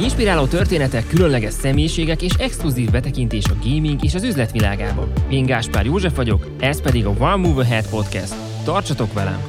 Inspiráló 0.00 0.46
történetek, 0.46 1.06
különleges 1.06 1.52
személyiségek 1.52 2.22
és 2.22 2.32
exkluzív 2.38 2.90
betekintés 2.90 3.44
a 3.44 3.56
gaming 3.62 4.04
és 4.04 4.14
az 4.14 4.22
üzletvilágába. 4.22 5.08
Én 5.28 5.46
Gáspár 5.46 5.84
József 5.84 6.16
vagyok, 6.16 6.46
ez 6.60 6.80
pedig 6.82 7.06
a 7.06 7.10
One 7.10 7.36
Move 7.36 7.62
Ahead 7.62 7.88
Podcast. 7.88 8.34
Tartsatok 8.64 9.12
velem! 9.12 9.40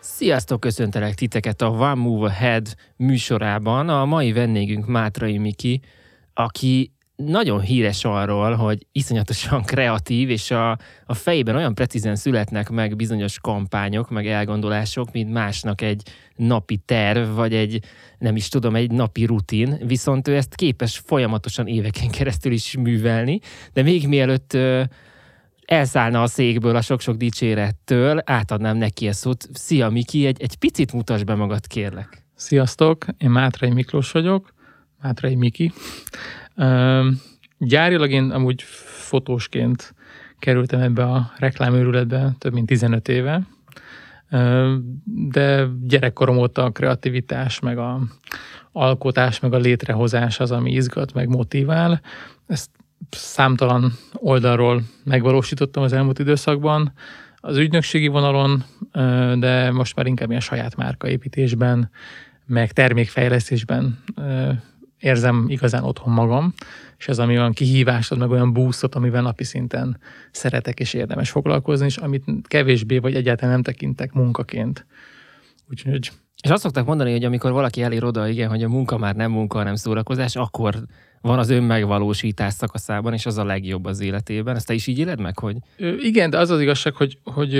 Sziasztok, 0.00 0.60
köszöntelek 0.60 1.14
titeket 1.14 1.62
a 1.62 1.68
One 1.68 1.94
Move 1.94 2.26
Ahead 2.26 2.74
műsorában. 2.96 3.88
A 3.88 4.04
mai 4.04 4.32
vendégünk 4.32 4.86
Mátrai 4.86 5.38
Miki, 5.38 5.80
aki 6.34 6.92
nagyon 7.24 7.60
híres 7.60 8.04
arról, 8.04 8.54
hogy 8.54 8.86
iszonyatosan 8.92 9.62
kreatív, 9.62 10.30
és 10.30 10.50
a, 10.50 10.70
a 11.06 11.14
fejében 11.14 11.56
olyan 11.56 11.74
precízen 11.74 12.16
születnek 12.16 12.70
meg 12.70 12.96
bizonyos 12.96 13.38
kampányok, 13.38 14.10
meg 14.10 14.26
elgondolások, 14.26 15.12
mint 15.12 15.32
másnak 15.32 15.80
egy 15.80 16.02
napi 16.36 16.76
terv, 16.76 17.34
vagy 17.34 17.54
egy, 17.54 17.84
nem 18.18 18.36
is 18.36 18.48
tudom, 18.48 18.76
egy 18.76 18.90
napi 18.90 19.24
rutin, 19.24 19.78
viszont 19.86 20.28
ő 20.28 20.36
ezt 20.36 20.54
képes 20.54 21.02
folyamatosan 21.04 21.66
éveken 21.66 22.10
keresztül 22.10 22.52
is 22.52 22.76
művelni, 22.76 23.40
de 23.72 23.82
még 23.82 24.08
mielőtt 24.08 24.56
elszállna 25.64 26.22
a 26.22 26.26
székből 26.26 26.76
a 26.76 26.80
sok-sok 26.80 27.16
dicsérettől, 27.16 28.22
átadnám 28.24 28.76
neki 28.76 29.08
a 29.08 29.12
szót. 29.12 29.48
Szia 29.52 29.88
Miki, 29.88 30.26
egy, 30.26 30.42
egy 30.42 30.56
picit 30.56 30.92
mutasd 30.92 31.24
be 31.24 31.34
magad, 31.34 31.66
kérlek. 31.66 32.24
Sziasztok, 32.34 33.04
én 33.18 33.30
Mátrai 33.30 33.70
Miklós 33.70 34.10
vagyok, 34.10 34.54
Mátrai 35.02 35.34
Miki. 35.34 35.72
Gyárilag 37.58 38.10
én 38.10 38.30
amúgy 38.30 38.62
fotósként 38.62 39.94
kerültem 40.38 40.80
ebbe 40.80 41.04
a 41.04 41.32
reklámőrületbe 41.36 42.32
több 42.38 42.52
mint 42.52 42.66
15 42.66 43.08
éve, 43.08 43.42
de 45.04 45.66
gyerekkorom 45.82 46.36
óta 46.36 46.64
a 46.64 46.70
kreativitás, 46.70 47.60
meg 47.60 47.78
a 47.78 48.00
alkotás, 48.72 49.40
meg 49.40 49.52
a 49.52 49.58
létrehozás 49.58 50.40
az, 50.40 50.50
ami 50.50 50.72
izgat, 50.72 51.12
meg 51.12 51.28
motivál. 51.28 52.00
Ezt 52.46 52.70
számtalan 53.10 53.92
oldalról 54.12 54.82
megvalósítottam 55.04 55.82
az 55.82 55.92
elmúlt 55.92 56.18
időszakban, 56.18 56.92
az 57.36 57.56
ügynökségi 57.56 58.06
vonalon, 58.06 58.64
de 59.38 59.70
most 59.70 59.96
már 59.96 60.06
inkább 60.06 60.28
ilyen 60.28 60.40
saját 60.40 60.76
márkaépítésben, 60.76 61.90
meg 62.46 62.72
termékfejlesztésben 62.72 63.98
érzem 65.02 65.44
igazán 65.48 65.84
otthon 65.84 66.12
magam, 66.12 66.52
és 66.98 67.08
ez 67.08 67.18
ami 67.18 67.36
olyan 67.36 67.52
kihívást 67.52 68.12
ad, 68.12 68.18
meg 68.18 68.30
olyan 68.30 68.52
búszot, 68.52 68.94
amivel 68.94 69.22
napi 69.22 69.44
szinten 69.44 69.98
szeretek 70.30 70.80
és 70.80 70.94
érdemes 70.94 71.30
foglalkozni, 71.30 71.86
és 71.86 71.96
amit 71.96 72.24
kevésbé 72.42 72.98
vagy 72.98 73.14
egyáltalán 73.14 73.52
nem 73.52 73.62
tekintek 73.62 74.12
munkaként. 74.12 74.86
Úgyhogy 75.70 76.10
és 76.42 76.50
azt 76.50 76.62
szokták 76.62 76.84
mondani, 76.84 77.12
hogy 77.12 77.24
amikor 77.24 77.52
valaki 77.52 77.82
elér 77.82 78.04
oda, 78.04 78.28
igen, 78.28 78.48
hogy 78.48 78.62
a 78.62 78.68
munka 78.68 78.98
már 78.98 79.14
nem 79.14 79.30
munka, 79.30 79.58
hanem 79.58 79.74
szórakozás, 79.74 80.36
akkor 80.36 80.74
van 81.20 81.38
az 81.38 81.50
önmegvalósítás 81.50 82.52
szakaszában, 82.52 83.12
és 83.12 83.26
az 83.26 83.38
a 83.38 83.44
legjobb 83.44 83.84
az 83.84 84.00
életében. 84.00 84.56
Ezt 84.56 84.66
te 84.66 84.74
is 84.74 84.86
így 84.86 84.98
éled 84.98 85.20
meg, 85.20 85.38
hogy? 85.38 85.56
Ö, 85.76 85.94
igen, 85.98 86.30
de 86.30 86.38
az 86.38 86.50
az 86.50 86.60
igazság, 86.60 86.94
hogy, 86.94 87.18
hogy 87.24 87.52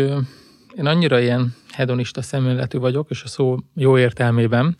én 0.76 0.86
annyira 0.86 1.20
ilyen 1.20 1.54
hedonista 1.72 2.22
szemléletű 2.22 2.78
vagyok, 2.78 3.10
és 3.10 3.22
a 3.22 3.28
szó 3.28 3.56
jó 3.74 3.98
értelmében, 3.98 4.76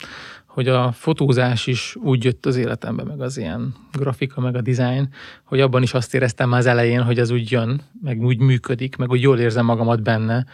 hogy 0.52 0.68
a 0.68 0.92
fotózás 0.92 1.66
is 1.66 1.96
úgy 2.02 2.24
jött 2.24 2.46
az 2.46 2.56
életembe, 2.56 3.04
meg 3.04 3.20
az 3.20 3.36
ilyen 3.36 3.74
grafika, 3.92 4.40
meg 4.40 4.56
a 4.56 4.60
design, 4.60 5.08
hogy 5.44 5.60
abban 5.60 5.82
is 5.82 5.94
azt 5.94 6.14
éreztem 6.14 6.48
már 6.48 6.58
az 6.58 6.66
elején, 6.66 7.02
hogy 7.02 7.18
az 7.18 7.30
úgy 7.30 7.50
jön, 7.50 7.80
meg 8.02 8.20
úgy 8.20 8.38
működik, 8.38 8.96
meg 8.96 9.10
úgy 9.10 9.22
jól 9.22 9.38
érzem 9.38 9.64
magamat 9.64 10.02
benne. 10.02 10.46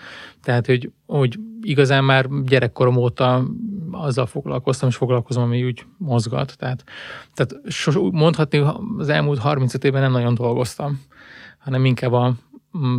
Tehát, 0.42 0.66
hogy, 0.66 0.90
hogy 1.06 1.38
igazán 1.62 2.04
már 2.04 2.26
gyerekkorom 2.44 2.96
óta 2.96 3.44
azzal 3.90 4.26
foglalkoztam, 4.26 4.88
és 4.88 4.96
foglalkozom, 4.96 5.42
ami 5.42 5.64
úgy 5.64 5.84
mozgat. 5.96 6.56
Tehát, 6.58 6.84
tehát 7.34 7.54
mondhatni, 8.10 8.64
az 8.98 9.08
elmúlt 9.08 9.38
35 9.38 9.84
évben 9.84 10.00
nem 10.02 10.12
nagyon 10.12 10.34
dolgoztam, 10.34 11.00
hanem 11.58 11.84
inkább 11.84 12.12
a 12.12 12.34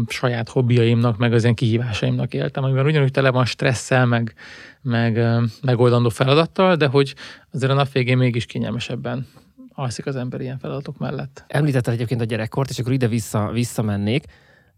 saját 0.07 0.50
hobbiaimnak, 0.50 1.18
meg 1.18 1.34
az 1.34 1.44
ilyen 1.44 1.56
kihívásaimnak 1.56 2.34
éltem, 2.34 2.63
amiben 2.63 2.85
ugyanúgy 2.85 3.12
tele 3.12 3.30
van 3.30 3.46
stresszel, 3.46 4.06
meg, 4.06 4.34
meg 4.81 5.19
megoldandó 5.62 6.09
feladattal, 6.09 6.75
de 6.75 6.88
hogy 6.88 7.16
azért 7.52 7.72
a 7.72 7.75
nap 7.75 7.91
végén 7.91 8.18
mégis 8.18 8.46
kényelmesebben 8.46 9.28
alszik 9.74 10.06
az 10.06 10.16
ember 10.16 10.41
ilyen 10.41 10.57
feladatok 10.59 10.97
mellett. 10.97 11.44
Említetted 11.47 11.94
egyébként 11.94 12.22
a 12.22 12.25
gyerekkort, 12.25 12.69
és 12.69 12.80
akkor 12.80 12.94
ide 12.94 13.07
vissza, 13.07 13.50
visszamennék. 13.52 14.25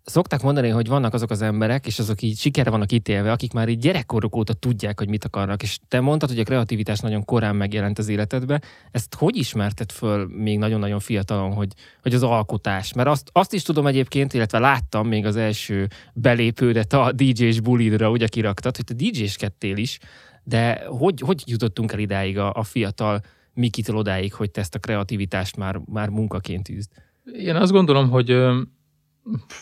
Szokták 0.04 0.42
mondani, 0.42 0.70
hogy 0.70 0.88
vannak 0.88 1.14
azok 1.14 1.30
az 1.30 1.42
emberek, 1.42 1.88
és 1.88 2.00
azok 2.00 2.22
így 2.22 2.38
sikerre 2.38 2.70
vannak 2.70 2.92
ítélve, 2.92 3.32
akik 3.32 3.54
már 3.54 3.70
így 3.70 3.80
gyerekkoruk 3.80 4.36
óta 4.36 4.54
tudják, 4.54 5.00
hogy 5.00 5.10
mit 5.10 5.26
akarnak. 5.26 5.64
És 5.64 5.80
te 5.88 6.00
mondtad, 6.00 6.30
hogy 6.30 6.40
a 6.40 6.44
kreativitás 6.44 7.00
nagyon 7.00 7.26
korán 7.26 7.56
megjelent 7.56 8.00
az 8.00 8.08
életedbe. 8.08 8.62
Ezt 8.92 9.16
hogy 9.16 9.36
ismerted 9.36 9.92
föl 9.92 10.28
még 10.28 10.58
nagyon-nagyon 10.58 11.00
fiatalon, 11.00 11.54
hogy, 11.54 11.74
hogy 12.02 12.14
az 12.14 12.24
alkotás? 12.24 12.94
Mert 12.94 13.10
azt, 13.10 13.30
azt 13.32 13.54
is 13.54 13.64
tudom 13.64 13.88
egyébként, 13.88 14.34
illetve 14.34 14.60
láttam 14.60 15.08
még 15.08 15.26
az 15.26 15.36
első 15.36 15.88
belépődet 16.14 16.94
a 16.94 17.12
DJ-s 17.12 17.60
bulidra, 17.60 18.10
ugye 18.10 18.28
kiraktad, 18.28 18.76
hogy 18.76 18.86
te 18.86 18.94
DJ-skedtél 18.94 19.78
is, 19.78 20.00
de 20.44 20.84
hogy, 20.88 21.20
hogy 21.20 21.44
jutottunk 21.46 21.92
el 21.92 22.00
idáig 22.00 22.38
a, 22.38 22.54
a 22.54 22.64
fiatal 22.64 23.22
Mikitől 23.54 23.96
odáig, 23.96 24.34
hogy 24.34 24.52
te 24.52 24.62
ezt 24.62 24.76
a 24.76 24.80
kreativitást 24.80 25.58
már, 25.58 25.82
már 25.86 26.10
munkaként 26.10 26.70
űzd? 26.70 26.92
Én 27.34 27.56
azt 27.56 27.72
gondolom, 27.72 28.10
hogy 28.10 28.30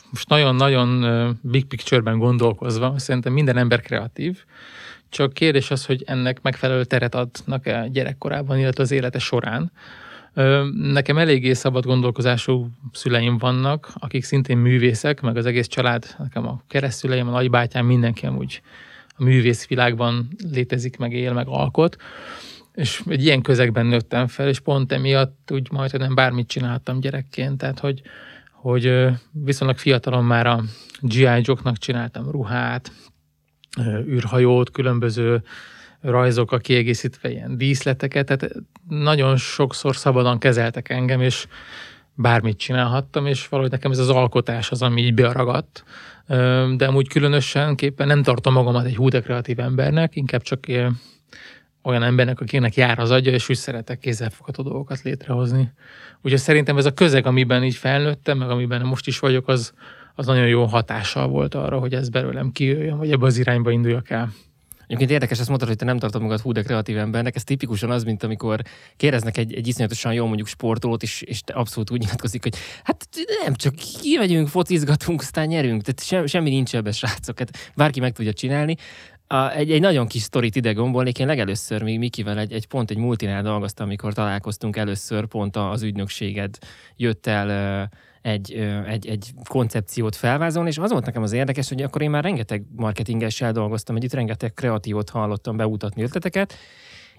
most 0.09 0.29
nagyon-nagyon 0.29 1.39
big 1.41 1.65
picture-ben 1.65 2.17
gondolkozva, 2.17 2.99
szerintem 2.99 3.33
minden 3.33 3.57
ember 3.57 3.81
kreatív, 3.81 4.43
csak 5.09 5.33
kérdés 5.33 5.71
az, 5.71 5.85
hogy 5.85 6.03
ennek 6.05 6.41
megfelelő 6.41 6.83
teret 6.83 7.15
adnak-e 7.15 7.87
gyerekkorában, 7.87 8.59
illetve 8.59 8.83
az 8.83 8.91
élete 8.91 9.19
során. 9.19 9.71
Nekem 10.73 11.17
eléggé 11.17 11.53
szabad 11.53 11.85
gondolkozású 11.85 12.69
szüleim 12.91 13.37
vannak, 13.37 13.91
akik 13.93 14.23
szintén 14.23 14.57
művészek, 14.57 15.21
meg 15.21 15.37
az 15.37 15.45
egész 15.45 15.67
család, 15.67 16.15
nekem 16.17 16.47
a 16.47 16.61
keresztüleim, 16.67 17.27
a 17.27 17.31
nagybátyám, 17.31 17.85
mindenki 17.85 18.25
amúgy 18.25 18.61
a 19.17 19.23
művész 19.23 19.67
világban 19.67 20.27
létezik, 20.51 20.97
meg 20.97 21.13
él, 21.13 21.33
meg 21.33 21.47
alkot. 21.47 21.95
És 22.73 23.01
egy 23.07 23.23
ilyen 23.23 23.41
közegben 23.41 23.85
nőttem 23.85 24.27
fel, 24.27 24.47
és 24.47 24.59
pont 24.59 24.91
emiatt 24.91 25.51
úgy 25.51 25.71
majd 25.71 25.97
nem 25.97 26.15
bármit 26.15 26.47
csináltam 26.47 26.99
gyerekként, 26.99 27.57
tehát 27.57 27.79
hogy, 27.79 28.01
hogy 28.61 29.05
viszonylag 29.31 29.77
fiatalon 29.77 30.25
már 30.25 30.47
a 30.47 30.63
G.I. 31.01 31.41
Joe-knak 31.41 31.77
csináltam 31.77 32.31
ruhát, 32.31 32.91
űrhajót, 34.07 34.71
különböző 34.71 35.43
a 36.45 36.57
kiegészítve 36.57 37.29
ilyen 37.29 37.57
díszleteket, 37.57 38.25
tehát 38.25 38.55
nagyon 38.87 39.37
sokszor 39.37 39.95
szabadon 39.95 40.37
kezeltek 40.37 40.89
engem, 40.89 41.21
és 41.21 41.47
bármit 42.13 42.57
csinálhattam, 42.57 43.25
és 43.25 43.47
valahogy 43.47 43.71
nekem 43.71 43.91
ez 43.91 43.97
az 43.97 44.09
alkotás 44.09 44.71
az, 44.71 44.81
ami 44.81 45.01
így 45.01 45.13
bearagadt. 45.13 45.83
De 46.75 46.85
amúgy 46.87 47.07
különösen 47.07 47.75
képpen 47.75 48.07
nem 48.07 48.23
tartom 48.23 48.53
magamat 48.53 48.85
egy 48.85 48.95
hú 48.95 49.07
kreatív 49.07 49.59
embernek, 49.59 50.15
inkább 50.15 50.41
csak 50.41 50.67
olyan 51.83 52.03
embernek, 52.03 52.39
akinek 52.39 52.75
jár 52.75 52.99
az 52.99 53.11
agya, 53.11 53.31
és 53.31 53.49
úgy 53.49 53.55
szeretek 53.55 53.99
kézzelfogható 53.99 54.63
dolgokat 54.63 55.01
létrehozni. 55.01 55.71
Úgyhogy 56.21 56.39
szerintem 56.39 56.77
ez 56.77 56.85
a 56.85 56.93
közeg, 56.93 57.25
amiben 57.25 57.63
így 57.63 57.75
felnőttem, 57.75 58.37
meg 58.37 58.49
amiben 58.49 58.81
most 58.81 59.07
is 59.07 59.19
vagyok, 59.19 59.47
az, 59.47 59.73
az 60.15 60.25
nagyon 60.25 60.47
jó 60.47 60.65
hatással 60.65 61.27
volt 61.27 61.55
arra, 61.55 61.79
hogy 61.79 61.93
ez 61.93 62.09
belőlem 62.09 62.51
kijöjjön, 62.51 62.97
vagy 62.97 63.11
ebbe 63.11 63.25
az 63.25 63.37
irányba 63.37 63.71
induljak 63.71 64.09
el. 64.09 64.31
Egyébként 64.89 65.11
érdekes, 65.11 65.39
ezt 65.39 65.47
mondtad, 65.47 65.67
hogy 65.69 65.77
te 65.77 65.85
nem 65.85 65.97
tartod 65.97 66.21
magad 66.21 66.39
hú, 66.39 66.51
de 66.51 66.61
kreatív 66.61 66.97
embernek. 66.97 67.35
Ez 67.35 67.43
tipikusan 67.43 67.91
az, 67.91 68.03
mint 68.03 68.23
amikor 68.23 68.61
kérdeznek 68.97 69.37
egy, 69.37 69.53
egy 69.53 69.67
iszonyatosan 69.67 70.13
jó 70.13 70.25
mondjuk 70.25 70.47
sportolót, 70.47 71.03
és, 71.03 71.21
és 71.21 71.41
te 71.41 71.53
abszolút 71.53 71.91
úgy 71.91 71.99
nyilatkozik, 71.99 72.43
hogy 72.43 72.55
hát 72.83 73.07
nem, 73.43 73.53
csak 73.53 73.73
kimegyünk, 74.01 74.47
focizgatunk, 74.47 75.21
aztán 75.21 75.47
nyerünk. 75.47 75.81
Tehát 75.81 76.03
sem, 76.03 76.25
semmi 76.25 76.49
nincs 76.49 76.75
ebben, 76.75 76.91
srácok. 76.91 77.39
Hát 77.39 77.71
bárki 77.75 77.99
meg 77.99 78.11
tudja 78.11 78.33
csinálni. 78.33 78.75
A, 79.31 79.51
egy, 79.51 79.71
egy 79.71 79.81
nagyon 79.81 80.07
kis 80.07 80.21
sztorit 80.21 80.55
ide 80.55 80.73
gombolnék. 80.73 81.19
Én 81.19 81.27
legelőször 81.27 81.83
még 81.83 81.99
Mikivel 81.99 82.39
egy, 82.39 82.53
egy 82.53 82.67
pont 82.67 82.89
egy 82.89 82.97
multinál 82.97 83.41
dolgoztam, 83.41 83.85
amikor 83.85 84.13
találkoztunk 84.13 84.75
először, 84.75 85.25
pont 85.25 85.55
az 85.55 85.81
ügynökséged 85.81 86.57
jött 86.95 87.27
el 87.27 87.89
egy, 88.21 88.53
egy, 88.87 89.07
egy 89.07 89.31
koncepciót 89.47 90.15
felvázolni, 90.15 90.69
és 90.69 90.77
az 90.77 90.91
volt 90.91 91.05
nekem 91.05 91.23
az 91.23 91.31
érdekes, 91.31 91.69
hogy 91.69 91.81
akkor 91.81 92.01
én 92.01 92.09
már 92.09 92.23
rengeteg 92.23 92.63
marketingessel 92.75 93.51
dolgoztam 93.51 93.95
együtt, 93.95 94.13
rengeteg 94.13 94.53
kreatívot 94.53 95.09
hallottam 95.09 95.57
bemutatni 95.57 96.03
ötleteket, 96.03 96.53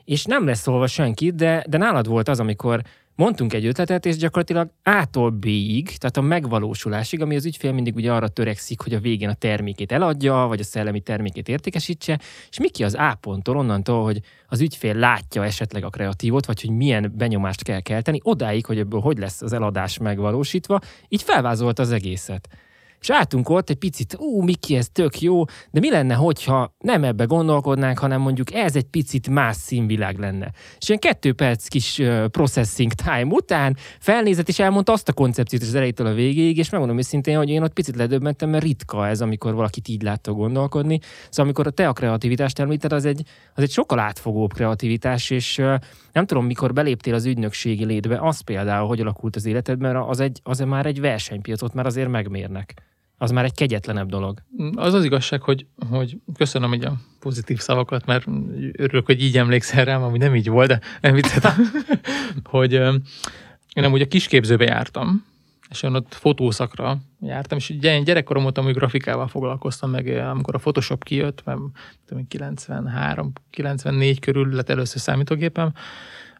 és 0.04 0.24
nem 0.24 0.46
lesz 0.46 0.60
szólva 0.60 0.86
senki, 0.86 1.30
de, 1.30 1.64
de 1.68 1.78
nálad 1.78 2.06
volt 2.06 2.28
az, 2.28 2.40
amikor 2.40 2.82
mondtunk 3.20 3.52
egy 3.52 3.66
ötletet, 3.66 4.06
és 4.06 4.16
gyakorlatilag 4.16 4.70
A-tól 4.82 5.30
B-ig, 5.30 5.96
tehát 5.96 6.16
a 6.16 6.20
megvalósulásig, 6.20 7.20
ami 7.20 7.36
az 7.36 7.44
ügyfél 7.44 7.72
mindig 7.72 7.94
ugye 7.94 8.12
arra 8.12 8.28
törekszik, 8.28 8.80
hogy 8.80 8.94
a 8.94 8.98
végén 8.98 9.28
a 9.28 9.34
termékét 9.34 9.92
eladja, 9.92 10.34
vagy 10.34 10.60
a 10.60 10.64
szellemi 10.64 11.00
termékét 11.00 11.48
értékesítse, 11.48 12.20
és 12.50 12.58
mi 12.58 12.68
ki 12.68 12.84
az 12.84 12.94
A 12.94 13.18
ponttól 13.20 13.56
onnantól, 13.56 14.04
hogy 14.04 14.20
az 14.48 14.60
ügyfél 14.60 14.94
látja 14.94 15.44
esetleg 15.44 15.84
a 15.84 15.90
kreatívot, 15.90 16.46
vagy 16.46 16.60
hogy 16.60 16.70
milyen 16.70 17.12
benyomást 17.16 17.62
kell 17.62 17.80
kelteni, 17.80 18.20
odáig, 18.22 18.66
hogy 18.66 18.78
ebből 18.78 19.00
hogy 19.00 19.18
lesz 19.18 19.42
az 19.42 19.52
eladás 19.52 19.98
megvalósítva, 19.98 20.80
így 21.08 21.22
felvázolt 21.22 21.78
az 21.78 21.92
egészet. 21.92 22.48
És 23.00 23.10
álltunk 23.10 23.48
ott 23.48 23.70
egy 23.70 23.76
picit, 23.76 24.16
ú, 24.18 24.42
Miki, 24.42 24.76
ez 24.76 24.88
tök 24.92 25.20
jó, 25.20 25.44
de 25.70 25.80
mi 25.80 25.90
lenne, 25.90 26.14
hogyha 26.14 26.74
nem 26.78 27.04
ebbe 27.04 27.24
gondolkodnánk, 27.24 27.98
hanem 27.98 28.20
mondjuk 28.20 28.54
ez 28.54 28.76
egy 28.76 28.84
picit 28.84 29.28
más 29.28 29.56
színvilág 29.56 30.18
lenne. 30.18 30.50
És 30.78 30.88
ilyen 30.88 31.00
kettő 31.00 31.32
perc 31.32 31.68
kis 31.68 32.00
processing 32.30 32.92
time 32.92 33.34
után 33.34 33.76
felnézett 33.98 34.48
és 34.48 34.58
elmondta 34.58 34.92
azt 34.92 35.08
a 35.08 35.12
koncepciót 35.12 35.62
az 35.62 35.74
elejétől 35.74 36.06
a 36.06 36.12
végéig, 36.12 36.58
és 36.58 36.70
megmondom 36.70 36.98
őszintén, 36.98 37.36
hogy 37.36 37.48
én 37.48 37.62
ott 37.62 37.72
picit 37.72 37.96
ledöbbentem, 37.96 38.48
mert 38.48 38.64
ritka 38.64 39.08
ez, 39.08 39.20
amikor 39.20 39.54
valakit 39.54 39.88
így 39.88 40.02
látta 40.02 40.32
gondolkodni. 40.32 40.98
Szóval 41.22 41.44
amikor 41.44 41.66
a 41.66 41.70
te 41.70 41.88
a 41.88 41.92
kreativitást 41.92 42.58
említed, 42.58 42.92
az 42.92 43.04
egy, 43.04 43.22
az 43.54 43.62
egy 43.62 43.70
sokkal 43.70 43.98
átfogóbb 43.98 44.52
kreativitás, 44.52 45.30
és 45.30 45.56
nem 46.12 46.26
tudom, 46.26 46.46
mikor 46.46 46.72
beléptél 46.72 47.14
az 47.14 47.24
ügynökségi 47.24 47.84
létbe, 47.84 48.18
az 48.20 48.40
például, 48.40 48.88
hogy 48.88 49.00
alakult 49.00 49.36
az 49.36 49.46
életedben, 49.46 49.96
az, 49.96 50.20
egy, 50.20 50.40
az 50.42 50.58
már 50.58 50.86
egy 50.86 51.00
versenypiacot 51.00 51.74
már 51.74 51.86
azért 51.86 52.08
megmérnek 52.08 52.88
az 53.22 53.30
már 53.30 53.44
egy 53.44 53.54
kegyetlenebb 53.54 54.08
dolog. 54.08 54.42
Az 54.74 54.94
az 54.94 55.04
igazság, 55.04 55.42
hogy, 55.42 55.66
hogy 55.90 56.16
köszönöm 56.36 56.74
így 56.74 56.84
a 56.84 56.92
pozitív 57.18 57.58
szavakat, 57.58 58.06
mert 58.06 58.26
örülök, 58.72 59.06
hogy 59.06 59.22
így 59.22 59.38
emlékszel 59.38 59.84
rám, 59.84 60.02
ami 60.02 60.18
nem 60.18 60.34
így 60.34 60.48
volt, 60.48 60.68
de 60.68 60.80
nem 61.00 61.14
vicceltem, 61.14 61.54
hogy 62.44 62.72
én 62.72 63.02
nem 63.74 63.92
úgy 63.92 64.00
a 64.00 64.06
kisképzőbe 64.06 64.64
jártam, 64.64 65.24
és 65.70 65.82
én 65.82 65.94
ott 65.94 66.14
fotószakra 66.14 66.98
jártam, 67.20 67.58
és 67.58 67.70
ugye 67.70 67.98
gyerekkorom 67.98 68.42
voltam, 68.42 68.64
hogy 68.64 68.74
grafikával 68.74 69.28
foglalkoztam 69.28 69.90
meg, 69.90 70.06
amikor 70.06 70.54
a 70.54 70.58
Photoshop 70.58 71.04
kijött, 71.04 71.44
mert 71.44 71.60
93, 72.28 73.32
94 73.50 74.18
körül 74.18 74.54
lett 74.54 74.70
először 74.70 75.00
számítógépem, 75.00 75.72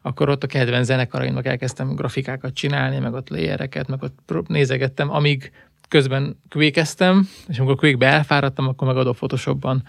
akkor 0.02 0.28
ott 0.28 0.42
a 0.42 0.46
kedvenc 0.46 0.86
zenekaraimnak 0.86 1.46
elkezdtem 1.46 1.94
grafikákat 1.94 2.54
csinálni, 2.54 2.98
meg 2.98 3.12
ott 3.12 3.28
layereket, 3.28 3.88
meg 3.88 4.02
ott 4.02 4.48
nézegettem, 4.48 5.10
amíg 5.10 5.52
közben 5.90 6.40
kvékeztem, 6.48 7.28
és 7.48 7.58
amikor 7.58 7.76
kvékbe 7.76 8.06
elfáradtam, 8.06 8.68
akkor 8.68 8.86
meg 8.86 8.96
adó 8.96 9.12
Photoshopban 9.12 9.82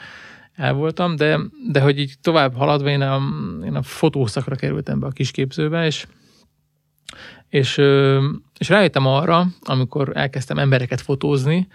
el 0.56 0.74
voltam, 0.74 1.16
de, 1.16 1.40
de 1.72 1.82
hogy 1.82 2.00
így 2.00 2.14
tovább 2.22 2.56
haladva 2.56 2.90
én 2.90 3.02
a, 3.02 3.22
én 3.66 3.76
a 3.76 3.82
fotószakra 3.82 4.56
kerültem 4.56 5.00
be 5.00 5.06
a 5.06 5.12
kisképzőbe, 5.12 5.86
és, 5.86 6.06
és, 7.50 7.78
és 8.58 8.70
rájöttem 8.70 9.06
arra, 9.06 9.48
amikor 9.62 10.12
elkezdtem 10.14 10.58
embereket 10.58 11.02
fotózni, 11.02 11.68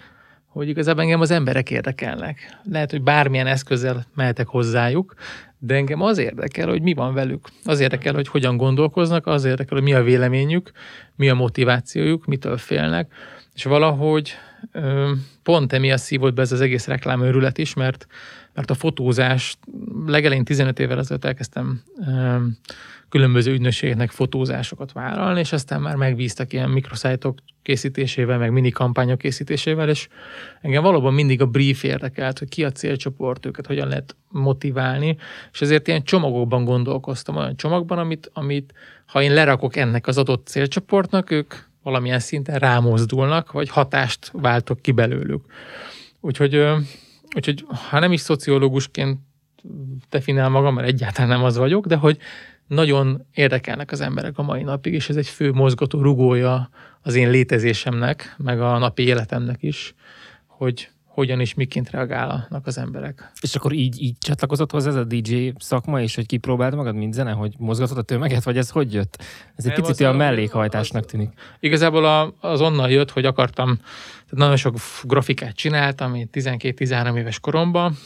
hogy 0.47 0.69
igazából 0.69 1.03
engem 1.03 1.21
az 1.21 1.31
emberek 1.31 1.71
érdekelnek. 1.71 2.59
Lehet, 2.63 2.91
hogy 2.91 3.03
bármilyen 3.03 3.47
eszközzel 3.47 4.07
mehetek 4.15 4.47
hozzájuk, 4.47 5.15
de 5.59 5.75
engem 5.75 6.03
az 6.03 6.19
érdekel, 6.19 6.69
hogy 6.69 6.83
mi 6.83 6.95
van 6.95 7.15
velük. 7.15 7.49
Az 7.65 7.81
érdekel, 7.81 8.15
hogy 8.15 8.29
hogyan 8.29 8.57
gondolkoznak, 8.57 9.27
az 9.27 9.45
érdekel, 9.45 9.77
hogy 9.77 9.87
mi 9.87 9.95
a 9.95 10.03
véleményük, 10.03 10.71
mi 11.17 11.29
a 11.29 11.35
motivációjuk, 11.35 12.27
mitől 12.27 12.57
félnek, 12.57 13.13
és 13.57 13.65
valahogy 13.65 14.35
pont 15.43 15.73
emiatt 15.73 15.99
szívott 15.99 16.35
be 16.35 16.43
ez 16.43 16.53
az 16.53 16.61
egész 16.61 16.87
reklámőrület 16.87 17.59
is, 17.59 17.75
mert, 17.75 18.07
mert 18.55 18.71
a 18.71 18.75
fotózás 18.75 19.59
legelején 20.07 20.45
15 20.45 20.79
évvel 20.79 20.99
ezelőtt 20.99 21.25
elkezdtem 21.25 21.83
különböző 23.09 23.53
ügynökségeknek 23.53 24.11
fotózásokat 24.11 24.93
vállalni, 24.93 25.41
és 25.41 25.53
aztán 25.53 25.81
már 25.81 25.97
megbíztak 25.97 26.53
ilyen 26.53 26.71
mikroszájtok 26.71 27.39
készítésével, 27.63 28.39
meg 28.39 28.53
mini 28.53 28.71
kampányok 28.71 29.19
készítésével, 29.19 29.89
és 29.89 30.09
engem 30.61 30.83
valóban 30.83 31.15
mindig 31.15 31.41
a 31.41 31.47
brief 31.47 31.83
érdekelt, 31.83 32.39
hogy 32.39 32.49
ki 32.49 32.65
a 32.65 32.73
célcsoport, 32.73 33.47
őket 33.47 33.67
hogyan 33.67 33.89
lehet 33.89 34.17
motiválni, 34.29 35.17
és 35.53 35.61
ezért 35.61 35.89
ilyen 35.89 36.03
csomagokban 36.03 36.65
gondolkoztam, 36.65 37.37
olyan 37.37 37.57
csomagban, 37.57 37.99
amit, 37.99 38.31
amit 38.33 38.75
ha 39.07 39.23
én 39.23 39.35
lerakok 39.35 39.77
ennek 39.77 40.07
az 40.07 40.19
adott 40.19 40.47
célcsoportnak, 40.47 41.31
ők 41.31 41.55
valamilyen 41.87 42.19
szinten 42.19 42.59
rámozdulnak, 42.59 43.53
vagy 43.53 43.69
hatást 43.69 44.31
váltok 44.33 44.81
ki 44.81 44.93
belőlük. 44.93 45.45
Úgyhogy, 46.21 46.63
úgyhogy 47.37 47.65
ha 47.89 47.99
nem 47.99 48.13
is 48.13 48.21
szociológusként 48.21 49.19
definiál 50.11 50.49
magam, 50.49 50.75
mert 50.75 50.89
egyáltalán 50.89 51.29
nem 51.29 51.45
az 51.45 51.57
vagyok, 51.57 51.87
de 51.87 51.97
hogy 51.97 52.19
nagyon 52.67 53.27
érdekelnek 53.35 53.93
az 53.93 54.01
emberek 54.01 54.39
a 54.39 54.43
mai 54.43 54.63
napig, 54.63 54.93
és 54.93 55.09
ez 55.09 55.17
egy 55.17 55.27
fő 55.27 55.53
mozgató 55.53 56.03
rugója 56.03 56.71
az 57.01 57.15
én 57.15 57.31
létezésemnek, 57.31 58.35
meg 58.39 58.61
a 58.61 58.79
napi 58.79 59.03
életemnek 59.03 59.63
is, 59.63 59.95
hogy 60.47 60.91
hogyan 61.17 61.41
és 61.41 61.55
miként 61.55 61.91
reagálnak 61.91 62.67
az 62.67 62.79
emberek. 62.79 63.31
És 63.41 63.55
akkor 63.55 63.73
így, 63.73 64.03
így 64.03 64.19
csatlakozott 64.19 64.71
hozzá 64.71 64.89
ez 64.89 64.95
a 64.95 65.05
DJ 65.05 65.53
szakma, 65.59 66.01
és 66.01 66.15
hogy 66.15 66.27
kipróbáld 66.27 66.75
magad, 66.75 66.95
mint 66.95 67.13
zene, 67.13 67.31
hogy 67.31 67.55
mozgatod 67.59 67.99
a 67.99 68.03
tömeget, 68.03 68.45
vagy 68.45 68.57
ez 68.57 68.71
hogy 68.71 68.93
jött? 68.93 69.23
Ez 69.55 69.65
egy 69.65 69.73
Nem, 69.73 69.81
picit 69.81 70.01
olyan 70.01 70.17
mellékhajtásnak 70.17 71.05
tűnik. 71.05 71.31
Igazából 71.61 72.05
a, 72.05 72.35
az 72.41 72.61
onnan 72.61 72.91
jött, 72.91 73.11
hogy 73.11 73.25
akartam, 73.25 73.75
tehát 73.77 74.31
nagyon 74.31 74.57
sok 74.57 74.77
grafikát 75.03 75.55
csináltam, 75.55 76.15
én 76.15 76.29
12-13 76.33 77.17
éves 77.17 77.41
koromban, 77.41 77.97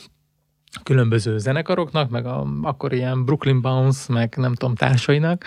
különböző 0.82 1.38
zenekaroknak, 1.38 2.10
meg 2.10 2.26
a, 2.26 2.46
akkor 2.62 2.92
ilyen 2.92 3.24
Brooklyn 3.24 3.60
Bounce, 3.60 4.12
meg 4.12 4.34
nem 4.36 4.54
tudom, 4.54 4.74
társainak, 4.74 5.44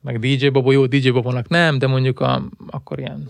meg 0.00 0.18
DJ 0.18 0.48
Bobo, 0.48 0.70
jó, 0.70 0.86
DJ 0.86 1.10
Bobonak 1.10 1.48
nem, 1.48 1.78
de 1.78 1.86
mondjuk 1.86 2.20
a, 2.20 2.42
akkor 2.70 2.98
ilyen 2.98 3.28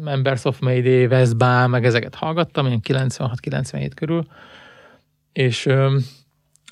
Members 0.00 0.44
of 0.44 0.58
Mayday, 0.58 1.06
Vesba, 1.06 1.66
meg 1.66 1.84
ezeket 1.84 2.14
hallgattam, 2.14 2.66
ilyen 2.66 2.80
96-97 2.88 3.90
körül, 3.94 4.26
és, 5.32 5.68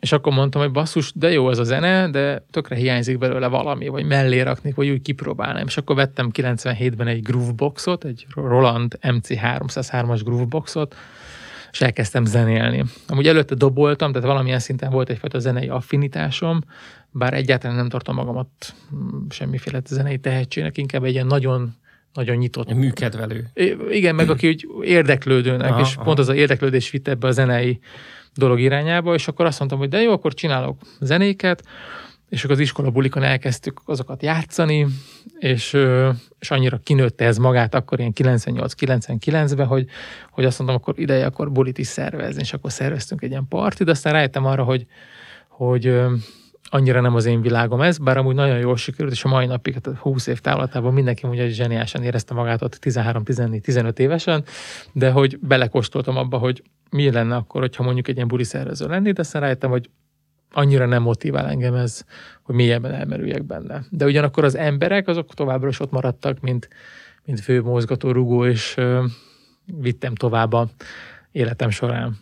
és 0.00 0.12
akkor 0.12 0.32
mondtam, 0.32 0.62
hogy 0.62 0.70
basszus, 0.70 1.12
de 1.14 1.31
jó 1.31 1.47
az 1.47 1.58
a 1.58 1.64
zene, 1.64 2.11
de 2.11 2.44
tökre 2.50 2.76
hiányzik 2.76 3.19
belőle 3.19 3.47
valami, 3.47 3.88
vagy 3.88 4.05
mellé 4.05 4.41
rakni, 4.41 4.73
vagy 4.75 4.88
úgy 4.88 5.03
kipróbálnám. 5.03 5.67
És 5.67 5.76
akkor 5.76 5.97
vettem 5.97 6.31
97-ben 6.32 7.06
egy 7.06 7.23
grooveboxot, 7.23 8.05
egy 8.05 8.26
Roland 8.35 8.99
MC303-as 9.03 10.20
grooveboxot, 10.25 10.94
és 11.70 11.81
elkezdtem 11.81 12.25
zenélni. 12.25 12.85
Amúgy 13.08 13.29
előtte 13.29 13.55
doboltam, 13.55 14.12
tehát 14.12 14.29
valamilyen 14.29 14.58
szinten 14.58 14.91
volt 14.91 15.08
egyfajta 15.08 15.38
zenei 15.38 15.69
affinitásom, 15.69 16.61
bár 17.11 17.35
egyáltalán 17.35 17.76
nem 17.76 17.88
tartom 17.88 18.14
magamat 18.14 18.49
mm, 18.94 19.29
semmiféle 19.29 19.81
zenei 19.87 20.19
tehetségnek, 20.19 20.79
inkább 20.79 21.05
egy 21.05 21.12
ilyen 21.12 21.26
nagyon 21.26 21.75
nagyon 22.17 22.37
nyitott. 22.37 22.75
Műkedvelő. 22.75 23.51
Igen, 23.91 24.15
meg 24.15 24.31
aki 24.31 24.49
úgy 24.49 24.67
érdeklődőnek, 24.83 25.71
aha, 25.71 25.81
és 25.81 25.95
aha. 25.95 26.05
pont 26.05 26.19
az 26.19 26.29
a 26.29 26.35
érdeklődés 26.35 26.91
vitt 26.91 27.09
ebbe 27.09 27.27
a 27.27 27.31
zenei 27.31 27.79
dolog 28.35 28.61
irányába, 28.61 29.15
és 29.15 29.29
akkor 29.29 29.47
azt 29.47 29.59
mondtam, 29.59 29.81
hogy 29.81 29.89
de 29.89 30.01
jó, 30.01 30.13
akkor 30.13 30.35
csinálok 30.35 30.79
zenéket, 31.01 31.63
és 32.29 32.45
akkor 32.45 32.55
az 32.55 32.61
iskola 32.61 32.91
bulikon 32.91 33.23
elkezdtük 33.23 33.81
azokat 33.85 34.23
játszani, 34.23 34.87
és, 35.39 35.77
és 36.39 36.51
annyira 36.51 36.81
kinőtte 36.83 37.25
ez 37.25 37.39
magát 37.39 37.75
akkor 37.75 37.99
ilyen 37.99 38.13
98-99-ben, 38.15 39.67
hogy, 39.67 39.87
hogy 40.31 40.45
azt 40.45 40.59
mondtam, 40.59 40.81
akkor 40.81 40.99
ideje 40.99 41.27
akkor 41.27 41.53
bulit 41.53 41.79
is 41.79 41.87
szervezni, 41.87 42.41
és 42.41 42.53
akkor 42.53 42.73
szerveztünk 42.73 43.23
egy 43.23 43.31
ilyen 43.31 43.49
partit, 43.49 43.89
aztán 43.89 44.13
rájöttem 44.13 44.45
arra, 44.45 44.63
hogy, 44.63 44.87
hogy 45.49 46.01
annyira 46.69 47.01
nem 47.01 47.15
az 47.15 47.25
én 47.25 47.41
világom 47.41 47.81
ez, 47.81 47.99
bár 47.99 48.17
amúgy 48.17 48.35
nagyon 48.35 48.58
jól 48.58 48.77
sikerült, 48.77 49.13
és 49.13 49.25
a 49.25 49.29
mai 49.29 49.46
napig, 49.46 49.75
hát 49.75 49.96
20 49.99 50.27
év 50.27 50.41
távlatában 50.41 50.93
mindenki 50.93 51.27
mondja, 51.27 51.44
hogy 51.44 51.55
zseniásan 51.55 52.03
érezte 52.03 52.35
magát 52.35 52.63
ott 52.63 52.79
13-14-15 52.82 53.99
évesen, 53.99 54.44
de 54.93 55.11
hogy 55.11 55.39
belekóstoltam 55.39 56.17
abba, 56.17 56.39
hogy 56.39 56.63
mi 56.91 57.11
lenne 57.11 57.37
akkor, 57.37 57.61
hogyha 57.61 57.82
mondjuk 57.82 58.08
egy 58.08 58.17
ilyen 58.17 58.29
buli 58.29 58.44
szervező 58.44 58.87
lenni, 58.87 59.13
de 59.13 59.20
aztán 59.20 59.43
rájöttem, 59.43 59.70
hogy 59.70 59.91
annyira 60.53 60.87
nem 60.87 61.03
motivál 61.03 61.46
engem 61.46 61.75
ez, 61.75 62.05
hogy 62.43 62.55
mélyebben 62.55 62.94
elmerüljek 62.94 63.44
benne. 63.44 63.85
De 63.91 64.05
ugyanakkor 64.05 64.44
az 64.44 64.55
emberek, 64.55 65.08
azok 65.08 65.35
továbbra 65.35 65.69
is 65.69 65.81
ott 65.81 65.91
maradtak, 65.91 66.41
mint, 66.41 66.69
mint 67.25 67.41
fő 67.41 67.63
mozgató 67.63 68.11
rugó, 68.11 68.46
és 68.46 68.75
uh, 68.77 69.05
vittem 69.65 70.15
tovább 70.15 70.53
a 70.53 70.69
életem 71.32 71.70
során. 71.70 72.17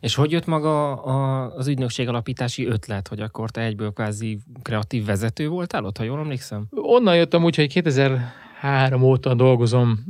És 0.00 0.14
hogy 0.14 0.30
jött 0.30 0.46
maga 0.46 1.02
a, 1.02 1.48
az 1.54 1.66
ügynökség 1.66 2.08
alapítási 2.08 2.66
ötlet, 2.66 3.08
hogy 3.08 3.20
akkor 3.20 3.50
te 3.50 3.60
egyből 3.60 3.92
kvázi 3.92 4.38
kreatív 4.62 5.04
vezető 5.04 5.48
voltál 5.48 5.84
ott, 5.84 5.96
ha 5.96 6.04
jól 6.04 6.18
emlékszem? 6.18 6.66
Onnan 6.70 7.16
jöttem 7.16 7.44
úgy, 7.44 7.56
hogy 7.56 7.68
2003 7.68 9.02
óta 9.02 9.34
dolgozom, 9.34 10.04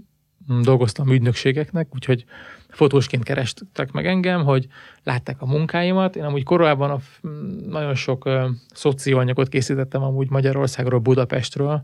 dolgoztam 0.62 1.12
ügynökségeknek, 1.12 1.88
úgyhogy 1.94 2.24
fotósként 2.68 3.22
kerestek 3.22 3.92
meg 3.92 4.06
engem, 4.06 4.44
hogy 4.44 4.66
látták 5.02 5.42
a 5.42 5.46
munkáimat. 5.46 6.16
Én 6.16 6.24
amúgy 6.24 6.42
korábban 6.42 6.90
a, 6.90 6.98
nagyon 7.68 7.94
sok 7.94 8.24
uh, 8.24 8.44
szocióanyagot 8.74 9.48
készítettem 9.48 10.02
amúgy 10.02 10.30
Magyarországról, 10.30 11.00
Budapestről, 11.00 11.82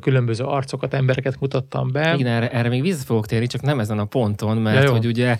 különböző 0.00 0.44
arcokat, 0.44 0.94
embereket 0.94 1.40
mutattam 1.40 1.92
be. 1.92 2.14
Igen, 2.14 2.26
erre, 2.26 2.50
erre 2.50 2.68
még 2.68 2.82
vissza 2.82 3.04
fogok 3.04 3.26
térni, 3.26 3.46
csak 3.46 3.60
nem 3.60 3.80
ezen 3.80 3.98
a 3.98 4.04
ponton, 4.04 4.56
mert 4.56 4.84
ja, 4.84 4.90
hogy 4.90 5.06
ugye 5.06 5.38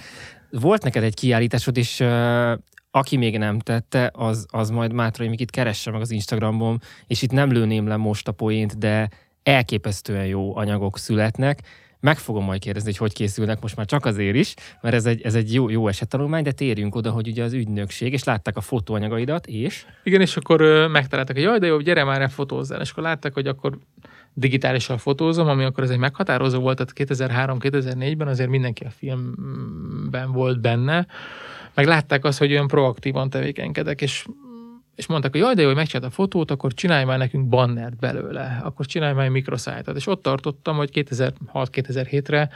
volt 0.50 0.82
neked 0.82 1.02
egy 1.02 1.14
kiállításod, 1.14 1.76
és 1.76 2.00
uh, 2.00 2.52
aki 2.90 3.16
még 3.16 3.38
nem 3.38 3.58
tette, 3.58 4.10
az, 4.14 4.46
az 4.50 4.70
majd 4.70 4.92
Mátrai 4.92 5.28
Mikit 5.28 5.50
keresse 5.50 5.90
meg 5.90 6.00
az 6.00 6.10
Instagramon, 6.10 6.80
és 7.06 7.22
itt 7.22 7.30
nem 7.30 7.52
lőném 7.52 7.86
le 7.86 7.96
most 7.96 8.28
a 8.28 8.32
poént, 8.32 8.78
de 8.78 9.08
elképesztően 9.42 10.26
jó 10.26 10.56
anyagok 10.56 10.98
születnek. 10.98 11.60
meg 12.00 12.18
fogom 12.18 12.44
majd 12.44 12.60
kérdezni, 12.60 12.88
hogy 12.88 12.98
hogy 12.98 13.12
készülnek 13.12 13.60
most 13.60 13.76
már 13.76 13.86
csak 13.86 14.04
azért 14.04 14.36
is, 14.36 14.54
mert 14.80 14.94
ez 14.94 15.06
egy, 15.06 15.22
ez 15.22 15.34
egy 15.34 15.54
jó, 15.54 15.68
jó 15.68 15.88
esettanulmány, 15.88 16.42
de 16.42 16.52
térjünk 16.52 16.94
oda, 16.94 17.10
hogy 17.10 17.28
ugye 17.28 17.42
az 17.42 17.52
ügynökség, 17.52 18.12
és 18.12 18.24
látták 18.24 18.56
a 18.56 18.60
fotóanyagaidat, 18.60 19.46
és? 19.46 19.86
Igen, 20.04 20.20
és 20.20 20.36
akkor 20.36 20.88
megtaláltak, 20.90 21.36
hogy 21.36 21.44
jaj, 21.44 21.58
de 21.58 21.66
jó, 21.66 21.80
gyere 21.80 22.04
már, 22.04 22.30
fotózzál. 22.30 22.80
És 22.80 22.90
akkor 22.90 23.02
látták, 23.02 23.34
hogy 23.34 23.46
akkor 23.46 23.78
digitálisan 24.35 24.99
fotózom, 24.99 25.49
ami 25.49 25.64
akkor 25.64 25.85
ez 25.85 25.90
egy 25.90 25.99
meghatározó 25.99 26.61
volt, 26.61 26.76
tehát 26.76 27.12
2003-2004-ben 27.12 28.28
azért 28.28 28.49
mindenki 28.50 28.85
a 28.85 28.90
filmben 28.90 30.32
volt 30.32 30.61
benne, 30.61 31.06
meg 31.75 31.87
látták 31.87 32.25
azt, 32.25 32.38
hogy 32.38 32.50
olyan 32.50 32.66
proaktívan 32.66 33.30
tevékenykedek, 33.30 34.00
és 34.00 34.26
és 34.94 35.06
mondták, 35.06 35.30
hogy 35.30 35.40
jaj, 35.40 35.54
de 35.54 35.61
jó, 35.61 35.66
hogy 35.66 35.76
megcsinált 35.76 36.12
a 36.12 36.14
fotót, 36.14 36.50
akkor 36.50 36.75
csinálj 36.75 37.04
már 37.04 37.18
nekünk 37.18 37.49
bannert 37.49 37.97
belőle, 37.97 38.61
akkor 38.64 38.87
csinálj 38.87 39.14
már 39.14 39.25
egy 39.25 39.30
mikroszájtot. 39.30 39.97
És 39.97 40.06
ott 40.06 40.23
tartottam, 40.23 40.76
hogy 40.76 40.90
2006-2007-re 40.92 42.49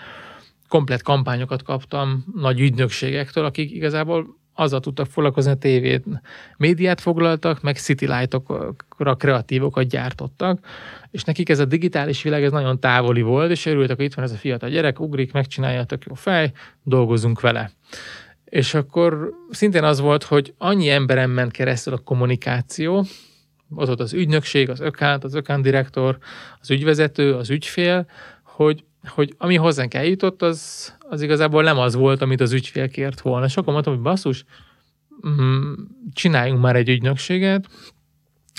komplet 0.69 1.03
kampányokat 1.03 1.63
kaptam 1.63 2.25
nagy 2.35 2.61
ügynökségektől, 2.61 3.45
akik 3.45 3.71
igazából 3.71 4.39
azzal 4.55 4.81
tudtak 4.81 5.07
foglalkozni 5.07 5.51
a 5.51 5.55
tévét. 5.55 6.05
Médiát 6.57 7.01
foglaltak, 7.01 7.63
meg 7.63 7.77
City 7.77 8.07
Light-okra 8.07 9.15
kreatívokat 9.15 9.89
gyártottak, 9.89 10.67
és 11.11 11.25
nekik 11.25 11.49
ez 11.49 11.59
a 11.59 11.65
digitális 11.65 12.23
világ 12.23 12.45
ez 12.45 12.53
nagyon 12.53 12.81
távoli 12.81 13.23
volt, 13.23 13.51
és 13.51 13.67
örültek, 13.67 13.97
hogy 13.97 14.05
itt 14.05 14.15
van 14.15 14.25
ez 14.25 14.33
a 14.33 14.37
fiatal 14.37 14.69
gyerek, 14.69 15.01
ugrik, 15.01 15.33
megcsinálja, 15.33 15.85
tök 15.85 16.05
jó 16.09 16.15
fej, 16.15 16.53
dolgozunk 16.83 17.41
vele. 17.41 17.71
És 18.45 18.75
akkor 18.75 19.31
szintén 19.51 19.85
az 19.85 20.01
volt, 20.01 20.23
hogy 20.23 20.55
annyi 20.59 20.91
emberen 20.91 21.31
ment 21.31 21.53
keresztül 21.53 21.93
a 21.93 21.99
kommunikáció, 21.99 23.07
az 23.75 23.89
ott 23.89 24.01
az 24.01 24.13
ügynökség, 24.13 24.71
az 24.71 24.81
ökánt, 24.81 25.25
az 25.25 25.35
ökánt 25.35 25.63
direktor, 25.63 26.19
az 26.61 26.71
ügyvezető, 26.71 27.35
az 27.35 27.51
ügyfél, 27.51 28.07
hogy, 28.43 28.85
hogy 29.09 29.35
ami 29.39 29.57
hozzánk 29.57 29.95
eljutott, 29.95 30.43
az, 30.43 30.93
az 30.99 31.23
igazából 31.23 31.63
nem 31.63 31.79
az 31.79 31.95
volt, 31.95 32.23
amit 32.23 32.41
az 32.41 32.53
ügyfél 32.53 32.89
kért 32.89 33.21
volna. 33.21 33.47
Akkor 33.55 33.73
mondtam, 33.73 33.95
hogy 33.95 34.03
basszus, 34.03 34.45
mm, 35.27 35.73
csináljunk 36.13 36.61
már 36.61 36.77
egy 36.77 36.89
ügynökséget, 36.89 37.69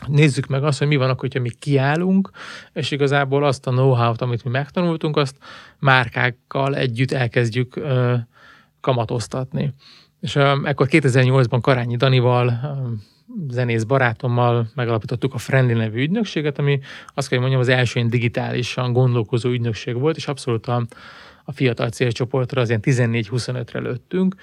nézzük 0.08 0.48
meg 0.48 0.64
azt, 0.64 0.80
hogy 0.80 0.88
mi 0.88 0.96
van 0.96 1.10
akkor, 1.10 1.20
hogyha 1.20 1.40
mi 1.40 1.50
kiállunk, 1.60 2.30
és 2.74 2.92
igazából 2.92 3.44
azt 3.44 3.68
a 3.68 3.72
know-how-t, 3.72 4.22
amit 4.22 4.44
mi 4.44 4.50
megtanultunk, 4.50 5.18
azt 5.18 5.38
márkákkal 5.80 6.76
együtt 6.76 7.12
elkezdjük 7.12 7.82
kamatoztatni. 8.82 9.74
És 10.20 10.36
um, 10.36 10.66
ekkor 10.66 10.88
2008-ban 10.90 11.60
Karányi 11.62 11.96
Danival, 11.96 12.60
zenész 13.50 13.84
barátommal 13.84 14.68
megalapítottuk 14.76 15.34
a 15.34 15.38
Friendly 15.38 15.74
nevű 15.74 16.02
ügynökséget, 16.02 16.60
ami 16.60 16.80
azt 17.14 17.28
kell, 17.28 17.40
hogy 17.40 17.50
mondjam, 17.50 17.62
az 17.62 17.80
első 17.80 18.00
ilyen 18.00 18.10
digitálisan 18.10 18.94
gondolkozó 18.94 19.50
ügynökség 19.50 20.00
volt, 20.00 20.18
és 20.18 20.28
abszolút 20.28 20.68
a, 20.68 20.86
a 21.44 21.52
fiatal 21.52 21.90
célcsoportra 21.90 22.62
az 22.62 22.70
ilyen 22.70 22.82
14-25-re 22.84 23.80
lőttünk, 23.80 24.36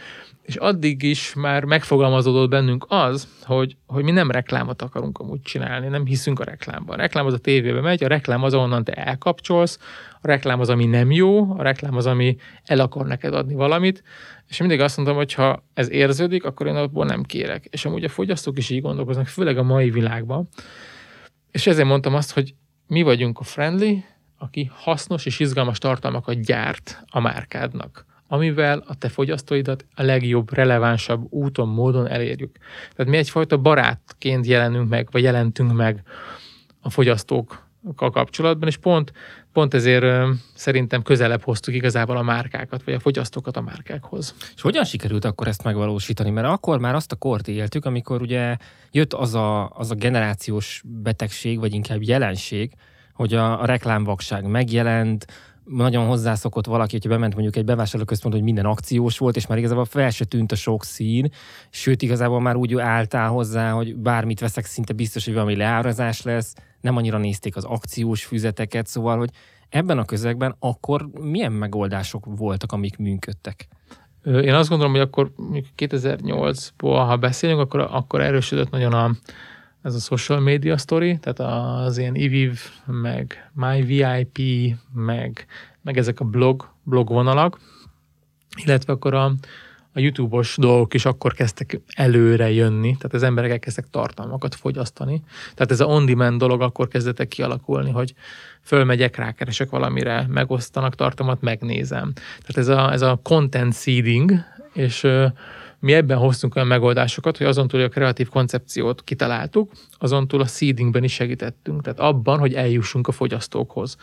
és 0.43 0.57
addig 0.57 1.03
is 1.03 1.35
már 1.35 1.65
megfogalmazódott 1.65 2.51
bennünk 2.51 2.87
az, 2.89 3.29
hogy, 3.43 3.77
hogy 3.87 4.05
mi 4.05 4.11
nem 4.11 4.31
reklámot 4.31 4.83
akarunk 4.83 5.19
amúgy 5.19 5.43
csinálni, 5.43 5.89
nem 5.89 6.05
hiszünk 6.05 6.41
a 6.41 6.45
reklámban. 6.45 6.99
A 6.99 7.01
reklám 7.01 7.27
az 7.27 7.33
a 7.33 7.39
tévébe 7.39 7.81
megy, 7.81 8.05
a 8.05 8.09
reklám 8.09 8.43
az, 8.43 8.55
ahonnan 8.55 8.85
te 8.85 8.93
elkapcsolsz, 8.93 9.79
a 10.21 10.27
reklám 10.27 10.61
az, 10.61 10.69
ami 10.69 10.87
nem 10.87 11.11
jó, 11.11 11.53
a 11.59 11.63
reklám 11.63 11.97
az, 11.97 12.07
ami 12.07 12.37
el 12.65 12.81
akar 12.81 13.07
neked 13.07 13.35
adni 13.35 13.55
valamit, 13.55 14.03
és 14.49 14.59
mindig 14.59 14.81
azt 14.81 14.97
mondtam, 14.97 15.17
hogy 15.17 15.33
ha 15.33 15.65
ez 15.75 15.91
érződik, 15.91 16.45
akkor 16.45 16.67
én 16.67 16.75
abból 16.75 17.07
nem 17.07 17.23
kérek. 17.23 17.65
És 17.65 17.85
amúgy 17.85 18.05
a 18.05 18.09
fogyasztók 18.09 18.59
is 18.59 18.71
így 18.71 18.83
gondolkoznak, 18.83 19.27
főleg 19.27 19.59
a 19.59 19.63
mai 19.63 19.91
világban. 19.91 20.49
És 21.51 21.67
ezért 21.67 21.89
mondtam 21.89 22.15
azt, 22.15 22.33
hogy 22.33 22.55
mi 22.87 23.03
vagyunk 23.03 23.39
a 23.39 23.43
friendly, 23.45 24.05
aki 24.43 24.71
hasznos 24.75 25.27
és 25.27 25.41
izgalmas 25.41 25.79
tartalmakat 25.79 26.45
gyárt 26.45 27.03
a 27.11 27.21
márkádnak 27.21 28.09
amivel 28.33 28.85
a 28.87 28.95
te 28.95 29.09
fogyasztóidat 29.09 29.85
a 29.95 30.03
legjobb, 30.03 30.53
relevánsabb 30.53 31.27
úton, 31.33 31.69
módon 31.69 32.09
elérjük. 32.09 32.57
Tehát 32.97 33.13
mi 33.13 33.17
egyfajta 33.17 33.57
barátként 33.57 34.47
jelenünk 34.47 34.89
meg, 34.89 35.09
vagy 35.11 35.23
jelentünk 35.23 35.73
meg 35.73 36.03
a 36.81 36.91
fogyasztókkal 36.91 38.11
kapcsolatban, 38.11 38.69
és 38.69 38.77
pont, 38.77 39.13
pont 39.53 39.75
ezért 39.75 40.27
szerintem 40.55 41.03
közelebb 41.03 41.43
hoztuk 41.43 41.75
igazából 41.75 42.17
a 42.17 42.23
márkákat, 42.23 42.83
vagy 42.85 42.95
a 42.95 43.01
fogyasztókat 43.01 43.57
a 43.57 43.61
márkákhoz. 43.61 44.35
És 44.55 44.63
hogyan 44.63 44.85
sikerült 44.85 45.25
akkor 45.25 45.49
ezt 45.49 45.65
megvalósítani? 45.65 46.31
Mert 46.31 46.47
akkor 46.47 46.79
már 46.79 46.95
azt 46.95 47.13
a 47.13 47.17
kort 47.17 47.49
éltük, 47.49 47.85
amikor 47.85 48.21
ugye 48.21 48.57
jött 48.91 49.13
az 49.13 49.35
a, 49.35 49.69
az 49.69 49.91
a 49.91 49.95
generációs 49.95 50.83
betegség, 50.85 51.59
vagy 51.59 51.75
inkább 51.75 52.03
jelenség, 52.03 52.73
hogy 53.21 53.35
a, 53.35 53.61
a 53.61 53.65
reklámvakság 53.65 54.45
megjelent, 54.45 55.27
nagyon 55.65 56.07
hozzászokott 56.07 56.67
valaki, 56.67 56.93
hogyha 56.93 57.09
bement 57.09 57.33
mondjuk 57.33 57.57
egy 57.57 57.65
bevásárlóközpont, 57.65 58.35
hogy 58.35 58.43
minden 58.43 58.65
akciós 58.65 59.19
volt, 59.19 59.37
és 59.37 59.47
már 59.47 59.59
igazából 59.59 59.85
fel 59.85 60.11
se 60.11 60.25
tűnt 60.25 60.53
a 60.53 60.57
sok 60.57 60.85
szín, 60.85 61.31
sőt 61.71 62.03
igazából 62.03 62.41
már 62.41 62.57
úgy 62.57 62.79
álltál 62.79 63.29
hozzá, 63.29 63.71
hogy 63.71 63.97
bármit 63.97 64.41
veszek, 64.41 64.65
szinte 64.65 64.93
biztos, 64.93 65.25
hogy 65.25 65.35
valami 65.35 65.57
leárazás 65.57 66.23
lesz, 66.23 66.55
nem 66.81 66.97
annyira 66.97 67.19
nézték 67.19 67.57
az 67.57 67.65
akciós 67.65 68.25
füzeteket, 68.25 68.87
szóval, 68.87 69.19
hogy 69.19 69.31
ebben 69.69 69.99
a 69.99 70.05
közegben 70.05 70.57
akkor 70.59 71.09
milyen 71.21 71.53
megoldások 71.53 72.27
voltak, 72.37 72.73
amik 72.73 72.97
működtek? 72.97 73.69
Én 74.25 74.55
azt 74.55 74.69
gondolom, 74.69 74.93
hogy 74.93 75.03
akkor 75.03 75.33
2008-ból, 75.77 77.05
ha 77.07 77.17
beszélünk, 77.17 77.61
akkor, 77.61 77.89
akkor 77.91 78.21
erősödött 78.21 78.71
nagyon 78.71 78.93
a, 78.93 79.11
ez 79.83 79.95
a 79.95 79.99
social 79.99 80.41
media 80.41 80.77
story, 80.77 81.19
tehát 81.19 81.41
az 81.87 81.99
ilyen 81.99 82.15
IVIV, 82.15 82.61
meg 82.87 83.51
MyVIP, 83.53 84.39
meg, 84.95 85.47
meg 85.83 85.97
ezek 85.97 86.21
a 86.21 86.25
blog, 86.25 86.69
blog 86.83 87.09
vonalak, 87.09 87.59
illetve 88.65 88.93
akkor 88.93 89.15
a, 89.15 89.25
a 89.93 90.01
YouTube-os 90.01 90.57
dolgok 90.57 90.95
is 90.95 91.05
akkor 91.05 91.35
kezdtek 91.35 91.81
előre 91.95 92.51
jönni, 92.51 92.97
tehát 92.97 93.15
az 93.15 93.23
emberek 93.23 93.51
elkezdtek 93.51 93.91
tartalmakat 93.91 94.55
fogyasztani. 94.55 95.23
Tehát 95.55 95.71
ez 95.71 95.81
a 95.81 95.87
on-demand 95.87 96.39
dolog 96.39 96.63
akkor 96.63 96.89
kezdett 96.89 97.29
kialakulni, 97.29 97.91
hogy 97.91 98.15
fölmegyek, 98.63 99.17
rákeresek 99.17 99.71
valamire, 99.71 100.27
megosztanak 100.29 100.95
tartalmat, 100.95 101.41
megnézem. 101.41 102.13
Tehát 102.15 102.57
ez 102.57 102.69
a, 102.69 102.93
ez 102.93 103.03
a 103.03 103.21
content 103.23 103.75
seeding, 103.75 104.33
és 104.73 105.07
mi 105.81 105.93
ebben 105.93 106.19
hoztunk 106.19 106.57
olyan 106.57 106.69
megoldásokat, 106.69 107.37
hogy 107.37 107.47
azon 107.47 107.69
túl, 107.69 107.81
hogy 107.81 107.89
a 107.89 107.93
kreatív 107.93 108.29
koncepciót 108.29 109.05
kitaláltuk, 109.05 109.73
azon 109.99 110.29
túl 110.29 110.41
a 110.41 110.47
seedingben 110.47 111.05
is 111.05 111.13
segítettünk, 111.13 111.83
tehát 111.83 112.01
abban, 112.01 112.39
hogy 112.39 112.55
eljussunk 112.55 113.09
a 113.09 113.13
fogyasztókhoz. 113.13 113.97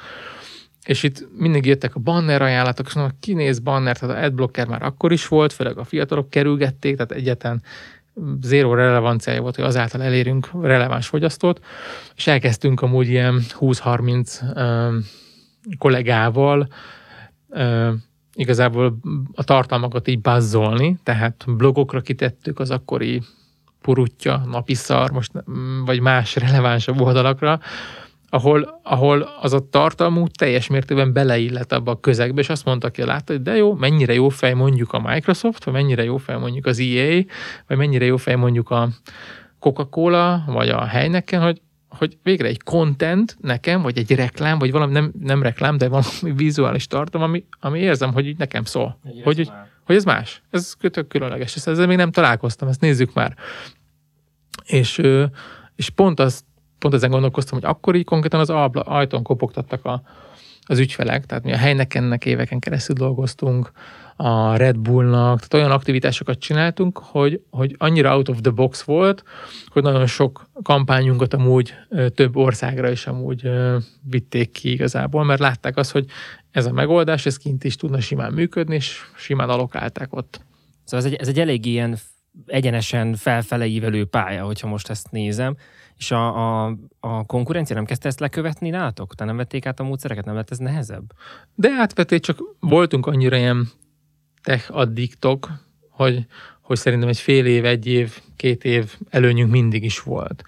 És 0.85 1.03
itt 1.03 1.27
mindig 1.37 1.65
jöttek 1.65 1.95
a 1.95 1.99
banner 1.99 2.41
ajánlatok, 2.41 2.87
és 2.87 2.93
mondom, 2.93 3.17
kinéz 3.19 3.59
banner, 3.59 3.97
tehát 3.97 4.17
a 4.17 4.23
adblocker 4.23 4.67
már 4.67 4.83
akkor 4.83 5.11
is 5.11 5.27
volt, 5.27 5.53
főleg 5.53 5.77
a 5.77 5.83
fiatalok 5.83 6.29
kerülgették, 6.29 6.95
tehát 6.95 7.11
egyetlen 7.11 7.61
zéró 8.41 8.73
relevanciája 8.73 9.41
volt, 9.41 9.55
hogy 9.55 9.65
azáltal 9.65 10.01
elérünk 10.01 10.49
releváns 10.61 11.07
fogyasztót, 11.07 11.65
és 12.15 12.27
elkezdtünk 12.27 12.81
amúgy 12.81 13.07
ilyen 13.07 13.41
20-30 13.59 15.25
kollégával 15.77 16.67
igazából 18.37 18.97
a 19.33 19.43
tartalmakat 19.43 20.07
így 20.07 20.21
bazzolni, 20.21 20.97
tehát 21.03 21.45
blogokra 21.47 22.01
kitettük 22.01 22.59
az 22.59 22.71
akkori 22.71 23.21
purutja, 23.81 24.43
napiszar, 24.51 25.11
most, 25.11 25.31
vagy 25.85 25.99
más 25.99 26.35
relevánsabb 26.35 27.01
oldalakra, 27.01 27.59
ahol, 28.29 28.79
ahol 28.83 29.29
az 29.41 29.53
a 29.53 29.69
tartalmú 29.69 30.27
teljes 30.27 30.67
mértékben 30.67 31.13
beleillet 31.13 31.73
abba 31.73 31.91
a 31.91 31.99
közegbe, 31.99 32.41
és 32.41 32.49
azt 32.49 32.65
mondta 32.65 32.89
ki, 32.89 33.03
látta, 33.03 33.33
hogy 33.33 33.41
de 33.41 33.55
jó, 33.55 33.73
mennyire 33.73 34.13
jó 34.13 34.29
fej 34.29 34.53
mondjuk 34.53 34.93
a 34.93 34.99
Microsoft, 34.99 35.63
vagy 35.63 35.73
mennyire 35.73 36.03
jó 36.03 36.17
fej 36.17 36.37
mondjuk 36.37 36.65
az 36.65 36.79
EA, 36.79 37.21
vagy 37.67 37.77
mennyire 37.77 38.05
jó 38.05 38.17
fej 38.17 38.35
mondjuk 38.35 38.69
a 38.69 38.89
Coca-Cola, 39.59 40.43
vagy 40.47 40.69
a 40.69 40.85
Heineken, 40.85 41.41
hogy 41.41 41.61
hogy 41.97 42.17
végre 42.23 42.47
egy 42.47 42.63
content 42.63 43.37
nekem, 43.41 43.81
vagy 43.81 43.97
egy 43.97 44.11
reklám, 44.11 44.59
vagy 44.59 44.71
valami 44.71 44.91
nem, 44.91 45.11
nem 45.21 45.41
reklám, 45.41 45.77
de 45.77 45.87
valami 45.87 46.31
vizuális 46.35 46.87
tartom, 46.87 47.21
ami, 47.21 47.45
ami 47.59 47.79
érzem, 47.79 48.13
hogy 48.13 48.27
így 48.27 48.37
nekem 48.37 48.63
szól. 48.63 48.99
Hogy, 49.03 49.21
hogy, 49.23 49.51
hogy 49.83 49.95
ez 49.95 50.03
más. 50.03 50.41
Ez 50.49 50.75
tök 50.79 51.07
különleges. 51.07 51.55
Ezt, 51.55 51.67
ezzel 51.67 51.87
még 51.87 51.97
nem 51.97 52.11
találkoztam, 52.11 52.67
ezt 52.67 52.81
nézzük 52.81 53.13
már. 53.13 53.35
És, 54.65 55.01
és 55.75 55.89
pont, 55.89 56.19
az, 56.19 56.45
pont 56.79 56.93
ezen 56.93 57.09
gondolkoztam, 57.09 57.59
hogy 57.59 57.69
akkor 57.69 57.95
így 57.95 58.05
konkrétan 58.05 58.39
az 58.39 58.49
ajtón 58.73 59.23
kopogtattak 59.23 59.85
a, 59.85 60.01
az 60.61 60.79
ügyfelek, 60.79 61.25
tehát 61.25 61.43
mi 61.43 61.51
a 61.53 61.57
helynekennek 61.57 62.25
éveken 62.25 62.59
keresztül 62.59 62.95
dolgoztunk, 62.95 63.71
a 64.19 64.55
Red 64.55 64.77
Bullnak, 64.77 65.37
tehát 65.39 65.53
olyan 65.53 65.71
aktivitásokat 65.71 66.39
csináltunk, 66.39 66.97
hogy, 66.97 67.41
hogy 67.49 67.75
annyira 67.77 68.15
out 68.15 68.29
of 68.29 68.41
the 68.41 68.51
box 68.51 68.81
volt, 68.81 69.23
hogy 69.67 69.83
nagyon 69.83 70.05
sok 70.05 70.49
kampányunkat 70.63 71.33
amúgy 71.33 71.73
több 72.15 72.35
országra 72.35 72.91
is 72.91 73.07
amúgy 73.07 73.49
vitték 74.09 74.51
ki 74.51 74.71
igazából, 74.71 75.23
mert 75.23 75.39
látták 75.39 75.77
azt, 75.77 75.91
hogy 75.91 76.05
ez 76.51 76.65
a 76.65 76.71
megoldás, 76.71 77.25
ez 77.25 77.37
kint 77.37 77.63
is 77.63 77.75
tudna 77.75 77.99
simán 77.99 78.33
működni, 78.33 78.75
és 78.75 78.99
simán 79.15 79.49
alokálták 79.49 80.15
ott. 80.15 80.41
Szóval 80.83 81.05
ez 81.05 81.11
egy, 81.11 81.19
ez 81.19 81.27
egy 81.27 81.39
elég 81.39 81.65
ilyen 81.65 81.97
egyenesen 82.45 83.15
felfele 83.15 83.65
ívelő 83.65 84.05
pálya, 84.05 84.45
hogyha 84.45 84.67
most 84.67 84.89
ezt 84.89 85.11
nézem, 85.11 85.55
És 85.97 86.11
a, 86.11 86.65
a, 86.65 86.77
a 86.99 87.25
konkurencia 87.25 87.75
nem 87.75 87.85
kezdte 87.85 88.07
ezt 88.07 88.19
lekövetni 88.19 88.69
nálatok? 88.69 89.15
Tehát 89.15 89.33
nem 89.33 89.43
vették 89.43 89.65
át 89.65 89.79
a 89.79 89.83
módszereket? 89.83 90.25
Nem 90.25 90.35
lett 90.35 90.51
ez 90.51 90.57
nehezebb? 90.57 91.11
De 91.55 91.69
átvették, 91.79 92.21
csak 92.21 92.39
voltunk 92.59 93.05
annyira 93.05 93.37
ilyen 93.37 93.67
tech 94.47 94.77
addiktok, 94.77 95.49
hogy, 95.89 96.25
hogy 96.61 96.77
szerintem 96.77 97.09
egy 97.09 97.17
fél 97.17 97.45
év, 97.45 97.65
egy 97.65 97.87
év, 97.87 98.19
két 98.35 98.63
év 98.63 98.93
előnyünk 99.09 99.51
mindig 99.51 99.83
is 99.83 99.99
volt. 99.99 100.43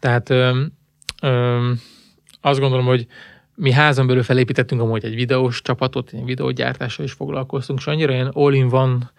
Tehát 0.00 0.30
öm, 0.30 0.72
öm, 1.22 1.80
azt 2.40 2.60
gondolom, 2.60 2.86
hogy 2.86 3.06
mi 3.54 3.72
házon 3.72 4.06
belül 4.06 4.22
felépítettünk 4.22 4.80
amúgy 4.80 5.04
egy 5.04 5.14
videós 5.14 5.62
csapatot, 5.62 6.10
egy 6.12 6.24
videógyártással 6.24 7.04
is 7.04 7.12
foglalkoztunk, 7.12 7.78
és 7.78 7.86
annyira 7.86 8.12
ilyen 8.12 8.30
all-in-one 8.32 9.12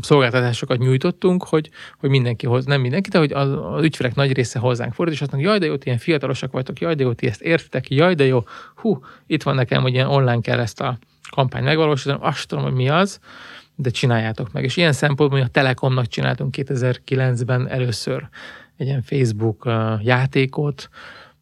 szolgáltatásokat 0.00 0.78
nyújtottunk, 0.78 1.44
hogy, 1.44 1.70
hogy 1.98 2.10
mindenki 2.10 2.46
hoz, 2.46 2.64
nem 2.64 2.80
mindenki, 2.80 3.08
de 3.08 3.18
hogy 3.18 3.32
az, 3.32 3.52
az 3.74 3.84
ügyfelek 3.84 4.14
nagy 4.14 4.32
része 4.32 4.58
hozzánk 4.58 4.94
fordul, 4.94 5.14
és 5.14 5.20
azt 5.20 5.30
mondja, 5.30 5.50
jaj, 5.50 5.58
de 5.58 5.66
jó, 5.66 5.76
ti 5.76 5.86
ilyen 5.86 5.98
fiatalosak 5.98 6.52
vagytok, 6.52 6.80
jaj, 6.80 6.94
de 6.94 7.02
jó, 7.02 7.12
ti 7.12 7.26
ezt 7.26 7.42
értitek, 7.42 7.90
jaj, 7.90 8.14
de 8.14 8.24
jó, 8.24 8.44
hú, 8.74 9.04
itt 9.26 9.42
van 9.42 9.54
nekem, 9.54 9.82
hogy 9.82 9.92
ilyen 9.92 10.06
online 10.06 10.40
kell 10.40 10.58
ezt 10.58 10.80
a 10.80 10.98
kampányt 11.30 11.64
megvalósítani, 11.64 12.18
azt 12.22 12.48
tudom, 12.48 12.64
hogy 12.64 12.72
mi 12.72 12.88
az, 12.88 13.20
de 13.74 13.90
csináljátok 13.90 14.52
meg. 14.52 14.64
És 14.64 14.76
ilyen 14.76 14.92
szempontból 14.92 15.40
a 15.40 15.46
Telekomnak 15.46 16.06
csináltunk 16.06 16.54
2009-ben 16.58 17.68
először 17.68 18.28
egy 18.76 18.86
ilyen 18.86 19.02
Facebook 19.02 19.70
játékot, 20.02 20.88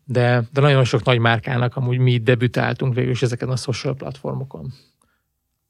de, 0.04 0.42
de 0.52 0.60
nagyon 0.60 0.84
sok 0.84 1.04
nagy 1.04 1.18
márkának 1.18 1.76
amúgy 1.76 1.98
mi 1.98 2.18
debütáltunk 2.18 2.94
végül 2.94 3.10
is 3.10 3.22
ezeken 3.22 3.48
a 3.48 3.56
social 3.56 3.94
platformokon. 3.94 4.72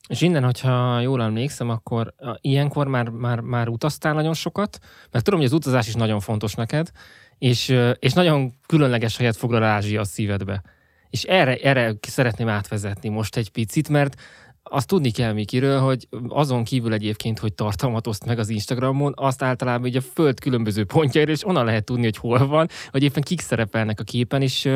És 0.09 0.21
innen, 0.21 0.45
hogyha 0.45 1.01
jól 1.01 1.23
emlékszem, 1.23 1.71
akkor 1.71 2.15
ilyenkor 2.41 2.87
már, 2.87 3.09
már, 3.09 3.41
már 3.41 3.69
utaztál 3.69 4.15
nagyon 4.15 4.35
sokat, 4.35 4.79
mert 5.11 5.25
tudom, 5.25 5.41
hogy 5.41 5.49
az 5.49 5.55
utazás 5.55 5.89
is 5.89 5.95
nagyon 5.95 6.21
fontos 6.21 6.55
neked, 6.55 6.91
és, 7.39 7.75
és 7.99 8.13
nagyon 8.13 8.53
különleges 8.67 9.17
helyet 9.17 9.37
foglal 9.37 9.63
Ázsia 9.63 10.01
a 10.01 10.05
szívedbe. 10.05 10.63
És 11.11 11.23
erre, 11.23 11.57
erre 11.57 11.95
szeretném 12.01 12.49
átvezetni 12.49 13.09
most 13.09 13.37
egy 13.37 13.51
picit, 13.51 13.89
mert 13.89 14.15
azt 14.71 14.87
tudni 14.87 15.11
kell 15.11 15.33
Mikiről, 15.33 15.81
hogy 15.81 16.09
azon 16.29 16.65
kívül 16.65 16.93
egyébként, 16.93 17.39
hogy 17.39 17.55
tartalmat 17.55 18.07
oszt 18.07 18.25
meg 18.25 18.39
az 18.39 18.49
Instagramon, 18.49 19.13
azt 19.17 19.43
általában 19.43 19.87
így 19.87 19.97
a 19.97 20.01
föld 20.01 20.41
különböző 20.41 20.85
pontjaira, 20.85 21.31
és 21.33 21.47
onnan 21.47 21.65
lehet 21.65 21.85
tudni, 21.85 22.05
hogy 22.05 22.17
hol 22.17 22.47
van, 22.47 22.69
hogy 22.91 23.03
éppen 23.03 23.23
kik 23.23 23.41
szerepelnek 23.41 24.01
a 24.01 24.05
képen, 24.05 24.43
és 24.43 24.69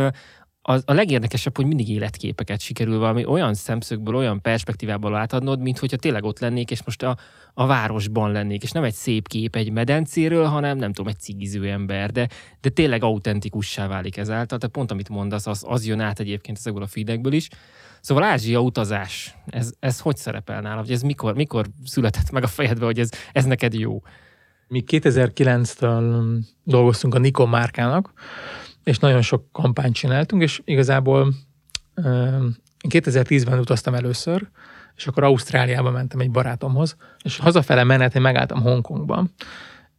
az, 0.62 0.82
a 0.86 0.92
legérdekesebb, 0.92 1.56
hogy 1.56 1.66
mindig 1.66 1.88
életképeket 1.88 2.60
sikerül 2.60 2.98
valami 2.98 3.24
olyan 3.24 3.54
szemszögből, 3.54 4.14
olyan 4.14 4.40
perspektívából 4.40 5.10
látadnod, 5.10 5.60
mint 5.60 5.78
hogyha 5.78 5.96
tényleg 5.96 6.24
ott 6.24 6.38
lennék, 6.38 6.70
és 6.70 6.84
most 6.84 7.02
a, 7.02 7.16
a 7.54 7.66
városban 7.66 8.32
lennék, 8.32 8.62
és 8.62 8.70
nem 8.70 8.84
egy 8.84 8.94
szép 8.94 9.28
kép 9.28 9.56
egy 9.56 9.70
medencéről, 9.70 10.44
hanem 10.44 10.78
nem 10.78 10.92
tudom, 10.92 11.12
egy 11.12 11.20
cigiző 11.20 11.70
ember, 11.70 12.10
de, 12.10 12.28
de 12.60 12.68
tényleg 12.68 13.02
autentikussá 13.02 13.86
válik 13.86 14.16
ezáltal. 14.16 14.58
Tehát 14.58 14.74
pont 14.74 14.90
amit 14.90 15.08
mondasz, 15.08 15.46
az, 15.46 15.64
az 15.66 15.86
jön 15.86 16.00
át 16.00 16.20
egyébként 16.20 16.58
ezekből 16.58 16.82
a 16.82 16.86
feedekből 16.86 17.32
is. 17.32 17.48
Szóval 18.00 18.24
Ázsia 18.24 18.60
utazás, 18.60 19.36
ez, 19.46 19.72
ez 19.80 20.00
hogy 20.00 20.16
szerepel 20.16 20.60
nála? 20.60 20.80
Vagy 20.80 20.92
ez 20.92 21.02
mikor, 21.02 21.34
mikor 21.34 21.66
született 21.84 22.30
meg 22.30 22.42
a 22.42 22.46
fejedbe, 22.46 22.84
hogy 22.84 22.98
ez, 22.98 23.10
ez 23.32 23.44
neked 23.44 23.74
jó? 23.74 24.02
Mi 24.68 24.84
2009-től 24.86 26.38
dolgoztunk 26.64 27.14
a 27.14 27.18
Nikon 27.18 27.48
márkának, 27.48 28.12
és 28.84 28.98
nagyon 28.98 29.22
sok 29.22 29.44
kampányt 29.52 29.94
csináltunk, 29.94 30.42
és 30.42 30.60
igazából 30.64 31.34
én 32.82 32.88
2010-ben 32.88 33.58
utaztam 33.58 33.94
először, 33.94 34.48
és 34.96 35.06
akkor 35.06 35.24
Ausztráliába 35.24 35.90
mentem 35.90 36.20
egy 36.20 36.30
barátomhoz, 36.30 36.96
és 37.22 37.38
hazafele 37.38 37.84
menet 37.84 38.14
én 38.14 38.22
megálltam 38.22 38.60
Hongkongban, 38.60 39.32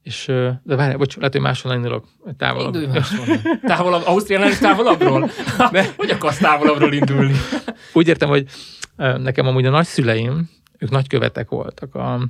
és, 0.03 0.25
de 0.63 0.75
várj, 0.75 0.95
bocs, 0.95 1.15
lehet, 1.15 1.31
hogy 1.31 1.41
máshol 1.41 1.73
indulok, 1.73 2.07
távolabb. 2.37 2.73
Indulj 2.73 2.93
máshol. 2.93 3.25
Távolabb, 3.75 4.05
Ausztriánál 4.05 4.49
is 4.49 4.57
távolabbról? 4.57 5.29
De, 5.71 5.93
hogy 5.97 6.09
akarsz 6.09 6.37
távolabbról 6.37 6.93
indulni? 6.93 7.33
Úgy 7.93 8.07
értem, 8.07 8.29
hogy 8.29 8.47
nekem 9.17 9.47
amúgy 9.47 9.65
a 9.65 9.69
nagyszüleim, 9.69 10.49
ők 10.77 10.89
nagykövetek 10.89 11.49
voltak 11.49 11.95
a 11.95 12.27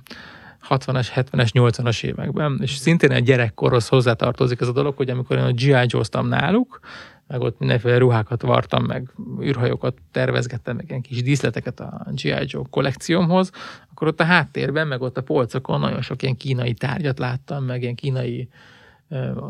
60-as, 0.70 1.08
70-es, 1.16 1.50
80-as 1.54 2.04
években, 2.04 2.60
és 2.62 2.76
szintén 2.76 3.12
egy 3.12 3.24
gyerekkorhoz 3.24 3.88
hozzátartozik 3.88 4.62
ez 4.62 4.68
a 4.68 4.72
dolog, 4.72 4.96
hogy 4.96 5.10
amikor 5.10 5.38
én 5.38 5.44
a 5.44 5.52
G.I. 5.52 5.86
Joe-ztam 5.86 6.28
náluk, 6.28 6.80
meg 7.28 7.42
ott 7.42 7.60
mindenféle 7.60 7.98
ruhákat 7.98 8.42
vartam, 8.42 8.84
meg 8.84 9.14
űrhajókat 9.42 9.98
tervezgettem, 10.12 10.76
meg 10.76 10.86
ilyen 10.90 11.02
kis 11.02 11.24
díszleteket 11.24 11.80
a 11.80 12.06
G.I. 12.12 12.46
Joe 12.46 12.64
kollekciómhoz, 12.70 13.52
akkor 13.92 14.08
ott 14.08 14.20
a 14.20 14.24
háttérben, 14.24 14.88
meg 14.88 15.02
ott 15.02 15.18
a 15.18 15.24
polcokon 15.24 15.80
nagyon 15.80 16.02
sok 16.02 16.22
ilyen 16.22 16.38
kínai 16.38 16.74
tárgyat 16.74 17.20
láttam, 17.20 17.64
meg 17.64 17.82
ilyen 17.82 17.96
kínai 17.96 18.50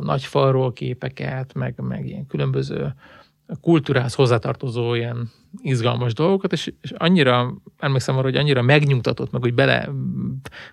nagy 0.02 0.24
falról 0.24 0.74
képeket, 0.74 1.54
meg, 1.54 1.74
meg 1.78 2.08
ilyen 2.08 2.28
különböző 2.28 2.94
kultúrához 3.62 4.14
hozzátartozó 4.14 4.94
ilyen 4.94 5.32
izgalmas 5.62 6.14
dolgokat, 6.14 6.52
és, 6.52 6.74
és 6.82 6.92
annyira, 6.98 7.54
emlékszem 7.80 8.16
arra, 8.16 8.24
hogy 8.24 8.36
annyira 8.36 8.62
megnyugtatott, 8.62 9.32
meg 9.32 9.42
hogy 9.42 9.54
bele, 9.54 9.90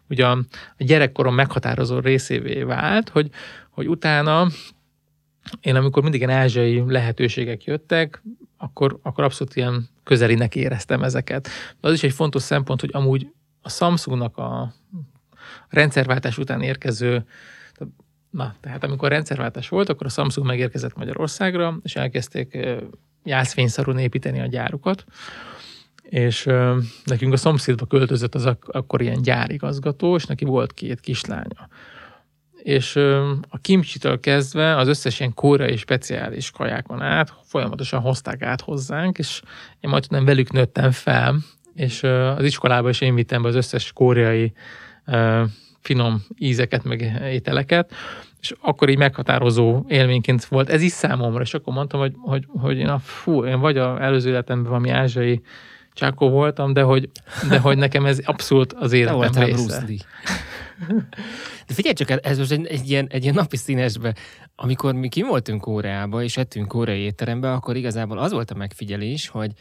ugye 0.08 0.26
a, 0.26 0.38
a 0.78 0.84
gyerekkorom 0.84 1.34
meghatározó 1.34 1.98
részévé 1.98 2.62
vált, 2.62 3.08
hogy, 3.08 3.30
hogy 3.70 3.88
utána 3.88 4.46
én 5.60 5.76
amikor 5.76 6.02
mindig 6.02 6.20
ilyen 6.20 6.36
ázsiai 6.36 6.82
lehetőségek 6.86 7.64
jöttek, 7.64 8.22
akkor, 8.56 8.98
akkor 9.02 9.24
abszolút 9.24 9.56
ilyen 9.56 9.88
közelinek 10.04 10.54
éreztem 10.54 11.02
ezeket. 11.02 11.48
De 11.80 11.88
az 11.88 11.94
is 11.94 12.02
egy 12.02 12.12
fontos 12.12 12.42
szempont, 12.42 12.80
hogy 12.80 12.90
amúgy 12.92 13.32
a 13.62 13.68
Samsungnak 13.68 14.36
a 14.36 14.72
rendszerváltás 15.68 16.38
után 16.38 16.62
érkező 16.62 17.24
Na, 18.30 18.54
tehát 18.60 18.84
amikor 18.84 19.08
rendszerváltás 19.08 19.68
volt, 19.68 19.88
akkor 19.88 20.06
a 20.06 20.10
Samsung 20.10 20.46
megérkezett 20.46 20.96
Magyarországra, 20.96 21.78
és 21.82 21.96
elkezdték 21.96 22.58
jászfényszarún 23.24 23.98
építeni 23.98 24.40
a 24.40 24.46
gyárukat, 24.46 25.04
és 26.02 26.44
nekünk 27.04 27.32
a 27.32 27.36
szomszédba 27.36 27.86
költözött 27.86 28.34
az 28.34 28.46
ak- 28.46 28.68
akkor 28.68 29.00
ilyen 29.00 29.22
gyárigazgató, 29.22 30.16
és 30.16 30.24
neki 30.24 30.44
volt 30.44 30.72
két 30.72 31.00
kislánya. 31.00 31.68
És 32.62 32.96
a 33.48 33.58
kimcsitől 33.60 34.20
kezdve 34.20 34.76
az 34.76 34.88
összes 34.88 35.20
ilyen 35.20 35.34
koreai 35.34 35.76
speciális 35.76 36.50
kajákon 36.50 37.02
át 37.02 37.34
folyamatosan 37.44 38.00
hozták 38.00 38.42
át 38.42 38.60
hozzánk, 38.60 39.18
és 39.18 39.42
én 39.80 39.90
majd 39.90 40.06
nem 40.08 40.24
velük 40.24 40.52
nőttem 40.52 40.90
fel, 40.90 41.36
és 41.74 42.02
az 42.36 42.44
iskolába 42.44 42.88
is 42.88 43.00
én 43.00 43.14
vittem 43.14 43.42
be 43.42 43.48
az 43.48 43.54
összes 43.54 43.92
koreai 43.92 44.52
finom 45.80 46.22
ízeket, 46.38 46.84
meg 46.84 47.20
ételeket, 47.24 47.92
és 48.40 48.54
akkor 48.60 48.88
így 48.88 48.98
meghatározó 48.98 49.84
élményként 49.88 50.44
volt 50.44 50.68
ez 50.68 50.82
is 50.82 50.92
számomra, 50.92 51.40
és 51.40 51.54
akkor 51.54 51.74
mondtam, 51.74 52.00
hogy, 52.00 52.14
hogy, 52.18 52.44
hogy 52.48 52.78
én, 52.78 52.88
a, 52.88 52.98
fú, 52.98 53.44
én 53.44 53.60
vagy 53.60 53.78
a 53.78 54.02
előző 54.02 54.28
életemben 54.30 54.70
valami 54.70 54.90
ázsiai 54.90 55.42
csákó 55.92 56.28
voltam, 56.28 56.72
de 56.72 56.82
hogy, 56.82 57.10
de 57.48 57.58
hogy 57.58 57.78
nekem 57.78 58.06
ez 58.06 58.18
abszolút 58.24 58.72
az 58.72 58.92
életem 58.92 59.44
része. 59.44 59.84
De 61.66 61.74
figyelj 61.74 61.94
csak, 61.94 62.26
ez 62.26 62.38
most 62.38 62.50
egy, 62.50 62.66
egy, 62.66 62.90
ilyen, 62.90 63.06
egy 63.10 63.22
ilyen 63.22 63.34
napi 63.34 63.56
színesbe, 63.56 64.14
amikor 64.54 64.94
mi 64.94 65.08
kim 65.08 65.26
voltunk 65.26 65.60
Kóreába, 65.60 66.22
és 66.22 66.36
ettünk 66.36 66.68
kóreai 66.68 67.00
étterembe, 67.00 67.52
akkor 67.52 67.76
igazából 67.76 68.18
az 68.18 68.32
volt 68.32 68.50
a 68.50 68.54
megfigyelés, 68.54 69.28
hogy 69.28 69.52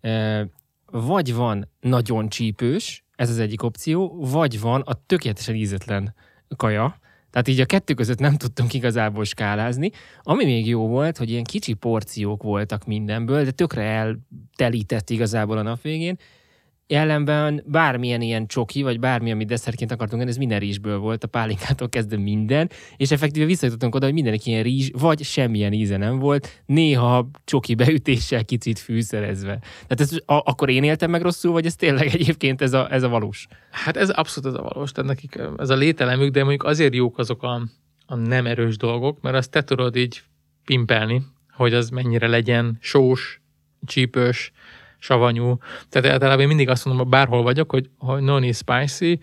e, 0.00 0.46
vagy 0.90 1.34
van 1.34 1.68
nagyon 1.80 2.28
csípős, 2.28 3.03
ez 3.16 3.30
az 3.30 3.38
egyik 3.38 3.62
opció, 3.62 4.16
vagy 4.20 4.60
van 4.60 4.80
a 4.80 5.06
tökéletesen 5.06 5.54
ízetlen 5.54 6.14
kaja, 6.56 6.98
tehát 7.30 7.48
így 7.48 7.60
a 7.60 7.66
kettő 7.66 7.94
között 7.94 8.18
nem 8.18 8.36
tudtunk 8.36 8.74
igazából 8.74 9.24
skálázni. 9.24 9.90
Ami 10.22 10.44
még 10.44 10.66
jó 10.66 10.86
volt, 10.86 11.16
hogy 11.16 11.30
ilyen 11.30 11.44
kicsi 11.44 11.72
porciók 11.72 12.42
voltak 12.42 12.84
mindenből, 12.86 13.44
de 13.44 13.50
tökre 13.50 13.82
eltelített 13.82 15.10
igazából 15.10 15.58
a 15.58 15.62
nap 15.62 15.82
végén, 15.82 16.18
Ellenben 16.86 17.62
bármilyen 17.66 18.20
ilyen 18.20 18.46
csoki, 18.46 18.82
vagy 18.82 19.00
bármilyen, 19.00 19.36
amit 19.36 19.48
desszertként 19.48 19.92
akartunk 19.92 20.20
enni, 20.22 20.30
ez 20.30 20.36
minden 20.36 20.58
rizsből 20.58 20.98
volt, 20.98 21.24
a 21.24 21.26
pálinkától 21.26 21.88
kezdve 21.88 22.16
minden, 22.16 22.70
és 22.96 23.10
effektíve 23.10 23.46
visszajutottunk 23.46 23.94
oda, 23.94 24.04
hogy 24.04 24.14
mindenki 24.14 24.50
ilyen 24.50 24.62
rizs, 24.62 24.90
vagy 24.92 25.22
semmilyen 25.22 25.72
íze 25.72 25.96
nem 25.96 26.18
volt, 26.18 26.62
néha 26.66 27.30
csoki 27.44 27.74
beütéssel 27.74 28.44
kicsit 28.44 28.78
fűszerezve. 28.78 29.58
Tehát 29.86 30.00
ez, 30.00 30.12
a, 30.12 30.42
akkor 30.44 30.70
én 30.70 30.84
éltem 30.84 31.10
meg 31.10 31.22
rosszul, 31.22 31.52
vagy 31.52 31.66
ez 31.66 31.76
tényleg 31.76 32.06
egyébként 32.06 32.62
ez 32.62 32.72
a, 32.72 32.92
ez 32.92 33.02
a 33.02 33.08
valós? 33.08 33.46
Hát 33.70 33.96
ez 33.96 34.10
abszolút 34.10 34.54
ez 34.54 34.60
a 34.60 34.62
valós, 34.62 34.92
tehát 34.92 35.10
nekik 35.10 35.38
ez 35.56 35.70
a 35.70 35.74
lételemük, 35.74 36.32
de 36.32 36.40
mondjuk 36.40 36.64
azért 36.64 36.94
jók 36.94 37.18
azok 37.18 37.42
a, 37.42 37.62
a 38.06 38.14
nem 38.14 38.46
erős 38.46 38.76
dolgok, 38.76 39.20
mert 39.20 39.36
azt 39.36 39.50
te 39.50 39.62
tudod 39.62 39.96
így 39.96 40.22
pimpelni, 40.64 41.22
hogy 41.52 41.74
az 41.74 41.88
mennyire 41.88 42.26
legyen 42.26 42.76
sós, 42.80 43.40
csípős, 43.86 44.52
savanyú. 45.04 45.56
Tehát 45.88 46.10
általában 46.10 46.40
én 46.40 46.46
mindig 46.46 46.68
azt 46.68 46.84
mondom, 46.84 47.02
hogy 47.02 47.12
bárhol 47.12 47.42
vagyok, 47.42 47.70
hogy, 47.70 47.90
hogy 47.98 48.22
noni 48.22 48.52
spicy, 48.52 49.20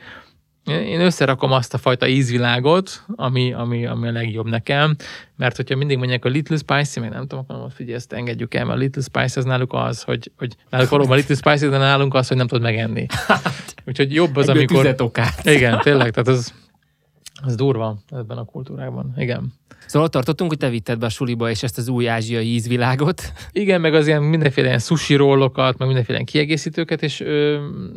én 0.65 1.01
összerakom 1.01 1.51
azt 1.51 1.73
a 1.73 1.77
fajta 1.77 2.07
ízvilágot, 2.07 3.03
ami, 3.15 3.53
ami, 3.53 3.85
ami 3.85 4.07
a 4.07 4.11
legjobb 4.11 4.47
nekem, 4.47 4.95
mert 5.35 5.55
hogyha 5.55 5.75
mindig 5.75 5.97
mondják 5.97 6.25
a 6.25 6.29
little 6.29 6.57
spicy, 6.57 6.99
meg 6.99 7.09
nem 7.09 7.27
tudom, 7.27 7.45
akkor 7.47 7.71
figyelj, 7.71 7.95
ezt 7.95 8.13
engedjük 8.13 8.53
el, 8.53 8.65
mert 8.65 8.77
a 8.77 8.81
little 8.81 9.01
spicy 9.01 9.39
az 9.39 9.45
náluk 9.45 9.73
az, 9.73 10.01
hogy, 10.01 10.31
hogy 10.37 10.55
náluk 10.69 10.89
valóban 10.89 11.17
little 11.17 11.35
spicy, 11.35 11.69
de 11.69 11.77
nálunk 11.77 12.13
az, 12.13 12.27
hogy 12.27 12.37
nem 12.37 12.47
tudod 12.47 12.63
megenni. 12.63 13.05
Úgyhogy 13.85 14.13
jobb 14.13 14.35
az, 14.35 14.49
amikor... 14.49 14.95
Igen, 15.43 15.79
tényleg, 15.79 16.11
tehát 16.11 16.27
az, 16.27 16.53
Ez 17.45 17.55
durva 17.55 17.97
ebben 18.09 18.37
a 18.37 18.43
kultúrában, 18.43 19.13
igen. 19.17 19.53
Szóval 19.85 20.07
ott 20.07 20.13
tartottunk, 20.13 20.49
hogy 20.49 20.59
te 20.59 20.69
vitted 20.69 20.99
be 20.99 21.05
a 21.05 21.09
suliba 21.09 21.49
és 21.49 21.63
ezt 21.63 21.77
az 21.77 21.87
új 21.87 22.07
ázsiai 22.07 22.53
ízvilágot. 22.53 23.33
Igen, 23.51 23.81
meg 23.81 23.93
az 23.93 24.07
ilyen 24.07 24.23
mindenféle 24.23 24.67
ilyen 24.67 24.79
sushi 24.79 25.15
rollokat, 25.15 25.77
meg 25.77 25.87
mindenféle 25.87 26.17
ilyen 26.17 26.29
kiegészítőket, 26.29 27.03
és, 27.03 27.23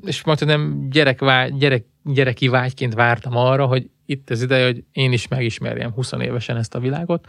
és 0.00 0.24
majd 0.24 0.46
nem 0.46 0.88
gyerek, 0.90 1.20
gyerek, 1.58 1.84
gyereki 2.04 2.48
vágyként 2.48 2.94
vártam 2.94 3.36
arra, 3.36 3.66
hogy 3.66 3.90
itt 4.06 4.30
az 4.30 4.42
ideje, 4.42 4.64
hogy 4.64 4.84
én 4.92 5.12
is 5.12 5.28
megismerjem 5.28 5.92
20 5.92 6.12
évesen 6.12 6.56
ezt 6.56 6.74
a 6.74 6.80
világot. 6.80 7.26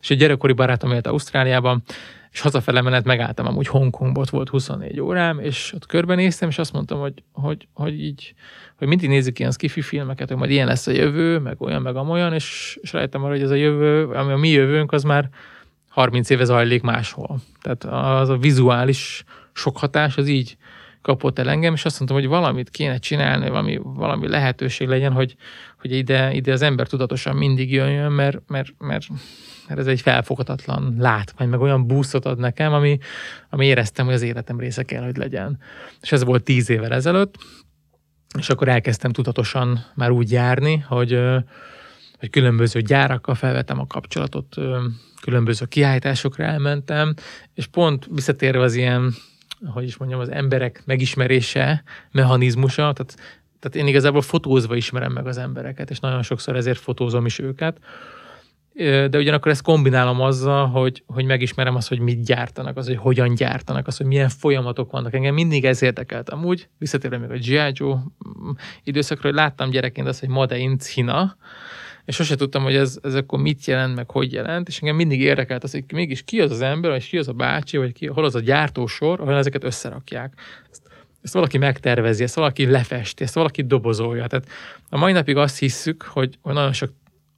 És 0.00 0.10
egy 0.10 0.18
gyerekkori 0.18 0.52
barátom 0.52 0.92
élt 0.92 1.06
Ausztráliában, 1.06 1.82
és 2.30 2.40
hazafele 2.40 2.80
menet 2.80 3.04
megálltam, 3.04 3.46
amúgy 3.46 3.66
Hongkongban 3.66 4.22
ott 4.22 4.30
volt 4.30 4.48
24 4.48 5.00
órám, 5.00 5.38
és 5.38 5.72
ott 5.74 5.86
körbenéztem, 5.86 6.48
és 6.48 6.58
azt 6.58 6.72
mondtam, 6.72 7.00
hogy, 7.00 7.22
hogy, 7.32 7.68
hogy 7.72 8.00
így, 8.00 8.34
hogy 8.78 8.88
mindig 8.88 9.08
nézzük 9.08 9.38
ilyen 9.38 9.50
skifi 9.50 9.80
filmeket, 9.80 10.28
hogy 10.28 10.36
majd 10.36 10.50
ilyen 10.50 10.66
lesz 10.66 10.86
a 10.86 10.90
jövő, 10.90 11.38
meg 11.38 11.60
olyan, 11.60 11.82
meg 11.82 11.96
amolyan, 11.96 12.32
és, 12.32 12.78
és 12.82 12.92
rájöttem 12.92 13.22
arra, 13.22 13.32
hogy 13.32 13.42
ez 13.42 13.50
a 13.50 13.54
jövő, 13.54 14.06
ami 14.06 14.32
a 14.32 14.36
mi 14.36 14.48
jövőnk, 14.48 14.92
az 14.92 15.02
már 15.02 15.28
30 15.88 16.30
éve 16.30 16.44
zajlik 16.44 16.82
máshol. 16.82 17.38
Tehát 17.62 17.84
az 18.20 18.28
a 18.28 18.36
vizuális 18.36 19.24
sok 19.52 19.78
hatás, 19.78 20.16
az 20.16 20.28
így 20.28 20.56
kapott 21.06 21.38
el 21.38 21.50
engem, 21.50 21.74
és 21.74 21.84
azt 21.84 21.98
mondtam, 21.98 22.20
hogy 22.20 22.28
valamit 22.28 22.70
kéne 22.70 22.98
csinálni, 22.98 23.48
valami, 23.48 23.80
valami 23.82 24.28
lehetőség 24.28 24.88
legyen, 24.88 25.12
hogy, 25.12 25.36
hogy 25.80 25.92
ide, 25.92 26.32
ide 26.32 26.52
az 26.52 26.62
ember 26.62 26.86
tudatosan 26.86 27.36
mindig 27.36 27.72
jöjjön, 27.72 28.12
mert, 28.12 28.38
mert, 28.46 28.68
mert, 28.78 29.04
mert 29.68 29.80
ez 29.80 29.86
egy 29.86 30.00
felfoghatatlan 30.00 30.94
látvány, 30.98 31.48
meg 31.48 31.60
olyan 31.60 31.86
buszot 31.86 32.24
ad 32.24 32.38
nekem, 32.38 32.72
ami, 32.72 32.98
ami 33.50 33.66
éreztem, 33.66 34.04
hogy 34.04 34.14
az 34.14 34.22
életem 34.22 34.58
része 34.58 34.82
kell, 34.82 35.04
hogy 35.04 35.16
legyen. 35.16 35.58
És 36.00 36.12
ez 36.12 36.24
volt 36.24 36.44
tíz 36.44 36.70
évvel 36.70 36.92
ezelőtt, 36.92 37.34
és 38.38 38.48
akkor 38.48 38.68
elkezdtem 38.68 39.12
tudatosan 39.12 39.84
már 39.94 40.10
úgy 40.10 40.30
járni, 40.30 40.78
hogy, 40.78 41.18
hogy 42.18 42.30
különböző 42.30 42.80
gyárakkal 42.80 43.34
felvettem 43.34 43.80
a 43.80 43.86
kapcsolatot, 43.86 44.56
különböző 45.20 45.64
kiállításokra 45.64 46.44
elmentem, 46.44 47.14
és 47.54 47.66
pont 47.66 48.06
visszatérve 48.10 48.62
az 48.62 48.74
ilyen, 48.74 49.14
hogy 49.66 49.84
is 49.84 49.96
mondjam, 49.96 50.20
az 50.20 50.30
emberek 50.30 50.82
megismerése, 50.84 51.82
mechanizmusa, 52.10 52.92
tehát, 52.92 53.16
tehát 53.60 53.76
én 53.76 53.86
igazából 53.86 54.22
fotózva 54.22 54.76
ismerem 54.76 55.12
meg 55.12 55.26
az 55.26 55.36
embereket, 55.36 55.90
és 55.90 56.00
nagyon 56.00 56.22
sokszor 56.22 56.56
ezért 56.56 56.78
fotózom 56.78 57.26
is 57.26 57.38
őket, 57.38 57.78
de 58.76 59.18
ugyanakkor 59.18 59.50
ezt 59.50 59.62
kombinálom 59.62 60.20
azzal, 60.20 60.66
hogy, 60.66 61.02
hogy 61.06 61.24
megismerem 61.24 61.74
azt, 61.74 61.88
hogy 61.88 61.98
mit 61.98 62.24
gyártanak, 62.24 62.76
az, 62.76 62.86
hogy 62.86 62.96
hogyan 62.96 63.34
gyártanak, 63.34 63.86
az, 63.86 63.96
hogy 63.96 64.06
milyen 64.06 64.28
folyamatok 64.28 64.90
vannak. 64.90 65.14
Engem 65.14 65.34
mindig 65.34 65.64
ez 65.64 65.82
érdekelt. 65.82 66.30
Amúgy 66.30 66.68
visszatérve 66.78 67.18
még 67.18 67.30
a 67.30 67.34
G.I. 67.34 67.70
Joe 67.72 67.94
mm, 67.94 68.50
időszakra, 68.82 69.28
hogy 69.28 69.38
láttam 69.38 69.70
gyerekként 69.70 70.08
azt, 70.08 70.20
hogy 70.20 70.28
Made 70.28 70.58
in 70.58 70.78
China, 70.78 71.36
és 72.04 72.14
sose 72.14 72.36
tudtam, 72.36 72.62
hogy 72.62 72.74
ez, 72.74 72.98
ez 73.02 73.14
akkor 73.14 73.38
mit 73.38 73.64
jelent, 73.64 73.94
meg 73.94 74.10
hogy 74.10 74.32
jelent, 74.32 74.68
és 74.68 74.80
engem 74.80 74.96
mindig 74.96 75.20
érdekelt 75.20 75.64
az, 75.64 75.72
hogy 75.72 75.84
mégis 75.92 76.22
ki 76.22 76.40
az 76.40 76.50
az 76.50 76.60
ember, 76.60 76.90
vagy 76.90 77.08
ki 77.08 77.18
az 77.18 77.28
a 77.28 77.32
bácsi, 77.32 77.76
vagy 77.76 77.92
ki, 77.92 78.06
hol 78.06 78.24
az 78.24 78.34
a 78.34 78.40
gyártósor, 78.40 79.20
ahol 79.20 79.36
ezeket 79.36 79.64
összerakják. 79.64 80.40
Ezt, 80.70 80.82
ezt 81.22 81.34
valaki 81.34 81.58
megtervezi, 81.58 82.22
ezt 82.22 82.34
valaki 82.34 82.66
lefesti, 82.66 83.22
ezt 83.22 83.34
valaki 83.34 83.62
dobozolja. 83.62 84.26
Tehát 84.26 84.48
a 84.88 84.98
mai 84.98 85.12
napig 85.12 85.36
azt 85.36 85.58
hisszük, 85.58 86.02
hogy, 86.02 86.38
hogy 86.42 86.54
nagyon 86.54 86.72
sok 86.72 86.90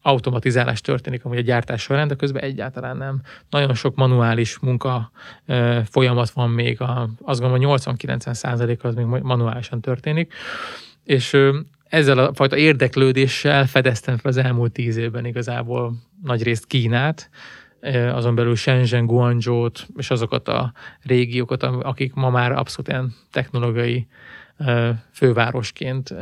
automatizálás 0.09 0.81
történik 0.81 1.25
amúgy 1.25 1.39
a 1.39 1.41
gyártás 1.41 1.83
során, 1.83 2.09
de 2.09 2.15
közben 2.15 2.43
egyáltalán 2.43 2.97
nem. 2.97 3.21
Nagyon 3.51 3.75
sok 3.75 3.95
manuális 3.95 4.59
munka 4.59 5.11
e, 5.47 5.85
folyamat 5.85 6.31
van 6.31 6.51
még, 6.51 6.81
a, 6.81 7.09
azt 7.23 7.41
gondolom, 7.41 7.69
hogy 7.69 7.81
80-90 7.81 8.33
százalék 8.33 8.85
az 8.85 8.95
még 8.95 9.07
manuálisan 9.07 9.81
történik, 9.81 10.35
és 11.05 11.35
e, 11.35 11.51
ezzel 11.89 12.19
a 12.19 12.35
fajta 12.35 12.57
érdeklődéssel 12.57 13.67
fedeztem 13.67 14.17
fel 14.17 14.31
az 14.31 14.37
elmúlt 14.37 14.73
tíz 14.73 14.97
évben 14.97 15.25
igazából 15.25 15.93
nagy 16.23 16.43
részt 16.43 16.67
Kínát, 16.67 17.31
azon 18.13 18.35
belül 18.35 18.57
Shenzhen, 18.57 19.07
guangzhou 19.07 19.69
és 19.97 20.11
azokat 20.11 20.49
a 20.49 20.73
régiókat, 21.03 21.63
akik 21.63 22.15
ma 22.15 22.31
már 22.31 22.53
abszolút 22.53 22.89
ilyen 22.89 23.15
technológiai 23.31 24.07
fővárosként 25.13 26.15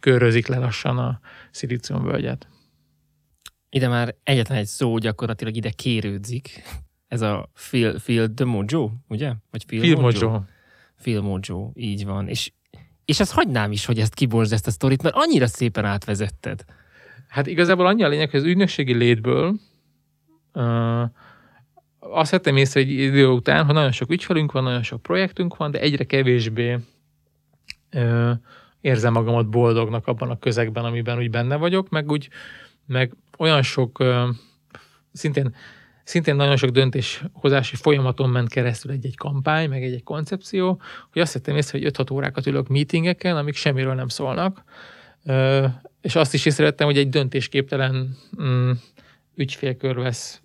körözik 0.00 0.46
le 0.46 0.58
lassan 0.58 0.98
a 0.98 1.20
szilíciumvölgyet. 1.50 2.46
Ide 3.74 3.88
már 3.88 4.14
egyetlen 4.22 4.58
egy 4.58 4.66
szó 4.66 4.98
gyakorlatilag 4.98 5.56
ide 5.56 5.70
kérődzik. 5.70 6.62
Ez 7.08 7.20
a 7.20 7.50
Phil, 7.54 8.00
Phil 8.00 8.26
de 8.26 8.44
Mojo, 8.44 8.90
ugye? 9.08 9.32
Vagy 9.50 9.64
Phil, 9.64 9.80
Phil 9.80 9.96
Mojo. 9.96 10.28
Mojo. 10.28 10.42
Phil 11.02 11.20
Mojo, 11.20 11.70
így 11.74 12.04
van. 12.04 12.28
És, 12.28 12.52
és 13.04 13.20
ezt 13.20 13.32
hagynám 13.32 13.72
is, 13.72 13.84
hogy 13.84 13.98
ezt 13.98 14.14
kiborzd 14.14 14.52
ezt 14.52 14.66
a 14.66 14.70
sztorit, 14.70 15.02
mert 15.02 15.14
annyira 15.18 15.46
szépen 15.46 15.84
átvezetted. 15.84 16.64
Hát 17.28 17.46
igazából 17.46 17.86
annyi 17.86 18.02
a 18.02 18.08
lényeg, 18.08 18.30
hogy 18.30 18.40
az 18.40 18.46
ügynökségi 18.46 18.94
létből 18.94 19.54
uh, 20.52 21.02
azt 21.98 22.30
vettem 22.30 22.56
észre 22.56 22.80
egy 22.80 22.90
idő 22.90 23.26
után, 23.26 23.64
hogy 23.64 23.74
nagyon 23.74 23.92
sok 23.92 24.10
ügyfelünk 24.10 24.52
van, 24.52 24.62
nagyon 24.62 24.82
sok 24.82 25.02
projektünk 25.02 25.56
van, 25.56 25.70
de 25.70 25.80
egyre 25.80 26.04
kevésbé 26.04 26.78
uh, 27.92 28.30
érzem 28.80 29.12
magamat 29.12 29.48
boldognak 29.48 30.06
abban 30.06 30.30
a 30.30 30.38
közegben, 30.38 30.84
amiben 30.84 31.18
úgy 31.18 31.30
benne 31.30 31.56
vagyok, 31.56 31.88
meg 31.88 32.10
úgy 32.10 32.28
meg 32.86 33.12
olyan 33.38 33.62
sok, 33.62 34.04
szintén, 35.12 35.54
szintén 36.04 36.36
nagyon 36.36 36.56
sok 36.56 36.70
döntéshozási 36.70 37.76
folyamaton 37.76 38.30
ment 38.30 38.48
keresztül 38.48 38.90
egy-egy 38.90 39.16
kampány, 39.16 39.68
meg 39.68 39.82
egy-egy 39.82 40.02
koncepció, 40.02 40.80
hogy 41.12 41.22
azt 41.22 41.32
hittem 41.32 41.56
észre, 41.56 41.78
hogy 41.78 41.90
5-6 41.96 42.12
órákat 42.12 42.46
ülök 42.46 42.68
meetingeken, 42.68 43.36
amik 43.36 43.54
semmiről 43.54 43.94
nem 43.94 44.08
szólnak, 44.08 44.64
és 46.00 46.14
azt 46.14 46.34
is 46.34 46.46
észrevettem, 46.46 46.86
hogy 46.86 46.98
egy 46.98 47.08
döntésképtelen 47.08 48.16
mm, 48.42 48.70
ügyfélkör 49.34 49.96
vesz 49.96 50.40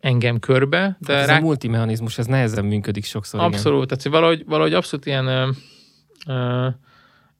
engem 0.00 0.38
körbe. 0.38 0.96
De 1.00 1.14
ez 1.14 1.26
rá... 1.26 1.36
a 1.36 1.40
multimechanizmus, 1.40 2.18
ez 2.18 2.26
nehezen 2.26 2.64
működik 2.64 3.04
sokszor. 3.04 3.40
Abszolút, 3.40 3.84
igen. 3.84 3.98
tehát 3.98 4.18
valahogy, 4.18 4.44
valahogy 4.46 4.74
abszolút 4.74 5.06
ilyen 5.06 5.26
ö, 5.26 5.50
ö, 6.26 6.68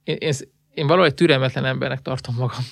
én, 0.05 0.17
én, 0.19 0.33
én 0.75 0.87
valahogy 0.87 1.15
türelmetlen 1.15 1.65
embernek 1.65 2.03
tartom 2.03 2.35
magam 2.35 2.65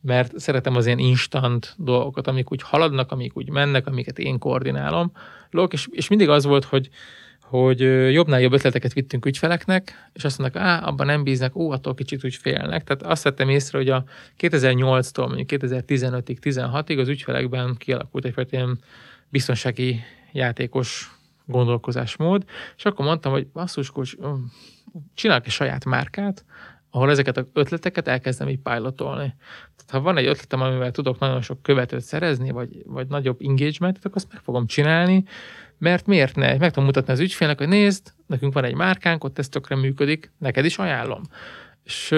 mert 0.00 0.38
szeretem 0.38 0.76
az 0.76 0.86
ilyen 0.86 0.98
instant 0.98 1.74
dolgokat, 1.78 2.26
amik 2.26 2.52
úgy 2.52 2.62
haladnak, 2.62 3.12
amik 3.12 3.36
úgy 3.36 3.50
mennek, 3.50 3.86
amiket 3.86 4.18
én 4.18 4.38
koordinálom. 4.38 5.12
És, 5.68 5.88
és 5.90 6.08
mindig 6.08 6.28
az 6.28 6.44
volt, 6.44 6.64
hogy, 6.64 6.88
hogy 7.42 7.80
jobbnál 8.12 8.40
jobb 8.40 8.52
ötleteket 8.52 8.92
vittünk 8.92 9.26
ügyfeleknek, 9.26 10.10
és 10.12 10.24
azt 10.24 10.38
mondnak, 10.38 10.62
á, 10.62 10.86
abban 10.86 11.06
nem 11.06 11.22
bíznak, 11.22 11.56
ó, 11.56 11.70
attól 11.70 11.94
kicsit 11.94 12.24
úgy 12.24 12.34
félnek. 12.34 12.84
Tehát 12.84 13.02
azt 13.02 13.22
vettem 13.22 13.48
észre, 13.48 13.78
hogy 13.78 13.88
a 13.88 14.04
2008-tól 14.38 15.26
mondjuk 15.26 15.62
2015-ig, 15.62 16.36
16-ig 16.42 17.00
az 17.00 17.08
ügyfelekben 17.08 17.74
kialakult 17.78 18.24
egyfajta 18.24 18.56
ilyen 18.56 18.78
biztonsági 19.28 20.00
játékos 20.32 21.10
gondolkozásmód, 21.46 22.44
és 22.76 22.84
akkor 22.84 23.04
mondtam, 23.04 23.32
hogy 23.32 23.46
basszus, 23.46 23.92
csinálok 25.14 25.46
egy 25.46 25.52
saját 25.52 25.84
márkát, 25.84 26.44
ahol 26.90 27.10
ezeket 27.10 27.36
az 27.36 27.46
ötleteket 27.52 28.08
elkezdem 28.08 28.48
így 28.48 28.58
pilotolni. 28.58 29.34
Tehát 29.76 29.90
ha 29.90 30.00
van 30.00 30.16
egy 30.16 30.26
ötletem, 30.26 30.60
amivel 30.60 30.90
tudok 30.90 31.18
nagyon 31.18 31.42
sok 31.42 31.62
követőt 31.62 32.00
szerezni, 32.00 32.50
vagy, 32.50 32.82
vagy 32.86 33.06
nagyobb 33.06 33.40
engagementet, 33.40 34.04
akkor 34.04 34.16
azt 34.16 34.32
meg 34.32 34.42
fogom 34.42 34.66
csinálni, 34.66 35.24
mert 35.78 36.06
miért 36.06 36.36
ne? 36.36 36.56
Meg 36.56 36.68
tudom 36.68 36.84
mutatni 36.84 37.12
az 37.12 37.20
ügyfélnek, 37.20 37.58
hogy 37.58 37.68
nézd, 37.68 38.12
nekünk 38.26 38.52
van 38.52 38.64
egy 38.64 38.74
márkánk, 38.74 39.24
ott 39.24 39.38
ez 39.38 39.48
tökre 39.48 39.76
működik, 39.76 40.32
neked 40.38 40.64
is 40.64 40.78
ajánlom. 40.78 41.22
És 41.84 42.14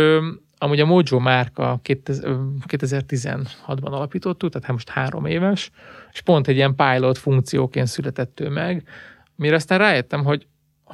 amúgy 0.58 0.80
a 0.80 0.86
Mojo 0.86 1.18
márka 1.18 1.80
2016-ban 1.84 3.90
alapítottuk, 3.90 4.50
tehát 4.50 4.66
hát 4.66 4.76
most 4.76 4.88
három 4.88 5.26
éves, 5.26 5.70
és 6.12 6.20
pont 6.20 6.48
egy 6.48 6.56
ilyen 6.56 6.74
pilot 6.74 7.18
funkcióként 7.18 7.86
született 7.86 8.40
ő 8.40 8.48
meg, 8.48 8.88
mire 9.36 9.54
aztán 9.54 9.78
rájöttem, 9.78 10.24
hogy 10.24 10.46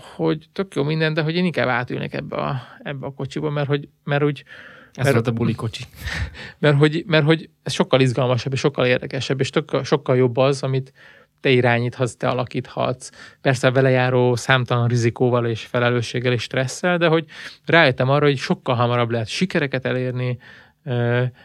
hogy 0.02 0.48
tök 0.52 0.74
jó 0.74 0.82
minden, 0.82 1.14
de 1.14 1.22
hogy 1.22 1.34
én 1.34 1.44
inkább 1.44 1.68
átülnék 1.68 2.14
ebbe 2.14 2.36
a, 2.36 2.60
ebbe 2.82 3.06
a 3.06 3.12
kocsiba, 3.12 3.50
mert 3.50 3.68
hogy, 3.68 3.88
mert 4.04 4.22
úgy, 4.22 4.44
ez 4.92 5.04
mert, 5.04 5.14
volt 5.14 5.26
a 5.26 5.32
buli 5.32 5.54
kocsi. 5.54 5.84
Mert 6.58 6.76
hogy, 6.76 7.04
mert 7.06 7.24
hogy 7.24 7.50
ez 7.62 7.72
sokkal 7.72 8.00
izgalmasabb, 8.00 8.52
és 8.52 8.58
sokkal 8.58 8.86
érdekesebb, 8.86 9.40
és 9.40 9.50
sokkal, 9.52 9.84
sokkal 9.84 10.16
jobb 10.16 10.36
az, 10.36 10.62
amit 10.62 10.92
te 11.40 11.50
irányíthatsz, 11.50 12.14
te 12.14 12.28
alakíthatsz. 12.28 13.10
Persze 13.40 13.70
vele 13.70 13.90
járó 13.90 14.36
számtalan 14.36 14.88
rizikóval 14.88 15.46
és 15.46 15.62
felelősséggel 15.64 16.32
és 16.32 16.42
stresszel, 16.42 16.98
de 16.98 17.06
hogy 17.06 17.24
rájöttem 17.64 18.10
arra, 18.10 18.26
hogy 18.26 18.38
sokkal 18.38 18.74
hamarabb 18.74 19.10
lehet 19.10 19.28
sikereket 19.28 19.84
elérni, 19.84 20.38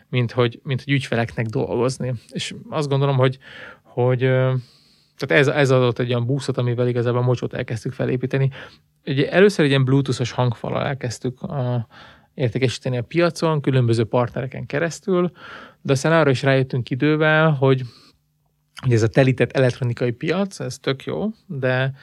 mint 0.10 0.32
hogy, 0.32 0.60
mint 0.64 0.84
hogy 0.84 0.94
ügyfeleknek 0.94 1.46
dolgozni. 1.46 2.14
És 2.30 2.56
azt 2.70 2.90
gondolom, 2.90 3.18
hogy, 3.18 3.38
hogy 3.82 4.32
tehát 5.26 5.48
ez, 5.48 5.56
ez 5.56 5.72
adott 5.72 6.00
egy 6.00 6.10
olyan 6.10 6.26
búszot, 6.26 6.58
amivel 6.58 6.88
igazából 6.88 7.20
a 7.20 7.24
mocsot 7.24 7.54
elkezdtük 7.54 7.94
felépíteni. 7.94 8.50
Ugye 9.06 9.32
először 9.32 9.66
egy 9.66 9.72
ilyen 9.72 9.86
bluetoothos 9.86 10.32
hangfalal 10.32 10.86
elkezdtük 10.86 11.42
a, 11.42 11.88
értékesíteni 12.34 12.98
a 12.98 13.04
piacon, 13.04 13.62
különböző 13.62 14.04
partnereken 14.04 14.66
keresztül, 14.66 15.32
de 15.82 15.92
aztán 15.92 16.12
arra 16.12 16.30
is 16.30 16.44
rájöttünk 16.44 16.90
idővel, 16.90 17.52
hogy, 17.52 17.82
hogy 18.82 18.94
ez 18.94 19.04
a 19.04 19.08
telített 19.08 19.52
elektronikai 19.52 20.12
piac, 20.12 20.60
ez 20.60 20.80
tök 20.80 21.04
jó, 21.04 21.30
de, 21.48 21.94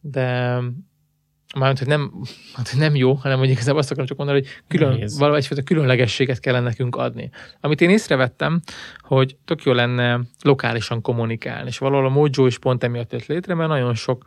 de 0.00 0.58
mármint, 1.54 1.78
hogy 1.78 1.88
nem, 1.88 2.12
hát, 2.54 2.74
nem 2.76 2.94
jó, 2.94 3.12
hanem 3.12 3.38
hogy 3.38 3.50
igazából 3.50 3.80
azt 3.80 3.90
akarom 3.90 4.06
csak 4.06 4.16
mondani, 4.16 4.38
hogy 4.38 4.48
külön, 4.68 4.88
Nehéz. 4.88 5.18
valahogy 5.18 5.40
egyfajta 5.40 5.62
különlegességet 5.62 6.40
kellene 6.40 6.64
nekünk 6.64 6.96
adni. 6.96 7.30
Amit 7.60 7.80
én 7.80 7.90
észrevettem, 7.90 8.60
hogy 8.98 9.36
tök 9.44 9.62
jó 9.62 9.72
lenne 9.72 10.20
lokálisan 10.42 11.00
kommunikálni, 11.00 11.68
és 11.68 11.78
valahol 11.78 12.06
a 12.06 12.08
Mojo 12.08 12.46
is 12.46 12.58
pont 12.58 12.84
emiatt 12.84 13.12
jött 13.12 13.26
létre, 13.26 13.54
mert 13.54 13.68
nagyon 13.68 13.94
sok 13.94 14.24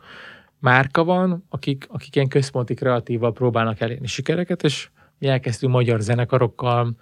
márka 0.58 1.04
van, 1.04 1.44
akik, 1.48 1.86
akik 1.88 2.16
ilyen 2.16 2.28
központi 2.28 2.74
kreatívval 2.74 3.32
próbálnak 3.32 3.80
elérni 3.80 4.06
sikereket, 4.06 4.62
és 4.62 4.88
mi 5.18 5.26
elkezdtünk 5.26 5.72
magyar 5.72 6.00
zenekarokkal, 6.00 6.96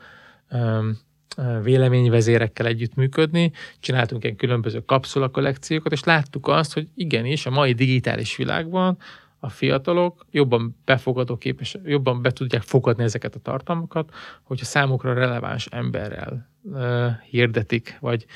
véleményvezérekkel 1.63 2.67
együttműködni, 2.67 3.53
csináltunk 3.81 4.25
ilyen 4.25 4.37
különböző 4.37 4.81
kapszula 4.81 5.29
kollekciókat, 5.29 5.93
és 5.93 6.05
láttuk 6.05 6.49
azt, 6.49 6.73
hogy 6.73 6.89
igenis 6.95 7.47
a 7.47 7.51
mai 7.51 7.73
digitális 7.73 8.37
világban 8.37 8.99
a 9.41 9.49
fiatalok 9.49 10.27
jobban 10.31 10.77
befogadó 10.85 11.37
képes, 11.37 11.77
jobban 11.85 12.23
be 12.23 12.31
tudják 12.31 12.63
fogadni 12.63 13.03
ezeket 13.03 13.35
a 13.35 13.39
tartalmakat, 13.39 14.15
hogyha 14.43 14.65
számukra 14.65 15.13
releváns 15.13 15.67
emberrel 15.67 16.51
ö, 16.73 17.09
hirdetik, 17.31 17.97
vagy 18.01 18.27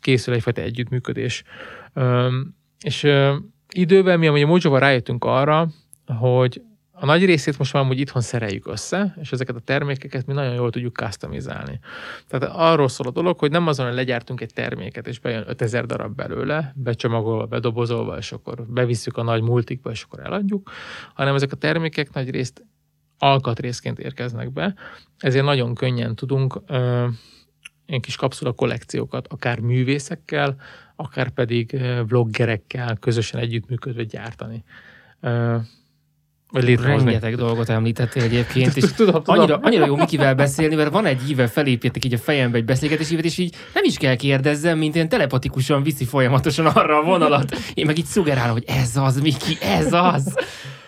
készül 0.00 0.34
egyfajta 0.34 0.60
együttműködés. 0.60 1.42
Ö, 1.92 2.38
és 2.80 3.02
ö, 3.02 3.36
idővel 3.70 4.16
mi 4.16 4.26
amúgy 4.26 4.42
a 4.42 4.46
Mojo-val 4.46 4.80
rájöttünk 4.80 5.24
arra, 5.24 5.68
hogy 6.06 6.62
a 7.00 7.06
nagy 7.06 7.24
részét 7.24 7.58
most 7.58 7.72
már 7.72 7.82
amúgy 7.82 7.98
itthon 7.98 8.22
szereljük 8.22 8.66
össze, 8.66 9.14
és 9.20 9.32
ezeket 9.32 9.56
a 9.56 9.60
termékeket 9.60 10.26
mi 10.26 10.32
nagyon 10.32 10.54
jól 10.54 10.70
tudjuk 10.70 10.96
customizálni. 10.96 11.78
Tehát 12.28 12.56
arról 12.56 12.88
szól 12.88 13.06
a 13.06 13.10
dolog, 13.10 13.38
hogy 13.38 13.50
nem 13.50 13.66
azon, 13.66 13.86
hogy 13.86 13.94
legyártunk 13.94 14.40
egy 14.40 14.52
terméket, 14.52 15.06
és 15.06 15.18
bejön 15.18 15.44
5000 15.46 15.86
darab 15.86 16.14
belőle, 16.14 16.72
becsomagolva, 16.76 17.46
bedobozolva, 17.46 18.16
és 18.16 18.32
akkor 18.32 18.66
bevisszük 18.66 19.16
a 19.16 19.22
nagy 19.22 19.42
multikba, 19.42 19.90
és 19.90 20.02
akkor 20.02 20.20
eladjuk, 20.20 20.70
hanem 21.14 21.34
ezek 21.34 21.52
a 21.52 21.56
termékek 21.56 22.12
nagy 22.12 22.30
részt 22.30 22.64
alkatrészként 23.18 23.98
érkeznek 23.98 24.52
be, 24.52 24.74
ezért 25.18 25.44
nagyon 25.44 25.74
könnyen 25.74 26.14
tudunk 26.14 26.62
ö, 26.66 27.06
ilyen 27.86 28.00
kis 28.00 28.16
kapszula 28.16 28.52
kollekciókat, 28.52 29.26
akár 29.28 29.58
művészekkel, 29.58 30.56
akár 30.96 31.30
pedig 31.30 31.80
vloggerekkel 32.08 32.96
közösen 32.96 33.40
együttműködve 33.40 34.04
gyártani. 34.04 34.64
Vagy 36.50 36.64
létrehozni. 36.64 37.04
Rengeteg 37.04 37.36
dolgot 37.36 37.68
említettél 37.68 38.22
egyébként, 38.22 38.76
és 38.76 38.84
Tudom, 38.96 39.22
tudom. 39.22 39.38
annyira, 39.38 39.58
annyira 39.62 39.86
jó 39.86 39.96
Mikivel 39.96 40.34
beszélni, 40.34 40.74
mert 40.74 40.90
van 40.90 41.06
egy 41.06 41.30
íve 41.30 41.46
felépítek 41.46 42.04
így 42.04 42.14
a 42.14 42.18
fejembe 42.18 42.56
egy 42.56 42.64
beszélgetési 42.64 43.12
ívet, 43.12 43.24
és 43.24 43.38
így 43.38 43.54
nem 43.74 43.84
is 43.84 43.96
kell 43.96 44.14
kérdezzem, 44.14 44.78
mint 44.78 44.96
én 44.96 45.08
telepatikusan 45.08 45.82
viszi 45.82 46.04
folyamatosan 46.04 46.66
arra 46.66 46.98
a 46.98 47.02
vonalat. 47.02 47.56
Én 47.74 47.86
meg 47.86 47.98
így 47.98 48.04
szugerálom, 48.04 48.52
hogy 48.52 48.64
ez 48.66 48.96
az, 48.96 49.20
Miki, 49.20 49.58
ez 49.60 49.92
az. 49.92 50.34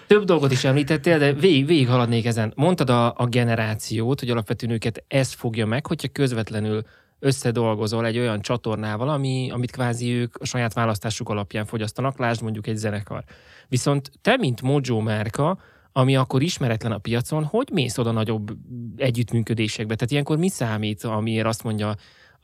Több 0.06 0.24
dolgot 0.24 0.52
is 0.52 0.64
említettél, 0.64 1.18
de 1.18 1.32
végig, 1.32 1.66
végig 1.66 1.88
haladnék 1.88 2.26
ezen. 2.26 2.52
Mondtad 2.56 2.90
a, 2.90 3.14
a 3.16 3.26
generációt, 3.26 4.20
hogy 4.20 4.30
alapvetően 4.30 4.72
őket 4.72 5.04
ez 5.08 5.32
fogja 5.32 5.66
meg, 5.66 5.86
hogyha 5.86 6.08
közvetlenül 6.12 6.82
összedolgozol 7.22 8.06
egy 8.06 8.18
olyan 8.18 8.40
csatornával, 8.40 9.08
ami, 9.08 9.50
amit 9.50 9.70
kvázi 9.70 10.10
ők 10.12 10.36
a 10.36 10.44
saját 10.44 10.72
választásuk 10.72 11.28
alapján 11.28 11.64
fogyasztanak, 11.64 12.18
lásd 12.18 12.42
mondjuk 12.42 12.66
egy 12.66 12.76
zenekar. 12.76 13.24
Viszont 13.68 14.10
te, 14.20 14.36
mint 14.36 14.62
Mojo 14.62 15.00
márka, 15.00 15.58
ami 15.92 16.16
akkor 16.16 16.42
ismeretlen 16.42 16.92
a 16.92 16.98
piacon, 16.98 17.44
hogy 17.44 17.68
mész 17.72 17.98
oda 17.98 18.10
nagyobb 18.10 18.56
együttműködésekbe? 18.96 19.94
Tehát 19.94 20.10
ilyenkor 20.10 20.38
mi 20.38 20.48
számít, 20.48 21.04
amiért 21.04 21.46
azt 21.46 21.62
mondja, 21.62 21.94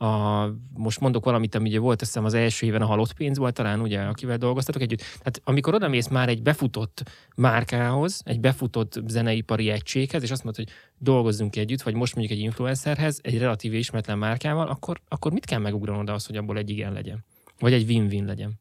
a, 0.01 0.45
most 0.73 0.99
mondok 0.99 1.25
valamit, 1.25 1.55
ami 1.55 1.69
ugye 1.69 1.79
volt, 1.79 2.01
azt 2.01 2.11
hiszem 2.11 2.25
az 2.25 2.33
első 2.33 2.65
éven 2.65 2.81
a 2.81 2.85
halott 2.85 3.13
pénz 3.13 3.37
volt 3.37 3.53
talán, 3.53 3.79
ugye, 3.79 4.01
akivel 4.01 4.37
dolgoztatok 4.37 4.81
együtt. 4.81 4.99
Tehát 4.99 5.41
amikor 5.43 5.73
oda 5.73 5.87
mész 5.87 6.07
már 6.07 6.29
egy 6.29 6.41
befutott 6.41 7.03
márkához, 7.35 8.21
egy 8.25 8.39
befutott 8.39 8.99
zeneipari 9.07 9.69
egységhez, 9.69 10.23
és 10.23 10.31
azt 10.31 10.43
mondod, 10.43 10.65
hogy 10.65 10.75
dolgozzunk 10.97 11.55
együtt, 11.55 11.81
vagy 11.81 11.93
most 11.93 12.15
mondjuk 12.15 12.37
egy 12.37 12.43
influencerhez, 12.43 13.19
egy 13.23 13.37
relatív 13.37 13.73
ismeretlen 13.73 14.17
márkával, 14.17 14.67
akkor, 14.67 15.01
akkor 15.07 15.31
mit 15.31 15.45
kell 15.45 15.59
megugranod 15.59 16.09
az, 16.09 16.25
hogy 16.25 16.37
abból 16.37 16.57
egy 16.57 16.69
igen 16.69 16.93
legyen? 16.93 17.25
Vagy 17.59 17.73
egy 17.73 17.89
win-win 17.89 18.25
legyen? 18.25 18.59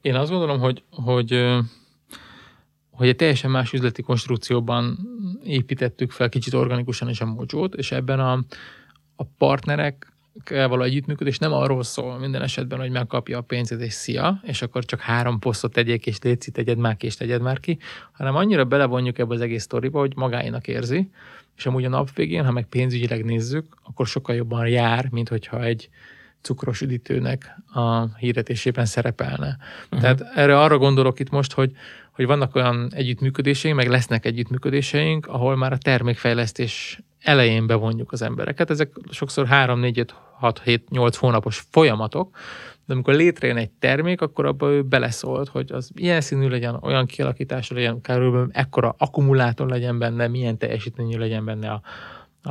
Én 0.00 0.14
azt 0.14 0.30
gondolom, 0.30 0.60
hogy, 0.60 0.82
hogy, 0.90 1.46
hogy 2.90 3.08
egy 3.08 3.16
teljesen 3.16 3.50
más 3.50 3.72
üzleti 3.72 4.02
konstrukcióban 4.02 4.98
építettük 5.44 6.10
fel 6.10 6.28
kicsit 6.28 6.54
organikusan 6.54 7.08
is 7.08 7.20
a 7.20 7.24
mojo 7.24 7.64
és 7.64 7.92
ebben 7.92 8.20
a, 8.20 8.32
a 9.16 9.24
partnerekkel 9.38 10.10
való 10.50 10.82
együttműködés 10.82 11.38
nem 11.38 11.52
arról 11.52 11.82
szól 11.82 12.18
minden 12.18 12.42
esetben, 12.42 12.78
hogy 12.78 12.90
megkapja 12.90 13.38
a 13.38 13.40
pénzét 13.40 13.80
és 13.80 13.92
szia, 13.92 14.40
és 14.42 14.62
akkor 14.62 14.84
csak 14.84 15.00
három 15.00 15.38
posztot 15.38 15.72
tegyék, 15.72 16.06
és 16.06 16.18
létszi, 16.22 16.50
tegyed 16.50 16.78
már 16.78 16.96
ki, 16.96 17.06
és 17.06 17.16
tegyed 17.16 17.42
már 17.42 17.60
ki, 17.60 17.78
hanem 18.12 18.36
annyira 18.36 18.64
belevonjuk 18.64 19.18
ebbe 19.18 19.34
az 19.34 19.40
egész 19.40 19.62
sztoriba, 19.62 19.98
hogy 19.98 20.16
magáinak 20.16 20.68
érzi, 20.68 21.10
és 21.56 21.66
amúgy 21.66 21.84
a 21.84 21.88
nap 21.88 22.14
végén, 22.14 22.44
ha 22.44 22.52
meg 22.52 22.66
pénzügyileg 22.66 23.24
nézzük, 23.24 23.76
akkor 23.82 24.06
sokkal 24.06 24.34
jobban 24.34 24.68
jár, 24.68 25.08
mint 25.10 25.28
hogyha 25.28 25.64
egy 25.64 25.88
cukros 26.40 26.80
üdítőnek 26.80 27.56
a 27.72 28.16
hirdetésében 28.16 28.84
szerepelne. 28.84 29.56
Uh-huh. 29.84 30.00
Tehát 30.00 30.20
erre 30.34 30.60
arra 30.60 30.78
gondolok 30.78 31.20
itt 31.20 31.30
most, 31.30 31.52
hogy, 31.52 31.72
hogy 32.10 32.26
vannak 32.26 32.54
olyan 32.54 32.90
együttműködéseink, 32.94 33.76
meg 33.76 33.88
lesznek 33.88 34.24
együttműködéseink, 34.24 35.26
ahol 35.26 35.56
már 35.56 35.72
a 35.72 35.78
termékfejlesztés 35.78 37.02
elején 37.22 37.66
bevonjuk 37.66 38.12
az 38.12 38.22
embereket. 38.22 38.70
Ezek 38.70 38.90
sokszor 39.10 39.46
3, 39.46 39.80
4, 39.80 39.98
5, 39.98 40.14
6, 40.38 40.60
7, 40.62 40.88
8 40.90 41.16
hónapos 41.16 41.64
folyamatok, 41.70 42.36
de 42.86 42.92
amikor 42.92 43.14
létrejön 43.14 43.56
egy 43.56 43.70
termék, 43.70 44.20
akkor 44.20 44.46
abban 44.46 44.70
ő 44.70 44.82
beleszólt, 44.82 45.48
hogy 45.48 45.72
az 45.72 45.90
ilyen 45.94 46.20
színű 46.20 46.48
legyen, 46.48 46.74
olyan 46.74 47.06
kialakítása 47.06 47.74
legyen, 47.74 48.00
körülbelül 48.00 48.48
ekkora 48.52 48.94
akkumulátor 48.98 49.68
legyen 49.68 49.98
benne, 49.98 50.28
milyen 50.28 50.58
teljesítményű 50.58 51.18
legyen 51.18 51.44
benne 51.44 51.70
a, 51.70 51.82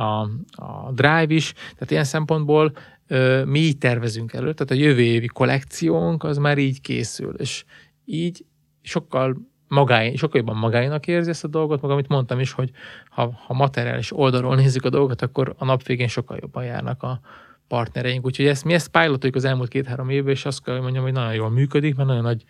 a, 0.02 0.28
a 0.52 0.90
drive 0.92 1.26
is. 1.34 1.52
Tehát 1.52 1.90
ilyen 1.90 2.04
szempontból 2.04 2.72
ö, 3.06 3.44
mi 3.44 3.58
így 3.58 3.78
tervezünk 3.78 4.32
elő, 4.32 4.52
tehát 4.52 4.70
a 4.70 4.86
jövő 4.86 5.02
évi 5.02 5.26
kollekciónk 5.26 6.24
az 6.24 6.36
már 6.36 6.58
így 6.58 6.80
készül, 6.80 7.34
és 7.34 7.64
így 8.04 8.44
sokkal 8.82 9.36
magány, 9.72 10.16
sokkal 10.16 10.40
jobban 10.40 10.56
magáinak 10.56 11.06
érzi 11.06 11.30
ezt 11.30 11.44
a 11.44 11.48
dolgot, 11.48 11.82
meg 11.82 11.90
amit 11.90 12.08
mondtam 12.08 12.40
is, 12.40 12.52
hogy 12.52 12.70
ha, 13.10 13.32
ha 13.46 13.54
materiális 13.54 14.16
oldalról 14.16 14.54
nézzük 14.56 14.84
a 14.84 14.90
dolgot, 14.90 15.22
akkor 15.22 15.54
a 15.58 15.64
nap 15.64 15.82
végén 15.82 16.08
sokkal 16.08 16.38
jobban 16.40 16.64
járnak 16.64 17.02
a 17.02 17.20
partnereink. 17.68 18.24
Úgyhogy 18.24 18.46
ezt, 18.46 18.64
mi 18.64 18.72
ezt 18.74 18.88
pilotoljuk 18.88 19.36
az 19.36 19.44
elmúlt 19.44 19.68
két-három 19.68 20.08
évben, 20.08 20.32
és 20.32 20.44
azt 20.44 20.62
kell, 20.62 20.74
hogy 20.74 20.82
mondjam, 20.82 21.02
hogy 21.04 21.12
nagyon 21.12 21.34
jól 21.34 21.50
működik, 21.50 21.94
mert 21.94 22.08
nagyon 22.08 22.22
nagy 22.22 22.44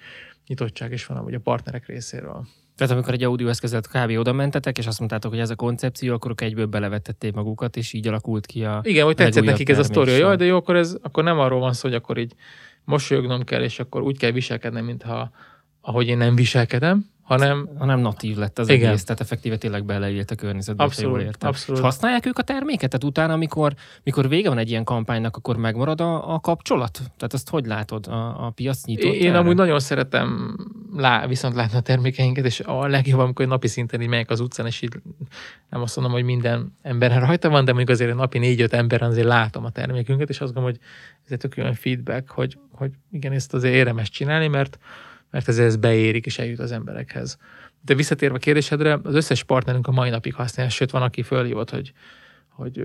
nyitottság 0.47 0.93
is 0.93 1.07
van 1.07 1.17
amúgy 1.17 1.35
a 1.35 1.41
partnerek 1.41 1.87
részéről. 1.87 2.47
Tehát 2.77 2.93
amikor 2.93 3.13
egy 3.13 3.23
audioeszközet 3.23 3.89
kb. 3.89 4.19
oda 4.19 4.33
mentetek, 4.33 4.79
és 4.79 4.87
azt 4.87 4.99
mondtátok, 4.99 5.31
hogy 5.31 5.41
ez 5.41 5.51
a 5.51 5.55
koncepció, 5.55 6.15
akkor 6.15 6.31
ők 6.31 6.41
egyből 6.41 6.67
belevetették 6.67 7.35
magukat, 7.35 7.77
és 7.77 7.93
így 7.93 8.09
alakult 8.09 8.47
ki 8.47 8.65
a 8.65 8.81
Igen, 8.85 9.05
hogy 9.05 9.15
tetszett 9.15 9.45
nekik 9.45 9.69
ez 9.69 9.79
a 9.79 9.83
sztori, 9.83 10.07
terméksor. 10.07 10.29
jaj, 10.29 10.37
de 10.37 10.45
jó, 10.45 10.57
akkor, 10.57 10.77
ez, 10.77 10.97
akkor 11.03 11.25
nem 11.25 11.39
arról 11.39 11.61
van 11.61 11.73
szó, 11.73 11.89
hogy 11.89 11.97
akkor 11.97 12.19
így 12.19 12.35
mosolyognom 12.85 13.45
kell, 13.45 13.63
és 13.63 13.79
akkor 13.79 14.03
úgy 14.03 14.19
kell 14.19 14.31
viselkednem, 14.31 14.85
mintha 14.85 15.31
ahogy 15.81 16.07
én 16.07 16.17
nem 16.17 16.35
viselkedem, 16.35 17.11
hanem 17.23 17.69
hanem 17.79 18.01
natív 18.01 18.37
lett 18.37 18.59
az 18.59 18.69
Igen. 18.69 18.89
egész, 18.89 19.05
tehát 19.05 19.21
effektíve 19.21 19.57
tényleg 19.57 19.85
beleírt 19.85 20.31
a 20.31 20.35
környezetbe, 20.35 20.83
Abszolút, 20.85 21.11
jól 21.11 21.21
értem. 21.21 21.49
abszolút. 21.49 21.81
És 21.81 21.87
használják 21.87 22.27
ők 22.27 22.39
a 22.39 22.43
terméket? 22.43 22.91
Tehát 22.91 23.05
utána, 23.05 23.33
amikor, 23.33 23.75
mikor 24.03 24.29
vége 24.29 24.49
van 24.49 24.59
egy 24.59 24.71
ilyen 24.71 24.85
kampánynak, 24.85 25.37
akkor 25.37 25.57
megmarad 25.57 26.01
a, 26.01 26.35
a 26.35 26.41
kapcsolat? 26.41 26.93
Tehát 26.93 27.33
azt 27.33 27.49
hogy 27.49 27.67
látod? 27.67 28.07
A, 28.07 28.47
a 28.47 28.51
piac 28.51 28.85
nyitott 28.85 29.13
Én 29.13 29.29
erre? 29.29 29.39
amúgy 29.39 29.55
nagyon 29.55 29.79
szeretem 29.81 30.57
lá, 30.97 31.27
viszont 31.27 31.55
látni 31.55 31.79
a 31.79 31.81
termékeinket, 31.81 32.45
és 32.45 32.61
a 32.61 32.87
legjobb, 32.87 33.19
amikor 33.21 33.47
napi 33.47 33.69
szinten 33.69 34.01
így 34.01 34.09
megyek 34.09 34.31
az 34.31 34.41
utcán, 34.41 34.67
és 34.67 34.83
így 34.83 34.93
nem 35.71 35.83
azt 35.83 35.97
mondom, 35.97 36.15
hogy 36.15 36.25
minden 36.25 36.77
ember 36.83 37.21
rajta 37.21 37.49
van, 37.49 37.65
de 37.65 37.73
mondjuk 37.73 37.99
azért 37.99 38.15
napi 38.15 38.39
négy-öt 38.39 38.73
ember 38.73 39.03
azért 39.03 39.27
látom 39.27 39.65
a 39.65 39.71
termékünket, 39.71 40.29
és 40.29 40.41
azt 40.41 40.53
gondolom, 40.53 40.77
hogy 40.77 40.89
ez 41.25 41.33
egy 41.33 41.39
tök 41.39 41.55
olyan 41.59 41.75
feedback, 41.75 42.31
hogy, 42.31 42.59
hogy 42.71 42.91
igen, 43.11 43.33
ezt 43.33 43.55
azért 43.55 43.75
érdemes 43.75 44.11
csinálni, 44.11 44.49
mert, 44.49 44.79
mert 45.33 45.49
ez, 45.49 45.59
ez 45.59 45.77
beérik, 45.77 46.27
és 46.27 46.39
eljut 46.39 46.59
az 46.59 46.73
emberekhez. 46.73 47.39
De 47.85 47.95
visszatérve 47.95 48.37
a 48.37 48.39
kérdésedre, 48.39 48.99
az 49.03 49.15
összes 49.15 49.45
partnerünk 49.45 49.87
a 49.87 49.93
mai 49.93 50.11
napig 50.11 50.35
használja, 50.35 50.71
sőt 50.71 50.91
van, 50.91 51.03
aki 51.03 51.23
fölhívott, 51.23 51.71
hogy, 51.71 51.93
hogy 52.49 52.85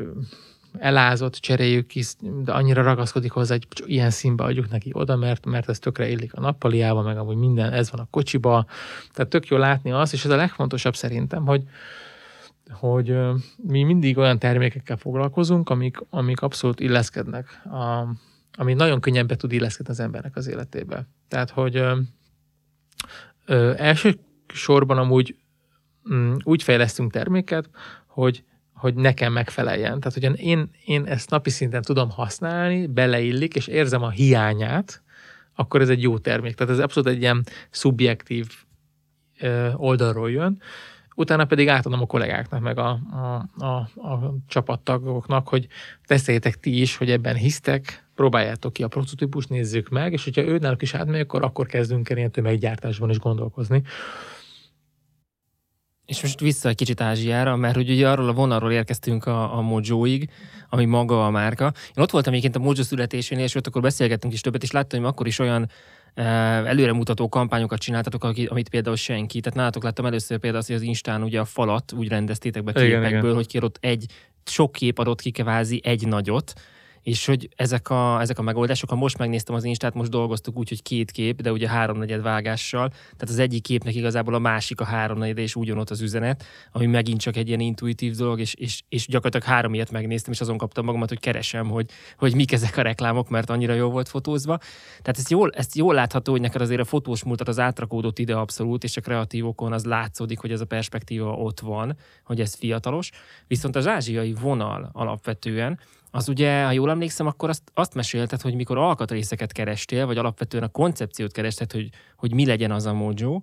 elázott, 0.80 1.34
cseréljük 1.34 1.88
ki, 1.88 2.04
de 2.44 2.52
annyira 2.52 2.82
ragaszkodik 2.82 3.32
hozzá, 3.32 3.54
hogy 3.54 3.90
ilyen 3.90 4.10
színbe 4.10 4.44
adjuk 4.44 4.70
neki 4.70 4.90
oda, 4.94 5.16
mert, 5.16 5.46
mert 5.46 5.70
ez 5.70 5.80
tökre 5.80 6.10
illik 6.10 6.34
a 6.34 6.40
nappaliába, 6.40 7.02
meg 7.02 7.18
amúgy 7.18 7.36
minden, 7.36 7.74
ez 7.74 7.92
van 7.92 8.00
a 8.00 8.08
kocsiba. 8.10 8.66
Tehát 9.12 9.32
tök 9.32 9.48
jó 9.48 9.58
látni 9.58 9.92
azt, 9.92 10.14
és 10.14 10.26
ez 10.26 10.32
a 10.32 10.36
legfontosabb 10.36 10.96
szerintem, 10.96 11.46
hogy, 11.46 11.64
hogy 12.70 13.18
mi 13.58 13.84
mindig 13.84 14.18
olyan 14.18 14.40
termékekkel 14.40 14.98
foglalkozunk, 14.98 15.70
amik, 15.70 15.98
amik 16.10 16.42
abszolút 16.42 16.80
illeszkednek, 16.80 17.62
a, 17.66 18.16
ami 18.58 18.74
nagyon 18.74 19.00
könnyen 19.00 19.28
be 19.28 19.36
tud 19.36 19.52
illeszkedni 19.52 19.92
az 19.92 20.00
embernek 20.00 20.36
az 20.36 20.48
életébe. 20.48 21.08
Tehát, 21.28 21.50
hogy 21.50 21.84
ö, 23.48 23.54
ö, 23.56 23.74
első 23.78 24.20
sorban 24.54 24.98
amúgy 24.98 25.36
mm, 26.14 26.34
úgy 26.44 26.64
fejlesztünk 26.64 27.12
terméket, 27.12 27.70
hogy 28.06 28.44
hogy 28.78 28.96
nekem 28.96 29.34
megfeleljen. 29.34 30.00
Tehát, 30.00 30.14
hogy 30.14 30.40
én, 30.46 30.70
én 30.86 31.06
ezt 31.06 31.30
napi 31.30 31.50
szinten 31.50 31.82
tudom 31.82 32.10
használni, 32.10 32.88
beleillik, 32.88 33.56
és 33.56 33.68
érzem 33.68 34.04
a 34.04 34.10
hiányát, 34.10 35.04
akkor 35.56 35.82
ez 35.82 35.90
egy 35.90 36.02
jó 36.02 36.18
termék. 36.18 36.56
Tehát 36.56 36.74
ez 36.74 36.80
abszolút 36.80 37.10
egy 37.10 37.22
ilyen 37.22 37.44
szubjektív 37.70 38.48
oldalról 39.76 40.32
jön, 40.32 40.62
utána 41.16 41.46
pedig 41.46 41.68
átadom 41.68 42.02
a 42.02 42.06
kollégáknak, 42.06 42.62
meg 42.62 42.78
a, 42.78 42.90
a, 43.12 43.66
a, 43.66 43.76
a 44.08 44.34
csapattagoknak, 44.48 45.48
hogy 45.48 45.68
teszteljétek 46.06 46.60
ti 46.60 46.82
is, 46.82 46.98
hogy 46.98 47.12
ebben 47.12 47.36
hisztek, 47.36 48.07
próbáljátok 48.18 48.74
ki 48.74 48.84
a 48.84 48.88
prototípus, 48.88 49.46
nézzük 49.46 49.90
meg, 49.90 50.14
és 50.14 50.24
hogyha 50.24 50.42
ő 50.42 50.58
náluk 50.58 50.82
is 50.82 50.94
átmegy, 50.94 51.20
akkor, 51.20 51.44
akkor 51.44 51.66
kezdünk 51.66 52.10
el 52.10 52.18
ilyen 52.18 52.32
tömeggyártásban 52.32 53.10
is 53.10 53.20
gondolkozni. 53.20 53.82
És 56.06 56.22
most 56.22 56.40
vissza 56.40 56.70
egy 56.70 56.76
kicsit 56.76 57.02
Ázsiára, 57.02 57.56
mert 57.56 57.76
hogy 57.76 57.90
ugye 57.90 58.10
arról 58.10 58.30
a 58.30 58.34
vonalról 58.34 58.72
érkeztünk 58.72 59.26
a, 59.26 59.58
a 59.58 59.62
Mojo-ig, 59.62 60.30
ami 60.70 60.86
maga 60.86 61.26
a 61.26 61.30
márka. 61.30 61.74
Én 61.96 62.04
ott 62.04 62.12
voltam 62.12 62.34
egyébként 62.34 62.56
a 62.56 62.66
Mojo 62.66 62.84
születésén, 62.84 63.40
és 63.40 63.56
ott 63.56 63.68
akkor 63.68 63.82
beszélgettünk 63.82 64.34
is 64.34 64.42
többet, 64.42 64.64
és 64.64 64.72
láttam, 64.72 65.00
hogy 65.00 65.10
akkor 65.10 65.28
is 65.28 65.40
olyan 65.40 65.70
előremutató 66.14 67.30
kampányokat 67.30 67.80
csináltatok, 67.80 68.24
amit 68.24 68.70
például 68.70 68.96
senki. 68.96 69.40
Tehát 69.40 69.58
nálatok 69.58 69.84
láttam 69.84 70.06
először 70.06 70.38
például 70.38 70.62
azt, 70.62 70.68
hogy 70.68 70.78
az 70.78 70.84
Instán 70.84 71.24
ugye 71.24 71.40
a 71.40 71.46
falat 71.46 71.92
úgy 71.92 72.08
rendeztétek 72.08 72.64
be 72.64 72.72
képekből, 72.72 73.06
igen, 73.08 73.20
igen. 73.20 73.36
hogy 73.36 73.48
kérott 73.48 73.78
egy 73.82 74.06
sok 74.46 74.72
kép 74.72 75.00
adott 75.00 75.22
ki 75.22 75.32
kvázi 75.32 75.82
egy 75.84 76.08
nagyot, 76.08 76.54
és 77.08 77.26
hogy 77.26 77.50
ezek 77.56 77.90
a, 77.90 78.22
ezek 78.22 78.40
a 78.40 78.42
megoldások, 78.42 78.90
ha 78.90 78.96
most 78.96 79.18
megnéztem 79.18 79.56
az 79.56 79.64
Instát, 79.64 79.94
most 79.94 80.10
dolgoztuk 80.10 80.58
úgy, 80.58 80.70
hogy 80.70 80.82
két 80.82 81.12
kép, 81.12 81.42
de 81.42 81.52
ugye 81.52 81.70
háromnegyed 81.70 82.22
vágással, 82.22 82.90
tehát 82.90 83.30
az 83.30 83.40
egyik 83.40 83.64
képnek 83.64 83.96
igazából 83.96 84.34
a 84.34 84.40
másik 84.40 84.82
a 84.82 84.84
háromnegyed, 84.84 85.38
és 85.38 85.56
ugyanott 85.56 85.90
az 85.90 86.02
üzenet, 86.02 86.44
ami 86.72 86.86
megint 86.86 87.20
csak 87.20 87.36
egy 87.36 87.48
ilyen 87.48 87.60
intuitív 87.60 88.16
dolog, 88.16 88.40
és, 88.40 88.54
és, 88.54 88.82
és 88.90 89.08
gyakorlatilag 89.08 89.56
három 89.56 89.74
ilyet 89.74 89.92
megnéztem, 89.92 90.34
és 90.34 90.42
azon 90.42 90.58
kaptam 90.58 90.86
magamat, 90.86 91.10
hogy 91.10 91.20
keresem, 91.20 91.70
hogy, 91.70 91.90
hogy 92.18 92.36
mik 92.36 92.52
ezek 92.52 92.78
a 92.78 92.82
reklámok, 92.82 93.30
mert 93.30 93.50
annyira 93.50 93.74
jó 93.74 93.90
volt 93.90 94.10
fotózva. 94.10 94.58
Tehát 95.02 95.18
ezt 95.18 95.30
jól, 95.30 95.52
ezt 95.52 95.76
jól 95.76 95.94
látható, 95.94 96.32
hogy 96.32 96.42
neked 96.42 96.62
azért 96.62 96.82
a 96.82 96.86
fotós 96.86 97.24
múltat 97.24 97.48
az 97.48 97.60
átrakódott 97.60 98.20
ide 98.20 98.36
abszolút, 98.36 98.84
és 98.84 98.98
a 98.98 99.02
kreatívokon 99.02 99.74
az 99.74 99.86
látszódik, 99.86 100.40
hogy 100.40 100.52
ez 100.52 100.62
a 100.62 100.66
perspektíva 100.66 101.32
ott 101.32 101.60
van, 101.60 101.98
hogy 102.24 102.42
ez 102.42 102.56
fiatalos. 102.56 103.12
Viszont 103.48 103.76
az 103.76 103.88
ázsiai 103.88 104.34
vonal 104.34 104.90
alapvetően, 104.94 105.80
az 106.12 106.30
ugye, 106.30 106.64
ha 106.64 106.72
jól 106.72 106.90
emlékszem, 106.90 107.28
akkor 107.28 107.50
azt, 107.50 107.72
azt 107.74 107.94
mesélted, 107.94 108.42
hogy 108.42 108.56
mikor 108.56 108.78
alkatrészeket 108.78 109.52
kerestél, 109.52 110.06
vagy 110.06 110.18
alapvetően 110.18 110.64
a 110.64 110.68
koncepciót 110.68 111.32
kerested, 111.32 111.72
hogy, 111.72 111.90
hogy 112.16 112.34
mi 112.34 112.46
legyen 112.46 112.72
az 112.72 112.86
a 112.86 112.94
Mojo, 112.94 113.42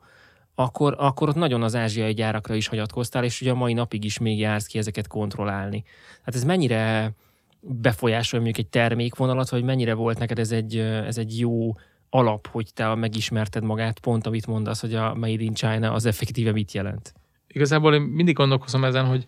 akkor, 0.55 0.95
akkor 0.99 1.29
ott 1.29 1.35
nagyon 1.35 1.63
az 1.63 1.75
ázsiai 1.75 2.15
gyárakra 2.15 2.55
is 2.55 2.67
hagyatkoztál, 2.67 3.25
és 3.25 3.41
ugye 3.41 3.51
a 3.51 3.55
mai 3.55 3.73
napig 3.73 4.05
is 4.05 4.19
még 4.19 4.39
jársz 4.39 4.67
ki 4.67 4.79
ezeket 4.79 5.07
kontrollálni. 5.07 5.85
Hát 6.23 6.35
ez 6.35 6.45
mennyire 6.45 7.13
befolyásol 7.61 8.41
mondjuk 8.41 8.65
egy 8.65 8.71
termékvonalat, 8.71 9.49
vagy 9.49 9.63
mennyire 9.63 9.95
volt 9.95 10.19
neked 10.19 10.39
ez 10.39 10.53
egy, 10.53 10.79
ez 10.79 11.19
egy 11.19 11.39
jó 11.39 11.73
alap, 12.11 12.47
hogy 12.47 12.71
te 12.75 12.95
megismerted 12.95 13.63
magát, 13.63 13.99
pont 13.99 14.27
amit 14.27 14.47
mondasz, 14.47 14.81
hogy 14.81 14.95
a 14.95 15.15
Made 15.15 15.43
in 15.43 15.55
China 15.55 15.93
az 15.93 16.07
effektíve 16.07 16.53
mit 16.53 16.73
jelent? 16.73 17.15
Igazából 17.47 17.95
én 17.95 18.01
mindig 18.01 18.35
gondolkozom 18.35 18.85
ezen, 18.85 19.05
hogy 19.05 19.25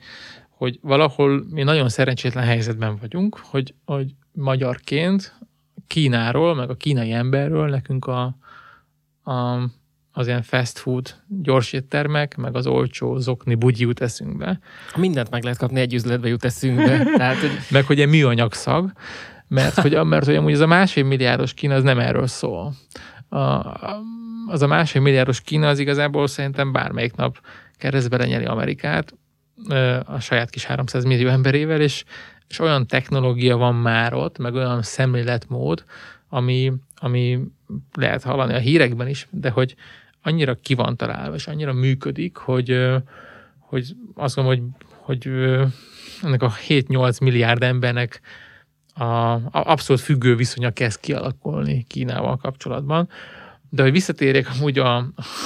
hogy 0.57 0.79
valahol 0.83 1.45
mi 1.51 1.63
nagyon 1.63 1.89
szerencsétlen 1.89 2.45
helyzetben 2.45 2.97
vagyunk, 3.01 3.39
hogy, 3.43 3.75
hogy 3.85 4.15
magyarként 4.33 5.39
Kínáról, 5.87 6.55
meg 6.55 6.71
a 6.71 6.75
kínai 6.75 7.13
emberről 7.13 7.69
nekünk 7.69 8.07
a, 8.07 8.37
a, 9.23 9.59
az 10.13 10.27
ilyen 10.27 10.43
fast 10.43 10.79
food 10.79 11.15
gyors 11.43 11.73
éttermek, 11.73 12.37
meg 12.37 12.57
az 12.57 12.67
olcsó 12.67 13.19
zokni 13.19 13.55
bugyi 13.55 13.83
jut 13.83 14.01
eszünkbe. 14.01 14.59
Mindent 14.97 15.31
meg 15.31 15.43
lehet 15.43 15.59
kapni, 15.59 15.81
egy 15.81 15.95
üzletbe 15.95 16.29
jut 16.29 16.45
eszünkbe. 16.45 17.05
Tehát, 17.17 17.37
hogy... 17.37 17.51
meg 17.71 17.85
hogy 17.85 18.01
egy 18.01 18.09
műanyag 18.09 18.53
szag, 18.53 18.93
mert 19.49 19.75
hogy, 19.75 20.05
mert 20.05 20.25
hogy 20.25 20.37
amúgy 20.37 20.53
az 20.53 20.61
a 20.61 20.67
másfél 20.67 21.05
milliárdos 21.05 21.55
Kína 21.55 21.75
az 21.75 21.83
nem 21.83 21.99
erről 21.99 22.27
szól. 22.27 22.75
A, 23.29 23.37
az 24.47 24.63
a 24.63 24.67
másfél 24.67 25.03
milliárdos 25.03 25.41
Kína 25.41 25.69
az 25.69 25.79
igazából 25.79 26.27
szerintem 26.27 26.73
bármelyik 26.73 27.15
nap 27.15 27.41
keresztbe 27.79 28.17
lenyeli 28.17 28.45
Amerikát, 28.45 29.15
a 30.05 30.21
saját 30.21 30.51
kis 30.51 30.65
300 30.65 31.05
millió 31.05 31.29
emberével, 31.29 31.81
és, 31.81 32.05
és 32.49 32.59
olyan 32.59 32.87
technológia 32.87 33.57
van 33.57 33.75
már 33.75 34.15
ott, 34.15 34.39
meg 34.39 34.55
olyan 34.55 34.83
szemléletmód, 34.83 35.85
ami, 36.29 36.73
ami 36.97 37.41
lehet 37.95 38.23
hallani 38.23 38.55
a 38.55 38.59
hírekben 38.59 39.09
is, 39.09 39.27
de 39.31 39.51
hogy 39.51 39.75
annyira 40.23 40.55
ki 40.55 40.75
van 40.75 40.97
találva, 40.97 41.35
és 41.35 41.47
annyira 41.47 41.73
működik, 41.73 42.37
hogy, 42.37 42.87
hogy 43.59 43.97
azt 44.15 44.35
gondolom, 44.35 44.77
hogy, 45.05 45.19
hogy 45.25 45.33
ennek 46.23 46.43
a 46.43 46.53
7-8 46.69 47.23
milliárd 47.23 47.63
embernek 47.63 48.21
a, 48.95 49.05
a 49.33 49.51
abszolút 49.51 50.03
függő 50.03 50.37
viszonya 50.37 50.71
kezd 50.71 51.01
kialakulni 51.01 51.85
Kínával 51.89 52.37
kapcsolatban. 52.37 53.09
De 53.77 53.83
hogy 53.83 53.93
visszatérjek 53.93 54.49
amúgy 54.57 54.79
a, 54.79 54.97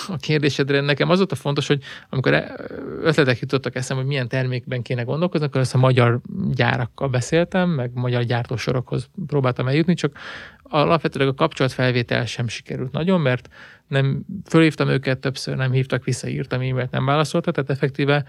a 0.09 0.17
kérdésedre, 0.21 0.81
nekem 0.81 1.11
az 1.11 1.19
volt 1.19 1.33
a 1.33 1.35
fontos, 1.35 1.67
hogy 1.67 1.83
amikor 2.09 2.35
e, 2.35 2.55
ötletek 3.03 3.39
jutottak 3.39 3.75
eszembe, 3.77 4.03
hogy 4.03 4.11
milyen 4.11 4.29
termékben 4.29 4.83
kéne 4.83 5.03
gondolkozni, 5.03 5.47
akkor 5.47 5.61
ezt 5.61 5.75
a 5.75 5.79
magyar 5.79 6.21
gyárakkal 6.51 7.09
beszéltem, 7.09 7.69
meg 7.69 7.91
magyar 7.95 8.23
gyártósorokhoz 8.23 9.09
próbáltam 9.27 9.69
eljutni, 9.69 9.95
csak 9.95 10.19
alapvetően 10.63 11.29
a 11.29 11.35
kapcsolatfelvétel 11.35 12.27
sem 12.27 12.49
sikerült 12.49 12.93
nagyon, 12.93 13.21
mert 13.21 13.49
nem 13.89 14.25
fölhívtam 14.49 14.89
őket 14.89 15.19
többször, 15.19 15.57
nem 15.57 15.73
hívtak 15.73 16.05
vissza, 16.05 16.29
írtam 16.29 16.61
e-mailt, 16.61 16.91
nem 16.91 17.05
válaszoltak, 17.05 17.55
tehát 17.55 17.71
effektíve 17.71 18.25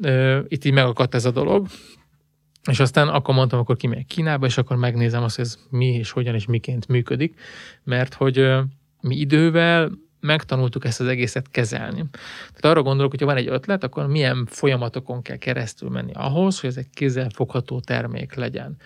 ö, 0.00 0.40
itt 0.48 0.64
így 0.64 0.72
megakadt 0.72 1.14
ez 1.14 1.24
a 1.24 1.30
dolog. 1.30 1.66
És 2.70 2.80
aztán 2.80 3.08
akkor 3.08 3.34
mondtam, 3.34 3.58
akkor 3.58 3.76
kimegyek 3.76 4.06
Kínába, 4.06 4.46
és 4.46 4.58
akkor 4.58 4.76
megnézem 4.76 5.22
azt, 5.22 5.36
hogy 5.36 5.44
ez 5.44 5.58
mi 5.70 5.86
és 5.86 6.10
hogyan 6.10 6.34
és 6.34 6.46
miként 6.46 6.88
működik, 6.88 7.40
mert 7.84 8.14
hogy 8.14 8.38
mi 9.02 9.16
idővel 9.16 9.90
megtanultuk 10.20 10.84
ezt 10.84 11.00
az 11.00 11.06
egészet 11.06 11.50
kezelni. 11.50 12.04
Tehát 12.48 12.64
arra 12.64 12.82
gondolok, 12.82 13.10
hogy 13.10 13.20
ha 13.20 13.26
van 13.26 13.36
egy 13.36 13.48
ötlet, 13.48 13.84
akkor 13.84 14.06
milyen 14.06 14.46
folyamatokon 14.50 15.22
kell 15.22 15.36
keresztül 15.36 15.88
menni 15.88 16.12
ahhoz, 16.14 16.60
hogy 16.60 16.70
ez 16.70 16.76
egy 16.76 16.90
kézzelfogható 16.94 17.80
termék 17.80 18.34
legyen. 18.34 18.76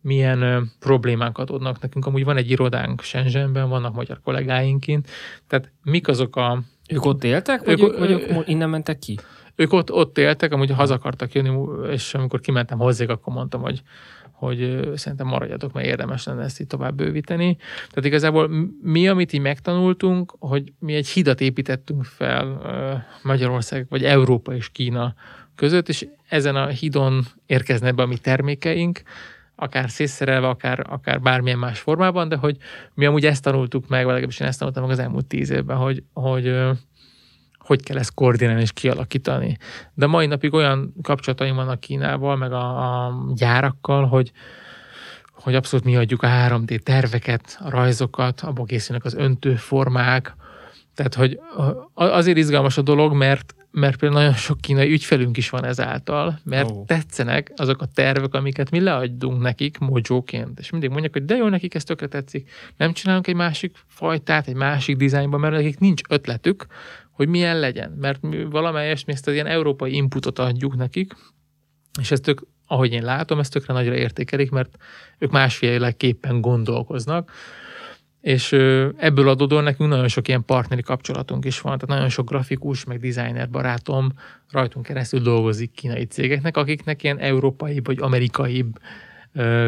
Milyen 0.00 0.42
ö, 0.42 0.60
problémák 0.78 1.38
adódnak 1.38 1.80
nekünk. 1.80 2.06
Amúgy 2.06 2.24
van 2.24 2.36
egy 2.36 2.50
irodánk 2.50 3.02
Shenzhenben, 3.02 3.68
vannak 3.68 3.94
magyar 3.94 4.20
kollégáink 4.20 4.80
kint. 4.80 5.08
Tehát 5.48 5.72
mik 5.82 6.08
azok 6.08 6.36
a... 6.36 6.62
Ők 6.88 7.04
ott 7.04 7.24
éltek, 7.24 7.64
vagy, 7.64 7.82
ők, 7.82 7.98
vagy 7.98 8.10
ők 8.10 8.48
innen 8.48 8.70
mentek 8.70 8.98
ki? 8.98 9.18
Ők 9.54 9.72
ott, 9.72 9.92
ott 9.92 10.18
éltek, 10.18 10.52
amúgy 10.52 10.70
haza 10.70 10.94
akartak 10.94 11.32
jönni, 11.32 11.66
és 11.90 12.14
amikor 12.14 12.40
kimentem 12.40 12.78
hozzá, 12.78 13.04
akkor 13.04 13.32
mondtam, 13.32 13.60
hogy 13.60 13.82
hogy 14.36 14.90
szerintem 14.94 15.26
maradjatok, 15.26 15.72
mert 15.72 15.86
érdemes 15.86 16.24
lenne 16.24 16.42
ezt 16.42 16.60
itt 16.60 16.68
tovább 16.68 16.94
bővíteni. 16.94 17.56
Tehát 17.88 18.04
igazából 18.04 18.50
mi, 18.82 19.08
amit 19.08 19.32
így 19.32 19.40
megtanultunk, 19.40 20.36
hogy 20.38 20.72
mi 20.78 20.94
egy 20.94 21.08
hidat 21.08 21.40
építettünk 21.40 22.04
fel 22.04 22.60
Magyarország, 23.22 23.86
vagy 23.88 24.04
Európa 24.04 24.54
és 24.54 24.68
Kína 24.68 25.14
között, 25.54 25.88
és 25.88 26.06
ezen 26.28 26.56
a 26.56 26.66
hidon 26.66 27.24
érkeznek 27.46 27.94
be 27.94 28.02
a 28.02 28.06
mi 28.06 28.18
termékeink, 28.18 29.02
akár 29.54 29.90
szétszerelve, 29.90 30.48
akár, 30.48 30.86
akár 30.88 31.20
bármilyen 31.20 31.58
más 31.58 31.78
formában, 31.78 32.28
de 32.28 32.36
hogy 32.36 32.56
mi 32.94 33.06
amúgy 33.06 33.26
ezt 33.26 33.42
tanultuk 33.42 33.88
meg, 33.88 34.00
vagy 34.00 34.12
legalábbis 34.12 34.40
én 34.40 34.46
ezt 34.46 34.58
tanultam 34.58 34.82
meg 34.82 34.92
az 34.92 34.98
elmúlt 34.98 35.26
tíz 35.26 35.50
évben, 35.50 35.76
hogy, 35.76 36.02
hogy 36.12 36.54
hogy 37.66 37.82
kell 37.82 37.96
ezt 37.96 38.14
koordinálni 38.14 38.60
és 38.60 38.72
kialakítani. 38.72 39.56
De 39.94 40.06
mai 40.06 40.26
napig 40.26 40.52
olyan 40.52 40.94
kapcsolataim 41.02 41.54
vannak 41.54 41.80
Kínával, 41.80 42.36
meg 42.36 42.52
a, 42.52 43.04
a 43.04 43.14
gyárakkal, 43.34 44.06
hogy, 44.06 44.32
hogy 45.30 45.54
abszolút 45.54 45.84
mi 45.84 45.96
adjuk 45.96 46.22
a 46.22 46.28
3D 46.28 46.78
terveket, 46.78 47.58
a 47.60 47.70
rajzokat, 47.70 48.40
abból 48.40 48.64
készülnek 48.64 49.04
az 49.04 49.14
öntőformák, 49.14 50.34
tehát, 50.96 51.14
hogy 51.14 51.40
azért 51.94 52.36
izgalmas 52.36 52.76
a 52.76 52.82
dolog, 52.82 53.12
mert, 53.12 53.54
mert 53.70 53.96
például 53.96 54.20
nagyon 54.20 54.36
sok 54.36 54.60
kínai 54.60 54.92
ügyfelünk 54.92 55.36
is 55.36 55.50
van 55.50 55.64
ezáltal, 55.64 56.38
mert 56.44 56.70
oh. 56.70 56.84
tetszenek 56.84 57.52
azok 57.56 57.82
a 57.82 57.86
tervek, 57.94 58.34
amiket 58.34 58.70
mi 58.70 58.80
leadunk 58.80 59.42
nekik 59.42 59.78
mojóként. 59.78 60.58
És 60.58 60.70
mindig 60.70 60.90
mondják, 60.90 61.12
hogy 61.12 61.24
de 61.24 61.36
jó, 61.36 61.48
nekik 61.48 61.74
ez 61.74 61.84
tökre 61.84 62.06
tetszik. 62.06 62.50
Nem 62.76 62.92
csinálunk 62.92 63.26
egy 63.26 63.34
másik 63.34 63.76
fajtát, 63.86 64.46
egy 64.46 64.54
másik 64.54 64.96
dizájnban, 64.96 65.40
mert 65.40 65.54
nekik 65.54 65.78
nincs 65.78 66.00
ötletük, 66.08 66.66
hogy 67.16 67.28
milyen 67.28 67.58
legyen. 67.58 67.90
Mert 67.90 68.22
mi 68.22 68.44
valamelyest 68.44 69.06
mi 69.06 69.12
ezt 69.12 69.26
az 69.26 69.34
ilyen 69.34 69.46
európai 69.46 69.94
inputot 69.94 70.38
adjuk 70.38 70.76
nekik, 70.76 71.14
és 72.00 72.10
ezt 72.10 72.28
ők, 72.28 72.40
ahogy 72.66 72.92
én 72.92 73.04
látom, 73.04 73.38
ezt 73.38 73.52
tökre 73.52 73.72
nagyra 73.72 73.94
értékelik, 73.94 74.50
mert 74.50 74.76
ők 75.18 75.30
másféleképpen 75.30 76.40
gondolkoznak, 76.40 77.32
és 78.20 78.52
ebből 78.96 79.28
adódóan 79.28 79.64
nekünk 79.64 79.90
nagyon 79.90 80.08
sok 80.08 80.28
ilyen 80.28 80.44
partneri 80.44 80.82
kapcsolatunk 80.82 81.44
is 81.44 81.60
van, 81.60 81.78
tehát 81.78 81.94
nagyon 81.94 82.08
sok 82.08 82.28
grafikus, 82.28 82.84
meg 82.84 83.00
designer 83.00 83.50
barátom 83.50 84.12
rajtunk 84.50 84.86
keresztül 84.86 85.20
dolgozik 85.20 85.70
kínai 85.70 86.04
cégeknek, 86.04 86.56
akiknek 86.56 87.02
ilyen 87.02 87.18
európai 87.18 87.80
vagy 87.84 87.98
amerikai 88.00 88.64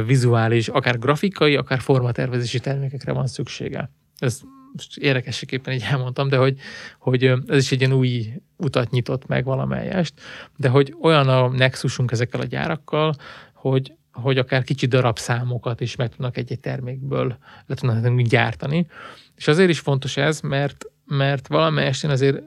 vizuális, 0.06 0.68
akár 0.68 0.98
grafikai, 0.98 1.56
akár 1.56 1.80
formatervezési 1.80 2.60
termékekre 2.60 3.12
van 3.12 3.26
szüksége. 3.26 3.90
Ez 4.18 4.40
most 4.72 4.96
érdekességképpen 4.96 5.74
így 5.74 5.84
elmondtam, 5.90 6.28
de 6.28 6.36
hogy, 6.36 6.58
hogy 6.98 7.24
ez 7.24 7.56
is 7.56 7.72
egy 7.72 7.80
ilyen 7.80 7.92
új 7.92 8.32
utat 8.56 8.90
nyitott 8.90 9.26
meg 9.26 9.44
valamelyest, 9.44 10.20
de 10.56 10.68
hogy 10.68 10.96
olyan 11.02 11.28
a 11.28 11.48
nexusunk 11.48 12.10
ezekkel 12.10 12.40
a 12.40 12.44
gyárakkal, 12.44 13.14
hogy, 13.52 13.92
hogy 14.12 14.38
akár 14.38 14.64
kicsi 14.64 14.86
darabszámokat 14.86 15.80
is 15.80 15.96
meg 15.96 16.08
tudnak 16.08 16.36
egy-egy 16.36 16.60
termékből 16.60 17.36
le 17.66 17.74
tudnak 17.74 18.20
gyártani. 18.20 18.86
És 19.36 19.48
azért 19.48 19.70
is 19.70 19.78
fontos 19.78 20.16
ez, 20.16 20.40
mert, 20.40 20.84
mert 21.04 21.48
valamelyest 21.48 22.04
én 22.04 22.10
azért 22.10 22.42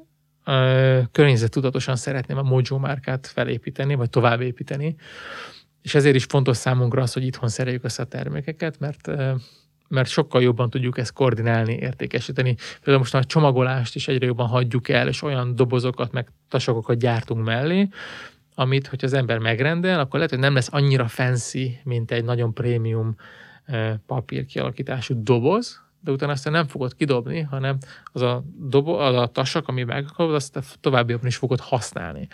tudatosan 1.50 1.96
szeretném 1.96 2.38
a 2.38 2.42
Mojo 2.42 2.78
márkát 2.78 3.28
felépíteni, 3.28 3.96
vagy 3.96 4.10
továbbépíteni. 4.10 4.96
És 5.82 5.96
ezért 5.96 6.16
is 6.16 6.24
fontos 6.24 6.58
számunkra 6.58 7.02
az, 7.02 7.14
hogy 7.14 7.24
itthon 7.24 7.50
szereljük 7.50 7.84
össze 7.84 8.02
a 8.02 8.06
termékeket, 8.06 8.80
mert 8.80 9.12
mert 9.92 10.10
sokkal 10.10 10.42
jobban 10.42 10.70
tudjuk 10.70 10.98
ezt 10.98 11.14
koordinálni, 11.14 11.74
értékesíteni. 11.74 12.56
Például 12.74 12.98
most 12.98 13.16
a 13.16 13.24
csomagolást 13.24 13.96
is 13.96 14.08
egyre 14.08 14.26
jobban 14.26 14.48
hagyjuk 14.48 14.90
el, 14.90 15.08
és 15.08 15.22
olyan 15.22 15.56
dobozokat, 15.56 16.12
meg 16.12 16.32
tasakokat 16.50 16.98
gyártunk 17.00 17.46
mellé, 17.46 17.88
amit, 18.56 18.88
hogy 18.88 19.04
az 19.04 19.14
ember 19.14 19.38
megrendel, 19.38 20.00
akkor 20.00 20.14
lehet, 20.14 20.30
hogy 20.30 20.40
nem 20.40 20.54
lesz 20.54 20.70
annyira 20.72 21.08
fancy, 21.08 21.80
mint 21.84 22.12
egy 22.12 22.24
nagyon 22.24 22.54
prémium 22.54 23.16
papír 24.06 24.46
kialakítású 24.46 25.24
doboz, 25.24 25.82
de 26.04 26.12
utána 26.12 26.32
aztán 26.32 26.54
nem 26.54 26.68
fogod 26.68 26.96
kidobni, 26.96 27.42
hanem 27.42 27.78
az 28.04 28.22
a, 28.22 28.44
dobo, 28.58 28.94
az 28.94 29.16
a 29.16 29.28
tasak, 29.28 29.68
ami 29.68 29.84
megkapod, 29.84 30.34
azt 30.34 30.60
továbbiakban 30.80 31.28
is 31.28 31.36
fogod 31.36 31.60
használni. 31.60 32.28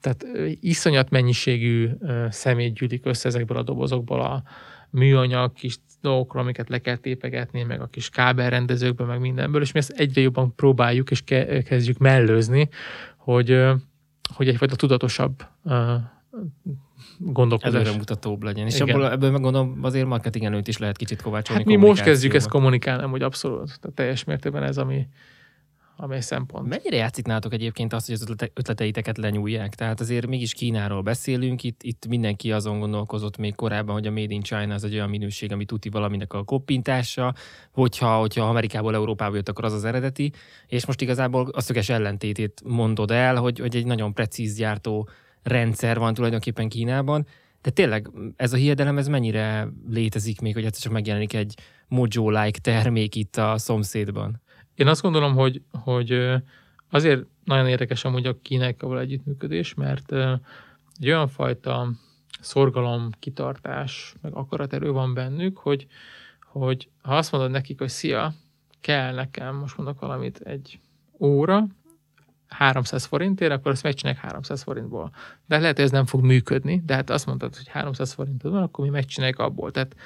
Tehát 0.00 0.26
iszonyat 0.60 1.10
mennyiségű 1.10 1.88
szemét 2.28 2.74
gyűlik 2.74 3.06
össze 3.06 3.28
ezekből 3.28 3.56
a 3.56 3.62
dobozokból 3.62 4.20
a 4.20 4.42
műanyag 4.90 5.52
kis 5.52 5.76
dolgokról, 6.00 6.42
amiket 6.42 6.68
le 6.68 6.78
kell 6.78 6.96
tépegetni, 6.96 7.62
meg 7.62 7.80
a 7.80 7.86
kis 7.86 8.08
kábelrendezőkből, 8.08 9.06
meg 9.06 9.20
mindenből, 9.20 9.62
és 9.62 9.72
mi 9.72 9.78
ezt 9.78 9.90
egyre 9.90 10.20
jobban 10.20 10.54
próbáljuk 10.54 11.10
és 11.10 11.22
kezdjük 11.64 11.98
mellőzni, 11.98 12.68
hogy, 13.16 13.64
hogy 14.34 14.48
egyfajta 14.48 14.76
tudatosabb 14.76 15.46
gondolkodás. 17.18 17.80
Előre 17.80 17.96
mutatóbb 17.96 18.42
legyen. 18.42 18.66
És 18.66 18.80
abból, 18.80 19.10
ebből 19.10 19.30
meg 19.30 19.40
gondolom 19.40 19.78
azért 19.82 20.06
marketing 20.06 20.44
előtt 20.44 20.68
is 20.68 20.78
lehet 20.78 20.96
kicsit 20.96 21.22
kovácsolni. 21.22 21.62
Hát 21.62 21.70
mi 21.70 21.86
most 21.86 22.02
kezdjük 22.02 22.34
ezt 22.34 22.48
kommunikálni, 22.48 23.06
hogy 23.06 23.22
abszolút. 23.22 23.80
Tehát 23.80 23.96
teljes 23.96 24.24
mértékben 24.24 24.62
ez, 24.62 24.78
ami, 24.78 25.06
amely 26.02 26.20
szempont. 26.20 26.68
Mennyire 26.68 26.96
játszik 26.96 27.26
nálatok 27.26 27.52
egyébként 27.52 27.92
azt, 27.92 28.06
hogy 28.06 28.14
az 28.14 28.48
ötleteiteket 28.54 29.18
lenyúlják? 29.18 29.74
Tehát 29.74 30.00
azért 30.00 30.26
mégis 30.26 30.52
Kínáról 30.52 31.02
beszélünk, 31.02 31.62
itt, 31.62 31.82
itt 31.82 32.06
mindenki 32.06 32.52
azon 32.52 32.78
gondolkozott 32.78 33.36
még 33.36 33.54
korábban, 33.54 33.94
hogy 33.94 34.06
a 34.06 34.10
Made 34.10 34.34
in 34.34 34.42
China 34.42 34.74
az 34.74 34.84
egy 34.84 34.94
olyan 34.94 35.08
minőség, 35.08 35.52
ami 35.52 35.64
tuti 35.64 35.88
valaminek 35.88 36.32
a 36.32 36.44
koppintása, 36.44 37.34
hogyha, 37.72 38.18
hogyha 38.18 38.48
Amerikából 38.48 38.94
Európába 38.94 39.34
jött, 39.34 39.48
akkor 39.48 39.64
az 39.64 39.72
az 39.72 39.84
eredeti, 39.84 40.32
és 40.66 40.86
most 40.86 41.00
igazából 41.00 41.48
a 41.52 41.60
szöges 41.60 41.88
ellentétét 41.88 42.62
mondod 42.64 43.10
el, 43.10 43.36
hogy, 43.36 43.58
hogy 43.58 43.76
egy 43.76 43.86
nagyon 43.86 44.14
precíz 44.14 44.56
gyártó 44.56 45.08
rendszer 45.42 45.98
van 45.98 46.14
tulajdonképpen 46.14 46.68
Kínában, 46.68 47.26
de 47.62 47.70
tényleg 47.70 48.10
ez 48.36 48.52
a 48.52 48.56
hiedelem, 48.56 48.98
ez 48.98 49.06
mennyire 49.06 49.68
létezik 49.90 50.40
még, 50.40 50.54
hogy 50.54 50.64
egyszer 50.64 50.82
csak 50.82 50.92
megjelenik 50.92 51.34
egy 51.34 51.54
Mojo-like 51.88 52.58
termék 52.58 53.14
itt 53.14 53.36
a 53.36 53.58
szomszédban? 53.58 54.42
Én 54.80 54.86
azt 54.86 55.02
gondolom, 55.02 55.34
hogy, 55.34 55.62
hogy 55.82 56.40
azért 56.90 57.22
nagyon 57.44 57.66
érdekes 57.66 58.04
amúgy 58.04 58.26
a 58.26 58.40
Kínával 58.42 59.00
együttműködés, 59.00 59.74
mert 59.74 60.12
egy 60.98 61.06
olyan 61.06 61.28
fajta 61.28 61.90
szorgalom, 62.40 63.10
kitartás, 63.18 64.14
meg 64.20 64.34
akaraterő 64.34 64.90
van 64.90 65.14
bennük, 65.14 65.58
hogy, 65.58 65.86
hogy 66.44 66.88
ha 67.02 67.16
azt 67.16 67.32
mondod 67.32 67.50
nekik, 67.50 67.78
hogy 67.78 67.88
szia, 67.88 68.32
kell 68.80 69.14
nekem, 69.14 69.56
most 69.56 69.76
mondok 69.76 70.00
valamit, 70.00 70.38
egy 70.38 70.80
óra, 71.18 71.66
300 72.48 73.04
forintért, 73.04 73.52
akkor 73.52 73.70
azt 73.70 73.82
megcsinálják 73.82 74.24
300 74.24 74.62
forintból. 74.62 75.10
De 75.46 75.58
lehet, 75.58 75.76
hogy 75.76 75.84
ez 75.84 75.90
nem 75.90 76.06
fog 76.06 76.24
működni, 76.24 76.82
de 76.86 76.94
hát 76.94 77.10
azt 77.10 77.26
mondtad, 77.26 77.56
hogy 77.56 77.68
300 77.68 78.12
forintod 78.12 78.52
van, 78.52 78.62
akkor 78.62 78.84
mi 78.84 78.90
megcsináljuk 78.90 79.38
abból. 79.38 79.70
Tehát 79.70 79.96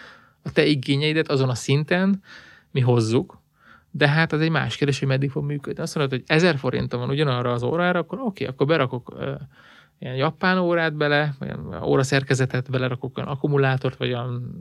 a 0.43 0.53
te 0.53 0.65
igényeidet 0.65 1.29
azon 1.29 1.49
a 1.49 1.55
szinten 1.55 2.23
mi 2.71 2.81
hozzuk, 2.81 3.43
de 3.97 4.09
hát 4.09 4.33
az 4.33 4.41
egy 4.41 4.51
más 4.51 4.77
kérdés, 4.77 4.99
hogy 4.99 5.09
meddig 5.09 5.31
fog 5.31 5.45
működni. 5.45 5.83
Azt 5.83 5.95
mondod, 5.95 6.13
hogy 6.19 6.25
1000 6.27 6.57
forintom 6.57 7.01
van 7.01 7.09
ugyanarra 7.09 7.53
az 7.53 7.63
órára, 7.63 7.99
akkor 7.99 8.19
oké, 8.19 8.27
okay, 8.27 8.47
akkor 8.47 8.67
berakok 8.67 9.15
uh, 9.15 9.31
ilyen 9.99 10.15
japán 10.15 10.59
órát 10.59 10.95
bele, 10.95 11.35
vagy 11.39 11.55
óraszerkezetet 11.83 12.71
belerakok 12.71 13.17
olyan 13.17 13.29
akkumulátort, 13.29 13.97
vagy 13.97 14.09
olyan 14.09 14.55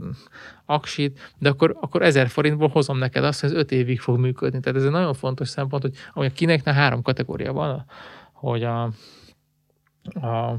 aksit, 0.66 1.34
de 1.38 1.50
akkor, 1.50 1.78
akkor 1.82 2.02
1000 2.02 2.28
forintból 2.28 2.68
hozom 2.68 2.98
neked 2.98 3.24
azt, 3.24 3.42
hogy 3.42 3.50
ez 3.50 3.56
5 3.56 3.72
évig 3.72 4.00
fog 4.00 4.18
működni. 4.18 4.60
Tehát 4.60 4.78
ez 4.78 4.86
egy 4.86 4.92
nagyon 4.92 5.14
fontos 5.14 5.50
szempont, 5.50 5.82
hogy 5.82 5.96
ami 6.14 6.26
a 6.26 6.32
kineknek 6.32 6.76
három 6.76 7.02
kategória 7.02 7.54
van, 7.54 7.86
hogy 8.34 8.64
a, 8.64 8.84
a, 10.04 10.58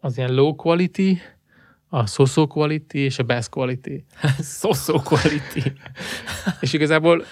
az 0.00 0.16
ilyen 0.16 0.34
low 0.34 0.54
quality, 0.54 1.18
a 1.88 2.06
so 2.06 2.46
quality 2.46 2.94
és 2.94 3.18
a 3.18 3.22
best 3.22 3.48
quality. 3.48 4.04
so 4.60 5.02
quality. 5.02 5.72
és 6.60 6.72
igazából 6.72 7.24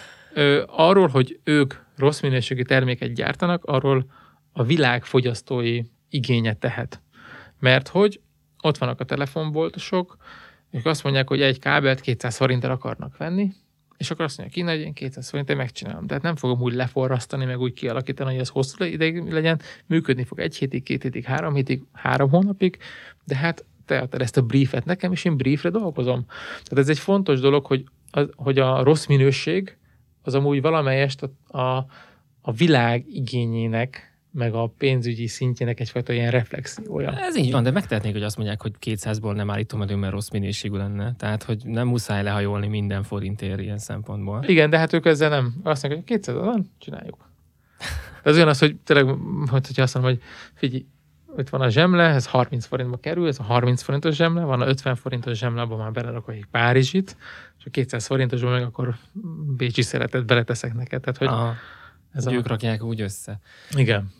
arról, 0.66 1.08
hogy 1.08 1.40
ők 1.44 1.74
rossz 1.96 2.20
minőségű 2.20 2.62
terméket 2.62 3.14
gyártanak, 3.14 3.64
arról 3.64 4.06
a 4.52 4.62
világ 4.62 5.04
fogyasztói 5.04 5.82
igénye 6.08 6.54
tehet. 6.54 7.02
Mert 7.58 7.88
hogy 7.88 8.20
ott 8.60 8.78
vannak 8.78 9.00
a 9.00 9.04
telefonboltosok, 9.04 10.16
és 10.70 10.82
azt 10.82 11.02
mondják, 11.02 11.28
hogy 11.28 11.42
egy 11.42 11.58
kábelt 11.58 12.00
200 12.00 12.36
forinttal 12.36 12.70
akarnak 12.70 13.16
venni, 13.16 13.52
és 13.96 14.10
akkor 14.10 14.24
azt 14.24 14.38
mondja, 14.38 14.64
hogy 14.64 14.80
én 14.80 14.92
200 14.92 15.28
forintért 15.28 15.58
megcsinálom. 15.58 16.06
Tehát 16.06 16.22
nem 16.22 16.36
fogom 16.36 16.60
úgy 16.60 16.74
leforrasztani, 16.74 17.44
meg 17.44 17.60
úgy 17.60 17.72
kialakítani, 17.72 18.30
hogy 18.30 18.40
ez 18.40 18.48
hosszú 18.48 18.84
ideig 18.84 19.32
legyen, 19.32 19.60
működni 19.86 20.24
fog 20.24 20.38
egy 20.38 20.56
hétig, 20.56 20.82
két 20.82 21.02
hétig, 21.02 21.24
három 21.24 21.54
hétig, 21.54 21.82
három 21.92 22.30
hónapig, 22.30 22.78
de 23.24 23.36
hát 23.36 23.64
te 23.86 23.98
adtad 23.98 24.20
ezt 24.20 24.36
a 24.36 24.42
briefet 24.42 24.84
nekem, 24.84 25.12
és 25.12 25.24
én 25.24 25.36
briefre 25.36 25.70
dolgozom. 25.70 26.24
Tehát 26.48 26.78
ez 26.78 26.88
egy 26.88 26.98
fontos 26.98 27.40
dolog, 27.40 27.66
hogy, 27.66 27.84
a, 28.10 28.20
hogy 28.36 28.58
a 28.58 28.82
rossz 28.82 29.06
minőség 29.06 29.76
az 30.24 30.34
amúgy 30.34 30.60
valamelyest 30.60 31.22
a, 31.22 31.58
a, 31.58 31.86
a 32.40 32.52
világ 32.52 33.04
igényének 33.08 34.12
meg 34.34 34.54
a 34.54 34.72
pénzügyi 34.78 35.26
szintjének 35.26 35.80
egyfajta 35.80 36.12
ilyen 36.12 36.30
reflexiója. 36.30 37.12
Ez 37.12 37.36
így 37.36 37.52
van, 37.52 37.62
de 37.62 37.70
megtehetnék, 37.70 38.12
hogy 38.12 38.22
azt 38.22 38.36
mondják, 38.36 38.62
hogy 38.62 38.72
200-ból 38.80 39.34
nem 39.34 39.50
állítom 39.50 39.82
elő, 39.82 39.94
mert 39.94 40.12
rossz 40.12 40.30
minőségű 40.30 40.76
lenne. 40.76 41.14
Tehát, 41.18 41.42
hogy 41.42 41.62
nem 41.64 41.86
muszáj 41.86 42.22
lehajolni 42.22 42.66
minden 42.66 43.02
forintért 43.02 43.60
ilyen 43.60 43.78
szempontból. 43.78 44.44
Igen, 44.46 44.70
de 44.70 44.78
hát 44.78 44.92
ők 44.92 45.06
ezzel 45.06 45.28
nem. 45.28 45.54
Azt 45.62 45.82
mondják, 45.82 46.08
hogy 46.08 46.16
200 46.16 46.36
van, 46.36 46.70
csináljuk. 46.78 47.28
Ez 48.22 48.36
olyan 48.36 48.48
az, 48.48 48.58
hogy 48.58 48.76
tényleg, 48.76 49.16
hogy 49.50 49.80
azt 49.80 49.94
mondom, 49.94 50.12
hogy 50.12 50.22
figyelj, 50.54 50.86
itt 51.38 51.48
van 51.48 51.60
a 51.60 51.68
zsemle, 51.68 52.04
ez 52.04 52.26
30 52.26 52.66
forintba 52.66 52.96
kerül, 52.96 53.26
ez 53.26 53.38
a 53.38 53.42
30 53.42 53.82
forintos 53.82 54.14
zsemle, 54.14 54.42
van 54.42 54.60
a 54.60 54.66
50 54.66 54.94
forintos 54.94 55.38
zsemle, 55.38 55.60
abban 55.60 55.78
már 55.78 55.92
belerakok 55.92 56.34
egy 56.34 56.46
Párizsit, 56.50 57.16
és 57.64 57.70
a 57.70 57.70
200 57.70 58.06
forintosban 58.06 58.52
meg 58.52 58.62
akkor 58.62 58.96
Bécsi 59.56 59.82
szeretet 59.82 60.26
beleteszek 60.26 60.74
neked. 60.74 61.00
Tehát, 61.00 61.18
hogy 61.18 61.26
Aha. 61.26 61.54
ez 62.12 62.26
ők 62.26 62.44
a... 62.44 62.48
rakják 62.48 62.82
úgy 62.82 63.00
össze. 63.00 63.40
Igen. 63.76 64.12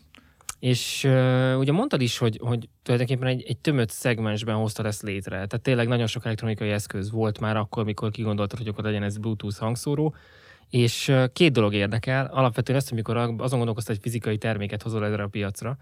És 0.58 1.04
uh, 1.04 1.58
ugye 1.58 1.72
mondtad 1.72 2.00
is, 2.00 2.18
hogy, 2.18 2.38
hogy 2.42 2.68
tulajdonképpen 2.82 3.28
egy, 3.28 3.44
egy 3.46 3.58
tömött 3.58 3.90
szegmensben 3.90 4.54
hoztad 4.54 4.86
ezt 4.86 5.02
létre. 5.02 5.30
Tehát 5.30 5.60
tényleg 5.62 5.88
nagyon 5.88 6.06
sok 6.06 6.24
elektronikai 6.24 6.70
eszköz 6.70 7.10
volt 7.10 7.40
már 7.40 7.56
akkor, 7.56 7.84
mikor 7.84 8.10
kigondoltad, 8.10 8.58
hogy 8.58 8.68
akkor 8.68 8.84
legyen 8.84 9.02
ez 9.02 9.18
Bluetooth 9.18 9.58
hangszóró. 9.58 10.14
És 10.70 11.08
uh, 11.08 11.24
két 11.32 11.52
dolog 11.52 11.74
érdekel. 11.74 12.26
Alapvetően 12.26 12.78
ezt, 12.78 12.92
amikor 12.92 13.16
azon 13.16 13.36
gondolkoztad, 13.36 13.94
hogy 13.94 14.04
fizikai 14.04 14.38
terméket 14.38 14.82
hozol 14.82 15.06
erre 15.06 15.22
a 15.22 15.28
piacra, 15.28 15.76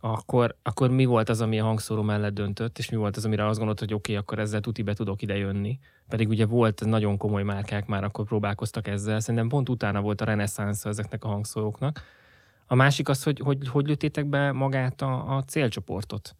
akkor, 0.00 0.56
akkor 0.62 0.90
mi 0.90 1.04
volt 1.04 1.28
az, 1.28 1.40
ami 1.40 1.60
a 1.60 1.64
hangszóró 1.64 2.02
mellett 2.02 2.34
döntött, 2.34 2.78
és 2.78 2.90
mi 2.90 2.96
volt 2.96 3.16
az, 3.16 3.24
amire 3.24 3.46
azt 3.46 3.58
gondolt, 3.58 3.78
hogy 3.78 3.94
oké, 3.94 4.12
okay, 4.12 4.22
akkor 4.22 4.38
ezzel 4.38 4.60
tuti 4.60 4.82
be 4.82 4.94
tudok 4.94 5.22
ide. 5.22 5.46
Pedig 6.08 6.28
ugye 6.28 6.46
volt 6.46 6.84
nagyon 6.84 7.16
komoly 7.16 7.42
márkák 7.42 7.86
már, 7.86 8.04
akkor 8.04 8.24
próbálkoztak 8.24 8.86
ezzel. 8.86 9.20
Szerintem 9.20 9.48
pont 9.48 9.68
utána 9.68 10.00
volt 10.00 10.20
a 10.20 10.24
reneszánsz 10.24 10.84
ezeknek 10.84 11.24
a 11.24 11.28
hangszóróknak. 11.28 12.02
A 12.66 12.74
másik 12.74 13.08
az, 13.08 13.22
hogy 13.22 13.38
hogy, 13.38 13.68
hogy 13.68 13.86
lőttétek 13.86 14.26
be 14.26 14.52
magát 14.52 15.02
a, 15.02 15.36
a 15.36 15.42
célcsoportot. 15.42 16.36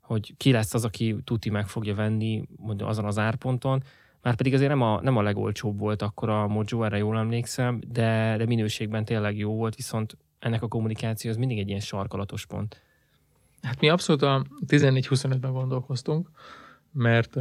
Hogy 0.00 0.34
ki 0.36 0.52
lesz 0.52 0.74
az, 0.74 0.84
aki 0.84 1.16
tuti 1.24 1.50
meg 1.50 1.68
fogja 1.68 1.94
venni 1.94 2.42
mondjuk 2.56 2.88
azon 2.88 3.04
az 3.04 3.18
árponton. 3.18 3.82
Már 4.22 4.34
pedig 4.34 4.54
azért 4.54 4.70
nem 4.70 4.82
a, 4.82 5.00
nem 5.00 5.16
a 5.16 5.22
legolcsóbb 5.22 5.78
volt 5.78 6.02
akkor 6.02 6.28
a 6.28 6.46
Mojo, 6.46 6.82
erre 6.82 6.96
jól 6.96 7.18
emlékszem, 7.18 7.80
de, 7.88 8.34
de 8.36 8.46
minőségben 8.46 9.04
tényleg 9.04 9.36
jó 9.36 9.54
volt, 9.54 9.74
viszont 9.74 10.16
ennek 10.38 10.62
a 10.62 10.68
kommunikáció 10.68 11.30
az 11.30 11.36
mindig 11.36 11.58
egy 11.58 11.68
ilyen 11.68 11.80
sarkalatos 11.80 12.46
pont. 12.46 12.82
Hát 13.62 13.80
mi 13.80 13.88
abszolút 13.88 14.22
a 14.22 14.46
14-25-ben 14.66 15.52
gondolkoztunk, 15.52 16.30
mert, 16.92 17.34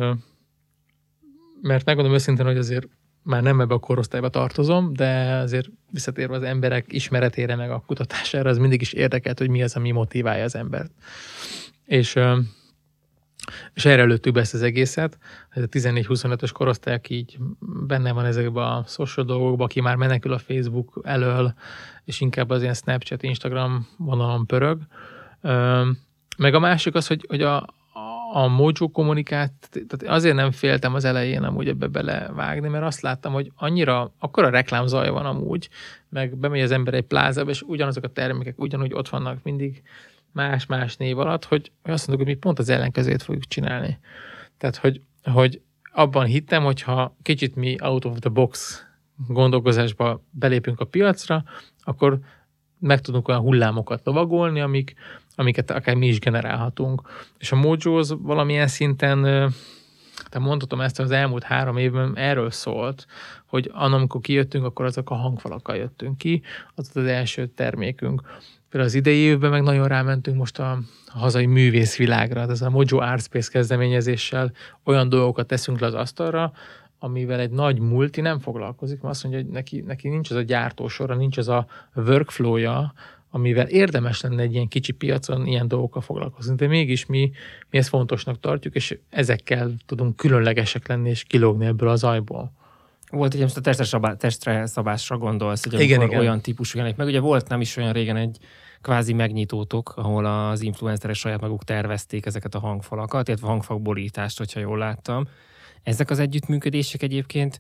mert 1.62 1.86
megmondom 1.86 2.14
őszintén, 2.14 2.46
hogy 2.46 2.58
azért 2.58 2.88
már 3.24 3.42
nem 3.42 3.62
ebbe 3.62 3.74
a 3.74 3.80
korosztályba 3.80 4.30
tartozom, 4.30 4.94
de 4.94 5.36
azért 5.36 5.70
visszatérve 5.92 6.36
az 6.36 6.44
emberek 6.44 6.94
ismeretére, 6.94 7.56
meg 7.56 7.72
a 7.72 7.84
kutatására, 7.86 8.50
az 8.50 8.58
mindig 8.58 8.82
is 8.82 8.94
érdekelt, 8.94 9.40
hogy 9.40 9.50
mi 9.50 9.64
az, 9.64 9.76
ami 9.76 9.92
motiválja 9.92 10.44
az 10.44 10.56
embert. 10.56 10.92
És, 11.86 12.20
és 13.74 13.86
erre 13.86 14.04
lőttük 14.04 14.34
be 14.34 14.40
ezt 14.40 14.54
az 14.54 14.62
egészet, 14.62 15.18
ez 15.50 15.64
a 15.64 15.68
14-25-ös 15.68 16.50
korosztály, 16.54 16.94
aki 16.94 17.16
így 17.16 17.38
benne 17.88 18.12
van 18.12 18.26
ezekben 18.26 18.64
a 18.64 18.84
social 18.88 19.26
dolgokban, 19.26 19.66
aki 19.66 19.82
már 19.82 19.96
menekül 19.96 20.34
a 20.34 20.40
Facebook 20.40 21.02
elől, 21.04 21.54
és 22.06 22.22
inkább 22.22 22.50
az 22.50 22.62
ilyen 22.62 22.74
Snapchat, 22.74 23.24
Instagram 23.24 23.88
vonalon 23.98 24.46
pörög. 24.46 24.82
Meg 26.42 26.54
a 26.54 26.60
másik 26.60 26.96
az, 26.96 27.08
hogy, 27.08 27.26
hogy 27.28 27.42
a, 27.42 27.66
a 28.34 28.48
Mojo 28.48 28.90
kommunikát, 28.92 29.52
tehát 29.72 30.16
azért 30.16 30.36
nem 30.36 30.52
féltem 30.52 30.94
az 30.94 31.06
elején 31.06 31.44
amúgy 31.44 31.68
ebbe 31.68 31.88
belevágni, 31.88 32.68
mert 32.68 32.84
azt 32.84 33.02
láttam, 33.02 33.34
hogy 33.34 33.52
annyira, 33.56 34.14
akkor 34.20 34.44
a 34.44 34.50
reklámzaj 34.50 35.10
van 35.10 35.26
amúgy, 35.26 35.70
meg 36.10 36.38
bemegy 36.38 36.62
az 36.62 36.72
ember 36.72 36.94
egy 36.94 37.06
plázába, 37.06 37.50
és 37.50 37.62
ugyanazok 37.62 38.04
a 38.04 38.08
termékek 38.08 38.60
ugyanúgy 38.60 38.94
ott 38.94 39.10
vannak 39.10 39.44
mindig 39.44 39.84
más-más 40.32 40.98
név 40.98 41.20
alatt, 41.20 41.46
hogy 41.46 41.72
azt 41.84 42.08
mondjuk, 42.08 42.28
hogy 42.28 42.36
mi 42.38 42.42
pont 42.42 42.60
az 42.60 42.70
ellenkezőjét 42.70 43.24
fogjuk 43.24 43.46
csinálni. 43.46 44.00
Tehát, 44.58 44.76
hogy, 44.76 45.02
hogy 45.24 45.62
abban 45.94 46.26
hittem, 46.26 46.64
hogyha 46.64 47.16
kicsit 47.22 47.56
mi 47.56 47.76
out 47.82 48.06
of 48.06 48.20
the 48.20 48.30
box 48.30 48.86
gondolkozásba 49.28 50.24
belépünk 50.30 50.80
a 50.80 50.86
piacra, 50.86 51.44
akkor 51.80 52.20
meg 52.82 53.02
tudunk 53.02 53.28
olyan 53.28 53.42
hullámokat 53.42 54.02
lovagolni, 54.04 54.62
amik, 54.62 54.94
amiket 55.36 55.72
akár 55.72 55.96
mi 55.96 56.08
is 56.08 56.20
generálhatunk. 56.20 57.02
És 57.38 57.52
a 57.52 57.56
Mojo 57.56 57.98
az 57.98 58.16
valamilyen 58.20 58.68
szinten, 58.68 59.52
te 60.30 60.40
mondhatom 60.40 60.82
ezt, 60.82 61.00
az 61.00 61.12
elmúlt 61.12 61.44
három 61.44 61.78
évben 61.78 62.18
erről 62.18 62.52
szólt, 62.52 63.06
hogy 63.46 63.70
annak, 63.74 64.00
amikor 64.00 64.22
kijöttünk, 64.22 64.66
akkor 64.66 64.86
azok 64.86 65.10
a 65.10 65.16
hangfalakkal 65.16 65.76
jöttünk 65.76 66.18
ki, 66.18 66.42
az 66.76 66.92
az 66.94 67.06
első 67.06 67.48
termékünk. 67.48 68.22
Például 68.70 68.92
az 68.92 68.96
idei 68.96 69.18
évben 69.18 69.52
meg 69.52 69.64
nagyon 69.64 69.88
rámentünk 69.88 70.38
most 70.38 70.60
a, 70.60 70.72
a 71.06 71.18
hazai 71.18 71.46
művészvilágra, 71.46 72.42
ez 72.42 72.62
a 72.62 72.70
Mojo 72.70 72.98
Art 72.98 73.24
Space 73.24 73.52
kezdeményezéssel 73.52 74.52
olyan 74.84 75.10
dolgokat 75.10 75.48
teszünk 75.48 75.80
le 75.80 75.88
az 75.88 75.94
asztalra, 75.94 76.52
amivel 77.04 77.40
egy 77.40 77.52
nagy 77.52 77.80
multi 77.80 78.22
nem 78.22 78.40
foglalkozik, 78.40 79.02
mert 79.02 79.14
azt 79.14 79.24
mondja, 79.24 79.42
hogy 79.42 79.52
neki, 79.52 79.82
neki 79.82 80.10
nincs 80.10 80.30
az 80.30 80.36
a 80.36 80.42
gyártósora, 80.42 81.16
nincs 81.16 81.38
az 81.38 81.48
a 81.48 81.68
workflow-ja, 81.96 82.94
amivel 83.30 83.68
érdemes 83.68 84.22
lenne 84.22 84.42
egy 84.42 84.54
ilyen 84.54 84.68
kicsi 84.68 84.92
piacon 84.92 85.48
ilyen 85.48 85.68
dolgokkal 85.68 86.02
foglalkozni. 86.02 86.56
De 86.56 86.68
mégis 86.68 87.06
mi, 87.06 87.32
mi 87.70 87.78
ezt 87.78 87.90
fontosnak 87.90 88.40
tartjuk, 88.40 88.76
és 88.76 88.98
ezekkel 89.10 89.72
tudunk 89.86 90.16
különlegesek 90.16 90.88
lenni 90.88 91.10
és 91.10 91.24
kilógni 91.24 91.66
ebből 91.66 91.90
az 91.90 92.04
ajból. 92.04 92.52
Volt 93.12 93.34
ugye 93.34 93.44
most 93.44 93.58
a 93.58 93.62
testre, 93.62 93.86
szabá, 93.86 94.16
testre 94.16 94.66
szabásra 94.66 95.18
gondolsz, 95.18 95.64
hogy 95.70 95.80
igen, 95.80 96.02
igen. 96.02 96.20
olyan 96.20 96.42
típusú 96.42 96.78
jelenik 96.78 96.98
meg. 96.98 97.08
Ugye 97.08 97.20
volt 97.20 97.48
nem 97.48 97.62
is 97.62 97.78
olyan 97.78 97.94
régen 97.94 98.16
egy 98.16 98.38
kvázi 98.82 99.14
megnyitótok, 99.14 99.94
ahol 99.96 100.26
az 100.26 100.62
influencerek 100.62 101.16
saját 101.16 101.42
maguk 101.42 101.64
tervezték 101.64 102.26
ezeket 102.26 102.56
a 102.56 102.60
hangfalakat, 102.60 103.28
illetve 103.28 103.48
hangfakborítást, 103.48 104.38
hogyha 104.38 104.60
jól 104.60 104.78
láttam. 104.78 105.28
Ezek 105.84 106.10
az 106.10 106.20
együttműködések 106.20 107.02
egyébként 107.02 107.60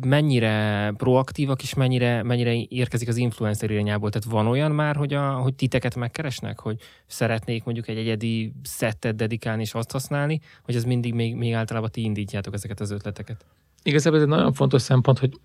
mennyire 0.00 0.92
proaktívak, 0.96 1.62
és 1.62 1.74
mennyire, 1.74 2.22
mennyire 2.22 2.54
érkezik 2.68 3.08
az 3.08 3.16
influencer 3.16 3.70
irányából? 3.70 4.10
Tehát 4.10 4.28
van 4.28 4.46
olyan 4.46 4.72
már, 4.72 4.96
hogy, 4.96 5.14
a, 5.14 5.32
hogy 5.32 5.54
titeket 5.54 5.94
megkeresnek, 5.94 6.60
hogy 6.60 6.80
szeretnék 7.06 7.64
mondjuk 7.64 7.88
egy 7.88 7.96
egyedi 7.96 8.52
szettet 8.62 9.16
dedikálni 9.16 9.62
és 9.62 9.74
azt 9.74 9.90
használni, 9.90 10.40
hogy 10.62 10.74
ez 10.74 10.84
mindig 10.84 11.14
még, 11.14 11.34
még 11.34 11.52
általában 11.52 11.90
ti 11.90 12.02
indítjátok 12.02 12.54
ezeket 12.54 12.80
az 12.80 12.90
ötleteket? 12.90 13.44
Igazából 13.82 14.18
ez 14.18 14.24
egy 14.24 14.30
nagyon 14.30 14.52
fontos 14.52 14.82
szempont, 14.82 15.18
hogy, 15.18 15.40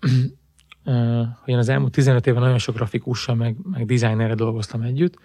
hogy 1.42 1.52
én 1.52 1.58
az 1.58 1.68
elmúlt 1.68 1.92
15 1.92 2.26
évben 2.26 2.42
nagyon 2.42 2.58
sok 2.58 2.74
grafikussal, 2.74 3.34
meg, 3.34 3.56
meg 3.62 3.84
dizájnerre 3.84 4.34
dolgoztam 4.34 4.82
együtt, 4.82 5.18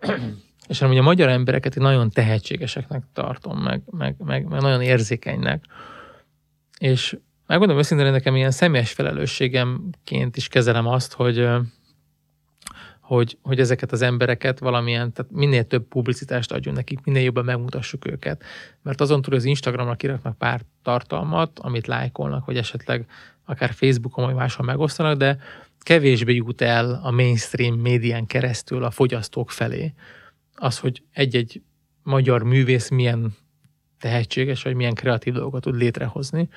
és 0.68 0.82
amúgy 0.82 0.98
a 0.98 1.02
magyar 1.02 1.28
embereket 1.28 1.76
én 1.76 1.82
nagyon 1.82 2.10
tehetségeseknek 2.10 3.02
tartom, 3.12 3.58
meg, 3.58 3.82
meg, 3.90 4.14
meg, 4.18 4.48
meg 4.48 4.60
nagyon 4.60 4.82
érzékenynek. 4.82 5.64
És 6.78 7.16
megmondom 7.46 7.78
őszintén, 7.78 8.10
nekem 8.10 8.36
ilyen 8.36 8.50
személyes 8.50 8.92
felelősségemként 8.92 10.36
is 10.36 10.48
kezelem 10.48 10.86
azt, 10.86 11.12
hogy, 11.12 11.48
hogy, 13.00 13.38
hogy 13.42 13.60
ezeket 13.60 13.92
az 13.92 14.02
embereket 14.02 14.58
valamilyen, 14.58 15.12
tehát 15.12 15.32
minél 15.32 15.66
több 15.66 15.88
publicitást 15.88 16.52
adjunk 16.52 16.76
nekik, 16.76 17.04
minél 17.04 17.22
jobban 17.22 17.44
megmutassuk 17.44 18.10
őket. 18.10 18.44
Mert 18.82 19.00
azon 19.00 19.22
túl 19.22 19.34
az 19.34 19.44
Instagramra 19.44 19.94
kiraknak 19.94 20.38
pár 20.38 20.60
tartalmat, 20.82 21.58
amit 21.58 21.86
lájkolnak, 21.86 22.44
vagy 22.44 22.56
esetleg 22.56 23.06
akár 23.44 23.72
Facebookon 23.72 24.24
vagy 24.24 24.34
máshol 24.34 24.66
megosztanak, 24.66 25.16
de 25.16 25.38
kevésbé 25.80 26.34
jut 26.34 26.60
el 26.60 27.00
a 27.02 27.10
mainstream 27.10 27.74
médián 27.74 28.26
keresztül 28.26 28.84
a 28.84 28.90
fogyasztók 28.90 29.50
felé. 29.50 29.92
Az, 30.60 30.78
hogy 30.78 31.02
egy-egy 31.12 31.62
magyar 32.02 32.42
művész 32.42 32.88
milyen 32.88 33.36
tehetséges, 34.00 34.62
vagy 34.62 34.74
milyen 34.74 34.94
kreatív 34.94 35.32
dolgokat 35.32 35.62
tud 35.62 35.76
létrehozni. 35.76 36.48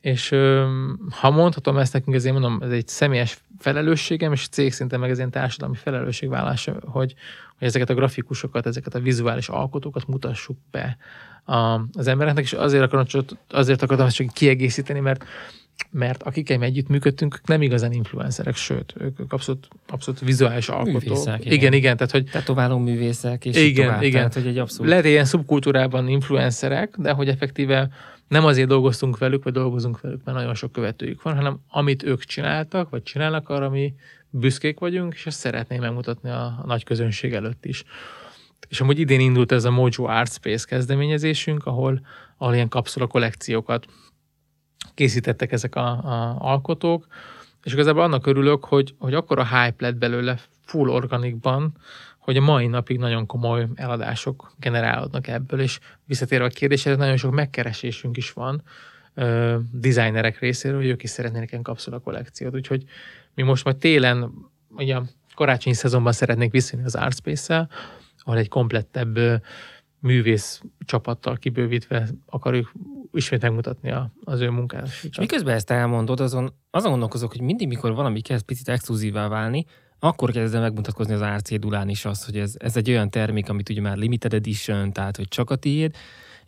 És 0.00 0.28
ha 1.10 1.30
mondhatom 1.30 1.76
ezt 1.78 1.92
nekünk, 1.92 2.16
ezért 2.16 2.38
mondom, 2.38 2.62
ez 2.62 2.70
egy 2.70 2.88
személyes 2.88 3.42
felelősségem, 3.58 4.32
és 4.32 4.48
cég 4.48 4.72
szinten 4.72 5.00
meg 5.00 5.10
ez 5.10 5.18
egy 5.18 5.28
társadalmi 5.28 5.76
felelősségvállás, 5.76 6.64
hogy, 6.64 7.14
hogy 7.58 7.66
ezeket 7.66 7.90
a 7.90 7.94
grafikusokat, 7.94 8.66
ezeket 8.66 8.94
a 8.94 9.00
vizuális 9.00 9.48
alkotókat 9.48 10.06
mutassuk 10.06 10.58
be 10.70 10.96
az 11.92 12.06
embereknek, 12.06 12.44
és 12.44 12.52
azért 12.52 12.82
akarom, 12.82 13.04
azért 13.48 13.82
akartam 13.82 14.06
ezt 14.06 14.16
csak 14.16 14.32
kiegészíteni, 14.32 15.00
mert 15.00 15.24
mert 15.90 16.22
akikkel 16.22 16.62
együtt 16.62 16.88
működtünk, 16.88 17.40
nem 17.44 17.62
igazán 17.62 17.92
influencerek, 17.92 18.56
sőt, 18.56 18.94
ők 18.98 19.32
abszolút, 19.32 19.68
abszolút 19.88 20.20
vizuális 20.20 20.68
alkotók. 20.68 21.02
Művészek, 21.02 21.40
igen. 21.40 21.52
igen, 21.52 21.72
igen, 21.72 21.96
tehát 21.96 22.12
hogy... 22.12 22.24
Tetováló 22.24 22.78
művészek, 22.78 23.44
és 23.44 23.56
igen, 23.56 23.86
tovább, 23.86 24.02
igen. 24.02 24.18
Tehát, 24.18 24.34
hogy 24.34 24.46
egy 24.46 24.58
abszolút... 24.58 24.90
Lehet 24.90 25.04
ilyen 25.04 25.24
szubkultúrában 25.24 26.08
influencerek, 26.08 26.94
de 26.96 27.12
hogy 27.12 27.28
effektíve 27.28 27.90
nem 28.28 28.44
azért 28.44 28.68
dolgoztunk 28.68 29.18
velük, 29.18 29.44
vagy 29.44 29.52
dolgozunk 29.52 30.00
velük, 30.00 30.24
mert 30.24 30.36
nagyon 30.36 30.54
sok 30.54 30.72
követőjük 30.72 31.22
van, 31.22 31.34
hanem 31.34 31.58
amit 31.68 32.02
ők 32.02 32.24
csináltak, 32.24 32.90
vagy 32.90 33.02
csinálnak, 33.02 33.48
arra 33.48 33.70
mi 33.70 33.94
büszkék 34.30 34.78
vagyunk, 34.78 35.14
és 35.14 35.26
ezt 35.26 35.38
szeretném 35.38 35.80
megmutatni 35.80 36.30
a, 36.30 36.44
a 36.44 36.64
nagy 36.66 36.84
közönség 36.84 37.34
előtt 37.34 37.64
is. 37.64 37.84
És 38.68 38.80
amúgy 38.80 38.98
idén 38.98 39.20
indult 39.20 39.52
ez 39.52 39.64
a 39.64 39.70
Mojo 39.70 40.04
Art 40.04 40.32
Space 40.32 40.66
kezdeményezésünk, 40.68 41.66
ahol, 41.66 42.00
ahol 42.36 42.54
ilyen 42.54 42.68
kapszula 42.68 43.06
kollekciókat 43.06 43.86
készítettek 44.98 45.52
ezek 45.52 45.74
a, 45.74 45.88
a 45.88 46.36
alkotók, 46.38 47.06
és 47.62 47.72
igazából 47.72 48.02
annak 48.02 48.26
örülök, 48.26 48.64
hogy, 48.64 48.94
hogy 48.98 49.14
akkor 49.14 49.38
a 49.38 49.46
hype 49.46 49.84
lett 49.84 49.96
belőle 49.96 50.38
full 50.64 50.88
organikban, 50.88 51.72
hogy 52.18 52.36
a 52.36 52.40
mai 52.40 52.66
napig 52.66 52.98
nagyon 52.98 53.26
komoly 53.26 53.66
eladások 53.74 54.52
generálódnak 54.60 55.26
ebből, 55.26 55.60
és 55.60 55.78
visszatérve 56.04 56.44
a 56.44 56.48
kérdésre, 56.48 56.94
nagyon 56.94 57.16
sok 57.16 57.32
megkeresésünk 57.32 58.16
is 58.16 58.32
van 58.32 58.62
ö, 59.14 59.56
designerek 59.72 60.38
részéről, 60.38 60.78
hogy 60.78 60.88
ők 60.88 61.02
is 61.02 61.10
szeretnének 61.10 61.50
ilyen 61.50 61.62
kapszula 61.62 61.98
kollekciót. 61.98 62.54
Úgyhogy 62.54 62.84
mi 63.34 63.42
most 63.42 63.64
majd 63.64 63.76
télen, 63.76 64.32
ugye 64.68 64.96
a 64.96 65.02
karácsonyi 65.34 65.74
szezonban 65.76 66.12
szeretnék 66.12 66.50
visszajönni 66.50 66.88
az 66.88 66.94
Artspace-szel, 66.94 67.70
ahol 68.18 68.38
egy 68.38 68.48
komplettebb 68.48 69.42
művész 70.00 70.62
csapattal 70.78 71.36
kibővítve 71.36 72.08
akarjuk 72.26 72.72
ismét 73.12 73.42
megmutatni 73.42 73.90
a, 73.90 74.12
az 74.24 74.40
ő 74.40 74.50
munkát. 74.50 74.88
És 75.10 75.18
miközben 75.18 75.54
ezt 75.54 75.70
elmondod, 75.70 76.20
azon, 76.20 76.52
azon 76.70 76.90
gondolkozok, 76.90 77.30
hogy 77.30 77.40
mindig, 77.40 77.68
mikor 77.68 77.94
valami 77.94 78.20
kezd 78.20 78.44
picit 78.44 78.68
exkluzívá 78.68 79.28
válni, 79.28 79.64
akkor 79.98 80.30
kezd 80.30 80.54
el 80.54 80.60
megmutatkozni 80.60 81.14
az 81.14 81.22
árcédulán 81.22 81.88
is 81.88 82.04
az, 82.04 82.24
hogy 82.24 82.38
ez, 82.38 82.54
ez 82.58 82.76
egy 82.76 82.90
olyan 82.90 83.10
termék, 83.10 83.48
amit 83.48 83.68
ugye 83.68 83.80
már 83.80 83.96
limited 83.96 84.32
edition, 84.32 84.92
tehát 84.92 85.16
hogy 85.16 85.28
csak 85.28 85.50
a 85.50 85.56
tiéd, 85.56 85.96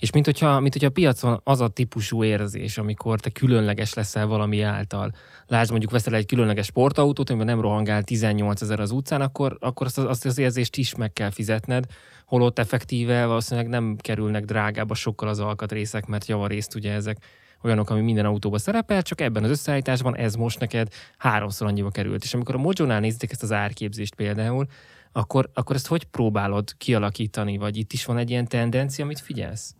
és 0.01 0.11
mint 0.11 0.25
hogyha, 0.25 0.61
mint 0.61 0.73
hogyha 0.73 0.89
a 0.89 0.93
piacon 0.93 1.41
az 1.45 1.61
a 1.61 1.69
típusú 1.69 2.25
érzés, 2.25 2.79
amikor 2.79 3.21
te 3.21 3.31
különleges 3.31 3.95
leszel 3.95 4.27
valami 4.27 4.63
által. 4.63 5.13
Lásd, 5.47 5.71
mondjuk 5.71 5.91
veszel 5.91 6.15
egy 6.15 6.27
különleges 6.27 6.67
sportautót, 6.67 7.31
amiben 7.31 7.47
nem 7.47 7.61
rohangál 7.61 8.03
18 8.03 8.63
ezer 8.63 8.81
az 8.81 8.91
utcán, 8.91 9.21
akkor, 9.21 9.57
akkor 9.61 9.87
azt, 9.87 9.99
azt 9.99 10.27
az 10.27 10.39
érzést 10.39 10.77
is 10.77 10.95
meg 10.95 11.13
kell 11.13 11.31
fizetned, 11.31 11.85
holott 12.27 12.59
effektíve 12.59 13.27
valószínűleg 13.27 13.69
nem 13.69 13.97
kerülnek 13.97 14.45
drágába 14.45 14.95
sokkal 14.95 15.29
az 15.29 15.41
alkatrészek, 15.41 16.07
mert 16.07 16.27
javarészt 16.27 16.75
ugye 16.75 16.93
ezek 16.93 17.17
olyanok, 17.63 17.91
ami 17.91 18.01
minden 18.01 18.25
autóban 18.25 18.59
szerepel, 18.59 19.03
csak 19.03 19.21
ebben 19.21 19.45
az 19.45 19.51
összeállításban 19.51 20.17
ez 20.17 20.35
most 20.35 20.59
neked 20.59 20.93
háromszor 21.19 21.67
annyiba 21.67 21.91
került. 21.91 22.25
És 22.25 22.35
amikor 22.35 22.55
a 22.55 22.59
Mojo-nál 22.59 23.01
nézitek 23.01 23.31
ezt 23.31 23.43
az 23.43 23.53
árképzést 23.53 24.15
például, 24.15 24.67
akkor, 25.13 25.51
akkor 25.55 25.77
ezt 25.77 25.87
hogy 25.87 26.05
próbálod 26.05 26.77
kialakítani, 26.77 27.57
vagy 27.57 27.77
itt 27.77 27.93
is 27.93 28.05
van 28.05 28.19
egy 28.19 28.31
ilyen 28.31 28.49
tendencia, 28.49 29.05
amit 29.05 29.21
figyelsz? 29.21 29.75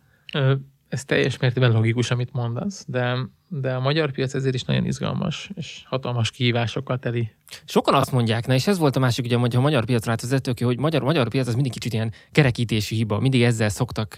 Ez 0.87 1.05
teljes 1.05 1.37
mértékben 1.37 1.71
logikus, 1.71 2.11
amit 2.11 2.33
mondasz, 2.33 2.85
de, 2.87 3.17
de 3.47 3.73
a 3.73 3.79
magyar 3.79 4.11
piac 4.11 4.33
ezért 4.33 4.55
is 4.55 4.63
nagyon 4.63 4.85
izgalmas, 4.85 5.49
és 5.55 5.83
hatalmas 5.85 6.31
kihívásokkal 6.31 6.99
teli. 6.99 7.31
Sokan 7.65 7.93
azt 7.93 8.11
mondják, 8.11 8.47
na 8.47 8.53
és 8.53 8.67
ez 8.67 8.77
volt 8.77 8.95
a 8.95 8.99
másik, 8.99 9.25
ugye, 9.25 9.37
hogy 9.37 9.55
a 9.55 9.61
magyar 9.61 9.85
piacra 9.85 10.15
az 10.21 10.41
hogy 10.59 10.79
magyar, 10.79 11.01
magyar 11.01 11.29
piac 11.29 11.47
az 11.47 11.53
mindig 11.53 11.71
kicsit 11.71 11.93
ilyen 11.93 12.13
kerekítési 12.31 12.95
hiba, 12.95 13.19
mindig 13.19 13.43
ezzel 13.43 13.69
szoktak 13.69 14.15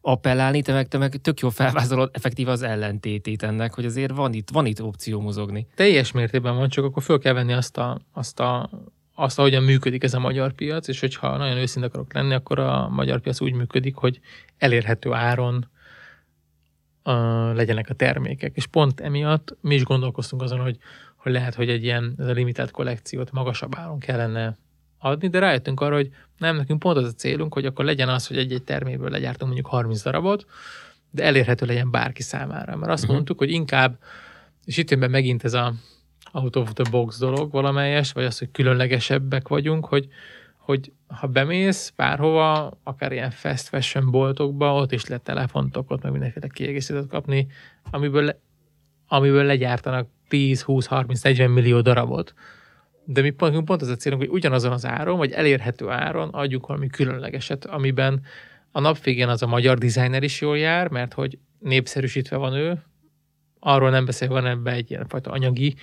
appellálni, 0.00 0.62
te 0.62 0.72
meg, 0.72 0.88
te 0.88 0.98
meg 0.98 1.16
tök 1.16 1.40
jól 1.40 1.50
felvázolod 1.50 2.10
effektív 2.12 2.48
az 2.48 2.62
ellentétét 2.62 3.42
ennek, 3.42 3.74
hogy 3.74 3.84
azért 3.84 4.12
van 4.12 4.32
itt, 4.32 4.50
van 4.50 4.66
itt 4.66 4.82
opció 4.82 5.20
mozogni. 5.20 5.66
Teljes 5.74 6.12
mértékben 6.12 6.56
van, 6.56 6.68
csak 6.68 6.84
akkor 6.84 7.02
föl 7.02 7.18
kell 7.18 7.32
venni 7.32 7.52
azt 7.52 7.76
a, 7.76 8.00
azt 8.12 8.40
a 8.40 8.70
azt, 9.14 9.38
ahogyan 9.38 9.62
működik 9.62 10.02
ez 10.02 10.14
a 10.14 10.18
magyar 10.18 10.52
piac, 10.52 10.88
és 10.88 11.00
hogyha 11.00 11.36
nagyon 11.36 11.56
őszinte 11.56 11.88
akarok 11.88 12.14
lenni, 12.14 12.34
akkor 12.34 12.58
a 12.58 12.88
magyar 12.88 13.20
piac 13.20 13.40
úgy 13.40 13.52
működik, 13.52 13.94
hogy 13.94 14.20
elérhető 14.58 15.12
áron 15.12 15.68
uh, 17.04 17.54
legyenek 17.54 17.90
a 17.90 17.94
termékek. 17.94 18.56
És 18.56 18.66
pont 18.66 19.00
emiatt 19.00 19.56
mi 19.60 19.74
is 19.74 19.84
gondolkoztunk 19.84 20.42
azon, 20.42 20.60
hogy, 20.60 20.78
hogy 21.16 21.32
lehet, 21.32 21.54
hogy 21.54 21.68
egy 21.68 21.82
ilyen 21.82 22.14
ez 22.18 22.26
a 22.26 22.32
limitált 22.32 22.70
kollekciót 22.70 23.32
magasabb 23.32 23.74
áron 23.76 23.98
kellene 23.98 24.56
adni, 24.98 25.28
de 25.28 25.38
rájöttünk 25.38 25.80
arra, 25.80 25.94
hogy 25.94 26.10
nem, 26.38 26.56
nekünk 26.56 26.78
pont 26.78 26.96
az 26.96 27.04
a 27.04 27.12
célunk, 27.12 27.54
hogy 27.54 27.66
akkor 27.66 27.84
legyen 27.84 28.08
az, 28.08 28.26
hogy 28.26 28.36
egy-egy 28.38 28.62
terméből 28.62 29.10
legyártunk 29.10 29.52
mondjuk 29.52 29.72
30 29.72 30.02
darabot, 30.02 30.46
de 31.10 31.24
elérhető 31.24 31.66
legyen 31.66 31.90
bárki 31.90 32.22
számára. 32.22 32.76
Mert 32.76 32.92
azt 32.92 33.02
uh-huh. 33.02 33.14
mondtuk, 33.14 33.38
hogy 33.38 33.50
inkább, 33.50 33.98
és 34.64 34.76
itt 34.76 34.90
jön 34.90 35.00
be 35.00 35.08
megint 35.08 35.44
ez 35.44 35.54
a 35.54 35.74
out 36.34 36.56
of 36.56 36.72
the 36.72 36.90
box 36.90 37.18
dolog 37.18 37.50
valamelyes, 37.50 38.12
vagy 38.12 38.24
az, 38.24 38.38
hogy 38.38 38.50
különlegesebbek 38.50 39.48
vagyunk, 39.48 39.86
hogy, 39.86 40.08
hogy 40.56 40.92
ha 41.06 41.26
bemész 41.26 41.92
bárhova, 41.96 42.78
akár 42.82 43.12
ilyen 43.12 43.30
fast 43.30 43.68
fashion 43.68 44.10
boltokba, 44.10 44.74
ott 44.74 44.92
is 44.92 45.06
lehet 45.06 45.24
telefontokot, 45.24 46.02
meg 46.02 46.12
mindenféle 46.12 46.46
kiegészítőt 46.46 47.08
kapni, 47.08 47.46
amiből, 47.90 48.40
amiből 49.08 49.44
legyártanak 49.44 50.08
10, 50.28 50.62
20, 50.62 50.86
30, 50.86 51.22
40 51.22 51.50
millió 51.50 51.80
darabot. 51.80 52.34
De 53.04 53.20
mi 53.20 53.30
pont, 53.30 53.64
pont 53.64 53.82
az 53.82 53.88
a 53.88 53.96
célunk, 53.96 54.22
hogy 54.22 54.30
ugyanazon 54.30 54.72
az 54.72 54.86
áron, 54.86 55.16
vagy 55.16 55.32
elérhető 55.32 55.88
áron 55.88 56.28
adjuk 56.28 56.66
valami 56.66 56.86
különlegeset, 56.86 57.64
amiben 57.64 58.22
a 58.72 58.80
nap 58.80 59.02
végén 59.02 59.28
az 59.28 59.42
a 59.42 59.46
magyar 59.46 59.78
designer 59.78 60.22
is 60.22 60.40
jól 60.40 60.58
jár, 60.58 60.88
mert 60.88 61.12
hogy 61.12 61.38
népszerűsítve 61.58 62.36
van 62.36 62.52
ő, 62.52 62.82
arról 63.64 63.90
nem 63.90 64.04
beszél, 64.04 64.28
van 64.28 64.46
ebbe 64.46 64.72
egy 64.72 64.90
ilyenfajta 64.90 65.30
anyagi 65.30 65.74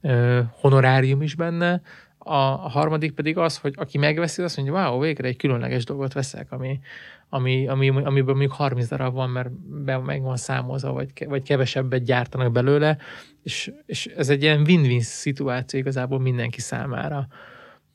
ö, 0.00 0.40
honorárium 0.60 1.22
is 1.22 1.34
benne, 1.34 1.82
a, 2.22 2.34
a 2.34 2.68
harmadik 2.68 3.12
pedig 3.12 3.38
az, 3.38 3.56
hogy 3.56 3.74
aki 3.76 3.98
megveszi, 3.98 4.42
azt 4.42 4.56
mondja, 4.56 4.74
wow, 4.74 5.00
végre 5.00 5.28
egy 5.28 5.36
különleges 5.36 5.84
dolgot 5.84 6.12
veszek, 6.12 6.52
ami, 6.52 6.80
ami, 7.28 7.68
ami, 7.68 7.88
amiből 7.88 8.34
mondjuk 8.34 8.52
30 8.52 8.88
darab 8.88 9.14
van, 9.14 9.30
mert 9.30 9.50
be, 9.84 9.98
meg 9.98 10.22
van 10.22 10.36
számolva, 10.36 10.92
vagy, 10.92 11.10
vagy 11.28 11.42
kevesebbet 11.42 12.04
gyártanak 12.04 12.52
belőle, 12.52 12.96
és, 13.42 13.72
és 13.86 14.06
ez 14.06 14.28
egy 14.28 14.42
ilyen 14.42 14.60
win-win 14.60 15.00
szituáció 15.00 15.80
igazából 15.80 16.20
mindenki 16.20 16.60
számára. 16.60 17.26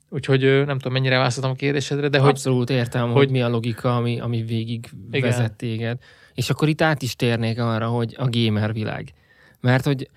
Úgyhogy 0.10 0.42
nem 0.42 0.78
tudom, 0.78 0.94
mennyire 0.94 1.18
válaszoltam 1.18 1.52
a 1.52 1.56
kérdésedre, 1.56 2.08
de 2.08 2.20
hogy... 2.20 2.30
Abszolút 2.30 2.70
értem, 2.70 3.06
hogy, 3.06 3.16
hogy 3.16 3.30
mi 3.30 3.42
a 3.42 3.50
logika, 3.50 3.96
ami, 3.96 4.20
ami 4.20 4.44
végig 4.44 4.90
igen. 5.12 5.30
vezet 5.30 5.54
téged. 5.54 6.00
És 6.34 6.50
akkor 6.50 6.68
itt 6.68 6.82
át 6.82 7.02
is 7.02 7.16
térnék 7.16 7.60
arra, 7.60 7.88
hogy 7.88 8.16
a 8.18 8.30
gamer 8.30 8.74
világ. 8.74 9.14
Mert 9.60 9.86
hogy 9.86 10.10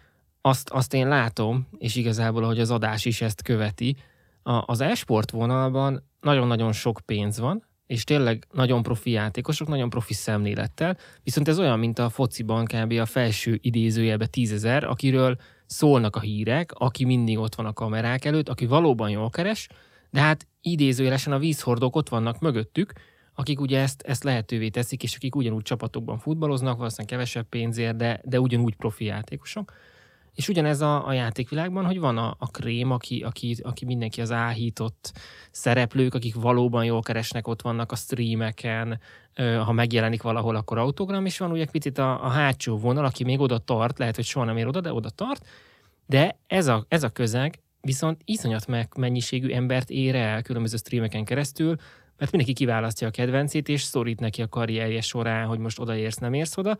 azt, 0.48 0.70
azt 0.70 0.94
én 0.94 1.08
látom, 1.08 1.68
és 1.78 1.96
igazából, 1.96 2.42
hogy 2.42 2.60
az 2.60 2.70
adás 2.70 3.04
is 3.04 3.20
ezt 3.20 3.42
követi, 3.42 3.96
a, 4.42 4.62
az 4.66 4.80
e-sport 4.80 5.30
vonalban 5.30 6.02
nagyon-nagyon 6.20 6.72
sok 6.72 7.00
pénz 7.04 7.38
van, 7.38 7.66
és 7.86 8.04
tényleg 8.04 8.46
nagyon 8.52 8.82
profi 8.82 9.10
játékosok, 9.10 9.68
nagyon 9.68 9.90
profi 9.90 10.14
szemlélettel, 10.14 10.96
viszont 11.22 11.48
ez 11.48 11.58
olyan, 11.58 11.78
mint 11.78 11.98
a 11.98 12.08
fociban 12.08 12.64
kb. 12.64 12.92
a 12.92 13.06
felső 13.06 13.58
idézőjelbe 13.62 14.26
tízezer, 14.26 14.84
akiről 14.84 15.36
szólnak 15.66 16.16
a 16.16 16.20
hírek, 16.20 16.72
aki 16.74 17.04
mindig 17.04 17.38
ott 17.38 17.54
van 17.54 17.66
a 17.66 17.72
kamerák 17.72 18.24
előtt, 18.24 18.48
aki 18.48 18.66
valóban 18.66 19.10
jól 19.10 19.30
keres, 19.30 19.68
de 20.10 20.20
hát 20.20 20.46
idézőjelesen 20.60 21.32
a 21.32 21.38
vízhordók 21.38 21.96
ott 21.96 22.08
vannak 22.08 22.40
mögöttük, 22.40 22.92
akik 23.34 23.60
ugye 23.60 23.80
ezt, 23.80 24.02
ezt 24.02 24.24
lehetővé 24.24 24.68
teszik, 24.68 25.02
és 25.02 25.14
akik 25.14 25.36
ugyanúgy 25.36 25.62
csapatokban 25.62 26.18
futballoznak, 26.18 26.76
valószínűleg 26.76 27.10
kevesebb 27.10 27.48
pénzért, 27.48 27.96
de, 27.96 28.20
de 28.24 28.40
ugyanúgy 28.40 28.76
profi 28.76 29.04
játékosok. 29.04 29.72
És 30.38 30.48
ugyanez 30.48 30.80
a, 30.80 31.06
a 31.06 31.12
játékvilágban, 31.12 31.84
hogy 31.84 31.98
van 31.98 32.18
a, 32.18 32.36
a 32.38 32.50
krém, 32.50 32.90
aki, 32.90 33.22
aki, 33.22 33.56
aki 33.62 33.84
mindenki 33.84 34.20
az 34.20 34.32
áhított 34.32 35.12
szereplők, 35.50 36.14
akik 36.14 36.34
valóban 36.34 36.84
jól 36.84 37.02
keresnek, 37.02 37.48
ott 37.48 37.62
vannak 37.62 37.92
a 37.92 37.96
streameken, 37.96 39.00
ha 39.64 39.72
megjelenik 39.72 40.22
valahol, 40.22 40.56
akkor 40.56 40.78
autogram, 40.78 41.26
és 41.26 41.38
van 41.38 41.50
ugye 41.50 41.66
picit 41.66 41.98
a, 41.98 42.24
a 42.24 42.28
hátsó 42.28 42.76
vonal, 42.76 43.04
aki 43.04 43.24
még 43.24 43.40
oda 43.40 43.58
tart, 43.58 43.98
lehet, 43.98 44.14
hogy 44.14 44.24
soha 44.24 44.44
nem 44.44 44.56
ér 44.56 44.66
oda, 44.66 44.80
de 44.80 44.92
oda 44.92 45.10
tart, 45.10 45.46
de 46.06 46.38
ez 46.46 46.66
a, 46.66 46.84
ez 46.88 47.02
a 47.02 47.08
közeg 47.08 47.60
viszont 47.80 48.20
iszonyat 48.24 48.66
meg 48.66 48.92
mennyiségű 48.96 49.50
embert 49.50 49.90
ér 49.90 50.14
el 50.14 50.42
különböző 50.42 50.76
streameken 50.76 51.24
keresztül, 51.24 51.76
mert 52.16 52.30
mindenki 52.30 52.52
kiválasztja 52.52 53.06
a 53.06 53.10
kedvencét, 53.10 53.68
és 53.68 53.82
szorít 53.82 54.20
neki 54.20 54.42
a 54.42 54.48
karrierje 54.48 55.00
során, 55.00 55.46
hogy 55.46 55.58
most 55.58 55.78
odaérsz, 55.78 56.16
nem 56.16 56.32
érsz 56.32 56.56
oda, 56.56 56.78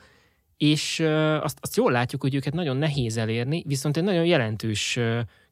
és 0.59 1.01
azt, 1.41 1.59
azt 1.61 1.77
jól 1.77 1.93
látjuk, 1.93 2.21
hogy 2.21 2.35
őket 2.35 2.53
nagyon 2.53 2.77
nehéz 2.77 3.17
elérni, 3.17 3.63
viszont 3.67 3.97
egy 3.97 4.03
nagyon 4.03 4.25
jelentős 4.25 4.99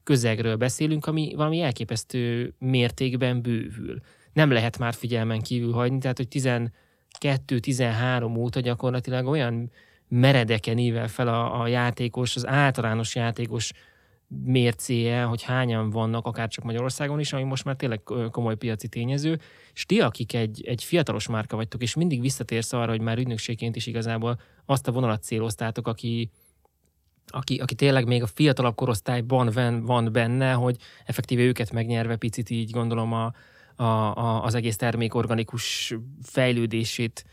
közegről 0.03 0.55
beszélünk, 0.55 1.05
ami 1.05 1.33
valami 1.35 1.61
elképesztő 1.61 2.53
mértékben 2.59 3.41
bővül. 3.41 3.99
Nem 4.33 4.51
lehet 4.51 4.77
már 4.77 4.93
figyelmen 4.93 5.41
kívül 5.41 5.71
hagyni, 5.71 5.97
tehát 5.99 6.17
hogy 6.17 6.27
12-13 7.19 8.37
óta 8.37 8.59
gyakorlatilag 8.59 9.27
olyan 9.27 9.71
meredeken 10.07 10.77
ível 10.77 11.07
fel 11.07 11.27
a, 11.27 11.61
a 11.61 11.67
játékos, 11.67 12.35
az 12.35 12.47
általános 12.47 13.15
játékos 13.15 13.71
mércéje, 14.27 15.23
hogy 15.23 15.43
hányan 15.43 15.89
vannak, 15.89 16.25
akár 16.25 16.47
csak 16.47 16.63
Magyarországon 16.63 17.19
is, 17.19 17.33
ami 17.33 17.43
most 17.43 17.63
már 17.63 17.75
tényleg 17.75 18.03
komoly 18.31 18.55
piaci 18.55 18.87
tényező, 18.87 19.39
és 19.73 19.85
ti, 19.85 20.01
akik 20.01 20.33
egy, 20.33 20.63
egy 20.65 20.83
fiatalos 20.83 21.27
márka 21.27 21.55
vagytok, 21.55 21.81
és 21.81 21.95
mindig 21.95 22.21
visszatérsz 22.21 22.73
arra, 22.73 22.91
hogy 22.91 23.01
már 23.01 23.17
ügynökségként 23.17 23.75
is 23.75 23.85
igazából 23.85 24.39
azt 24.65 24.87
a 24.87 24.91
vonalat 24.91 25.23
céloztátok, 25.23 25.87
aki, 25.87 26.29
aki, 27.27 27.57
aki 27.57 27.75
tényleg 27.75 28.07
még 28.07 28.21
a 28.21 28.27
fiatalabb 28.27 28.75
korosztályban 28.75 29.49
van, 29.53 29.85
van 29.85 30.11
benne, 30.11 30.51
hogy 30.51 30.77
effektíve 31.05 31.41
őket 31.41 31.71
megnyerve 31.71 32.15
picit 32.15 32.49
így 32.49 32.71
gondolom 32.71 33.13
a, 33.13 33.33
a, 33.75 33.83
a, 33.83 34.43
az 34.43 34.55
egész 34.55 34.75
termék 34.75 35.13
organikus 35.13 35.95
fejlődését 36.21 37.25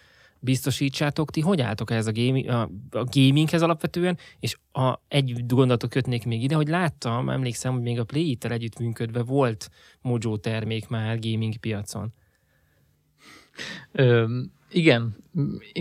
biztosítsátok, 0.44 1.30
ti 1.30 1.40
hogy 1.40 1.60
álltok 1.60 1.90
ez 1.90 2.06
a, 2.06 2.12
gaming, 2.12 2.48
a, 2.48 2.62
a 2.90 3.04
gaminghez 3.04 3.62
alapvetően, 3.62 4.18
és 4.40 4.58
a, 4.72 5.00
egy 5.08 5.46
gondolatot 5.46 5.90
kötnék 5.90 6.24
még 6.24 6.42
ide, 6.42 6.54
hogy 6.54 6.68
láttam, 6.68 7.28
emlékszem, 7.28 7.72
hogy 7.72 7.82
még 7.82 7.98
a 7.98 8.04
play 8.04 8.24
együtt 8.24 8.44
együttműködve 8.44 9.22
volt 9.22 9.70
Mojo 10.00 10.36
termék 10.36 10.88
már 10.88 11.18
gaming 11.18 11.56
piacon. 11.56 12.12
Ö, 13.92 14.38
igen, 14.70 15.16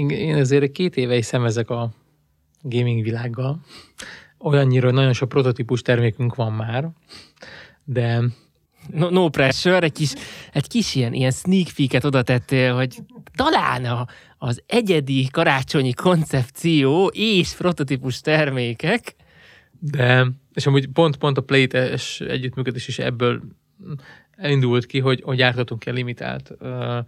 én 0.07 0.35
azért 0.35 0.71
két 0.71 0.97
éve 0.97 1.15
is 1.15 1.25
szemezek 1.25 1.69
a 1.69 1.91
gaming 2.61 3.03
világgal. 3.03 3.59
Olyannyira, 4.37 4.85
hogy 4.85 4.95
nagyon 4.95 5.13
sok 5.13 5.29
prototípus 5.29 5.81
termékünk 5.81 6.35
van 6.35 6.53
már, 6.53 6.89
de 7.83 8.23
no, 8.91 9.09
no 9.09 9.29
pressure, 9.29 9.79
egy 9.79 9.91
kis, 9.91 10.13
egy 10.51 10.67
kis 10.67 10.95
ilyen, 10.95 11.13
ilyen 11.13 11.31
sneak 11.31 11.67
peek-et 11.75 12.03
oda 12.03 12.21
tettél, 12.21 12.75
hogy 12.75 12.99
talán 13.35 13.85
a, 13.85 14.07
az 14.37 14.63
egyedi 14.65 15.27
karácsonyi 15.31 15.93
koncepció 15.93 17.07
és 17.13 17.53
prototípus 17.53 18.21
termékek. 18.21 19.15
De, 19.79 20.27
és 20.53 20.65
amúgy 20.65 20.87
pont, 20.87 21.17
pont 21.17 21.37
a 21.37 21.41
Play-es 21.41 22.21
együttműködés 22.21 22.87
is 22.87 22.99
ebből 22.99 23.41
elindult 24.37 24.85
ki, 24.85 24.99
hogy, 24.99 25.21
hogy 25.21 25.37
gyártottunk 25.37 25.85
el 25.85 25.93
limitált 25.93 26.51
ö, 26.59 26.99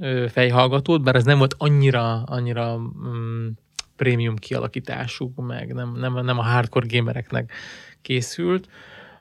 ö, 0.00 0.26
fejhallgatót, 0.28 1.02
bár 1.02 1.14
ez 1.14 1.24
nem 1.24 1.38
volt 1.38 1.54
annyira, 1.58 2.22
annyira 2.22 2.74
um, 2.74 3.52
prémium 3.96 4.36
kialakítású, 4.36 5.32
meg 5.36 5.74
nem, 5.74 5.96
nem, 5.98 6.24
nem 6.24 6.38
a 6.38 6.42
hardcore 6.42 6.86
gamereknek 6.90 7.52
készült, 8.02 8.68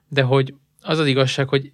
de 0.07 0.21
hogy 0.21 0.53
az 0.81 0.99
az 0.99 1.07
igazság, 1.07 1.47
hogy 1.47 1.71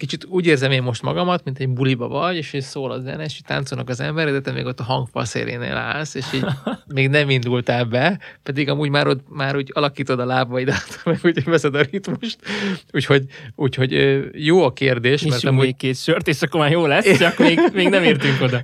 kicsit 0.00 0.24
úgy 0.24 0.46
érzem 0.46 0.70
én 0.70 0.82
most 0.82 1.02
magamat, 1.02 1.44
mint 1.44 1.58
egy 1.58 1.68
buliba 1.68 2.08
vagy, 2.08 2.36
és 2.36 2.52
és 2.52 2.64
szól 2.64 2.90
a 2.90 3.00
zene, 3.00 3.24
és 3.24 3.40
táncolnak 3.46 3.88
az 3.88 4.00
emberek, 4.00 4.32
de 4.32 4.40
te 4.40 4.52
még 4.52 4.66
ott 4.66 4.80
a 4.80 4.82
hangfal 4.82 5.24
szélénél 5.24 5.76
állsz, 5.76 6.14
és 6.14 6.24
így 6.34 6.44
még 6.94 7.08
nem 7.08 7.30
indultál 7.30 7.84
be, 7.84 8.18
pedig 8.42 8.68
amúgy 8.68 8.90
már, 8.90 9.06
ott, 9.06 9.24
már 9.28 9.56
úgy 9.56 9.70
alakítod 9.74 10.20
a 10.20 10.24
lábaidat, 10.24 11.00
meg 11.04 11.18
úgy 11.22 11.44
veszed 11.44 11.74
a 11.74 11.82
ritmust. 11.90 12.38
Úgyhogy, 12.92 13.24
úgyhogy 13.54 13.92
jó 14.32 14.64
a 14.64 14.72
kérdés. 14.72 15.22
mert 15.22 15.44
amúgy... 15.44 15.64
még 15.64 15.76
két 15.76 15.96
sört, 15.96 16.28
és 16.28 16.42
akkor 16.42 16.60
már 16.60 16.70
jó 16.70 16.86
lesz, 16.86 17.18
csak 17.18 17.38
még, 17.38 17.60
még 17.72 17.88
nem 17.88 18.02
értünk 18.02 18.40
oda. 18.40 18.62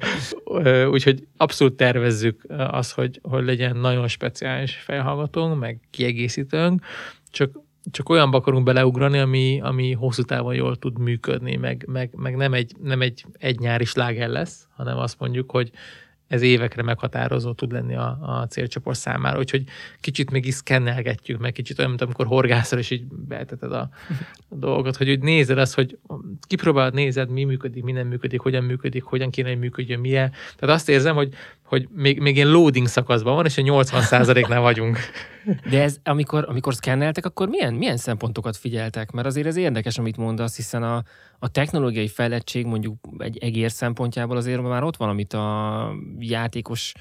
Úgyhogy 0.86 1.26
abszolút 1.36 1.76
tervezzük 1.76 2.44
az, 2.70 2.92
hogy, 2.92 3.20
hogy 3.22 3.44
legyen 3.44 3.76
nagyon 3.76 4.08
speciális 4.08 4.74
felhallgatónk, 4.74 5.58
meg 5.58 5.78
kiegészítőnk, 5.90 6.84
csak 7.30 7.50
csak 7.90 8.08
olyanba 8.08 8.38
akarunk 8.38 8.64
beleugrani, 8.64 9.18
ami, 9.18 9.60
ami 9.60 9.92
hosszú 9.92 10.22
távon 10.22 10.54
jól 10.54 10.76
tud 10.76 10.98
működni, 10.98 11.56
meg, 11.56 11.84
meg, 11.86 12.10
meg 12.16 12.36
nem, 12.36 12.54
egy, 12.54 12.72
nem 12.82 13.00
egy, 13.00 13.24
egy 13.38 13.58
nyári 13.58 13.84
sláger 13.84 14.28
lesz, 14.28 14.68
hanem 14.76 14.98
azt 14.98 15.18
mondjuk, 15.18 15.50
hogy 15.50 15.72
ez 16.28 16.42
évekre 16.42 16.82
meghatározó 16.82 17.52
tud 17.52 17.72
lenni 17.72 17.94
a, 17.94 18.18
a 18.20 18.46
célcsoport 18.46 18.98
számára, 18.98 19.38
úgyhogy 19.38 19.64
kicsit 20.00 20.30
még 20.30 20.46
is 20.46 20.54
szkennelgetjük, 20.54 21.40
meg 21.40 21.52
kicsit 21.52 21.78
olyan, 21.78 21.90
mint 21.90 22.02
amikor 22.02 22.26
horgászol, 22.26 22.78
és 22.78 22.90
így 22.90 23.04
beteted 23.04 23.72
a, 23.72 23.88
a 24.48 24.54
dolgot, 24.54 24.96
hogy 24.96 25.10
úgy 25.10 25.20
nézed 25.20 25.58
azt, 25.58 25.74
hogy 25.74 25.98
kipróbálod, 26.40 26.94
nézed, 26.94 27.30
mi 27.30 27.44
működik, 27.44 27.82
mi 27.82 27.92
nem 27.92 28.06
működik, 28.06 28.40
hogyan 28.40 28.64
működik, 28.64 29.02
hogyan 29.02 29.30
kéne, 29.30 29.48
hogy 29.48 29.58
működjön, 29.58 30.00
milyen. 30.00 30.32
Tehát 30.56 30.74
azt 30.74 30.88
érzem, 30.88 31.14
hogy, 31.14 31.34
hogy 31.66 31.88
még, 31.90 32.20
még 32.20 32.36
ilyen 32.36 32.48
loading 32.48 32.86
szakaszban 32.86 33.34
van, 33.34 33.44
és 33.44 33.58
a 33.58 33.62
80%-nál 33.62 34.60
vagyunk. 34.60 34.98
De 35.70 35.82
ez, 35.82 35.96
amikor, 36.04 36.44
amikor 36.48 36.74
szkenneltek, 36.74 37.26
akkor 37.26 37.48
milyen, 37.48 37.74
milyen 37.74 37.96
szempontokat 37.96 38.56
figyeltek? 38.56 39.10
Mert 39.10 39.26
azért 39.26 39.46
ez 39.46 39.56
érdekes, 39.56 39.98
amit 39.98 40.16
mondasz, 40.16 40.56
hiszen 40.56 40.82
a, 40.82 41.02
a 41.38 41.48
technológiai 41.48 42.08
fejlettség 42.08 42.66
mondjuk 42.66 42.96
egy 43.18 43.38
egér 43.38 43.70
szempontjából 43.70 44.36
azért 44.36 44.62
már 44.62 44.82
ott 44.82 44.96
van, 44.96 45.08
amit 45.08 45.32
a 45.32 45.90
játékos 46.18 46.92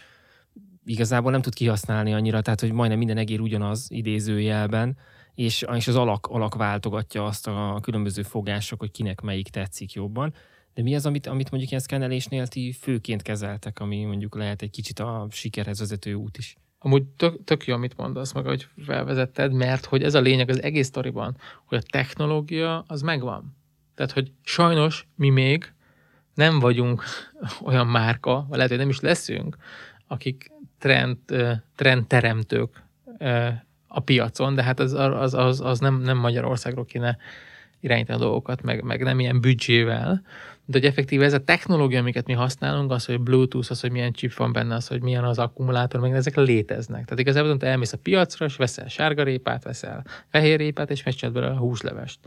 igazából 0.86 1.32
nem 1.32 1.42
tud 1.42 1.54
kihasználni 1.54 2.14
annyira, 2.14 2.42
tehát 2.42 2.60
hogy 2.60 2.72
majdnem 2.72 2.98
minden 2.98 3.18
egér 3.18 3.40
ugyanaz 3.40 3.88
idézőjelben, 3.90 4.98
és, 5.36 5.66
és 5.76 5.88
az 5.88 5.96
alak, 5.96 6.28
alak 6.28 6.56
váltogatja 6.56 7.26
azt 7.26 7.48
a 7.48 7.80
különböző 7.82 8.22
fogások, 8.22 8.80
hogy 8.80 8.92
kinek 8.92 9.22
melyik 9.22 9.50
tetszik 9.50 9.94
jobban. 9.94 10.34
De 10.76 10.82
mi 10.82 10.96
az, 10.96 11.06
amit, 11.06 11.28
amit 11.28 11.50
mondjuk 11.50 11.72
ilyen 11.72 11.84
szkennelésnél 11.84 12.48
ti 12.48 12.72
főként 12.72 13.22
kezeltek, 13.22 13.80
ami 13.80 14.04
mondjuk 14.04 14.36
lehet 14.36 14.62
egy 14.62 14.70
kicsit 14.70 15.00
a 15.00 15.28
sikerhez 15.32 15.80
vezető 15.80 16.14
út 16.14 16.38
is? 16.38 16.56
Amúgy 16.80 17.04
tök, 17.04 17.44
tök 17.44 17.66
jó, 17.66 17.74
amit 17.74 17.98
mondasz 17.98 18.34
meg, 18.34 18.46
hogy 18.46 18.68
felvezetted, 18.84 19.52
mert 19.52 19.86
hogy 19.86 20.04
ez 20.04 20.14
a 20.14 20.20
lényeg 20.20 20.50
az 20.50 20.62
egész 20.62 20.88
sztoriban, 20.88 21.38
hogy 21.66 21.78
a 21.78 21.92
technológia 21.92 22.84
az 22.88 23.02
megvan. 23.02 23.56
Tehát, 23.96 24.12
hogy 24.12 24.32
sajnos 24.44 25.08
mi 25.16 25.30
még 25.30 25.74
nem 26.34 26.60
vagyunk 26.60 27.04
olyan 27.68 27.88
márka, 27.88 28.46
vagy 28.48 28.56
lehet, 28.56 28.70
hogy 28.70 28.80
nem 28.80 28.90
is 28.90 29.00
leszünk, 29.00 29.58
akik 30.08 30.52
trend, 30.80 31.18
trendteremtők 31.76 32.84
a 33.88 34.00
piacon, 34.00 34.56
de 34.56 34.64
hát 34.64 34.80
az, 34.80 34.94
az, 34.94 35.34
az, 35.34 35.62
az 35.62 35.80
nem, 35.80 36.02
nem 36.02 36.18
Magyarországról 36.18 36.86
kéne 36.86 37.18
irányítani 37.80 38.18
a 38.20 38.24
dolgokat, 38.24 38.62
meg, 38.62 38.84
meg 38.84 39.04
nem 39.04 39.20
ilyen 39.20 39.42
büdzsével, 39.42 40.22
de 40.66 40.78
hogy 40.80 40.88
effektíve 40.88 41.26
ez 41.26 41.34
a 41.34 41.44
technológia, 41.44 42.00
amiket 42.00 42.26
mi 42.26 42.34
használunk, 42.34 42.92
az, 42.92 43.06
hogy 43.06 43.20
Bluetooth, 43.20 43.72
az, 43.72 43.82
hogy 43.82 43.92
milyen 43.92 44.12
chip 44.12 44.34
van 44.34 44.52
benne, 44.52 44.76
az, 44.76 44.88
hogy 44.88 45.02
milyen 45.02 45.24
az 45.24 45.40
akkumulátor, 45.40 46.00
meg 46.00 46.14
ezek 46.14 46.36
léteznek. 46.36 47.04
Tehát 47.04 47.20
igazából 47.20 47.58
te 47.58 47.68
elmész 47.68 47.94
a 47.94 47.98
piacra, 47.98 48.46
és 48.46 48.56
veszel 48.56 48.88
sárgarépát, 48.88 49.64
veszel 49.64 50.06
fehérrépát, 50.32 50.92
és 50.92 51.04
megcsinálod 51.04 51.42
belőle 51.42 51.60
a 51.60 51.64
húslevest. 51.64 52.20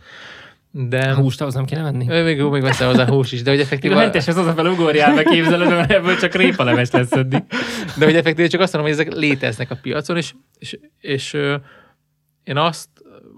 De... 0.70 1.10
A 1.10 1.14
húst 1.14 1.40
ahhoz 1.40 1.54
nem 1.54 1.64
kéne 1.64 1.82
venni? 1.82 2.04
Még, 2.04 2.42
még 2.42 2.62
veszel 2.62 2.88
hozzá 2.88 3.06
hús 3.06 3.32
is, 3.32 3.42
de 3.42 3.50
hogy 3.50 3.60
effektíve... 3.60 3.94
A 3.94 3.98
mentes, 3.98 4.28
ez 4.28 4.36
az 4.36 4.46
a 4.46 4.52
fel 4.52 4.66
ugorjál, 4.66 5.14
meg 5.14 5.24
képzeled, 5.24 5.68
mert 5.68 5.90
ebből 5.90 6.16
csak 6.16 6.34
répaleves 6.34 6.90
lesz 6.90 7.12
eddig. 7.12 7.42
De 7.98 8.04
hogy 8.04 8.16
effektíve 8.16 8.48
csak 8.48 8.60
azt 8.60 8.72
mondom, 8.72 8.92
hogy 8.92 9.00
ezek 9.00 9.14
léteznek 9.14 9.70
a 9.70 9.78
piacon, 9.82 10.16
és, 10.16 10.34
és, 10.58 10.72
és, 10.72 11.32
és 11.32 11.34
én 12.44 12.56
azt, 12.56 12.88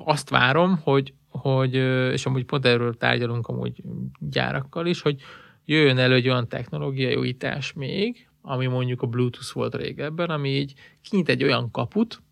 azt 0.05 0.31
várom, 0.31 0.81
hogy, 0.83 1.13
hogy, 1.31 1.75
és 2.13 2.27
amúgy 2.27 2.45
pont 2.45 2.67
erről 2.67 2.97
tárgyalunk 2.97 3.49
amúgy 3.49 3.83
gyárakkal 4.19 4.87
is, 4.87 5.03
hogy 5.03 5.21
jöjjön 5.65 5.99
elő 5.99 6.15
egy 6.15 6.29
olyan 6.29 6.49
technológiai 6.49 7.15
újítás 7.15 7.73
még, 7.73 8.29
ami 8.43 8.67
mondjuk 8.67 9.03
a 9.03 9.07
Bluetooth 9.07 9.53
volt 9.53 9.75
régebben, 9.75 10.31
ami 10.31 10.49
így 10.49 10.75
kinyit 11.03 11.29
egy 11.29 11.43
olyan 11.43 11.71
kaput, 11.71 12.23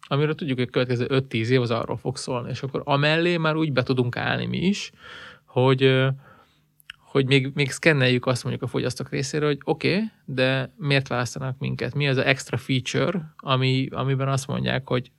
amiről 0.00 0.34
tudjuk, 0.34 0.58
hogy 0.58 0.66
a 0.68 0.70
következő 0.70 1.06
5-10 1.08 1.46
év 1.46 1.60
az 1.60 1.70
arról 1.70 1.96
fog 1.96 2.16
szólni, 2.16 2.50
és 2.50 2.62
akkor 2.62 2.82
amellé 2.84 3.36
már 3.36 3.56
úgy 3.56 3.72
be 3.72 3.82
tudunk 3.82 4.16
állni 4.16 4.46
mi 4.46 4.58
is, 4.58 4.92
hogy, 5.44 6.06
hogy 6.98 7.26
még, 7.26 7.50
még 7.54 7.70
szkenneljük 7.70 8.26
azt 8.26 8.42
mondjuk 8.42 8.64
a 8.64 8.66
fogyasztók 8.66 9.10
részéről, 9.10 9.48
hogy 9.48 9.60
oké, 9.64 9.94
okay, 9.94 10.10
de 10.24 10.74
miért 10.76 11.08
választanak 11.08 11.58
minket? 11.58 11.94
Mi 11.94 12.08
az 12.08 12.16
a 12.16 12.28
extra 12.28 12.56
feature, 12.56 13.34
ami, 13.36 13.88
amiben 13.90 14.28
azt 14.28 14.46
mondják, 14.46 14.88
hogy 14.88 15.10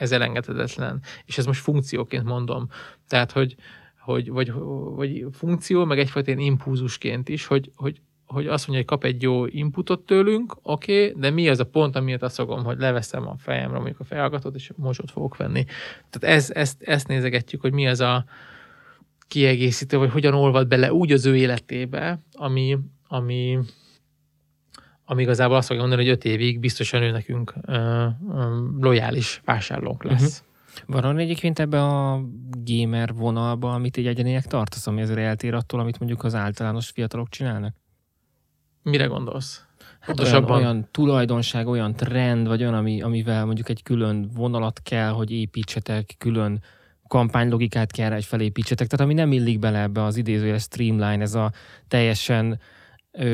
ez 0.00 0.12
elengedhetetlen. 0.12 1.02
És 1.24 1.38
ez 1.38 1.46
most 1.46 1.60
funkcióként 1.60 2.24
mondom. 2.24 2.68
Tehát, 3.08 3.32
hogy, 3.32 3.56
hogy 3.98 4.30
vagy, 4.30 4.52
vagy 4.94 5.26
funkció, 5.32 5.84
meg 5.84 5.98
egyfajta 5.98 6.30
ilyen 6.30 6.42
impulzusként 6.42 7.28
is, 7.28 7.46
hogy, 7.46 7.72
hogy, 7.74 8.00
hogy 8.24 8.46
azt 8.46 8.66
mondja, 8.66 8.84
hogy 8.86 8.98
kap 8.98 9.04
egy 9.04 9.22
jó 9.22 9.46
inputot 9.46 10.00
tőlünk, 10.00 10.56
oké, 10.62 11.08
okay, 11.08 11.20
de 11.20 11.30
mi 11.30 11.48
az 11.48 11.60
a 11.60 11.64
pont, 11.64 11.96
amiért 11.96 12.22
azt 12.22 12.36
fogom, 12.36 12.64
hogy 12.64 12.78
leveszem 12.78 13.28
a 13.28 13.36
fejemre 13.38 13.76
mondjuk 13.76 14.00
a 14.00 14.04
fejhallgatót, 14.04 14.54
és 14.54 14.72
mosót 14.76 15.10
fogok 15.10 15.36
venni. 15.36 15.64
Tehát 16.10 16.36
ez, 16.36 16.50
ezt, 16.50 16.82
ezt 16.82 17.08
nézegetjük, 17.08 17.60
hogy 17.60 17.72
mi 17.72 17.88
az 17.88 18.00
a 18.00 18.24
kiegészítő, 19.28 19.98
vagy 19.98 20.10
hogyan 20.10 20.34
olvad 20.34 20.68
bele 20.68 20.92
úgy 20.92 21.12
az 21.12 21.26
ő 21.26 21.36
életébe, 21.36 22.20
ami, 22.32 22.78
ami, 23.08 23.58
ami 25.10 25.22
igazából 25.22 25.56
azt 25.56 25.66
fogja 25.66 25.82
mondani, 25.82 26.02
hogy 26.02 26.12
öt 26.12 26.24
évig 26.24 26.60
biztosan 26.60 27.02
ő 27.02 27.10
nekünk 27.10 27.54
ö, 27.66 28.06
ö, 28.34 28.66
lojális 28.78 29.40
vásárlónk 29.44 30.04
lesz. 30.04 30.42
Uh-huh. 30.86 31.02
Van 31.02 31.18
egyébként 31.18 31.58
ebbe 31.58 31.82
a 31.82 32.24
gamer 32.64 33.14
vonalba, 33.14 33.72
amit 33.72 33.96
egy 33.96 34.06
egyenének 34.06 34.46
tartasz, 34.46 34.86
ami 34.86 35.00
ezért 35.00 35.18
eltér 35.18 35.54
attól, 35.54 35.80
amit 35.80 35.98
mondjuk 35.98 36.24
az 36.24 36.34
általános 36.34 36.90
fiatalok 36.90 37.28
csinálnak? 37.28 37.74
Mire 38.82 39.06
gondolsz? 39.06 39.64
Hát 40.00 40.20
olyan, 40.20 40.44
olyan 40.44 40.88
tulajdonság, 40.90 41.66
olyan 41.66 41.94
trend, 41.94 42.46
vagy 42.46 42.60
olyan, 42.62 42.74
ami, 42.74 43.02
amivel 43.02 43.44
mondjuk 43.44 43.68
egy 43.68 43.82
külön 43.82 44.30
vonalat 44.34 44.80
kell, 44.82 45.10
hogy 45.10 45.30
építsetek, 45.30 46.14
külön 46.18 46.62
kampánylogikát 47.08 47.92
kell 47.92 48.12
egy 48.12 48.24
felépítsetek, 48.24 48.86
tehát 48.86 49.06
ami 49.06 49.14
nem 49.14 49.32
illik 49.32 49.58
bele 49.58 49.80
ebbe 49.80 50.02
az 50.02 50.16
idézőjeles 50.16 50.62
streamline, 50.62 51.22
ez 51.22 51.34
a 51.34 51.52
teljesen 51.88 52.60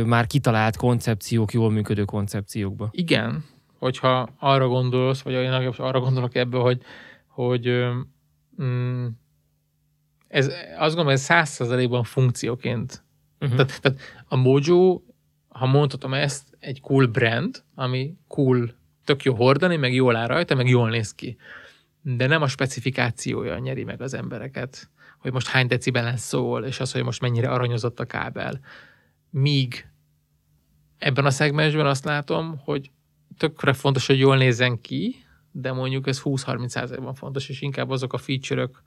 már 0.04 0.26
kitalált 0.26 0.76
koncepciók, 0.76 1.52
jól 1.52 1.70
működő 1.70 2.04
koncepciókba. 2.04 2.88
Igen, 2.90 3.44
hogyha 3.78 4.28
arra 4.38 4.68
gondolsz, 4.68 5.20
vagy 5.20 5.32
én 5.32 5.52
arra 5.76 6.00
gondolok 6.00 6.34
ebből, 6.34 6.60
hogy, 6.60 6.82
hogy 7.26 7.84
mm, 8.62 9.06
ez, 10.28 10.46
azt 10.78 10.94
gondolom, 10.94 11.08
ez 11.08 11.22
százszerzalékban 11.22 12.02
funkcióként. 12.02 13.04
Uh-huh. 13.40 13.56
Tehát, 13.56 13.80
tehát 13.80 13.98
a 14.28 14.36
Mojo 14.36 15.00
ha 15.56 15.66
mondhatom 15.66 16.14
ezt, 16.14 16.56
egy 16.58 16.80
cool 16.80 17.06
brand, 17.06 17.62
ami 17.74 18.16
cool, 18.28 18.74
tök 19.04 19.22
jó 19.22 19.34
hordani, 19.34 19.76
meg 19.76 19.94
jól 19.94 20.16
áll 20.16 20.26
rajta, 20.26 20.54
meg 20.54 20.68
jól 20.68 20.90
néz 20.90 21.14
ki. 21.14 21.36
De 22.02 22.26
nem 22.26 22.42
a 22.42 22.48
specifikációja 22.48 23.58
nyeri 23.58 23.84
meg 23.84 24.00
az 24.00 24.14
embereket, 24.14 24.90
hogy 25.18 25.32
most 25.32 25.48
hány 25.48 25.66
decibelen 25.66 26.16
szól, 26.16 26.64
és 26.64 26.80
az, 26.80 26.92
hogy 26.92 27.02
most 27.02 27.20
mennyire 27.20 27.48
aranyozott 27.48 28.00
a 28.00 28.04
kábel. 28.04 28.60
Míg 29.38 29.88
ebben 30.98 31.24
a 31.24 31.30
szegmensben 31.30 31.86
azt 31.86 32.04
látom, 32.04 32.60
hogy 32.64 32.90
tökre 33.36 33.72
fontos, 33.72 34.06
hogy 34.06 34.18
jól 34.18 34.36
nézzen 34.36 34.80
ki, 34.80 35.16
de 35.50 35.72
mondjuk 35.72 36.06
ez 36.06 36.20
20-30%-ban 36.24 37.14
fontos, 37.14 37.48
és 37.48 37.60
inkább 37.60 37.90
azok 37.90 38.12
a 38.12 38.18
feature-ök 38.18 38.82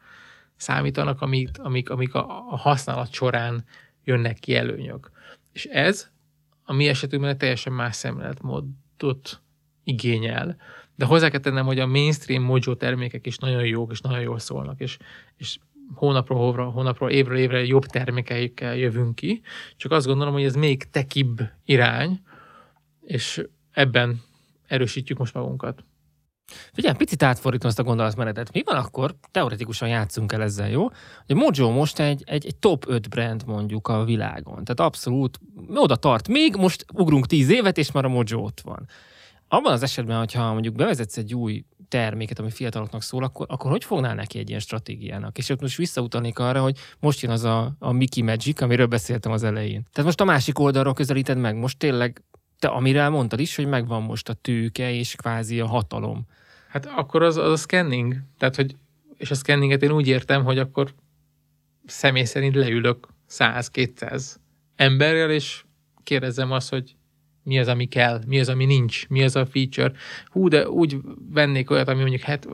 számítanak, 0.55 1.21
amik, 1.21 1.49
amik, 1.59 1.89
amik 1.89 2.13
a, 2.13 2.49
a 2.49 2.57
használat 2.57 3.11
során 3.11 3.65
jönnek 4.03 4.39
ki 4.39 4.55
előnyök. 4.55 5.11
És 5.51 5.65
ez 5.65 6.09
a 6.63 6.73
mi 6.73 6.87
esetünkben 6.87 7.31
egy 7.31 7.37
teljesen 7.37 7.73
más 7.73 7.95
szemléletmódot 7.95 9.41
igényel. 9.83 10.57
De 10.95 11.05
hozzá 11.05 11.29
kell 11.29 11.39
tennem, 11.39 11.65
hogy 11.65 11.79
a 11.79 11.87
mainstream 11.87 12.43
Mojo 12.43 12.75
termékek 12.75 13.25
is 13.25 13.37
nagyon 13.37 13.65
jók, 13.65 13.91
és 13.91 14.01
nagyon 14.01 14.21
jól 14.21 14.39
szólnak, 14.39 14.79
és, 14.79 14.97
és 15.35 15.59
hónapról, 15.95 16.39
hónapról, 16.39 16.71
hónapról, 16.71 17.09
évről 17.09 17.37
évre 17.37 17.65
jobb 17.65 17.85
termékeikkel 17.85 18.75
jövünk 18.75 19.15
ki. 19.15 19.41
Csak 19.75 19.91
azt 19.91 20.05
gondolom, 20.05 20.33
hogy 20.33 20.43
ez 20.43 20.55
még 20.55 20.89
tekibb 20.89 21.41
irány, 21.65 22.21
és 23.01 23.43
ebben 23.71 24.21
erősítjük 24.67 25.17
most 25.17 25.33
magunkat. 25.33 25.83
Figyelj, 26.73 26.95
picit 26.95 27.23
átfordítom 27.23 27.69
ezt 27.69 27.79
a 27.79 27.83
gondolatmenetet. 27.83 28.53
Mi 28.53 28.61
van 28.65 28.75
akkor, 28.75 29.15
teoretikusan 29.31 29.87
játszunk 29.87 30.31
el 30.31 30.41
ezzel, 30.41 30.69
jó? 30.69 30.87
Hogy 31.25 31.35
Mojo 31.35 31.71
most 31.71 31.99
egy, 31.99 32.23
egy, 32.25 32.45
egy 32.45 32.55
top 32.55 32.85
5 32.87 33.09
brand 33.09 33.43
mondjuk 33.45 33.87
a 33.87 34.03
világon. 34.03 34.53
Tehát 34.53 34.79
abszolút 34.79 35.39
oda 35.73 35.95
tart. 35.95 36.27
Még 36.27 36.55
most 36.55 36.85
ugrunk 36.93 37.25
10 37.25 37.49
évet, 37.49 37.77
és 37.77 37.91
már 37.91 38.05
a 38.05 38.09
Mojo 38.09 38.39
ott 38.39 38.61
van. 38.63 38.87
Abban 39.47 39.71
az 39.71 39.83
esetben, 39.83 40.17
hogyha 40.17 40.53
mondjuk 40.53 40.75
bevezetsz 40.75 41.17
egy 41.17 41.33
új 41.33 41.63
terméket, 41.89 42.39
ami 42.39 42.49
fiataloknak 42.49 43.03
szól, 43.03 43.23
akkor, 43.23 43.45
akkor 43.49 43.71
hogy 43.71 43.83
fognál 43.83 44.15
neki 44.15 44.39
egy 44.39 44.47
ilyen 44.47 44.59
stratégiának? 44.59 45.37
És 45.37 45.49
ott 45.49 45.61
most 45.61 45.77
visszautalnék 45.77 46.39
arra, 46.39 46.61
hogy 46.61 46.77
most 46.99 47.21
jön 47.21 47.31
az 47.31 47.43
a, 47.43 47.75
a 47.79 47.91
Mickey 47.91 48.23
Magic, 48.23 48.61
amiről 48.61 48.87
beszéltem 48.87 49.31
az 49.31 49.43
elején. 49.43 49.81
Tehát 49.91 50.05
most 50.05 50.21
a 50.21 50.25
másik 50.25 50.59
oldalról 50.59 50.93
közelíted 50.93 51.37
meg, 51.37 51.55
most 51.55 51.77
tényleg 51.77 52.23
te 52.59 52.67
amire 52.67 53.09
mondtad 53.09 53.39
is, 53.39 53.55
hogy 53.55 53.67
megvan 53.67 54.03
most 54.03 54.29
a 54.29 54.33
tőke 54.33 54.91
és 54.91 55.15
kvázi 55.15 55.59
a 55.59 55.67
hatalom. 55.67 56.25
Hát 56.69 56.85
akkor 56.85 57.23
az, 57.23 57.37
az 57.37 57.51
a 57.51 57.55
scanning. 57.55 58.15
Tehát, 58.37 58.55
hogy, 58.55 58.75
és 59.17 59.31
a 59.31 59.35
scanninget 59.35 59.83
én 59.83 59.91
úgy 59.91 60.07
értem, 60.07 60.43
hogy 60.43 60.57
akkor 60.57 60.93
személy 61.85 62.23
szerint 62.23 62.55
leülök 62.55 63.07
100-200 63.29 64.35
emberrel, 64.75 65.31
és 65.31 65.63
kérdezem 66.03 66.51
azt, 66.51 66.69
hogy 66.69 66.95
mi 67.43 67.59
az, 67.59 67.67
ami 67.67 67.85
kell, 67.85 68.21
mi 68.27 68.39
az, 68.39 68.49
ami 68.49 68.65
nincs, 68.65 69.07
mi 69.07 69.23
az 69.23 69.35
a 69.35 69.45
feature. 69.45 69.91
Hú, 70.25 70.47
de 70.47 70.69
úgy 70.69 70.97
vennék 71.33 71.71
olyat, 71.71 71.87
ami 71.87 71.99
mondjuk 71.99 72.21
het, 72.21 72.47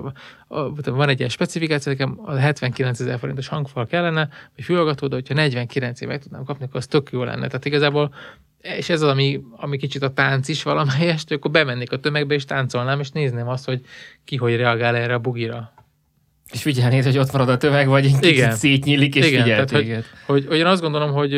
van 0.85 1.09
egy 1.09 1.17
ilyen 1.17 1.29
specifikáció, 1.29 1.91
nekem 1.91 2.19
a 2.25 2.35
79 2.35 2.99
ezer 2.99 3.19
forintos 3.19 3.47
hangfal 3.47 3.85
kellene, 3.85 4.29
vagy 4.55 4.65
fülhallgató, 4.65 5.07
de 5.07 5.15
hogyha 5.15 5.33
49 5.33 6.05
meg 6.05 6.21
tudnám 6.21 6.43
kapni, 6.43 6.65
akkor 6.65 6.77
az 6.77 6.87
tök 6.87 7.09
jó 7.11 7.23
lenne. 7.23 7.47
Tehát 7.47 7.65
igazából 7.65 8.13
és 8.77 8.89
ez 8.89 9.01
az, 9.01 9.09
ami, 9.09 9.41
ami 9.55 9.77
kicsit 9.77 10.01
a 10.01 10.13
tánc 10.13 10.47
is 10.47 10.63
valamelyest, 10.63 11.31
akkor 11.31 11.51
bemennék 11.51 11.91
a 11.91 11.99
tömegbe, 11.99 12.33
és 12.33 12.45
táncolnám, 12.45 12.99
és 12.99 13.09
nézném 13.09 13.47
azt, 13.47 13.65
hogy 13.65 13.81
ki 14.23 14.35
hogy 14.35 14.55
reagál 14.55 14.95
erre 14.95 15.13
a 15.13 15.19
bugira. 15.19 15.73
És 16.51 16.61
figyelnéd, 16.61 17.03
hogy 17.03 17.17
ott 17.17 17.31
marad 17.31 17.49
a 17.49 17.57
tömeg, 17.57 17.87
vagy 17.87 18.05
egy 18.05 18.19
kicsit 18.19 18.51
szétnyílik, 18.51 19.15
és 19.15 19.27
Igen, 19.27 19.41
figyel 19.41 19.65
tehát, 19.65 19.83
hogy, 19.85 20.05
hogy, 20.25 20.45
hogy, 20.47 20.57
én 20.57 20.65
azt 20.65 20.81
gondolom, 20.81 21.11
hogy 21.11 21.31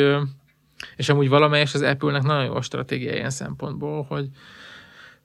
és 0.97 1.09
amúgy 1.09 1.29
valamelyest 1.29 1.75
az 1.75 1.81
Apple-nek 1.81 2.23
nagyon 2.23 2.45
jó 2.45 2.53
a 2.53 2.61
stratégia 2.61 3.13
ilyen 3.13 3.29
szempontból, 3.29 4.03
hogy, 4.03 4.29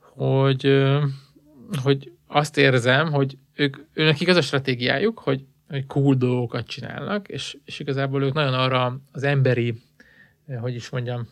hogy, 0.00 0.88
hogy 1.82 2.12
azt 2.26 2.56
érzem, 2.56 3.12
hogy 3.12 3.38
ők, 3.54 3.76
őnek 3.92 4.20
igaz 4.20 4.36
a 4.36 4.42
stratégiájuk, 4.42 5.18
hogy, 5.18 5.44
hogy 5.68 5.86
cool 5.86 6.14
dolgokat 6.14 6.66
csinálnak, 6.66 7.28
és, 7.28 7.56
és 7.64 7.78
igazából 7.78 8.22
ők 8.22 8.32
nagyon 8.32 8.54
arra 8.54 9.00
az 9.12 9.22
emberi, 9.22 9.74
hogy 10.60 10.74
is 10.74 10.88
mondjam, 10.88 11.28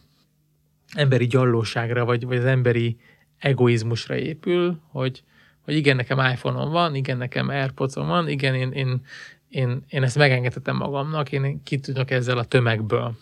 emberi 0.94 1.26
gyallóságra, 1.26 2.04
vagy, 2.04 2.24
vagy 2.24 2.36
az 2.36 2.44
emberi 2.44 2.96
egoizmusra 3.38 4.16
épül, 4.16 4.80
hogy, 4.90 5.22
hogy 5.60 5.74
igen, 5.74 5.96
nekem 5.96 6.18
iPhone-om 6.18 6.70
van, 6.70 6.94
igen, 6.94 7.16
nekem 7.16 7.48
AirPods-om 7.48 8.06
van, 8.06 8.28
igen, 8.28 8.54
én, 8.54 8.72
én, 8.72 9.00
én, 9.48 9.84
én 9.88 10.02
ezt 10.02 10.16
megengedhetem 10.16 10.76
magamnak, 10.76 11.32
én 11.32 11.62
ki 11.62 11.78
tudok 11.78 12.10
ezzel 12.10 12.38
a 12.38 12.44
tömegből. 12.44 13.16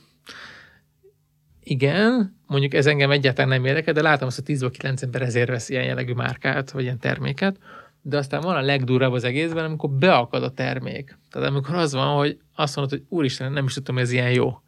Igen, 1.70 2.36
mondjuk 2.46 2.74
ez 2.74 2.86
engem 2.86 3.10
egyáltalán 3.10 3.48
nem 3.48 3.64
érdekel, 3.64 3.92
de 3.92 4.02
látom 4.02 4.26
azt, 4.26 4.36
hogy 4.36 4.44
10 4.44 4.66
9 4.70 5.02
ember 5.02 5.22
ezért 5.22 5.48
vesz 5.48 5.68
ilyen 5.68 5.84
jellegű 5.84 6.12
márkát, 6.12 6.70
vagy 6.70 6.82
ilyen 6.82 6.98
terméket, 6.98 7.58
de 8.02 8.16
aztán 8.16 8.40
van 8.40 8.56
a 8.56 8.60
legdurvább 8.60 9.12
az 9.12 9.24
egészben, 9.24 9.64
amikor 9.64 9.90
beakad 9.90 10.42
a 10.42 10.50
termék. 10.50 11.18
Tehát 11.30 11.48
amikor 11.48 11.74
az 11.74 11.92
van, 11.92 12.16
hogy 12.16 12.38
azt 12.54 12.76
mondod, 12.76 12.98
hogy 12.98 13.06
úristen, 13.08 13.52
nem 13.52 13.64
is 13.64 13.74
tudtam, 13.74 13.94
hogy 13.94 14.04
ez 14.04 14.12
ilyen 14.12 14.32
jó. 14.32 14.60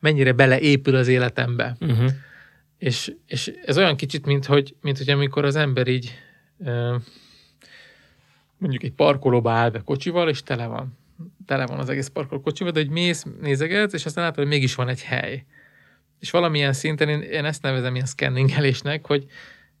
Mennyire 0.00 0.32
beleépül 0.32 0.94
az 0.94 1.08
életembe. 1.08 1.76
Uh-huh. 1.80 2.10
És, 2.78 3.12
és 3.26 3.52
ez 3.64 3.78
olyan 3.78 3.96
kicsit, 3.96 4.26
mint 4.26 4.46
hogy, 4.46 4.74
mint 4.80 4.98
hogy 4.98 5.10
amikor 5.10 5.44
az 5.44 5.56
ember 5.56 5.88
így 5.88 6.18
mondjuk 8.58 8.82
egy 8.82 8.92
parkolóba 8.92 9.50
áll 9.50 9.70
be 9.70 9.80
kocsival, 9.80 10.28
és 10.28 10.42
tele 10.42 10.66
van. 10.66 10.98
Tele 11.46 11.66
van 11.66 11.78
az 11.78 11.88
egész 11.88 12.08
parkoló 12.08 12.40
kocsival, 12.40 12.72
de 12.72 12.80
egy 12.80 12.90
mész, 12.90 13.26
nézegetsz, 13.40 13.92
és 13.92 14.06
aztán 14.06 14.24
látod, 14.24 14.38
hogy 14.38 14.52
mégis 14.52 14.74
van 14.74 14.88
egy 14.88 15.02
hely. 15.02 15.44
És 16.20 16.30
valamilyen 16.30 16.72
szinten 16.72 17.08
én, 17.08 17.20
én 17.20 17.44
ezt 17.44 17.62
nevezem 17.62 17.94
ilyen 17.94 18.06
scanningelésnek, 18.06 19.06
hogy 19.06 19.26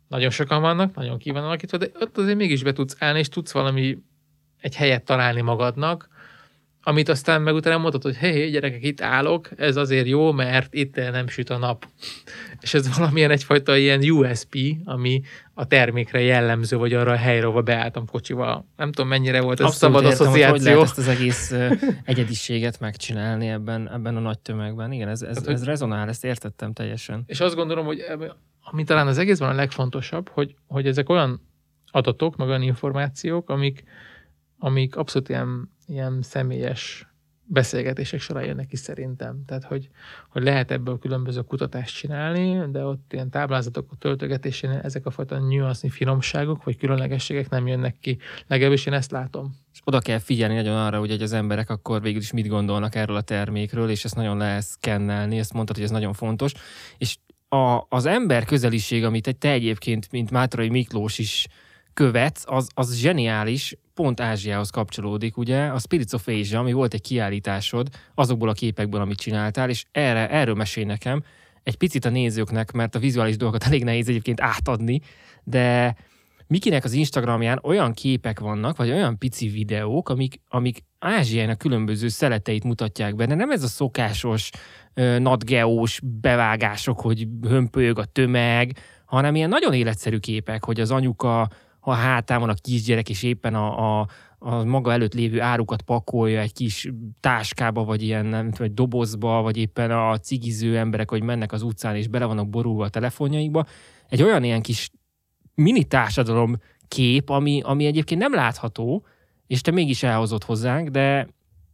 nagyon 0.08 0.30
sokan 0.30 0.60
vannak, 0.60 0.94
nagyon 0.94 1.18
ki 1.18 1.30
van 1.30 1.44
alakítva, 1.44 1.76
de 1.76 1.90
ott 2.00 2.18
azért 2.18 2.36
mégis 2.36 2.62
be 2.62 2.72
tudsz 2.72 2.96
állni, 2.98 3.18
és 3.18 3.28
tudsz 3.28 3.52
valami 3.52 3.98
egy 4.60 4.76
helyet 4.76 5.04
találni 5.04 5.40
magadnak, 5.40 6.08
amit 6.82 7.08
aztán 7.08 7.42
meg 7.42 7.54
utána 7.54 7.78
mondod, 7.78 8.02
hogy 8.02 8.16
hé, 8.16 8.30
hey, 8.30 8.50
gyerekek, 8.50 8.84
itt 8.84 9.00
állok, 9.00 9.48
ez 9.56 9.76
azért 9.76 10.06
jó, 10.06 10.32
mert 10.32 10.74
itt 10.74 10.94
nem 10.94 11.28
süt 11.28 11.50
a 11.50 11.58
nap. 11.58 11.86
És 12.60 12.74
ez 12.74 12.96
valamilyen 12.96 13.30
egyfajta 13.30 13.76
ilyen 13.76 14.10
USP, 14.10 14.56
ami 14.84 15.22
a 15.54 15.66
termékre 15.66 16.20
jellemző, 16.20 16.76
vagy 16.76 16.92
arra 16.92 17.12
a 17.12 17.16
helyre, 17.16 17.46
ahol 17.46 17.62
beálltam 17.62 18.06
kocsival. 18.06 18.66
Nem 18.76 18.92
tudom, 18.92 19.08
mennyire 19.08 19.40
volt 19.40 19.60
ez 19.60 19.66
Abszolút 19.66 19.94
szabad 19.96 20.10
értem, 20.10 20.26
asszociáció. 20.26 20.50
Hogy, 20.50 20.60
hogy 20.60 20.66
lehet 20.66 20.82
ezt 20.82 20.98
az 20.98 21.08
egész 21.08 21.54
egyediséget 22.04 22.80
megcsinálni 22.80 23.48
ebben, 23.48 23.90
ebben 23.92 24.16
a 24.16 24.20
nagy 24.20 24.38
tömegben. 24.38 24.92
Igen, 24.92 25.08
ez, 25.08 25.22
ez, 25.22 25.36
hát, 25.36 25.48
ez 25.48 25.64
rezonál, 25.64 26.08
ezt 26.08 26.24
értettem 26.24 26.72
teljesen. 26.72 27.22
És 27.26 27.40
azt 27.40 27.54
gondolom, 27.54 27.84
hogy 27.84 28.04
ami 28.60 28.84
talán 28.84 29.06
az 29.06 29.18
egészben 29.18 29.48
a 29.48 29.54
legfontosabb, 29.54 30.28
hogy, 30.28 30.54
hogy 30.66 30.86
ezek 30.86 31.08
olyan 31.08 31.40
adatok, 31.90 32.36
meg 32.36 32.48
olyan 32.48 32.62
információk, 32.62 33.50
amik, 33.50 33.84
amik 34.58 34.96
abszolút 34.96 35.28
ilyen, 35.28 35.70
ilyen 35.90 36.22
személyes 36.22 37.10
beszélgetések 37.52 38.20
során 38.20 38.44
jönnek 38.44 38.66
ki 38.66 38.76
szerintem. 38.76 39.44
Tehát, 39.46 39.64
hogy, 39.64 39.88
hogy 40.28 40.42
lehet 40.42 40.70
ebből 40.70 40.98
különböző 40.98 41.40
kutatást 41.40 41.96
csinálni, 41.96 42.70
de 42.70 42.84
ott 42.84 43.12
ilyen 43.12 43.30
táblázatok 43.30 43.98
töltögetésén 43.98 44.70
ezek 44.70 45.06
a 45.06 45.10
fajta 45.10 45.38
nüansznyi 45.38 45.88
finomságok, 45.88 46.64
vagy 46.64 46.76
különlegességek 46.76 47.48
nem 47.48 47.66
jönnek 47.66 47.96
ki. 48.00 48.18
Legalábbis 48.46 48.86
én 48.86 48.92
ezt 48.92 49.10
látom. 49.10 49.54
És 49.72 49.80
oda 49.84 49.98
kell 49.98 50.18
figyelni 50.18 50.54
nagyon 50.54 50.76
arra, 50.76 50.98
hogy 50.98 51.10
az 51.10 51.32
emberek 51.32 51.70
akkor 51.70 52.02
végül 52.02 52.20
is 52.20 52.32
mit 52.32 52.48
gondolnak 52.48 52.94
erről 52.94 53.16
a 53.16 53.20
termékről, 53.20 53.90
és 53.90 54.04
ezt 54.04 54.16
nagyon 54.16 54.36
lehet 54.36 54.62
szkennelni, 54.62 55.38
ezt 55.38 55.52
mondtad, 55.52 55.76
hogy 55.76 55.84
ez 55.84 55.90
nagyon 55.90 56.12
fontos. 56.12 56.52
És 56.98 57.16
a, 57.48 57.86
az 57.88 58.06
ember 58.06 58.44
közeliség, 58.44 59.04
amit 59.04 59.36
te 59.38 59.50
egyébként, 59.50 60.10
mint 60.10 60.30
Mátrai 60.30 60.68
Miklós 60.68 61.18
is 61.18 61.46
követsz, 62.00 62.44
az, 62.46 62.68
az 62.74 62.96
zseniális, 62.96 63.76
pont 63.94 64.20
Ázsiához 64.20 64.70
kapcsolódik, 64.70 65.36
ugye, 65.36 65.66
a 65.66 65.78
Spirits 65.78 66.12
of 66.12 66.26
Asia, 66.26 66.58
ami 66.58 66.72
volt 66.72 66.94
egy 66.94 67.00
kiállításod, 67.00 67.88
azokból 68.14 68.48
a 68.48 68.52
képekből, 68.52 69.00
amit 69.00 69.18
csináltál, 69.18 69.68
és 69.68 69.84
erre, 69.92 70.30
erről 70.30 70.54
mesél 70.54 70.86
nekem, 70.86 71.22
egy 71.62 71.76
picit 71.76 72.04
a 72.04 72.08
nézőknek, 72.08 72.72
mert 72.72 72.94
a 72.94 72.98
vizuális 72.98 73.36
dolgokat 73.36 73.66
elég 73.66 73.84
nehéz 73.84 74.08
egyébként 74.08 74.40
átadni, 74.40 75.00
de 75.44 75.96
Mikinek 76.46 76.84
az 76.84 76.92
Instagramján 76.92 77.60
olyan 77.62 77.92
képek 77.92 78.40
vannak, 78.40 78.76
vagy 78.76 78.90
olyan 78.90 79.18
pici 79.18 79.48
videók, 79.48 80.08
amik, 80.08 80.40
amik 80.48 80.84
Ázsiának 80.98 81.58
különböző 81.58 82.08
szeleteit 82.08 82.64
mutatják 82.64 83.14
be, 83.14 83.26
de 83.26 83.34
nem 83.34 83.50
ez 83.50 83.62
a 83.62 83.66
szokásos 83.66 84.50
nadgeós 85.18 86.00
bevágások, 86.20 87.00
hogy 87.00 87.26
hömpölyög 87.48 87.98
a 87.98 88.04
tömeg, 88.04 88.76
hanem 89.04 89.34
ilyen 89.34 89.48
nagyon 89.48 89.72
életszerű 89.72 90.18
képek, 90.18 90.64
hogy 90.64 90.80
az 90.80 90.90
anyuka, 90.90 91.48
ha 91.80 91.92
hátán 91.92 92.40
van 92.40 92.48
a 92.48 92.54
kisgyerek, 92.54 93.08
és 93.08 93.22
éppen 93.22 93.54
a, 93.54 94.00
a, 94.00 94.08
a 94.38 94.64
maga 94.64 94.92
előtt 94.92 95.14
lévő 95.14 95.40
árukat 95.40 95.82
pakolja 95.82 96.40
egy 96.40 96.52
kis 96.52 96.88
táskába, 97.20 97.84
vagy 97.84 98.02
ilyen 98.02 98.26
nem 98.26 98.50
tudom, 98.50 98.74
dobozba, 98.74 99.42
vagy 99.42 99.56
éppen 99.56 99.90
a 99.90 100.18
cigiző 100.18 100.78
emberek, 100.78 101.10
hogy 101.10 101.22
mennek 101.22 101.52
az 101.52 101.62
utcán, 101.62 101.96
és 101.96 102.08
bele 102.08 102.24
vannak 102.24 102.48
borulva 102.48 102.84
a 102.84 102.88
telefonjaikba. 102.88 103.64
Egy 104.08 104.22
olyan 104.22 104.44
ilyen 104.44 104.62
kis 104.62 104.90
mini 105.54 105.84
társadalom 105.84 106.56
kép, 106.88 107.28
ami, 107.28 107.60
ami 107.64 107.86
egyébként 107.86 108.20
nem 108.20 108.34
látható, 108.34 109.06
és 109.46 109.60
te 109.60 109.70
mégis 109.70 110.02
elhozott 110.02 110.44
hozzánk, 110.44 110.88
de 110.88 111.28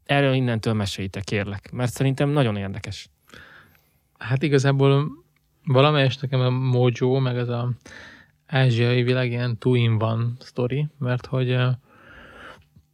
erről 0.04 0.34
innentől 0.34 0.72
meséljétek, 0.72 1.24
kérlek, 1.24 1.70
mert 1.72 1.92
szerintem 1.92 2.28
nagyon 2.28 2.56
érdekes. 2.56 3.08
Hát 4.18 4.42
igazából 4.42 5.08
valamelyest 5.64 6.22
nekem 6.22 6.40
a 6.40 6.50
Mojo, 6.50 7.18
meg 7.20 7.36
ez 7.36 7.48
a 7.48 7.70
ázsiai 8.46 9.02
világ 9.02 9.30
ilyen 9.30 9.58
two 9.58 9.96
one 9.98 10.26
sztori, 10.38 10.86
mert 10.98 11.26
hogy 11.26 11.58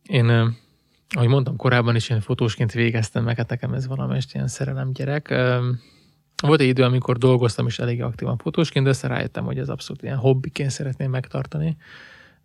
én, 0.03 0.29
ahogy 1.09 1.29
mondtam 1.29 1.57
korábban 1.57 1.95
is, 1.95 2.09
én 2.09 2.21
fotósként 2.21 2.73
végeztem 2.73 3.25
meg, 3.25 3.37
hát 3.37 3.49
nekem 3.49 3.73
ez 3.73 3.87
valamelyest 3.87 4.35
ilyen 4.35 4.49
szerelem 4.49 4.93
gyerek. 4.93 5.35
Volt 6.43 6.61
egy 6.61 6.69
idő, 6.69 6.83
amikor 6.83 7.19
dolgoztam 7.19 7.67
is 7.67 7.79
elég 7.79 8.03
aktívan 8.03 8.37
fotósként, 8.37 8.85
de 8.85 8.91
össze 8.91 9.09
rájöttem, 9.09 9.45
hogy 9.45 9.59
ez 9.59 9.69
abszolút 9.69 10.03
ilyen 10.03 10.17
hobbiként 10.17 10.71
szeretném 10.71 11.11
megtartani, 11.11 11.77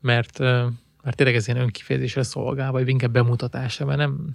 mert, 0.01 0.39
mert 1.03 1.16
tényleg 1.16 1.36
ez 1.36 1.47
ilyen 1.47 1.62
önkifejezésre 1.62 2.24
szolgál, 2.24 2.72
vagy 2.72 2.88
inkább 2.88 3.12
bemutatásra, 3.12 3.86
mert 3.86 3.97
nem, 3.97 4.34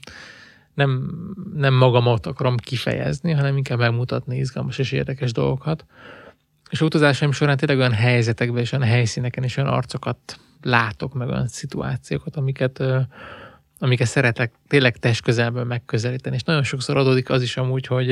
nem, 0.75 1.11
nem 1.55 1.75
magamat 1.75 2.27
akarom 2.27 2.57
kifejezni, 2.57 3.33
hanem 3.33 3.57
inkább 3.57 3.79
megmutatni 3.79 4.37
izgalmas 4.37 4.79
és 4.79 4.93
érdekes 4.93 5.33
dolgokat. 5.33 5.87
És 6.73 6.81
utazásaim 6.81 7.33
során 7.33 7.57
tényleg 7.57 7.79
olyan 7.79 7.93
helyzetekben 7.93 8.63
és 8.63 8.73
olyan 8.73 8.89
helyszíneken 8.89 9.45
és 9.45 9.57
olyan 9.57 9.73
arcokat 9.73 10.41
látok, 10.63 11.15
meg 11.15 11.29
olyan 11.29 11.47
szituációkat, 11.47 12.37
amiket, 12.37 12.83
amiket 13.79 14.07
szeretek 14.07 14.53
tényleg 14.69 14.97
test 14.97 15.23
közelből 15.23 15.65
megközelíteni. 15.65 16.37
És 16.37 16.43
nagyon 16.43 16.63
sokszor 16.63 16.97
adódik 16.97 17.31
az 17.31 17.43
is 17.43 17.57
amúgy, 17.57 17.87
hogy 17.87 18.09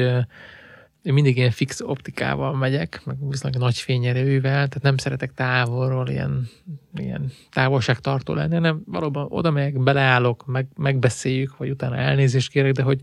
én 1.03 1.13
mindig 1.13 1.37
ilyen 1.37 1.51
fix 1.51 1.81
optikával 1.81 2.55
megyek, 2.57 3.01
meg 3.05 3.17
viszonylag 3.29 3.61
nagy 3.61 3.77
fényerővel, 3.77 4.53
tehát 4.53 4.83
nem 4.83 4.97
szeretek 4.97 5.35
távolról 5.35 6.09
ilyen, 6.09 6.49
ilyen 6.95 7.33
távolságtartó 7.51 8.35
lenni, 8.35 8.55
hanem 8.55 8.83
valóban 8.87 9.27
oda 9.29 9.51
megyek, 9.51 9.83
beleállok, 9.83 10.47
meg, 10.47 10.67
megbeszéljük, 10.77 11.57
vagy 11.57 11.71
utána 11.71 11.97
elnézést 11.97 12.51
kérek, 12.51 12.73
de 12.73 12.83
hogy, 12.83 13.01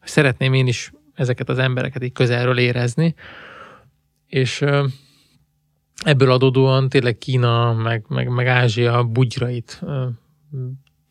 hogy 0.00 0.08
szeretném 0.08 0.52
én 0.52 0.66
is 0.66 0.92
ezeket 1.14 1.48
az 1.48 1.58
embereket 1.58 2.04
így 2.04 2.12
közelről 2.12 2.58
érezni. 2.58 3.14
És 4.26 4.64
ebből 6.04 6.30
adódóan 6.30 6.88
tényleg 6.88 7.18
Kína, 7.18 7.72
meg, 7.72 8.04
meg, 8.08 8.28
meg 8.28 8.46
Ázsia 8.46 9.04
bugyrait 9.04 9.82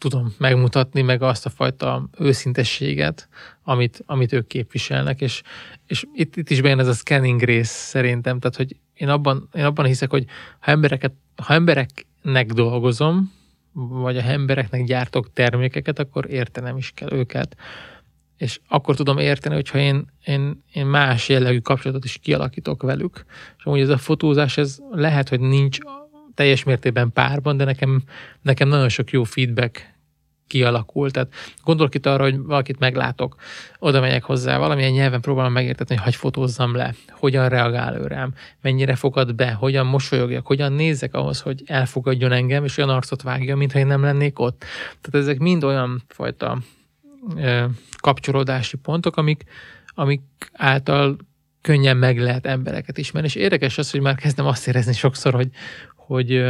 tudom 0.04 0.34
megmutatni, 0.38 1.02
meg 1.02 1.22
azt 1.22 1.46
a 1.46 1.50
fajta 1.50 2.10
őszintességet, 2.20 3.30
amit, 3.64 4.04
amit 4.06 4.34
ők 4.34 4.48
képviselnek, 4.48 5.22
és, 5.22 5.42
és 5.88 6.06
itt, 6.14 6.36
itt 6.36 6.50
is 6.50 6.62
bejön 6.62 6.80
ez 6.80 6.88
a 6.88 6.94
scanning 6.94 7.42
rész 7.42 7.70
szerintem, 7.70 8.40
tehát 8.40 8.56
hogy 8.56 8.76
én 8.94 9.10
abban, 9.10 9.50
én 9.54 9.66
abban 9.66 9.86
hiszek, 9.86 10.10
hogy 10.10 10.26
ha, 10.60 10.72
embereket, 10.72 11.14
ha 11.36 11.54
embereknek 11.54 12.52
dolgozom, 12.54 13.32
vagy 13.74 14.18
a 14.18 14.22
embereknek 14.22 14.84
gyártok 14.84 15.34
termékeket, 15.34 16.00
akkor 16.00 16.30
értenem 16.30 16.78
is 16.78 16.92
kell 16.96 17.12
őket. 17.12 17.56
És 18.44 18.60
akkor 18.68 18.96
tudom 18.96 19.18
érteni, 19.18 19.56
hogyha 19.56 19.78
én, 19.78 20.06
én, 20.26 20.64
én 20.74 20.86
más 20.86 21.30
jellegű 21.30 21.60
kapcsolatot 21.60 22.04
is 22.04 22.18
kialakítok 22.22 22.82
velük. 22.82 23.26
És 23.58 23.64
amúgy 23.64 23.80
ez 23.80 23.90
a 23.90 23.98
fotózás, 23.98 24.58
ez 24.58 24.78
lehet, 24.92 25.30
hogy 25.30 25.40
nincs 25.40 25.78
teljes 26.34 26.64
mértékben 26.64 27.12
párban, 27.14 27.58
de 27.58 27.64
nekem, 27.64 28.04
nekem 28.42 28.68
nagyon 28.68 28.90
sok 28.90 29.12
jó 29.12 29.24
feedback 29.24 29.94
kialakul. 30.48 31.12
Tehát 31.12 31.34
gondolok 31.64 31.96
itt 31.96 32.06
arra, 32.06 32.24
hogy 32.24 32.38
valakit 32.38 32.80
meglátok, 32.80 33.36
oda 33.80 34.00
megyek 34.00 34.24
hozzá, 34.24 34.58
valamilyen 34.58 34.92
nyelven 34.92 35.22
próbálom 35.22 35.52
megértetni, 35.52 35.96
hogy 35.96 36.04
hagy 36.04 36.16
fotózzam 36.16 36.76
le, 36.76 36.94
hogyan 37.10 37.50
reagál 37.50 37.96
ő 37.96 38.08
rám, 38.08 38.34
mennyire 38.62 38.96
fogad 38.96 39.36
be, 39.36 39.52
hogyan 39.52 39.86
mosolyogjak, 39.86 40.46
hogyan 40.46 40.74
nézek 40.74 41.14
ahhoz, 41.14 41.42
hogy 41.42 41.64
elfogadjon 41.66 42.32
engem, 42.32 42.64
és 42.64 42.78
olyan 42.78 42.90
arcot 42.90 43.22
vágja, 43.22 43.56
mintha 43.56 43.80
én 43.80 43.88
nem 43.88 44.04
lennék 44.04 44.40
ott. 44.40 44.66
Tehát 45.02 45.28
ezek 45.28 45.40
mind 45.40 45.64
olyan 45.64 46.04
fajta 46.08 46.58
kapcsolódási 47.98 48.78
pontok, 48.78 49.18
amik, 49.18 49.44
amik 49.88 50.22
által 50.54 51.18
könnyen 51.62 51.98
meg 51.98 52.20
lehet 52.20 52.46
embereket 52.46 52.98
ismerni. 52.98 53.28
És 53.28 53.36
érdekes 53.36 53.78
az, 53.78 53.92
hogy 53.92 54.02
már 54.02 54.16
kezdem 54.16 54.46
azt 54.46 54.68
érezni 54.68 54.94
sokszor, 54.94 55.34
hogy, 55.34 55.50
hogy 55.96 56.44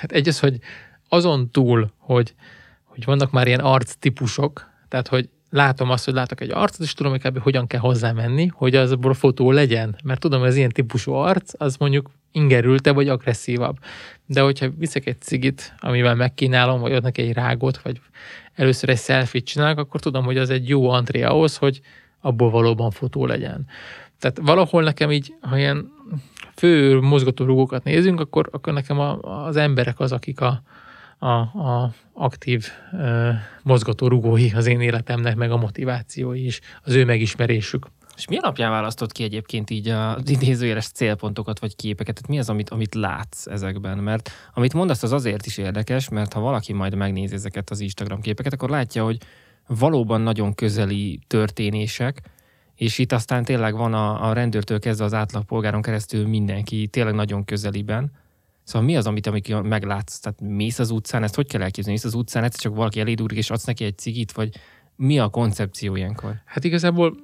hát 0.00 0.12
egy 0.12 0.28
az, 0.28 0.38
hogy 0.38 0.58
azon 1.08 1.50
túl, 1.50 1.92
hogy, 1.96 2.34
hogy 2.84 3.04
vannak 3.04 3.30
már 3.30 3.46
ilyen 3.46 3.60
arc 3.60 3.94
típusok, 3.94 4.70
tehát 4.88 5.08
hogy 5.08 5.28
látom 5.56 5.90
azt, 5.90 6.04
hogy 6.04 6.14
látok 6.14 6.40
egy 6.40 6.50
arcot, 6.50 6.80
és 6.80 6.92
tudom, 6.92 7.12
hogy 7.12 7.40
hogyan 7.40 7.66
kell 7.66 7.80
hozzá 7.80 8.12
menni, 8.12 8.46
hogy 8.46 8.74
az 8.74 8.96
a 9.02 9.14
fotó 9.14 9.50
legyen. 9.50 9.96
Mert 10.04 10.20
tudom, 10.20 10.40
hogy 10.40 10.48
az 10.48 10.56
ilyen 10.56 10.70
típusú 10.70 11.12
arc, 11.12 11.52
az 11.56 11.76
mondjuk 11.76 12.10
ingerülte 12.32 12.92
vagy 12.92 13.08
agresszívabb. 13.08 13.76
De 14.26 14.40
hogyha 14.40 14.68
viszek 14.78 15.06
egy 15.06 15.20
cigit, 15.20 15.74
amivel 15.78 16.14
megkínálom, 16.14 16.80
vagy 16.80 16.92
adnak 16.92 17.18
egy 17.18 17.32
rágot, 17.32 17.78
vagy 17.82 18.00
először 18.54 18.88
egy 18.88 18.98
selfie 18.98 19.40
csinálok, 19.40 19.78
akkor 19.78 20.00
tudom, 20.00 20.24
hogy 20.24 20.38
az 20.38 20.50
egy 20.50 20.68
jó 20.68 20.88
antré 20.88 21.22
ahhoz, 21.22 21.56
hogy 21.56 21.80
abból 22.20 22.50
valóban 22.50 22.90
fotó 22.90 23.26
legyen. 23.26 23.66
Tehát 24.18 24.38
valahol 24.42 24.82
nekem 24.82 25.10
így, 25.10 25.34
ha 25.40 25.58
ilyen 25.58 25.92
fő 26.56 27.00
mozgatórugókat 27.00 27.84
nézünk, 27.84 28.20
akkor, 28.20 28.48
akkor 28.52 28.72
nekem 28.72 28.98
a, 29.00 29.18
az 29.46 29.56
emberek 29.56 30.00
az, 30.00 30.12
akik 30.12 30.40
a, 30.40 30.62
a, 31.18 31.28
a 31.28 31.92
aktív 32.12 32.66
uh, 32.92 33.28
mozgatórugói 33.62 34.50
az 34.50 34.66
én 34.66 34.80
életemnek, 34.80 35.36
meg 35.36 35.50
a 35.50 35.56
motivációi 35.56 36.44
is, 36.44 36.60
az 36.82 36.94
ő 36.94 37.04
megismerésük. 37.04 37.86
És 38.16 38.28
mi 38.28 38.36
alapján 38.36 38.70
választott 38.70 39.12
ki 39.12 39.22
egyébként 39.22 39.70
így 39.70 39.88
az 39.88 40.30
idézőjeles 40.30 40.86
célpontokat 40.86 41.58
vagy 41.58 41.76
képeket? 41.76 42.14
Tehát 42.14 42.30
mi 42.30 42.38
az, 42.38 42.48
amit, 42.48 42.70
amit 42.70 42.94
látsz 42.94 43.46
ezekben? 43.46 43.98
Mert 43.98 44.30
amit 44.54 44.72
mondasz, 44.72 45.02
az 45.02 45.12
azért 45.12 45.46
is 45.46 45.58
érdekes, 45.58 46.08
mert 46.08 46.32
ha 46.32 46.40
valaki 46.40 46.72
majd 46.72 46.94
megnézi 46.94 47.34
ezeket 47.34 47.70
az 47.70 47.80
Instagram 47.80 48.20
képeket, 48.20 48.52
akkor 48.52 48.70
látja, 48.70 49.04
hogy 49.04 49.18
valóban 49.66 50.20
nagyon 50.20 50.54
közeli 50.54 51.18
történések, 51.26 52.22
és 52.74 52.98
itt 52.98 53.12
aztán 53.12 53.44
tényleg 53.44 53.76
van 53.76 53.94
a, 53.94 54.28
a 54.28 54.32
rendőrtől 54.32 54.78
kezdve 54.78 55.04
az 55.04 55.14
átlagpolgáron 55.14 55.82
keresztül 55.82 56.26
mindenki 56.26 56.86
tényleg 56.86 57.14
nagyon 57.14 57.44
közeliben. 57.44 58.10
Szóval 58.66 58.86
mi 58.86 58.96
az, 58.96 59.06
amit 59.06 59.26
amikor 59.26 59.62
meglátsz? 59.62 60.18
Tehát 60.18 60.40
mész 60.40 60.78
az 60.78 60.90
utcán, 60.90 61.22
ezt 61.22 61.34
hogy 61.34 61.46
kell 61.46 61.62
elképzelni? 61.62 61.98
Mész 61.98 62.04
az 62.04 62.14
utcán, 62.14 62.44
egyszer 62.44 62.60
csak 62.60 62.74
valaki 62.74 63.00
elédúrik, 63.00 63.38
és 63.38 63.50
adsz 63.50 63.64
neki 63.64 63.84
egy 63.84 63.98
cigit, 63.98 64.32
vagy 64.32 64.56
mi 64.96 65.18
a 65.18 65.28
koncepció 65.28 65.96
ilyenkor? 65.96 66.34
Hát 66.44 66.64
igazából... 66.64 67.16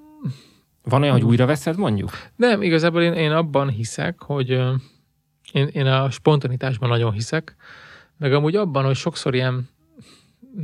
Van 0.82 1.02
olyan, 1.02 1.12
hogy 1.12 1.24
újra 1.24 1.46
veszed 1.46 1.76
mondjuk? 1.76 2.10
Nem, 2.36 2.62
igazából 2.62 3.02
én, 3.02 3.12
én 3.12 3.30
abban 3.30 3.68
hiszek, 3.70 4.22
hogy 4.22 4.50
én, 5.52 5.66
én 5.66 5.86
a 5.86 6.10
spontanitásban 6.10 6.88
nagyon 6.88 7.12
hiszek, 7.12 7.56
meg 8.16 8.32
amúgy 8.32 8.56
abban, 8.56 8.84
hogy 8.84 8.96
sokszor 8.96 9.34
ilyen 9.34 9.68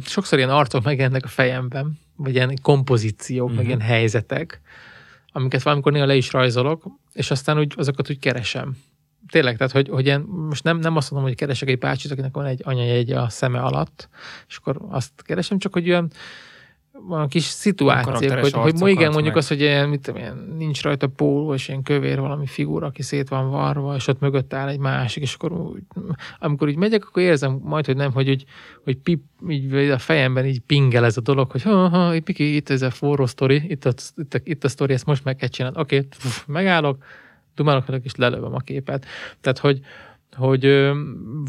sokszor 0.05 0.39
ilyen 0.39 0.51
arcok 0.51 0.85
megjelennek 0.85 1.25
a 1.25 1.29
fejemben, 1.29 1.99
vagy 2.17 2.35
ilyen 2.35 2.59
kompozíciók, 2.63 3.49
uh-huh. 3.49 3.57
meg 3.57 3.67
mhm. 3.67 3.77
ilyen 3.77 3.91
helyzetek, 3.91 4.61
amiket 5.33 5.63
valamikor 5.63 5.93
néha 5.93 6.07
le 6.07 6.17
is 6.17 6.33
rajzolok, 6.33 6.85
és 7.13 7.31
aztán 7.31 7.59
úgy, 7.59 7.73
azokat 7.77 8.11
úgy 8.11 8.19
keresem. 8.19 8.77
Tényleg, 9.31 9.57
tehát, 9.57 9.73
hogy, 9.73 9.89
hogy 9.89 10.07
ilyen, 10.07 10.21
most 10.21 10.65
nem, 10.65 10.79
nem 10.79 10.97
azt 10.97 11.11
mondom, 11.11 11.29
hogy 11.29 11.39
keresek 11.39 11.69
egy 11.69 11.79
bácsit, 11.79 12.11
akinek 12.11 12.35
van 12.35 12.45
egy 12.45 12.61
anyajegy 12.65 13.11
a 13.11 13.29
szeme 13.29 13.61
alatt, 13.61 14.09
és 14.49 14.57
akkor 14.57 14.77
azt 14.89 15.23
keresem, 15.23 15.59
csak 15.59 15.73
hogy 15.73 15.89
olyan 15.89 16.11
van 17.07 17.29
kis 17.29 17.43
szituáció, 17.43 18.39
hogy, 18.41 18.53
hogy 18.53 18.75
ma 18.79 18.89
igen, 18.89 19.11
mondjuk 19.11 19.35
meg. 19.35 19.37
az, 19.37 19.49
hogy 19.49 19.61
ilyen, 19.61 19.89
mit 19.89 20.01
tudom, 20.01 20.21
ilyen, 20.21 20.55
nincs 20.57 20.83
rajta 20.83 21.07
póló, 21.07 21.55
és 21.55 21.69
ilyen 21.69 21.83
kövér 21.83 22.21
valami 22.21 22.47
figura, 22.47 22.87
aki 22.87 23.03
szét 23.03 23.29
van 23.29 23.51
varva, 23.51 23.95
és 23.95 24.07
ott 24.07 24.21
mögött 24.21 24.55
áll 24.55 24.69
egy 24.69 24.79
másik, 24.79 25.23
és 25.23 25.35
akkor 25.35 25.53
úgy, 25.53 25.83
amikor 26.39 26.69
így 26.69 26.77
megyek, 26.77 27.07
akkor 27.07 27.23
érzem 27.23 27.61
majd, 27.63 27.87
hogy 27.87 27.97
nem, 27.97 28.13
hogy, 28.13 28.27
hogy, 28.27 28.45
hogy 28.85 28.97
pip, 28.97 29.23
így 29.49 29.75
a 29.75 29.99
fejemben 29.99 30.47
így 30.47 30.61
pingel 30.61 31.05
ez 31.05 31.17
a 31.17 31.21
dolog, 31.21 31.51
hogy 31.51 31.63
ha, 31.63 31.89
ha, 31.89 32.15
itt, 32.15 32.25
Piki, 32.25 32.57
itt 32.57 32.71
ez 32.71 32.83
a 32.83 32.91
forró 32.91 33.27
sztori, 33.27 33.63
itt 33.69 33.85
a, 33.85 33.93
itt 34.17 34.35
a, 34.35 34.39
itt 34.45 34.65
a 34.65 34.69
sztori, 34.69 34.93
ezt 34.93 35.07
most 35.07 35.25
meg 35.25 35.37
kell 35.37 35.49
csinálni. 35.49 35.81
Oké, 35.81 35.97
okay, 35.97 36.09
megállok, 36.47 37.05
dumálok, 37.59 37.85
és 38.03 38.15
lelövöm 38.15 38.55
a 38.55 38.59
képet. 38.59 39.07
Tehát, 39.41 39.59
hogy, 39.59 39.81
hogy 40.37 40.65
ö, 40.65 41.01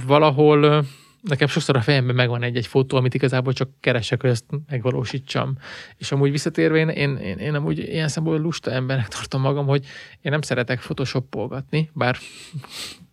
valahol 0.07 0.86
nekem 1.22 1.47
sokszor 1.47 1.76
a 1.76 1.82
fejemben 1.82 2.16
megvan 2.16 2.43
egy-egy 2.43 2.68
fotó, 2.68 2.97
amit 2.97 3.14
igazából 3.14 3.53
csak 3.53 3.70
keresek, 3.80 4.22
hogy 4.22 4.30
ezt 4.30 4.45
megvalósítsam. 4.70 5.57
És 5.97 6.12
amúgy 6.12 6.32
visszatérve, 6.32 6.78
én, 6.78 6.89
én, 6.89 7.18
én, 7.18 7.38
én 7.38 7.55
amúgy 7.55 7.78
ilyen 7.78 8.07
szempontból 8.07 8.45
lusta 8.45 8.72
embernek 8.72 9.07
tartom 9.07 9.41
magam, 9.41 9.66
hogy 9.66 9.86
én 10.22 10.32
nem 10.32 10.41
szeretek 10.41 10.80
photoshopolgatni, 10.80 11.89
bár 11.93 12.18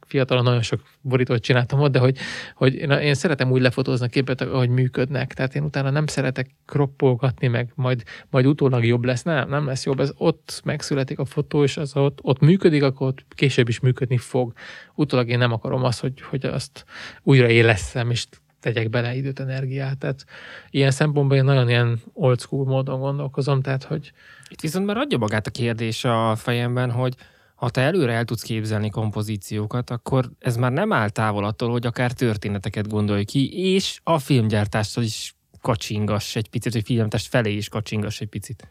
fiatalon 0.06 0.44
nagyon 0.44 0.62
sok 0.62 0.80
borítót 1.00 1.42
csináltam 1.42 1.80
ott, 1.80 1.92
de 1.92 1.98
hogy, 1.98 2.16
hogy 2.54 2.74
én, 2.74 2.90
én 2.90 3.14
szeretem 3.14 3.50
úgy 3.50 3.60
lefotózni 3.60 4.06
a 4.06 4.08
képet, 4.08 4.40
ahogy 4.40 4.68
működnek. 4.68 5.34
Tehát 5.34 5.54
én 5.54 5.62
utána 5.62 5.90
nem 5.90 6.06
szeretek 6.06 6.50
kroppolgatni, 6.66 7.46
meg 7.46 7.72
majd, 7.74 8.02
majd 8.30 8.46
utólag 8.46 8.84
jobb 8.84 9.04
lesz. 9.04 9.22
Nem, 9.22 9.48
nem 9.48 9.66
lesz 9.66 9.84
jobb. 9.84 10.00
Ez 10.00 10.12
ott 10.16 10.60
megszületik 10.64 11.18
a 11.18 11.24
fotó, 11.24 11.62
és 11.62 11.76
az 11.76 11.96
ott, 11.96 12.18
ott 12.22 12.40
működik, 12.40 12.82
akkor 12.82 13.06
ott 13.06 13.24
később 13.28 13.68
is 13.68 13.80
működni 13.80 14.16
fog. 14.16 14.52
Utólag 14.94 15.28
én 15.28 15.38
nem 15.38 15.52
akarom 15.52 15.84
azt, 15.84 16.00
hogy, 16.00 16.20
hogy 16.20 16.44
azt 16.44 16.84
újra 17.22 17.48
éleszem, 17.48 18.10
és 18.10 18.26
tegyek 18.60 18.90
bele 18.90 19.14
időt, 19.14 19.40
energiát. 19.40 19.98
Tehát 19.98 20.24
ilyen 20.70 20.90
szempontból 20.90 21.36
én 21.36 21.44
nagyon 21.44 21.68
ilyen 21.68 22.00
old 22.12 22.40
school 22.40 22.64
módon 22.64 23.00
gondolkozom, 23.00 23.62
tehát 23.62 23.84
hogy... 23.84 24.12
Itt 24.48 24.60
viszont 24.60 24.86
már 24.86 24.96
adja 24.96 25.18
magát 25.18 25.46
a 25.46 25.50
kérdés 25.50 26.04
a 26.04 26.36
fejemben, 26.36 26.90
hogy 26.90 27.14
ha 27.56 27.70
te 27.70 27.80
előre 27.80 28.12
el 28.12 28.24
tudsz 28.24 28.42
képzelni 28.42 28.90
kompozíciókat, 28.90 29.90
akkor 29.90 30.30
ez 30.38 30.56
már 30.56 30.72
nem 30.72 30.92
áll 30.92 31.08
távol 31.08 31.44
attól, 31.44 31.70
hogy 31.70 31.86
akár 31.86 32.12
történeteket 32.12 32.88
gondolj 32.88 33.24
ki, 33.24 33.72
és 33.74 34.00
a 34.02 34.18
filmgyártással 34.18 35.02
is 35.02 35.34
kacsingass 35.60 36.36
egy 36.36 36.48
picit, 36.48 36.72
hogy 36.72 36.84
filmgyártás 36.84 37.26
felé 37.26 37.52
is 37.52 37.68
kacsingass 37.68 38.20
egy 38.20 38.28
picit. 38.28 38.68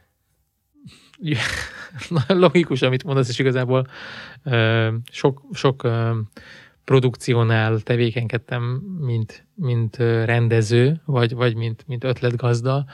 Ja, 1.20 1.40
logikus, 2.28 2.82
amit 2.82 3.04
mondasz, 3.04 3.30
és 3.30 3.40
igazából 3.40 3.88
sok, 5.12 5.42
sok 5.54 5.88
produkciónál 6.86 7.80
tevékenykedtem, 7.80 8.64
mint, 9.00 9.48
mint 9.54 9.96
rendező, 10.26 11.02
vagy, 11.06 11.34
vagy 11.34 11.56
mint, 11.56 11.84
mint 11.88 12.04
ötletgazda, 12.04 12.86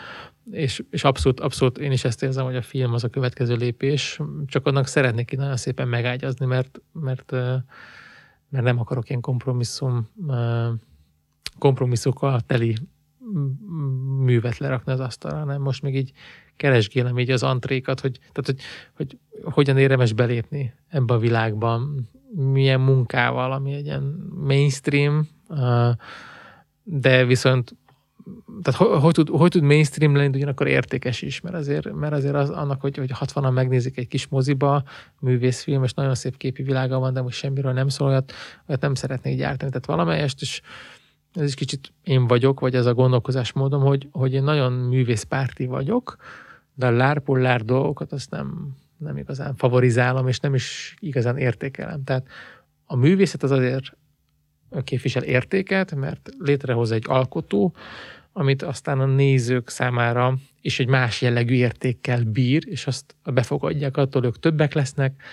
és, 0.51 0.83
és 0.89 1.03
abszolút, 1.03 1.39
abszolút 1.39 1.77
én 1.77 1.91
is 1.91 2.03
ezt 2.03 2.23
érzem, 2.23 2.45
hogy 2.45 2.55
a 2.55 2.61
film 2.61 2.93
az 2.93 3.03
a 3.03 3.09
következő 3.09 3.55
lépés, 3.55 4.19
csak 4.45 4.65
annak 4.67 4.87
szeretnék 4.87 5.37
nagyon 5.37 5.57
szépen 5.57 5.87
megágyazni, 5.87 6.45
mert, 6.45 6.81
mert, 6.91 7.31
mert 8.49 8.65
nem 8.65 8.79
akarok 8.79 9.09
ilyen 9.09 9.21
kompromisszum, 9.21 10.09
kompromisszokkal 11.59 12.39
teli 12.39 12.75
művet 14.19 14.57
lerakni 14.57 14.91
az 14.91 14.99
asztalra, 14.99 15.37
hanem 15.37 15.61
most 15.61 15.81
még 15.81 15.95
így 15.95 16.11
keresgélem 16.55 17.19
így 17.19 17.31
az 17.31 17.43
antrékat, 17.43 17.99
hogy, 17.99 18.19
tehát, 18.31 18.45
hogy, 18.45 18.59
hogy 18.93 19.17
hogyan 19.53 19.77
érdemes 19.77 20.13
belépni 20.13 20.73
ebbe 20.87 21.13
a 21.13 21.17
világban, 21.17 22.09
milyen 22.35 22.79
munkával, 22.79 23.51
ami 23.51 23.73
egy 23.73 23.85
ilyen 23.85 24.31
mainstream, 24.45 25.27
de 26.83 27.25
viszont 27.25 27.75
tehát 28.61 28.79
hogy, 28.79 29.01
hogy, 29.01 29.13
tud, 29.13 29.29
hogy 29.29 29.49
tud 29.49 29.63
mainstream 29.63 30.15
lenni, 30.15 30.35
ugyanakkor 30.37 30.67
értékes 30.67 31.21
is, 31.21 31.41
mert 31.41 31.55
azért, 31.55 31.93
mert 31.93 32.13
azért 32.13 32.35
az, 32.35 32.49
annak, 32.49 32.81
hogy, 32.81 32.97
hogy 32.97 33.11
60-an 33.19 33.53
megnézik 33.53 33.97
egy 33.97 34.07
kis 34.07 34.27
moziba, 34.27 34.83
művészfilm, 35.19 35.83
és 35.83 35.93
nagyon 35.93 36.15
szép 36.15 36.37
képi 36.37 36.63
világa 36.63 36.99
van, 36.99 37.13
de 37.13 37.21
most 37.21 37.37
semmiről 37.37 37.73
nem 37.73 37.87
szól, 37.87 38.07
olyat, 38.07 38.31
olyat 38.67 38.81
nem 38.81 38.93
szeretnék 38.93 39.37
gyártani. 39.37 39.71
Tehát 39.71 39.85
valamelyest 39.85 40.41
is 40.41 40.61
ez 41.33 41.43
is 41.43 41.53
kicsit 41.53 41.93
én 42.03 42.27
vagyok, 42.27 42.59
vagy 42.59 42.75
ez 42.75 42.85
a 42.85 42.93
gondolkozásmódom, 42.93 43.81
hogy, 43.81 44.07
hogy 44.11 44.33
én 44.33 44.43
nagyon 44.43 44.71
művészpárti 44.71 45.65
vagyok, 45.65 46.15
de 46.73 46.85
a 46.85 46.91
lárpullár 46.91 47.65
dolgokat 47.65 48.11
azt 48.11 48.29
nem, 48.29 48.75
nem 48.97 49.17
igazán 49.17 49.55
favorizálom, 49.55 50.27
és 50.27 50.39
nem 50.39 50.53
is 50.53 50.95
igazán 50.99 51.37
értékelem. 51.37 52.03
Tehát 52.03 52.27
a 52.85 52.95
művészet 52.95 53.43
az 53.43 53.51
azért 53.51 53.95
képvisel 54.83 55.23
értéket, 55.23 55.95
mert 55.95 56.29
létrehoz 56.39 56.91
egy 56.91 57.03
alkotó, 57.07 57.75
amit 58.33 58.61
aztán 58.61 58.99
a 58.99 59.05
nézők 59.05 59.69
számára 59.69 60.37
is 60.61 60.79
egy 60.79 60.87
más 60.87 61.21
jellegű 61.21 61.53
értékkel 61.53 62.23
bír, 62.23 62.63
és 62.67 62.87
azt 62.87 63.15
befogadják, 63.23 63.97
attól 63.97 64.25
ők 64.25 64.39
többek 64.39 64.73
lesznek, 64.73 65.23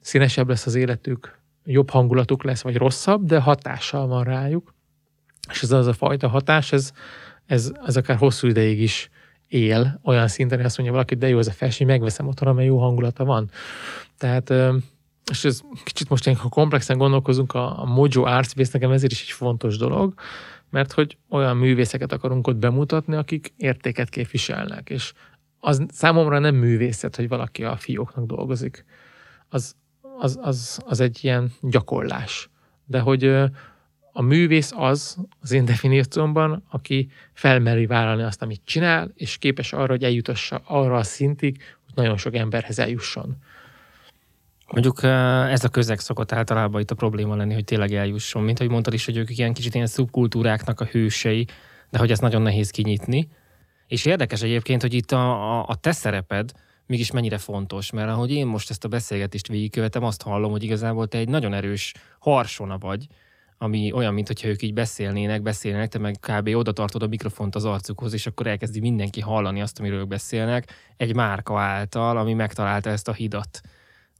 színesebb 0.00 0.48
lesz 0.48 0.66
az 0.66 0.74
életük, 0.74 1.38
jobb 1.64 1.90
hangulatuk 1.90 2.42
lesz, 2.42 2.62
vagy 2.62 2.76
rosszabb, 2.76 3.24
de 3.24 3.40
hatással 3.40 4.06
van 4.06 4.24
rájuk. 4.24 4.73
És 5.50 5.62
ez 5.62 5.70
az 5.72 5.86
a 5.86 5.92
fajta 5.92 6.28
hatás, 6.28 6.72
ez, 6.72 6.92
ez, 7.46 7.72
ez 7.86 7.96
akár 7.96 8.16
hosszú 8.16 8.46
ideig 8.48 8.80
is 8.80 9.10
él, 9.48 10.00
olyan 10.02 10.28
szinten, 10.28 10.56
hogy 10.56 10.66
azt 10.66 10.76
mondja 10.76 10.94
valaki, 10.94 11.14
de 11.14 11.28
jó 11.28 11.38
ez 11.38 11.46
a 11.46 11.52
felső, 11.52 11.84
megveszem 11.84 12.26
otthon, 12.26 12.48
amely 12.48 12.64
jó 12.64 12.78
hangulata 12.78 13.24
van. 13.24 13.50
Tehát 14.18 14.52
és 15.30 15.44
ez 15.44 15.60
kicsit 15.84 16.08
most 16.08 16.28
ha 16.28 16.48
komplexen 16.48 16.98
gondolkozunk, 16.98 17.54
a, 17.54 17.80
a 17.80 17.84
Mojo 17.84 18.22
Arts 18.22 18.48
Space 18.48 18.70
nekem 18.72 18.90
ezért 18.90 19.12
is 19.12 19.22
egy 19.22 19.30
fontos 19.30 19.76
dolog, 19.76 20.14
mert 20.70 20.92
hogy 20.92 21.16
olyan 21.28 21.56
művészeket 21.56 22.12
akarunk 22.12 22.46
ott 22.46 22.56
bemutatni, 22.56 23.14
akik 23.14 23.52
értéket 23.56 24.08
képviselnek, 24.08 24.90
és 24.90 25.12
az 25.60 25.82
számomra 25.88 26.38
nem 26.38 26.54
művészet, 26.54 27.16
hogy 27.16 27.28
valaki 27.28 27.64
a 27.64 27.76
fióknak 27.76 28.26
dolgozik. 28.26 28.84
Az, 29.48 29.74
az, 30.18 30.38
az, 30.42 30.80
az 30.86 31.00
egy 31.00 31.18
ilyen 31.22 31.52
gyakorlás. 31.60 32.50
De 32.86 33.00
hogy 33.00 33.34
a 34.16 34.22
művész 34.22 34.72
az, 34.76 35.16
az 35.40 35.52
én 35.52 35.64
definíciómban, 35.64 36.64
aki 36.70 37.10
felmeri 37.32 37.86
vállalni 37.86 38.22
azt, 38.22 38.42
amit 38.42 38.60
csinál, 38.64 39.12
és 39.14 39.38
képes 39.38 39.72
arra, 39.72 39.92
hogy 39.92 40.04
eljutassa 40.04 40.62
arra 40.64 40.96
a 40.96 41.02
szintig, 41.02 41.56
hogy 41.84 41.94
nagyon 41.94 42.16
sok 42.16 42.34
emberhez 42.34 42.78
eljusson. 42.78 43.36
Mondjuk 44.66 45.02
ez 45.50 45.64
a 45.64 45.68
közeg 45.68 45.98
szokott 45.98 46.32
általában 46.32 46.80
itt 46.80 46.90
a 46.90 46.94
probléma 46.94 47.36
lenni, 47.36 47.54
hogy 47.54 47.64
tényleg 47.64 47.92
eljusson. 47.92 48.42
Mint 48.42 48.58
ahogy 48.58 48.70
mondtad 48.70 48.94
is, 48.94 49.04
hogy 49.04 49.16
ők 49.16 49.38
ilyen 49.38 49.52
kicsit 49.52 49.74
ilyen 49.74 49.86
szubkultúráknak 49.86 50.80
a 50.80 50.84
hősei, 50.84 51.46
de 51.90 51.98
hogy 51.98 52.10
ez 52.10 52.18
nagyon 52.18 52.42
nehéz 52.42 52.70
kinyitni. 52.70 53.28
És 53.86 54.04
érdekes 54.04 54.42
egyébként, 54.42 54.82
hogy 54.82 54.94
itt 54.94 55.12
a, 55.12 55.58
a, 55.58 55.64
a 55.68 55.74
te 55.74 55.92
szereped 55.92 56.52
mégis 56.86 57.10
mennyire 57.10 57.38
fontos, 57.38 57.90
mert 57.90 58.08
ahogy 58.08 58.30
én 58.30 58.46
most 58.46 58.70
ezt 58.70 58.84
a 58.84 58.88
beszélgetést 58.88 59.48
végigkövetem, 59.48 60.04
azt 60.04 60.22
hallom, 60.22 60.50
hogy 60.50 60.62
igazából 60.62 61.06
te 61.06 61.18
egy 61.18 61.28
nagyon 61.28 61.54
erős 61.54 61.94
harsona 62.18 62.78
vagy, 62.78 63.06
ami 63.64 63.92
olyan, 63.92 64.14
mintha 64.14 64.48
ők 64.48 64.62
így 64.62 64.74
beszélnének, 64.74 65.42
beszélnek, 65.42 65.88
te 65.88 65.98
meg 65.98 66.16
kb. 66.20 66.48
oda 66.48 66.72
tartod 66.72 67.02
a 67.02 67.06
mikrofont 67.06 67.54
az 67.54 67.64
arcukhoz, 67.64 68.12
és 68.12 68.26
akkor 68.26 68.46
elkezdi 68.46 68.80
mindenki 68.80 69.20
hallani 69.20 69.60
azt, 69.60 69.78
amiről 69.78 69.98
ők 69.98 70.08
beszélnek, 70.08 70.72
egy 70.96 71.14
márka 71.14 71.60
által, 71.60 72.16
ami 72.16 72.32
megtalálta 72.34 72.90
ezt 72.90 73.08
a 73.08 73.12
hidat. 73.12 73.60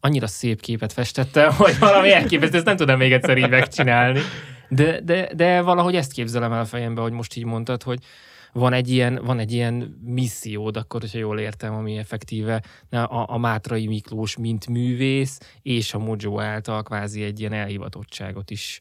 Annyira 0.01 0.27
szép 0.27 0.61
képet 0.61 0.93
festettem, 0.93 1.53
hogy 1.63 1.79
valami 1.79 2.13
elképesztő, 2.13 2.57
ezt 2.57 2.67
nem 2.67 2.77
tudom 2.77 2.99
még 2.99 3.13
egyszer 3.13 3.37
így 3.37 3.49
megcsinálni. 3.49 4.21
De, 4.69 5.01
de, 5.01 5.35
de 5.35 5.61
valahogy 5.61 5.97
ezt 5.97 6.13
képzelem 6.13 6.53
el 6.53 6.61
a 6.61 6.65
fejembe, 6.65 7.01
hogy 7.01 7.13
most 7.13 7.37
így 7.37 7.45
mondtad, 7.45 7.83
hogy 7.83 7.99
van 8.53 8.73
egy 8.73 8.91
ilyen, 8.91 9.21
van 9.25 9.39
egy 9.39 9.53
ilyen 9.53 10.01
missziód, 10.05 10.77
akkor, 10.77 11.01
hogyha 11.01 11.19
jól 11.19 11.39
értem, 11.39 11.75
ami 11.75 11.97
effektíve 11.97 12.63
a, 12.91 13.33
a 13.33 13.39
Mátrai 13.39 13.87
Miklós, 13.87 14.37
mint 14.37 14.67
művész, 14.67 15.59
és 15.63 15.95
a 15.95 15.99
Mojo 15.99 16.41
által 16.41 16.83
kvázi 16.83 17.23
egy 17.23 17.41
ilyen 17.41 17.53
elhivatottságot 17.53 18.51
is 18.51 18.81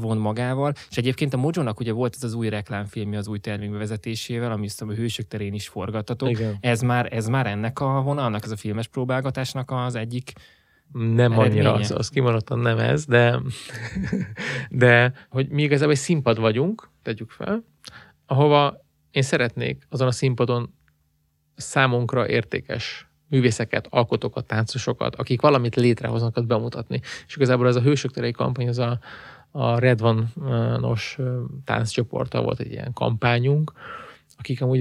von 0.00 0.18
magával. 0.18 0.72
És 0.90 0.96
egyébként 0.96 1.34
a 1.34 1.36
Mojo-nak 1.36 1.80
ugye 1.80 1.92
volt 1.92 2.14
ez 2.16 2.22
az 2.22 2.34
új 2.34 2.48
reklámfilmje 2.48 3.18
az 3.18 3.28
új 3.28 3.38
termékbevezetésével, 3.38 4.52
ami 4.52 4.66
azt 4.66 4.82
a 4.82 4.86
hősök 4.86 5.28
terén 5.28 5.54
is 5.54 5.68
forgattatok. 5.68 6.30
Igen. 6.30 6.56
Ez 6.60 6.80
már, 6.80 7.12
ez 7.12 7.26
már 7.26 7.46
ennek 7.46 7.80
a 7.80 8.02
vonalnak, 8.02 8.44
ez 8.44 8.50
a 8.50 8.56
filmes 8.56 8.88
próbálgatásnak 8.88 9.70
az 9.70 9.94
egyik 9.94 10.32
nem 10.92 11.32
eredménye. 11.32 11.44
annyira, 11.44 11.72
az, 11.72 11.90
az 11.90 12.08
kimondottan 12.08 12.58
nem 12.58 12.78
ez, 12.78 13.04
de, 13.06 13.40
de 14.70 15.12
hogy 15.28 15.48
mi 15.48 15.62
igazából 15.62 15.92
egy 15.92 15.98
színpad 15.98 16.40
vagyunk, 16.40 16.88
tegyük 17.02 17.30
fel, 17.30 17.64
ahova 18.26 18.84
én 19.10 19.22
szeretnék 19.22 19.86
azon 19.90 20.06
a 20.06 20.10
színpadon 20.10 20.74
számunkra 21.56 22.28
értékes 22.28 23.06
művészeket, 23.28 23.86
alkotókat, 23.90 24.46
táncosokat, 24.46 25.16
akik 25.16 25.40
valamit 25.40 25.74
létrehoznak, 25.74 26.46
bemutatni. 26.46 27.00
És 27.26 27.36
igazából 27.36 27.66
ez 27.66 27.76
a 27.76 27.80
Hősök 27.80 28.10
terei 28.10 28.32
kampány, 28.32 28.68
az 28.68 28.78
a, 28.78 28.98
a 29.56 29.78
Red 29.78 30.00
Van-os 30.00 31.18
tánccsoporttal 31.64 32.42
volt 32.42 32.60
egy 32.60 32.70
ilyen 32.70 32.92
kampányunk, 32.92 33.72
akik 34.38 34.62
amúgy 34.62 34.80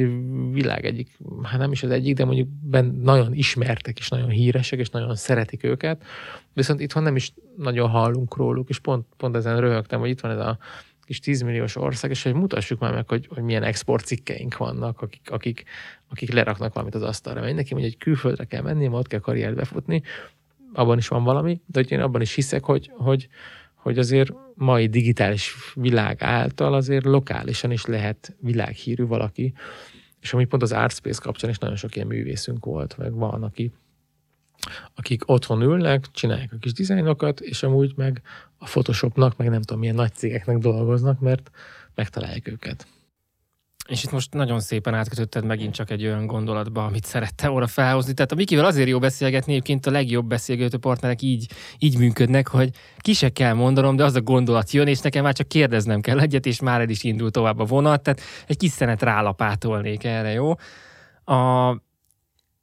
világ 0.51 0.85
egyik, 0.85 1.17
hát 1.43 1.59
nem 1.59 1.71
is 1.71 1.83
az 1.83 1.89
egyik, 1.89 2.15
de 2.15 2.25
mondjuk 2.25 2.47
ben 2.47 2.85
nagyon 2.85 3.33
ismertek, 3.33 3.97
és 3.97 4.09
nagyon 4.09 4.29
híresek, 4.29 4.79
és 4.79 4.89
nagyon 4.89 5.15
szeretik 5.15 5.63
őket, 5.63 6.03
viszont 6.53 6.79
itthon 6.79 7.03
nem 7.03 7.15
is 7.15 7.33
nagyon 7.57 7.89
hallunk 7.89 8.35
róluk, 8.35 8.69
és 8.69 8.79
pont, 8.79 9.05
pont 9.17 9.35
ezen 9.35 9.59
röhögtem, 9.59 9.99
hogy 9.99 10.09
itt 10.09 10.19
van 10.19 10.31
ez 10.31 10.39
a 10.39 10.57
kis 11.05 11.19
10 11.19 11.41
milliós 11.41 11.75
ország, 11.75 12.11
és 12.11 12.23
hogy 12.23 12.33
mutassuk 12.33 12.79
már 12.79 12.93
meg, 12.93 13.07
hogy, 13.07 13.27
hogy 13.33 13.43
milyen 13.43 13.63
exportcikkeink 13.63 14.57
vannak, 14.57 15.01
akik, 15.01 15.31
akik, 15.31 15.63
akik 16.09 16.31
leraknak 16.31 16.73
valamit 16.73 16.95
az 16.95 17.01
asztalra. 17.01 17.41
Neki 17.41 17.73
mondja, 17.73 17.79
hogy 17.79 17.97
külföldre 17.97 18.43
kell 18.45 18.61
menni, 18.61 18.87
ott 18.87 19.07
kell 19.07 19.19
karriert 19.19 19.55
befutni, 19.55 20.01
abban 20.73 20.97
is 20.97 21.07
van 21.07 21.23
valami, 21.23 21.61
de 21.65 21.79
hogy 21.79 21.91
én 21.91 21.99
abban 21.99 22.21
is 22.21 22.33
hiszek, 22.33 22.63
hogy, 22.63 22.91
hogy, 22.93 23.27
hogy 23.85 23.97
azért 23.97 24.31
mai 24.53 24.87
digitális 24.87 25.55
világ 25.73 26.23
által 26.23 26.73
azért 26.73 27.05
lokálisan 27.05 27.71
is 27.71 27.85
lehet 27.85 28.35
világhírű 28.39 29.05
valaki, 29.05 29.53
és 30.19 30.33
ami 30.33 30.45
pont 30.45 30.61
az 30.61 30.71
Artspace 30.71 31.21
kapcsán 31.21 31.49
is 31.49 31.57
nagyon 31.57 31.75
sok 31.75 31.95
ilyen 31.95 32.07
művészünk 32.07 32.65
volt, 32.65 32.97
meg 32.97 33.13
van, 33.13 33.43
aki, 33.43 33.71
akik 34.95 35.29
otthon 35.29 35.61
ülnek, 35.61 36.05
csinálják 36.11 36.51
a 36.53 36.57
kis 36.57 36.73
dizájnokat, 36.73 37.39
és 37.39 37.63
amúgy 37.63 37.93
meg 37.95 38.21
a 38.57 38.65
Photoshopnak, 38.65 39.37
meg 39.37 39.49
nem 39.49 39.61
tudom 39.61 39.79
milyen 39.79 39.95
nagy 39.95 40.13
cégeknek 40.13 40.57
dolgoznak, 40.57 41.19
mert 41.19 41.51
megtalálják 41.95 42.47
őket. 42.47 42.87
És 43.87 44.03
itt 44.03 44.11
most 44.11 44.33
nagyon 44.33 44.59
szépen 44.59 44.93
átkötötted 44.93 45.45
megint 45.45 45.73
csak 45.73 45.89
egy 45.89 46.05
olyan 46.05 46.25
gondolatba, 46.25 46.85
amit 46.85 47.05
szerette 47.05 47.51
óra 47.51 47.67
felhozni. 47.67 48.13
Tehát 48.13 48.31
a 48.31 48.35
Mikivel 48.35 48.65
azért 48.65 48.87
jó 48.87 48.99
beszélgetni, 48.99 49.51
egyébként 49.51 49.85
a 49.85 49.91
legjobb 49.91 50.27
beszélgető 50.27 50.77
partnerek 50.77 51.21
így, 51.21 51.51
így 51.79 51.97
működnek, 51.97 52.47
hogy 52.47 52.69
ki 52.97 53.13
se 53.13 53.29
kell 53.29 53.53
mondanom, 53.53 53.95
de 53.95 54.03
az 54.03 54.15
a 54.15 54.21
gondolat 54.21 54.71
jön, 54.71 54.87
és 54.87 54.99
nekem 54.99 55.23
már 55.23 55.33
csak 55.33 55.47
kérdeznem 55.47 56.01
kell 56.01 56.19
egyet, 56.19 56.45
és 56.45 56.59
már 56.59 56.81
el 56.81 56.89
is 56.89 57.03
indul 57.03 57.31
tovább 57.31 57.59
a 57.59 57.63
vonat, 57.63 58.01
tehát 58.03 58.21
egy 58.47 58.57
kis 58.57 58.71
szenet 58.71 59.01
rálapátolnék 59.01 60.03
erre, 60.03 60.31
jó? 60.31 60.53
A, 61.35 61.69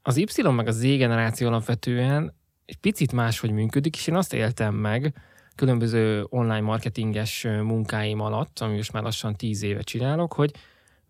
az 0.02 0.16
Y 0.16 0.42
meg 0.42 0.66
a 0.68 0.72
Z 0.72 0.80
generáció 0.80 1.46
alapvetően 1.46 2.34
egy 2.64 2.76
picit 2.76 3.12
máshogy 3.12 3.50
működik, 3.50 3.96
és 3.96 4.06
én 4.06 4.16
azt 4.16 4.34
éltem 4.34 4.74
meg 4.74 5.14
különböző 5.54 6.26
online 6.28 6.60
marketinges 6.60 7.46
munkáim 7.62 8.20
alatt, 8.20 8.58
ami 8.58 8.76
most 8.76 8.92
már 8.92 9.02
lassan 9.02 9.36
tíz 9.36 9.62
éve 9.62 9.82
csinálok, 9.82 10.32
hogy 10.32 10.50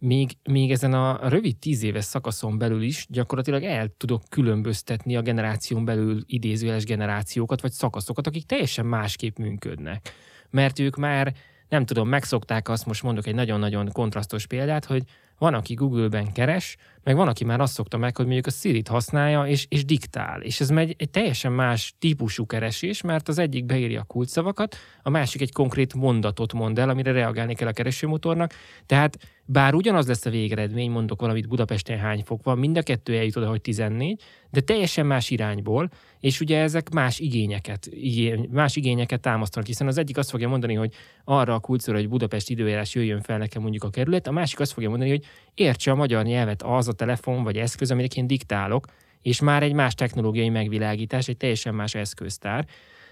még, 0.02 0.30
még 0.42 0.70
ezen 0.70 0.92
a 0.92 1.28
rövid 1.28 1.56
tíz 1.56 1.82
éves 1.82 2.04
szakaszon 2.04 2.58
belül 2.58 2.82
is 2.82 3.06
gyakorlatilag 3.08 3.62
el 3.62 3.94
tudok 3.96 4.22
különböztetni 4.28 5.16
a 5.16 5.22
generáción 5.22 5.84
belül 5.84 6.22
idézőjeles 6.26 6.84
generációkat, 6.84 7.60
vagy 7.60 7.72
szakaszokat, 7.72 8.26
akik 8.26 8.46
teljesen 8.46 8.86
másképp 8.86 9.36
működnek. 9.36 10.12
Mert 10.50 10.78
ők 10.78 10.96
már, 10.96 11.34
nem 11.68 11.84
tudom, 11.84 12.08
megszokták 12.08 12.68
azt, 12.68 12.86
most 12.86 13.02
mondok 13.02 13.26
egy 13.26 13.34
nagyon-nagyon 13.34 13.92
kontrasztos 13.92 14.46
példát, 14.46 14.84
hogy 14.84 15.02
van, 15.38 15.54
aki 15.54 15.74
Google-ben 15.74 16.32
keres, 16.32 16.76
meg 17.02 17.16
van, 17.16 17.28
aki 17.28 17.44
már 17.44 17.60
azt 17.60 17.72
szokta 17.72 17.96
meg, 17.96 18.16
hogy 18.16 18.24
mondjuk 18.24 18.46
a 18.46 18.50
Siri-t 18.50 18.88
használja, 18.88 19.46
és, 19.46 19.66
és 19.68 19.84
diktál. 19.84 20.40
És 20.40 20.60
ez 20.60 20.70
megy 20.70 20.94
egy 20.98 21.10
teljesen 21.10 21.52
más 21.52 21.94
típusú 21.98 22.46
keresés, 22.46 23.00
mert 23.00 23.28
az 23.28 23.38
egyik 23.38 23.64
beírja 23.64 24.00
a 24.00 24.04
kulcsszavakat, 24.04 24.76
a 25.02 25.10
másik 25.10 25.40
egy 25.40 25.52
konkrét 25.52 25.94
mondatot 25.94 26.52
mond 26.52 26.78
el, 26.78 26.88
amire 26.88 27.12
reagálni 27.12 27.54
kell 27.54 27.68
a 27.68 27.72
keresőmotornak. 27.72 28.52
Tehát 28.86 29.18
bár 29.52 29.74
ugyanaz 29.74 30.06
lesz 30.06 30.26
a 30.26 30.30
végeredmény, 30.30 30.90
mondok 30.90 31.20
valamit 31.20 31.48
Budapesten 31.48 31.98
hány 31.98 32.22
fok 32.24 32.44
van, 32.44 32.58
mind 32.58 32.76
a 32.76 32.82
kettő 32.82 33.16
eljut 33.16 33.36
oda, 33.36 33.48
hogy 33.48 33.60
14, 33.60 34.22
de 34.50 34.60
teljesen 34.60 35.06
más 35.06 35.30
irányból, 35.30 35.90
és 36.20 36.40
ugye 36.40 36.58
ezek 36.58 36.90
más 36.90 37.18
igényeket, 37.18 37.86
igény, 37.90 38.48
más 38.50 38.76
igényeket 38.76 39.20
támasztanak, 39.20 39.66
hiszen 39.66 39.86
az 39.86 39.98
egyik 39.98 40.18
azt 40.18 40.30
fogja 40.30 40.48
mondani, 40.48 40.74
hogy 40.74 40.94
arra 41.24 41.54
a 41.54 41.58
kulcsra, 41.58 41.94
hogy 41.94 42.08
Budapest 42.08 42.50
időjárás 42.50 42.94
jöjjön 42.94 43.20
fel 43.20 43.38
nekem 43.38 43.62
mondjuk 43.62 43.84
a 43.84 43.90
kerület, 43.90 44.26
a 44.26 44.32
másik 44.32 44.60
azt 44.60 44.72
fogja 44.72 44.88
mondani, 44.88 45.10
hogy 45.10 45.24
értse 45.54 45.90
a 45.90 45.94
magyar 45.94 46.24
nyelvet 46.24 46.62
az 46.62 46.88
a 46.88 46.92
telefon 46.92 47.42
vagy 47.42 47.56
eszköz, 47.56 47.90
amit 47.90 48.14
én 48.14 48.26
diktálok, 48.26 48.86
és 49.22 49.40
már 49.40 49.62
egy 49.62 49.72
más 49.72 49.94
technológiai 49.94 50.48
megvilágítás, 50.48 51.28
egy 51.28 51.36
teljesen 51.36 51.74
más 51.74 51.94
eszköztár. 51.94 52.66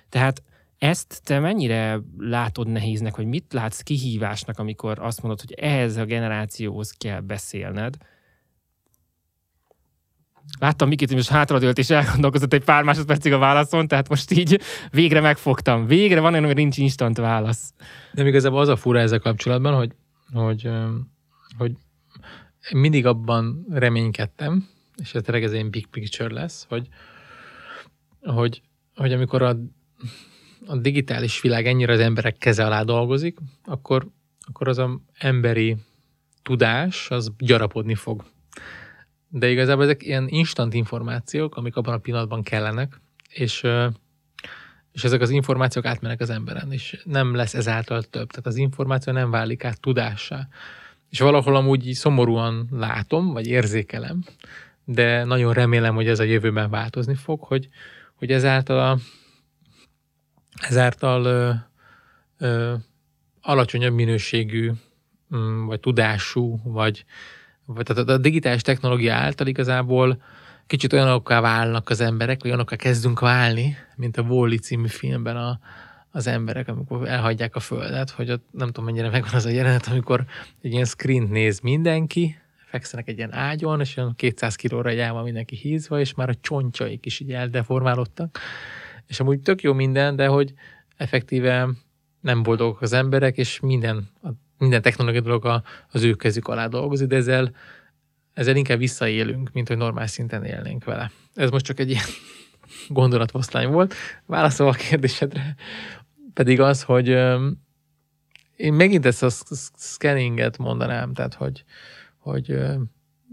Tehát 0.09 0.43
ezt 0.81 1.21
te 1.25 1.39
mennyire 1.39 2.01
látod 2.19 2.69
nehéznek, 2.69 3.15
hogy 3.15 3.27
mit 3.27 3.53
látsz 3.53 3.81
kihívásnak, 3.81 4.59
amikor 4.59 4.99
azt 4.99 5.23
mondod, 5.23 5.41
hogy 5.41 5.53
ehhez 5.53 5.97
a 5.97 6.05
generációhoz 6.05 6.91
kell 6.91 7.21
beszélned? 7.21 7.97
Láttam 10.59 10.89
Mikit, 10.89 11.09
hogy 11.09 11.17
most 11.17 11.29
hátradőlt 11.29 11.79
és 11.79 11.91
elgondolkozott 11.91 12.53
egy 12.53 12.65
pár 12.65 12.83
másodpercig 12.83 13.33
a 13.33 13.39
válaszon, 13.39 13.89
tehát 13.89 14.09
most 14.09 14.31
így 14.31 14.61
végre 14.91 15.21
megfogtam. 15.21 15.87
Végre 15.87 16.21
van 16.21 16.33
olyan, 16.33 16.45
hogy 16.45 16.55
nincs 16.55 16.79
instant 16.79 17.17
válasz. 17.17 17.73
De 18.13 18.27
igazából 18.27 18.61
az 18.61 18.69
a 18.69 18.77
fura 18.77 18.99
ezzel 18.99 19.19
kapcsolatban, 19.19 19.75
hogy, 19.75 19.93
hogy, 20.33 20.71
hogy 21.59 21.73
mindig 22.73 23.07
abban 23.07 23.67
reménykedtem, 23.71 24.69
és 24.97 25.15
ez 25.15 25.23
tényleg 25.23 25.45
ez 25.45 25.53
egy 25.53 25.71
big 25.71 25.87
picture 25.87 26.33
lesz, 26.35 26.67
hogy, 26.69 26.89
hogy, 28.21 28.63
hogy 28.95 29.13
amikor 29.13 29.43
a 29.43 29.57
a 30.67 30.77
digitális 30.77 31.41
világ 31.41 31.67
ennyire 31.67 31.93
az 31.93 32.01
emberek 32.01 32.37
keze 32.39 32.65
alá 32.65 32.83
dolgozik, 32.83 33.39
akkor, 33.65 34.07
akkor 34.41 34.69
az 34.69 34.79
a 34.79 35.01
emberi 35.19 35.77
tudás 36.43 37.11
az 37.11 37.31
gyarapodni 37.39 37.95
fog. 37.95 38.25
De 39.29 39.51
igazából 39.51 39.85
ezek 39.85 40.03
ilyen 40.03 40.29
instant 40.29 40.75
információk, 40.75 41.57
amik 41.57 41.77
abban 41.77 41.95
a 41.95 41.99
pillanatban 41.99 42.43
kellenek, 42.43 43.01
és, 43.29 43.63
és 44.93 45.05
ezek 45.05 45.21
az 45.21 45.31
információk 45.31 45.85
átmennek 45.85 46.21
az 46.21 46.31
emberen, 46.31 46.73
és 46.73 47.03
nem 47.05 47.35
lesz 47.35 47.55
ezáltal 47.55 48.03
több. 48.03 48.31
Tehát 48.31 48.47
az 48.47 48.57
információ 48.57 49.13
nem 49.13 49.31
válik 49.31 49.65
át 49.65 49.81
tudássá. 49.81 50.49
És 51.11 51.21
valahol 51.21 51.57
amúgy 51.57 51.93
szomorúan 51.93 52.69
látom, 52.71 53.33
vagy 53.33 53.47
érzékelem, 53.47 54.25
de 54.85 55.25
nagyon 55.25 55.53
remélem, 55.53 55.95
hogy 55.95 56.09
ez 56.09 56.19
a 56.19 56.23
jövőben 56.23 56.71
változni 56.71 57.15
fog, 57.15 57.43
hogy, 57.43 57.69
hogy 58.15 58.31
ezáltal 58.31 58.79
a, 58.79 58.99
ezáltal 60.55 61.25
ö, 61.25 61.53
ö, 62.39 62.75
alacsonyabb 63.41 63.95
minőségű, 63.95 64.71
mm, 65.37 65.65
vagy 65.65 65.81
tudású, 65.81 66.61
vagy, 66.65 67.05
vagy 67.65 67.85
tehát 67.85 68.09
a 68.09 68.19
digitális 68.19 68.63
technológia 68.63 69.15
által 69.15 69.47
igazából 69.47 70.23
kicsit 70.67 70.93
olyanokká 70.93 71.41
válnak 71.41 71.89
az 71.91 72.01
emberek, 72.01 72.45
olyanokká 72.45 72.77
kezdünk 72.77 73.21
válni, 73.21 73.77
mint 73.97 74.17
a 74.17 74.23
Wall-E 74.23 74.57
című 74.57 74.89
filmben 74.89 75.37
a, 75.37 75.61
az 76.11 76.27
emberek, 76.27 76.69
amikor 76.69 77.09
elhagyják 77.09 77.57
a 77.57 77.61
földet, 77.61 78.11
hogy 78.11 78.31
ott 78.31 78.47
nem 78.51 78.67
tudom 78.67 78.85
mennyire 78.85 79.11
megvan 79.11 79.35
az 79.35 79.45
a 79.45 79.51
jelenet, 79.51 79.87
amikor 79.87 80.25
egy 80.63 80.73
ilyen 80.73 80.85
screen 80.85 81.23
néz 81.23 81.61
mindenki, 81.61 82.39
fekszenek 82.67 83.09
egy 83.09 83.17
ilyen 83.17 83.35
ágyon, 83.35 83.81
és 83.81 83.97
olyan 83.97 84.15
200 84.17 84.55
kilóra 84.55 84.91
egy 84.91 85.13
mindenki 85.23 85.57
hízva, 85.57 86.01
és 86.01 86.15
már 86.15 86.29
a 86.29 86.35
csontjaik 86.41 87.07
is 87.07 87.21
így 87.21 87.33
eldeformálódtak 87.33 88.39
és 89.11 89.21
amúgy 89.21 89.41
tök 89.41 89.63
jó 89.63 89.73
minden, 89.73 90.17
de 90.17 90.27
hogy 90.27 90.53
effektíve 90.97 91.69
nem 92.21 92.43
boldogok 92.43 92.81
az 92.81 92.93
emberek, 92.93 93.37
és 93.37 93.61
minden, 93.61 94.11
minden 94.59 94.83
technológiai 94.83 95.23
dolog 95.23 95.63
az 95.91 96.03
ő 96.03 96.15
kezük 96.15 96.49
alá 96.49 96.67
dolgozik, 96.67 97.09
de 97.09 97.17
ezzel 97.17 97.53
ezzel 98.33 98.57
inkább 98.57 98.79
visszaélünk, 98.79 99.51
mint 99.53 99.69
hogy 99.69 99.77
normál 99.77 100.07
szinten 100.07 100.45
élnénk 100.45 100.85
vele. 100.85 101.11
Ez 101.35 101.51
most 101.51 101.65
csak 101.65 101.79
egy 101.79 101.91
ilyen 101.91 102.05
gondolatfoszlány 102.89 103.69
volt. 103.69 103.95
Válaszolva 104.27 104.73
a 104.73 104.77
kérdésedre 104.77 105.57
pedig 106.35 106.61
az, 106.61 106.83
hogy 106.83 107.09
én 108.57 108.73
megint 108.73 109.07
ezt 109.07 109.23
a 109.23 109.31
scanninget 109.77 110.59
mondanám, 110.59 111.13
tehát 111.13 111.35
hogy, 111.35 111.65
hogy, 112.19 112.59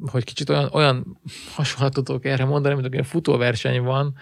hogy 0.06 0.24
kicsit 0.24 0.50
olyan, 0.50 0.70
olyan 0.74 1.20
hasonlatot 1.54 2.26
erre 2.26 2.46
mondani, 2.46 2.76
mint 2.76 3.00
a 3.00 3.04
futóverseny 3.04 3.82
van, 3.82 4.16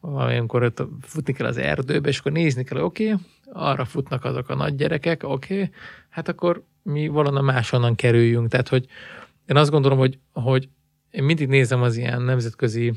amikor 0.00 0.62
ott 0.62 0.82
futni 1.00 1.32
kell 1.32 1.46
az 1.46 1.56
erdőbe, 1.56 2.08
és 2.08 2.18
akkor 2.18 2.32
nézni 2.32 2.64
kell, 2.64 2.80
oké, 2.80 3.12
okay, 3.12 3.24
arra 3.52 3.84
futnak 3.84 4.24
azok 4.24 4.48
a 4.48 4.54
nagy 4.54 4.74
gyerekek, 4.74 5.22
oké, 5.22 5.54
okay, 5.54 5.70
hát 6.08 6.28
akkor 6.28 6.64
mi 6.82 7.08
valahonnan 7.08 7.44
máshonnan 7.44 7.94
kerüljünk. 7.94 8.48
Tehát, 8.48 8.68
hogy 8.68 8.86
én 9.46 9.56
azt 9.56 9.70
gondolom, 9.70 9.98
hogy, 9.98 10.18
hogy 10.32 10.68
én 11.10 11.24
mindig 11.24 11.48
nézem 11.48 11.82
az 11.82 11.96
ilyen 11.96 12.22
nemzetközi 12.22 12.92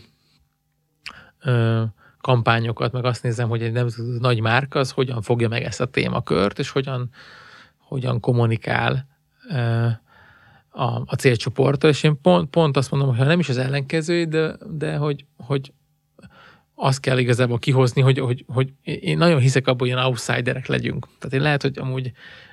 ö, 1.44 1.84
kampányokat, 2.22 2.92
meg 2.92 3.06
azt 3.06 3.24
nézem, 3.24 3.50
hogy 3.50 3.62
egy 3.62 3.72
nemzetközi 3.72 4.20
nagy 4.20 4.42
márka 4.42 4.80
az 4.80 4.92
hogyan 4.92 5.22
fogja 5.22 5.48
meg 5.48 5.64
ezt 5.64 5.82
a 5.82 5.86
témakört, 5.86 6.60
és 6.60 6.70
hogyan, 6.70 7.10
hogyan 7.78 8.20
kommunikál 8.20 9.08
ö, 9.50 9.88
a, 10.70 11.02
a 11.06 11.16
célcsoporttal, 11.18 11.90
és 11.90 12.04
én 12.04 12.22
pont, 12.22 12.50
pont 12.50 12.78
azt 12.78 12.92
mondom, 12.92 13.16
hogy 13.16 13.28
nem 13.28 13.40
is 13.40 13.50
az 13.50 13.58
ellenkező, 13.58 14.24
de, 14.24 14.56
de 14.70 14.96
hogy, 14.96 15.26
hogy 15.38 15.74
azt 16.76 17.00
kell 17.00 17.18
igazából 17.18 17.60
kihozni, 17.60 18.02
hogy, 18.02 18.20
hogy, 18.20 18.46
hogy 18.48 18.74
én 18.84 19.18
nagyon 19.18 19.40
hiszek 19.40 19.68
abban, 19.68 19.80
hogy 19.80 19.88
ilyen 19.88 20.06
outsiderek 20.06 20.68
legyünk. 20.68 21.08
Tehát 21.20 21.34
én 21.36 21.42
lehet, 21.42 21.62
hogy 21.62 21.78
amúgy 21.80 22.12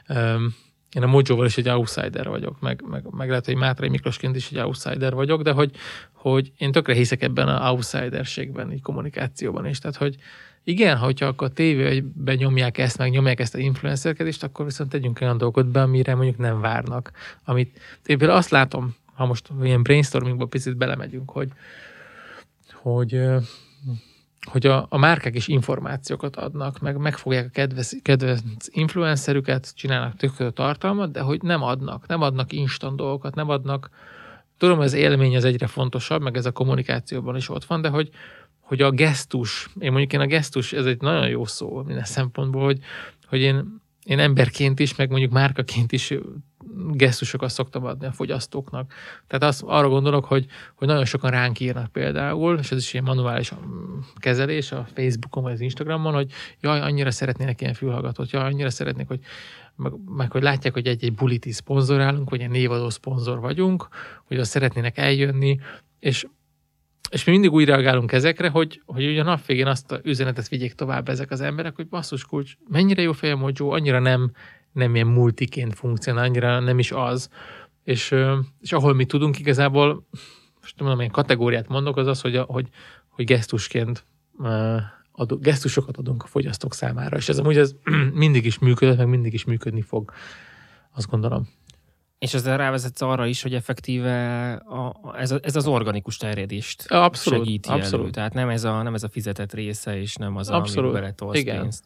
um, 0.09 0.55
én 0.97 1.02
a 1.02 1.06
Mojo-val 1.06 1.47
is 1.47 1.56
egy 1.56 1.68
outsider 1.68 2.28
vagyok, 2.28 2.60
meg, 2.60 2.82
meg, 2.90 3.05
meg 3.10 3.28
lehet, 3.28 3.44
hogy 3.44 3.55
Mátrai 3.55 3.88
Miklósként 3.88 4.36
is 4.36 4.51
egy 4.51 4.59
outsider 4.59 5.14
vagyok, 5.14 5.42
de 5.42 5.52
hogy, 5.52 5.70
hogy 6.12 6.52
én 6.56 6.72
tökre 6.72 6.94
hiszek 6.94 7.22
ebben 7.22 7.48
a 7.48 7.70
outsiderségben, 7.72 8.72
így 8.72 8.82
kommunikációban 8.82 9.66
is. 9.66 9.78
Tehát, 9.78 9.97
hogy 9.97 10.16
igen, 10.64 10.97
hogyha 10.97 11.26
akkor 11.26 11.48
a 11.48 11.52
tévében 11.52 12.36
nyomják 12.36 12.78
ezt, 12.78 12.98
meg 12.98 13.10
nyomják 13.10 13.40
ezt 13.40 13.55
a 13.55 13.59
influencerkedést, 13.59 14.42
akkor 14.42 14.64
viszont 14.64 14.90
tegyünk 14.90 15.20
olyan 15.20 15.38
dolgot 15.38 15.66
be, 15.66 15.82
amire 15.82 16.14
mondjuk 16.14 16.38
nem 16.38 16.60
várnak. 16.60 17.10
Amit 17.44 17.78
én 18.06 18.18
például 18.18 18.38
azt 18.38 18.51
látom, 18.51 18.94
ha 19.14 19.26
most 19.26 19.48
ilyen 19.62 19.82
brainstormingba 19.82 20.47
picit 20.47 20.76
belemegyünk, 20.76 21.30
hogy, 21.30 21.48
hogy 22.72 23.20
hogy 24.51 24.66
a, 24.66 24.86
a 24.89 24.98
márkák 24.98 25.35
is 25.35 25.48
információkat 25.48 26.36
adnak, 26.36 26.81
meg 26.81 26.97
megfogják 26.97 27.47
a 27.47 27.51
kedves, 27.51 27.94
kedves 28.02 28.39
influencerüket, 28.68 29.74
csinálnak 29.74 30.16
tök 30.16 30.52
tartalmat, 30.52 31.12
de 31.12 31.20
hogy 31.20 31.43
nem 31.43 31.62
adnak, 31.62 32.06
nem 32.06 32.22
adnak 32.22 32.52
instant 32.52 32.97
dolgokat, 32.97 33.35
nem 33.35 33.48
adnak, 33.48 33.90
tudom, 34.59 34.77
hogy 34.77 34.86
az 34.86 34.93
élmény 34.93 35.36
az 35.36 35.44
egyre 35.44 35.66
fontosabb, 35.66 36.22
meg 36.22 36.36
ez 36.36 36.47
a 36.47 36.52
kommunikációban 36.52 37.36
is 37.36 37.48
ott 37.48 37.64
van, 37.64 37.81
de 37.81 37.89
hogy, 37.89 38.10
hogy 38.60 38.82
a 38.82 38.90
gesztus, 38.90 39.68
én 39.78 39.90
mondjuk 39.90 40.12
én 40.12 40.20
a 40.20 40.27
gesztus, 40.27 40.72
ez 40.72 40.86
egy 40.86 41.01
nagyon 41.01 41.28
jó 41.28 41.44
szó 41.44 41.82
minden 41.82 42.05
szempontból, 42.05 42.64
hogy, 42.64 42.78
hogy 43.27 43.40
én, 43.40 43.81
én 44.05 44.18
emberként 44.18 44.78
is, 44.81 44.97
meg 44.97 45.10
mondjuk 45.10 45.32
márkaként 45.32 45.93
is 45.93 46.14
gesztusokat 46.93 47.51
szoktam 47.51 47.85
adni 47.85 48.07
a 48.07 48.12
fogyasztóknak. 48.12 48.93
Tehát 49.27 49.45
azt, 49.45 49.62
arra 49.66 49.89
gondolok, 49.89 50.24
hogy, 50.24 50.47
hogy 50.74 50.89
nagyon 50.89 51.05
sokan 51.05 51.31
ránk 51.31 51.61
írnak 51.61 51.93
például, 51.93 52.59
és 52.59 52.70
ez 52.70 52.78
is 52.78 52.93
ilyen 52.93 53.05
manuális 53.05 53.55
mm, 53.55 53.99
kezelés 54.16 54.73
a 54.73 54.87
Facebookon 54.95 55.43
vagy 55.43 55.53
az 55.53 55.61
Instagramon, 55.61 56.15
hogy 56.15 56.32
jaj, 56.61 56.81
annyira 56.81 57.11
szeretnének 57.11 57.61
ilyen 57.61 57.74
fülhallgatót, 57.74 58.31
jaj, 58.31 58.45
annyira 58.45 58.70
szeretnék, 58.70 59.07
hogy 59.07 59.20
meg, 59.77 59.93
meg 60.07 60.31
hogy 60.31 60.43
látják, 60.43 60.73
hogy 60.73 60.87
egy-egy 60.87 61.15
buliti 61.15 61.53
szponzorálunk, 61.53 62.31
vagy 62.31 62.41
egy 62.41 62.51
névadó 62.51 62.91
szponzor 62.91 63.41
vagyunk, 63.41 63.89
hogy 64.24 64.39
azt 64.39 64.51
szeretnének 64.51 64.99
eljönni, 64.99 65.59
és 65.99 66.27
és 67.11 67.24
mi 67.24 67.32
mindig 67.32 67.53
úgy 67.53 67.65
reagálunk 67.65 68.12
ezekre, 68.12 68.49
hogy, 68.49 68.82
hogy 68.87 69.07
ugye 69.07 69.20
a 69.20 69.24
nap 69.24 69.47
végén 69.47 69.66
azt 69.66 69.93
a 69.93 70.01
üzenetet 70.03 70.49
vigyék 70.49 70.73
tovább 70.73 71.09
ezek 71.09 71.31
az 71.31 71.41
emberek, 71.41 71.77
hogy 71.77 71.89
basszus 71.89 72.24
kulcs, 72.24 72.53
mennyire 72.69 73.03
jó 73.03 73.12
fejem 73.12 73.39
Mojo, 73.39 73.69
annyira 73.69 73.99
nem 73.99 74.32
nem 74.72 74.94
ilyen 74.94 75.06
multiként 75.06 75.74
funkcionál, 75.74 76.24
annyira 76.24 76.60
nem 76.60 76.78
is 76.78 76.92
az. 76.92 77.28
És, 77.84 78.14
és 78.60 78.72
ahol 78.72 78.94
mi 78.94 79.05
tudunk 79.05 79.38
igazából, 79.38 80.06
most 80.60 80.76
nem 80.76 80.86
mondom, 80.86 80.98
ilyen 80.98 81.12
kategóriát 81.12 81.68
mondok, 81.68 81.97
az 81.97 82.06
az, 82.06 82.20
hogy, 82.20 82.36
a, 82.36 82.42
hogy, 82.42 82.68
hogy 83.09 83.24
gesztusként 83.24 84.05
adó, 85.12 85.36
gesztusokat 85.36 85.97
adunk 85.97 86.22
a 86.22 86.26
fogyasztók 86.26 86.74
számára, 86.74 87.16
és 87.16 87.28
ez 87.28 87.38
amúgy 87.38 87.59
ez 87.59 87.74
mindig 88.12 88.47
is 88.47 88.59
működött, 88.59 88.97
meg 88.97 89.09
mindig 89.09 89.32
is 89.32 89.44
működni 89.44 89.82
fog, 89.82 90.12
azt 90.94 91.10
gondolom. 91.10 91.48
És 92.18 92.34
ezzel 92.34 92.56
rávezetsz 92.56 93.01
arra 93.01 93.26
is, 93.26 93.42
hogy 93.42 93.55
effektíve 93.55 94.52
a, 94.52 94.94
ez, 95.16 95.30
a, 95.30 95.38
ez 95.42 95.56
az 95.56 95.66
organikus 95.66 96.16
terjedést 96.16 96.86
abszolút, 96.88 97.44
segíti 97.44 97.68
abszolút. 97.68 98.05
elő. 98.05 98.10
Tehát 98.10 98.34
nem 98.34 98.48
ez, 98.48 98.64
a, 98.64 98.82
nem 98.82 98.94
ez 98.94 99.02
a 99.02 99.09
fizetett 99.09 99.52
része, 99.52 100.01
és 100.01 100.14
nem 100.14 100.36
az, 100.36 100.48
abszolút. 100.48 100.90
ami 100.90 101.01
beletolsz 101.01 101.42
pénzt. 101.42 101.84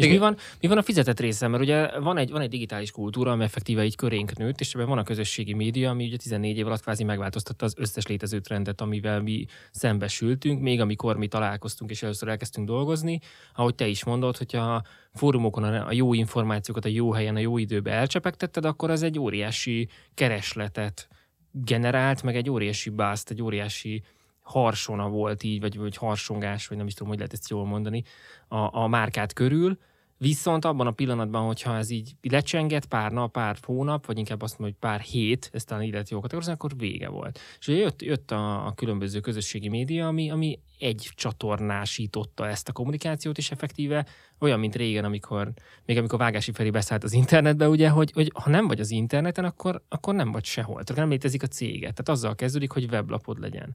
És 0.00 0.08
mi 0.08 0.18
van, 0.18 0.36
mi 0.60 0.68
van 0.68 0.78
a 0.78 0.82
fizetett 0.82 1.20
része? 1.20 1.48
Mert 1.48 1.62
ugye 1.62 1.98
van 1.98 2.16
egy, 2.16 2.30
van 2.30 2.40
egy 2.40 2.48
digitális 2.48 2.90
kultúra, 2.90 3.30
ami 3.30 3.44
effektíve 3.44 3.84
így 3.84 3.96
körénk 3.96 4.36
nőtt, 4.36 4.60
és 4.60 4.74
ebben 4.74 4.88
van 4.88 4.98
a 4.98 5.02
közösségi 5.02 5.54
média, 5.54 5.90
ami 5.90 6.04
ugye 6.04 6.16
14 6.16 6.56
év 6.56 6.66
alatt 6.66 6.82
kvázi 6.82 7.04
megváltoztatta 7.04 7.64
az 7.64 7.74
összes 7.76 8.06
létező 8.06 8.40
trendet, 8.40 8.80
amivel 8.80 9.20
mi 9.20 9.46
szembesültünk, 9.70 10.60
még 10.60 10.80
amikor 10.80 11.16
mi 11.16 11.26
találkoztunk 11.26 11.90
és 11.90 12.02
először 12.02 12.28
elkezdtünk 12.28 12.66
dolgozni. 12.66 13.20
Ahogy 13.54 13.74
te 13.74 13.86
is 13.86 14.04
mondod, 14.04 14.36
hogyha 14.36 14.74
a 14.74 14.82
fórumokon 15.14 15.64
a 15.64 15.92
jó 15.92 16.14
információkat 16.14 16.84
a 16.84 16.88
jó 16.88 17.12
helyen, 17.12 17.36
a 17.36 17.40
jó 17.40 17.58
időben 17.58 17.94
elcsepegtetted, 17.94 18.64
akkor 18.64 18.90
az 18.90 19.02
egy 19.02 19.18
óriási 19.18 19.88
keresletet 20.14 21.08
generált, 21.52 22.22
meg 22.22 22.36
egy 22.36 22.50
óriási 22.50 22.90
bászt, 22.90 23.30
egy 23.30 23.42
óriási 23.42 24.02
harsona 24.42 25.08
volt 25.08 25.42
így, 25.42 25.60
vagy, 25.60 25.78
vagy 25.78 25.96
harsongás, 25.96 26.66
vagy 26.66 26.76
nem 26.76 26.86
is 26.86 26.92
tudom, 26.92 27.08
hogy 27.08 27.18
lehet 27.18 27.32
ezt 27.32 27.50
jól 27.50 27.66
mondani, 27.66 28.02
a, 28.48 28.78
a 28.82 28.86
márkát 28.86 29.32
körül, 29.32 29.78
Viszont 30.22 30.64
abban 30.64 30.86
a 30.86 30.90
pillanatban, 30.90 31.46
hogyha 31.46 31.76
ez 31.76 31.90
így 31.90 32.12
lecsenget 32.22 32.86
pár 32.86 33.12
nap, 33.12 33.32
pár 33.32 33.56
hónap, 33.62 34.06
vagy 34.06 34.18
inkább 34.18 34.42
azt 34.42 34.58
mondom, 34.58 34.76
hogy 34.80 34.90
pár 34.90 35.00
hét, 35.00 35.50
ezt 35.52 35.66
talán 35.66 35.90
lehet 35.90 36.10
jó 36.10 36.20
kategorizálni, 36.20 36.60
akkor 36.60 36.78
vége 36.78 37.08
volt. 37.08 37.38
És 37.58 37.68
ugye 37.68 37.78
jött, 37.78 38.02
jött 38.02 38.30
a, 38.30 38.66
a 38.66 38.72
különböző 38.72 39.20
közösségi 39.20 39.68
média, 39.68 40.06
ami, 40.06 40.30
ami 40.30 40.58
egy 40.78 41.10
csatornásította 41.14 42.48
ezt 42.48 42.68
a 42.68 42.72
kommunikációt, 42.72 43.38
és 43.38 43.50
effektíve 43.50 44.06
olyan, 44.38 44.58
mint 44.58 44.76
régen, 44.76 45.04
amikor, 45.04 45.52
még 45.84 45.98
amikor 45.98 46.18
Vágási 46.18 46.52
Feri 46.52 46.70
beszállt 46.70 47.04
az 47.04 47.12
internetbe, 47.12 47.68
ugye, 47.68 47.88
hogy, 47.88 48.12
hogy 48.12 48.30
ha 48.34 48.50
nem 48.50 48.66
vagy 48.66 48.80
az 48.80 48.90
interneten, 48.90 49.44
akkor, 49.44 49.82
akkor 49.88 50.14
nem 50.14 50.32
vagy 50.32 50.44
sehol. 50.44 50.84
Tehát 50.84 51.02
nem 51.02 51.10
létezik 51.10 51.42
a 51.42 51.46
céget. 51.46 51.94
Tehát 51.94 52.08
azzal 52.08 52.34
kezdődik, 52.34 52.70
hogy 52.70 52.88
weblapod 52.90 53.38
legyen 53.38 53.74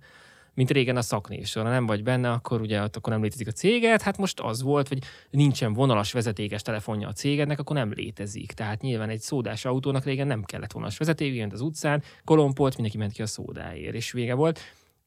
mint 0.56 0.72
régen 0.72 0.98
a 0.98 1.02
szaknév 1.02 1.46
során 1.46 1.72
nem 1.72 1.86
vagy 1.86 2.04
benne, 2.04 2.32
akkor 2.32 2.62
ugye 2.62 2.82
ott 2.82 2.96
akkor 2.96 3.14
nem 3.14 3.22
létezik 3.22 3.48
a 3.48 3.52
céged, 3.52 4.02
hát 4.02 4.18
most 4.18 4.40
az 4.40 4.62
volt, 4.62 4.88
hogy 4.88 5.04
nincsen 5.30 5.74
vonalas 5.74 6.12
vezetékes 6.12 6.62
telefonja 6.62 7.08
a 7.08 7.12
cégednek, 7.12 7.60
akkor 7.60 7.76
nem 7.76 7.94
létezik. 7.94 8.52
Tehát 8.52 8.82
nyilván 8.82 9.10
egy 9.10 9.20
szódás 9.20 9.66
autónak 9.66 10.04
régen 10.04 10.28
nem 10.28 10.44
kellett 10.44 10.72
vonalas 10.72 10.98
vezeték, 10.98 11.38
ment 11.38 11.54
az 11.54 11.62
utcán, 11.62 12.04
kolompolt, 12.24 12.74
mindenki 12.74 12.98
ment 12.98 13.12
ki 13.12 13.22
a 13.22 13.26
szódáért, 13.26 13.96
és 13.96 14.12
vége 14.12 14.34
volt 14.34 14.60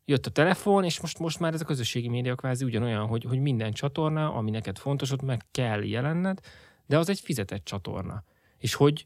jött 0.05 0.27
a 0.27 0.31
telefon, 0.31 0.85
és 0.85 1.01
most, 1.01 1.19
most 1.19 1.41
már 1.41 1.55
ez 1.55 1.61
a 1.61 1.65
közösségi 1.65 2.09
média 2.09 2.35
kvázi 2.35 2.65
ugyanolyan, 2.65 3.07
hogy, 3.07 3.25
hogy 3.25 3.41
minden 3.41 3.73
csatorna, 3.73 4.33
ami 4.35 4.51
neked 4.51 4.79
fontos, 4.79 5.11
ott 5.11 5.23
meg 5.23 5.45
kell 5.51 5.85
jelenned, 5.85 6.41
de 6.87 6.99
az 6.99 7.09
egy 7.09 7.21
fizetett 7.21 7.65
csatorna. 7.65 8.25
És 8.59 8.75
hogy 8.75 9.05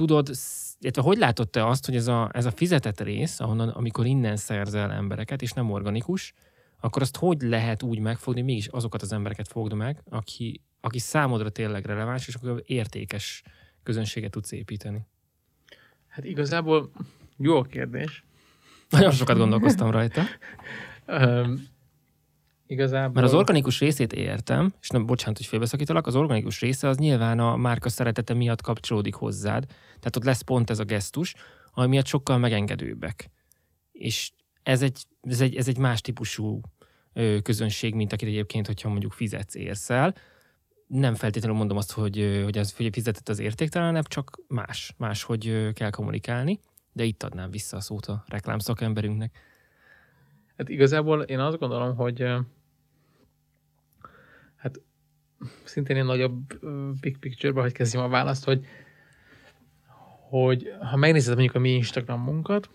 tudod, 0.00 0.30
illetve 0.78 1.02
hogy 1.02 1.18
látod 1.18 1.50
te 1.50 1.66
azt, 1.66 1.86
hogy 1.86 1.96
ez 1.96 2.06
a, 2.06 2.30
ez 2.32 2.46
a 2.46 2.50
fizetett 2.50 3.00
rész, 3.00 3.40
ahonnan, 3.40 3.68
amikor 3.68 4.06
innen 4.06 4.36
szerzel 4.36 4.92
embereket, 4.92 5.42
és 5.42 5.52
nem 5.52 5.70
organikus, 5.70 6.34
akkor 6.80 7.02
azt 7.02 7.16
hogy 7.16 7.40
lehet 7.40 7.82
úgy 7.82 7.98
megfogni, 7.98 8.42
mégis 8.42 8.66
azokat 8.66 9.02
az 9.02 9.12
embereket 9.12 9.48
fogd 9.48 9.72
meg, 9.72 10.02
aki, 10.10 10.62
aki 10.80 10.98
számodra 10.98 11.50
tényleg 11.50 11.84
releváns, 11.84 12.28
és 12.28 12.34
akkor 12.34 12.62
értékes 12.66 13.42
közönséget 13.82 14.30
tudsz 14.30 14.52
építeni? 14.52 15.06
Hát 16.06 16.24
igazából 16.24 16.90
jó 17.36 17.56
a 17.56 17.62
kérdés. 17.62 18.24
Nagyon 18.90 19.10
sokat 19.10 19.36
gondolkoztam 19.36 19.90
rajta. 19.90 20.22
Igazából... 22.70 23.12
Mert 23.12 23.26
az 23.26 23.34
organikus 23.34 23.80
részét 23.80 24.12
értem, 24.12 24.72
és 24.80 24.88
nem, 24.88 25.06
bocsánat, 25.06 25.36
hogy 25.36 25.46
félbeszakítalak, 25.46 26.06
az 26.06 26.16
organikus 26.16 26.60
része 26.60 26.88
az 26.88 26.96
nyilván 26.96 27.38
a 27.38 27.56
márka 27.56 27.88
szeretete 27.88 28.34
miatt 28.34 28.60
kapcsolódik 28.62 29.14
hozzád. 29.14 29.64
Tehát 29.66 30.16
ott 30.16 30.24
lesz 30.24 30.40
pont 30.40 30.70
ez 30.70 30.78
a 30.78 30.84
gesztus, 30.84 31.34
ami 31.72 31.88
miatt 31.88 32.06
sokkal 32.06 32.38
megengedőbbek. 32.38 33.30
És 33.92 34.32
ez 34.62 34.82
egy, 34.82 35.04
ez 35.22 35.40
egy, 35.40 35.56
ez 35.56 35.68
egy 35.68 35.78
más 35.78 36.00
típusú 36.00 36.60
közönség, 37.42 37.94
mint 37.94 38.12
akit 38.12 38.28
egyébként, 38.28 38.66
hogyha 38.66 38.88
mondjuk 38.88 39.12
fizetsz, 39.12 39.54
érsz 39.54 39.90
el. 39.90 40.14
Nem 40.86 41.14
feltétlenül 41.14 41.58
mondom 41.58 41.76
azt, 41.76 41.92
hogy, 41.92 42.40
hogy 42.44 42.58
az 42.58 42.76
hogy 42.76 42.88
fizetett 42.92 43.28
az 43.28 43.38
értéktelenebb, 43.38 44.06
csak 44.06 44.38
más, 44.48 44.94
más, 44.96 45.22
hogy 45.22 45.72
kell 45.72 45.90
kommunikálni. 45.90 46.60
De 46.92 47.04
itt 47.04 47.22
adnám 47.22 47.50
vissza 47.50 47.76
a 47.76 47.80
szót 47.80 48.06
a 48.06 48.24
reklámszakemberünknek. 48.26 49.38
Hát 50.56 50.68
igazából 50.68 51.22
én 51.22 51.38
azt 51.38 51.58
gondolom, 51.58 51.96
hogy 51.96 52.24
szintén 55.64 55.96
egy 55.96 56.04
nagyobb 56.04 56.66
big 57.00 57.18
picture-be, 57.18 57.60
hogy 57.60 57.72
kezdjem 57.72 58.02
a 58.02 58.08
választ, 58.08 58.44
hogy, 58.44 58.66
hogy 60.28 60.72
ha 60.90 60.96
megnézed 60.96 61.34
mondjuk 61.34 61.54
a 61.56 61.58
mi 61.58 61.70
Instagramunkat, 61.70 62.68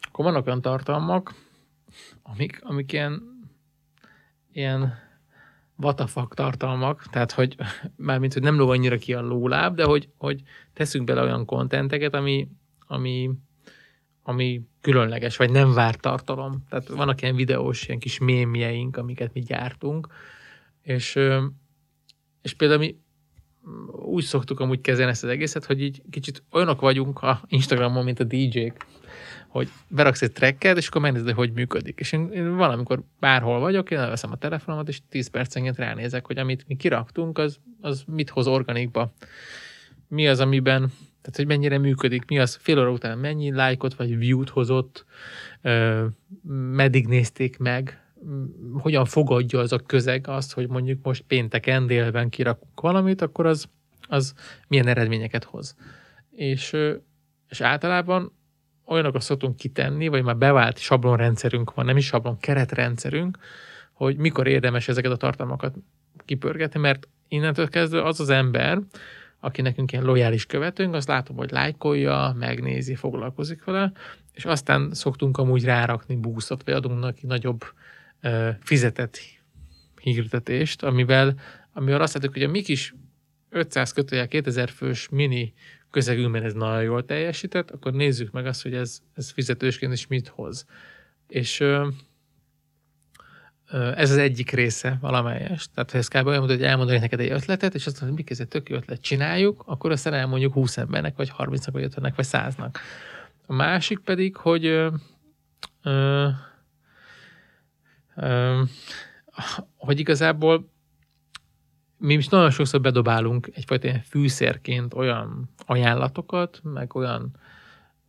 akkor 0.00 0.24
vannak 0.24 0.46
olyan 0.46 0.60
tartalmak, 0.60 1.34
amik, 2.22 2.60
amik 2.62 2.92
ilyen, 2.92 3.22
ilyen 4.52 4.94
vatafak 5.76 6.34
tartalmak, 6.34 7.06
tehát 7.10 7.32
hogy 7.32 7.56
mármint, 7.96 8.32
hogy 8.32 8.42
nem 8.42 8.56
lóg 8.56 8.70
annyira 8.70 8.96
ki 8.96 9.14
a 9.14 9.20
lóláb, 9.20 9.74
de 9.74 9.84
hogy, 9.84 10.08
hogy 10.16 10.42
teszünk 10.72 11.04
bele 11.04 11.22
olyan 11.22 11.44
kontenteket, 11.44 12.14
ami, 12.14 12.48
ami, 12.86 13.30
ami 14.22 14.62
különleges, 14.80 15.36
vagy 15.36 15.50
nem 15.50 15.72
vár 15.72 15.94
tartalom. 15.94 16.64
Tehát 16.68 16.88
vannak 16.88 17.22
ilyen 17.22 17.34
videós, 17.34 17.86
ilyen 17.86 17.98
kis 17.98 18.18
mémjeink, 18.18 18.96
amiket 18.96 19.32
mi 19.32 19.40
gyártunk, 19.40 20.08
és, 20.82 21.18
és 22.42 22.54
például 22.54 22.78
mi 22.78 22.96
úgy 23.92 24.24
szoktuk 24.24 24.60
amúgy 24.60 24.80
kezelni 24.80 25.10
ezt 25.10 25.24
az 25.24 25.30
egészet, 25.30 25.64
hogy 25.64 25.82
így 25.82 26.02
kicsit 26.10 26.42
olyanok 26.50 26.80
vagyunk 26.80 27.22
a 27.22 27.42
Instagramon, 27.46 28.04
mint 28.04 28.20
a 28.20 28.24
DJ-k, 28.24 28.86
hogy 29.48 29.68
beraksz 29.88 30.22
egy 30.22 30.32
tracket, 30.32 30.76
és 30.76 30.88
akkor 30.88 31.00
megnézed, 31.00 31.34
hogy 31.34 31.52
működik. 31.52 32.00
És 32.00 32.12
én, 32.12 32.30
én 32.32 32.56
valamikor 32.56 33.02
bárhol 33.18 33.60
vagyok, 33.60 33.90
én 33.90 33.98
elveszem 33.98 34.32
a 34.32 34.36
telefonomat, 34.36 34.88
és 34.88 35.00
10 35.08 35.28
percenként 35.28 35.76
ránézek, 35.76 36.26
hogy 36.26 36.38
amit 36.38 36.64
mi 36.68 36.76
kiraktunk, 36.76 37.38
az, 37.38 37.58
az 37.80 38.04
mit 38.06 38.30
hoz 38.30 38.46
organikba. 38.46 39.12
Mi 40.08 40.28
az, 40.28 40.40
amiben, 40.40 40.80
tehát 41.20 41.36
hogy 41.36 41.46
mennyire 41.46 41.78
működik, 41.78 42.24
mi 42.24 42.38
az, 42.38 42.58
fél 42.60 42.78
óra 42.78 42.90
után 42.90 43.18
mennyi 43.18 43.50
lájkot 43.50 43.94
vagy 43.94 44.18
view-t 44.18 44.48
hozott, 44.48 45.04
meddig 46.72 47.06
nézték 47.06 47.58
meg, 47.58 48.09
hogyan 48.78 49.04
fogadja 49.04 49.58
az 49.58 49.72
a 49.72 49.78
közeg 49.78 50.28
azt, 50.28 50.52
hogy 50.52 50.68
mondjuk 50.68 50.98
most 51.02 51.24
pénteken 51.26 51.86
délben 51.86 52.28
kirakunk 52.28 52.80
valamit, 52.80 53.22
akkor 53.22 53.46
az, 53.46 53.68
az 54.08 54.34
milyen 54.68 54.86
eredményeket 54.86 55.44
hoz. 55.44 55.76
És, 56.30 56.76
és 57.48 57.60
általában 57.60 58.32
olyanokat 58.86 59.22
szoktunk 59.22 59.56
kitenni, 59.56 60.08
vagy 60.08 60.22
már 60.22 60.36
bevált 60.36 60.78
sablonrendszerünk 60.78 61.74
van, 61.74 61.84
nem 61.84 61.96
is 61.96 62.06
sablon, 62.06 62.38
keretrendszerünk, 62.38 63.38
hogy 63.92 64.16
mikor 64.16 64.46
érdemes 64.46 64.88
ezeket 64.88 65.12
a 65.12 65.16
tartalmakat 65.16 65.74
kipörgetni, 66.24 66.80
mert 66.80 67.08
innentől 67.28 67.68
kezdve 67.68 68.02
az 68.02 68.20
az 68.20 68.28
ember, 68.28 68.80
aki 69.40 69.62
nekünk 69.62 69.92
ilyen 69.92 70.04
lojális 70.04 70.46
követőnk, 70.46 70.94
azt 70.94 71.08
látom, 71.08 71.36
hogy 71.36 71.50
lájkolja, 71.50 72.34
megnézi, 72.38 72.94
foglalkozik 72.94 73.64
vele, 73.64 73.92
és 74.32 74.44
aztán 74.44 74.94
szoktunk 74.94 75.38
amúgy 75.38 75.64
rárakni 75.64 76.16
búszot, 76.16 76.62
vagy 76.64 76.74
adunk 76.74 77.00
neki 77.00 77.26
nagyobb 77.26 77.64
fizetett 78.60 79.18
hirdetést, 80.00 80.82
amivel, 80.82 81.34
amivel 81.72 82.00
azt 82.00 82.14
látjuk, 82.14 82.32
hogy 82.32 82.42
a 82.42 82.48
mi 82.48 82.62
kis 82.62 82.94
500 83.50 83.92
kötője 83.92 84.26
2000 84.26 84.70
fős 84.70 85.08
mini 85.08 85.52
közegünkben 85.90 86.42
ez 86.42 86.52
nagyon 86.52 86.82
jól 86.82 87.04
teljesített, 87.04 87.70
akkor 87.70 87.92
nézzük 87.92 88.30
meg 88.30 88.46
azt, 88.46 88.62
hogy 88.62 88.74
ez, 88.74 89.00
ez 89.14 89.30
fizetősként 89.30 89.92
is 89.92 90.06
mit 90.06 90.28
hoz. 90.28 90.66
És 91.28 91.60
ö, 91.60 91.88
ez 93.70 94.10
az 94.10 94.16
egyik 94.16 94.50
része 94.50 94.98
valamelyes. 95.00 95.68
Tehát 95.74 95.90
ha 95.90 95.98
ez 95.98 96.08
kb. 96.08 96.26
olyan, 96.26 96.46
hogy 96.46 96.62
elmondanék 96.62 97.00
neked 97.00 97.20
egy 97.20 97.30
ötletet, 97.30 97.74
és 97.74 97.86
azt 97.86 98.00
mondod, 98.00 98.18
hogy 98.18 98.26
mi 98.28 98.42
ez 98.42 98.48
tök 98.48 98.68
jó 98.68 98.76
ötlet, 98.76 99.00
csináljuk, 99.00 99.62
akkor 99.66 99.90
aztán 99.90 100.14
elmondjuk 100.14 100.52
20 100.52 100.76
embernek, 100.76 101.16
vagy 101.16 101.32
30-nak, 101.38 101.68
vagy 101.72 101.92
50-nek, 101.94 102.12
vagy 102.16 102.26
100-nak. 102.30 102.74
A 103.46 103.52
másik 103.52 103.98
pedig, 103.98 104.36
hogy 104.36 104.66
ö, 104.66 104.88
ö, 105.82 106.28
hogy 109.76 109.98
igazából 109.98 110.68
mi 111.96 112.14
is 112.14 112.28
nagyon 112.28 112.50
sokszor 112.50 112.80
bedobálunk 112.80 113.50
egyfajta 113.54 113.86
ilyen 113.86 114.02
fűszerként 114.02 114.94
olyan 114.94 115.50
ajánlatokat, 115.66 116.60
meg 116.62 116.94
olyan, 116.94 117.30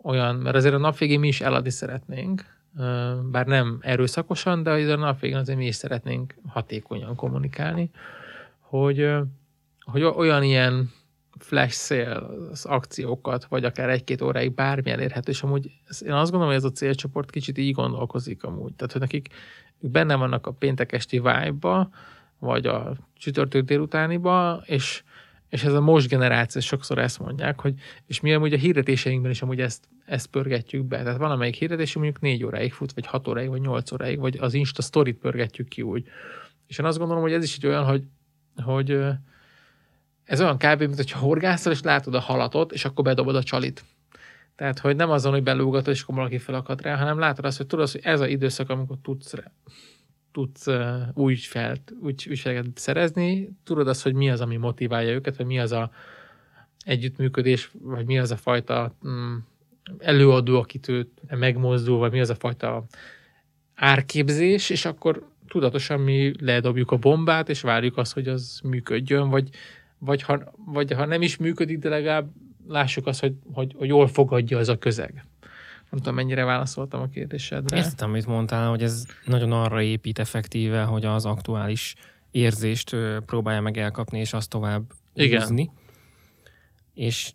olyan, 0.01 0.35
mert 0.35 0.55
azért 0.55 0.73
a 0.73 0.77
nap 0.77 0.97
végén 0.97 1.19
mi 1.19 1.27
is 1.27 1.41
eladni 1.41 1.69
szeretnénk, 1.69 2.45
bár 3.31 3.45
nem 3.45 3.77
erőszakosan, 3.81 4.63
de 4.63 4.71
azért 4.71 4.97
a 4.97 4.99
nap 4.99 5.19
végén 5.19 5.38
azért 5.38 5.57
mi 5.57 5.65
is 5.65 5.75
szeretnénk 5.75 6.35
hatékonyan 6.47 7.15
kommunikálni, 7.15 7.89
hogy, 8.59 9.09
hogy 9.79 10.03
olyan 10.03 10.43
ilyen 10.43 10.91
flash 11.39 11.73
sales 11.73 12.63
akciókat, 12.63 13.45
vagy 13.45 13.65
akár 13.65 13.89
egy-két 13.89 14.21
óráig 14.21 14.53
bármi 14.53 14.89
elérhető, 14.89 15.31
és 15.31 15.43
amúgy 15.43 15.65
én 16.05 16.11
azt 16.11 16.31
gondolom, 16.31 16.47
hogy 16.47 16.63
ez 16.63 16.63
a 16.63 16.71
célcsoport 16.71 17.31
kicsit 17.31 17.57
így 17.57 17.73
gondolkozik 17.73 18.43
amúgy. 18.43 18.73
Tehát, 18.73 18.91
hogy 18.91 19.01
nekik 19.01 19.27
ők 19.81 19.91
benne 19.91 20.15
vannak 20.15 20.47
a 20.47 20.51
péntek 20.51 20.91
esti 20.91 21.17
vibe 21.17 21.89
vagy 22.39 22.65
a 22.65 22.95
csütörtök 23.17 23.65
délutániba, 23.65 24.63
és, 24.65 25.03
és 25.49 25.63
ez 25.63 25.73
a 25.73 25.81
most 25.81 26.07
generáció 26.07 26.61
sokszor 26.61 26.97
ezt 26.97 27.19
mondják, 27.19 27.59
hogy 27.59 27.73
és 28.05 28.19
mi 28.19 28.33
amúgy 28.33 28.53
a 28.53 28.57
hirdetéseinkben 28.57 29.31
is 29.31 29.41
amúgy 29.41 29.61
ezt, 29.61 29.87
ezt 30.05 30.27
pörgetjük 30.27 30.85
be. 30.85 31.03
Tehát 31.03 31.17
van 31.17 31.31
amelyik 31.31 31.55
hirdetés, 31.55 31.95
mondjuk 31.95 32.21
négy 32.21 32.43
óráig 32.43 32.73
fut, 32.73 32.93
vagy 32.93 33.05
hat 33.05 33.27
óráig, 33.27 33.49
vagy 33.49 33.61
nyolc 33.61 33.91
óráig, 33.91 34.19
vagy 34.19 34.37
az 34.39 34.53
Insta 34.53 34.81
story 34.81 35.11
pörgetjük 35.11 35.67
ki 35.67 35.81
úgy. 35.81 36.05
És 36.67 36.77
én 36.77 36.85
azt 36.85 36.97
gondolom, 36.97 37.21
hogy 37.21 37.33
ez 37.33 37.43
is 37.43 37.55
egy 37.55 37.67
olyan, 37.67 37.83
hogy, 37.83 38.03
hogy 38.63 38.99
ez 40.23 40.41
olyan 40.41 40.57
kb. 40.57 40.79
mint 40.79 40.95
hogyha 40.95 41.19
horgászol, 41.19 41.71
és 41.71 41.81
látod 41.81 42.15
a 42.15 42.19
halatot, 42.19 42.71
és 42.71 42.85
akkor 42.85 43.03
bedobod 43.03 43.35
a 43.35 43.43
csalit. 43.43 43.83
Tehát, 44.55 44.79
hogy 44.79 44.95
nem 44.95 45.09
azon, 45.09 45.31
hogy 45.31 45.43
belúgatod, 45.43 45.93
és 45.93 46.01
akkor 46.01 46.15
valaki 46.15 46.37
felakad 46.37 46.81
rá, 46.81 46.97
hanem 46.97 47.19
látod 47.19 47.45
azt, 47.45 47.57
hogy 47.57 47.67
tudod, 47.67 47.89
hogy 47.89 48.01
ez 48.03 48.19
az 48.19 48.27
időszak, 48.27 48.69
amikor 48.69 48.97
tudsz 49.01 49.33
tudsz 50.31 50.67
úgy 51.13 51.39
felt, 51.39 51.93
úgy, 52.01 52.25
ügyfeleket 52.29 52.65
szerezni, 52.75 53.49
tudod 53.63 53.87
azt, 53.87 54.03
hogy 54.03 54.13
mi 54.13 54.29
az, 54.29 54.41
ami 54.41 54.57
motiválja 54.57 55.13
őket, 55.13 55.37
vagy 55.37 55.45
mi 55.45 55.59
az 55.59 55.71
a 55.71 55.91
együttműködés, 56.85 57.71
vagy 57.81 58.05
mi 58.05 58.19
az 58.19 58.31
a 58.31 58.37
fajta 58.37 58.95
mm, 59.07 59.35
előadó, 59.99 60.59
akit 60.59 60.87
ő 60.87 61.09
megmozdul, 61.29 61.97
vagy 61.97 62.11
mi 62.11 62.19
az 62.19 62.29
a 62.29 62.35
fajta 62.35 62.85
árképzés, 63.75 64.69
és 64.69 64.85
akkor 64.85 65.27
tudatosan 65.47 65.99
mi 65.99 66.33
ledobjuk 66.39 66.91
a 66.91 66.97
bombát, 66.97 67.49
és 67.49 67.61
várjuk 67.61 67.97
azt, 67.97 68.13
hogy 68.13 68.27
az 68.27 68.59
működjön, 68.63 69.29
vagy, 69.29 69.49
vagy, 69.97 70.21
ha, 70.21 70.53
vagy 70.65 70.93
ha 70.93 71.05
nem 71.05 71.21
is 71.21 71.37
működik, 71.37 71.79
de 71.79 71.89
legalább 71.89 72.31
lássuk 72.67 73.07
azt, 73.07 73.19
hogy, 73.19 73.35
hogy, 73.53 73.75
hogy 73.77 73.88
jól 73.88 74.07
fogadja 74.07 74.57
az 74.57 74.69
a 74.69 74.77
közeg. 74.77 75.25
Nem 75.89 75.99
tudom, 75.99 76.15
mennyire 76.15 76.43
válaszoltam 76.43 77.01
a 77.01 77.07
kérdésedre. 77.07 77.77
Értem, 77.77 78.09
amit 78.09 78.25
mondtál, 78.25 78.69
hogy 78.69 78.83
ez 78.83 79.05
nagyon 79.25 79.51
arra 79.51 79.81
épít 79.81 80.19
effektíve, 80.19 80.83
hogy 80.83 81.05
az 81.05 81.25
aktuális 81.25 81.95
érzést 82.31 82.95
próbálja 83.25 83.61
meg 83.61 83.77
elkapni, 83.77 84.19
és 84.19 84.33
azt 84.33 84.49
tovább 84.49 84.83
Igen. 85.13 85.39
Húzni. 85.39 85.71
És 86.93 87.33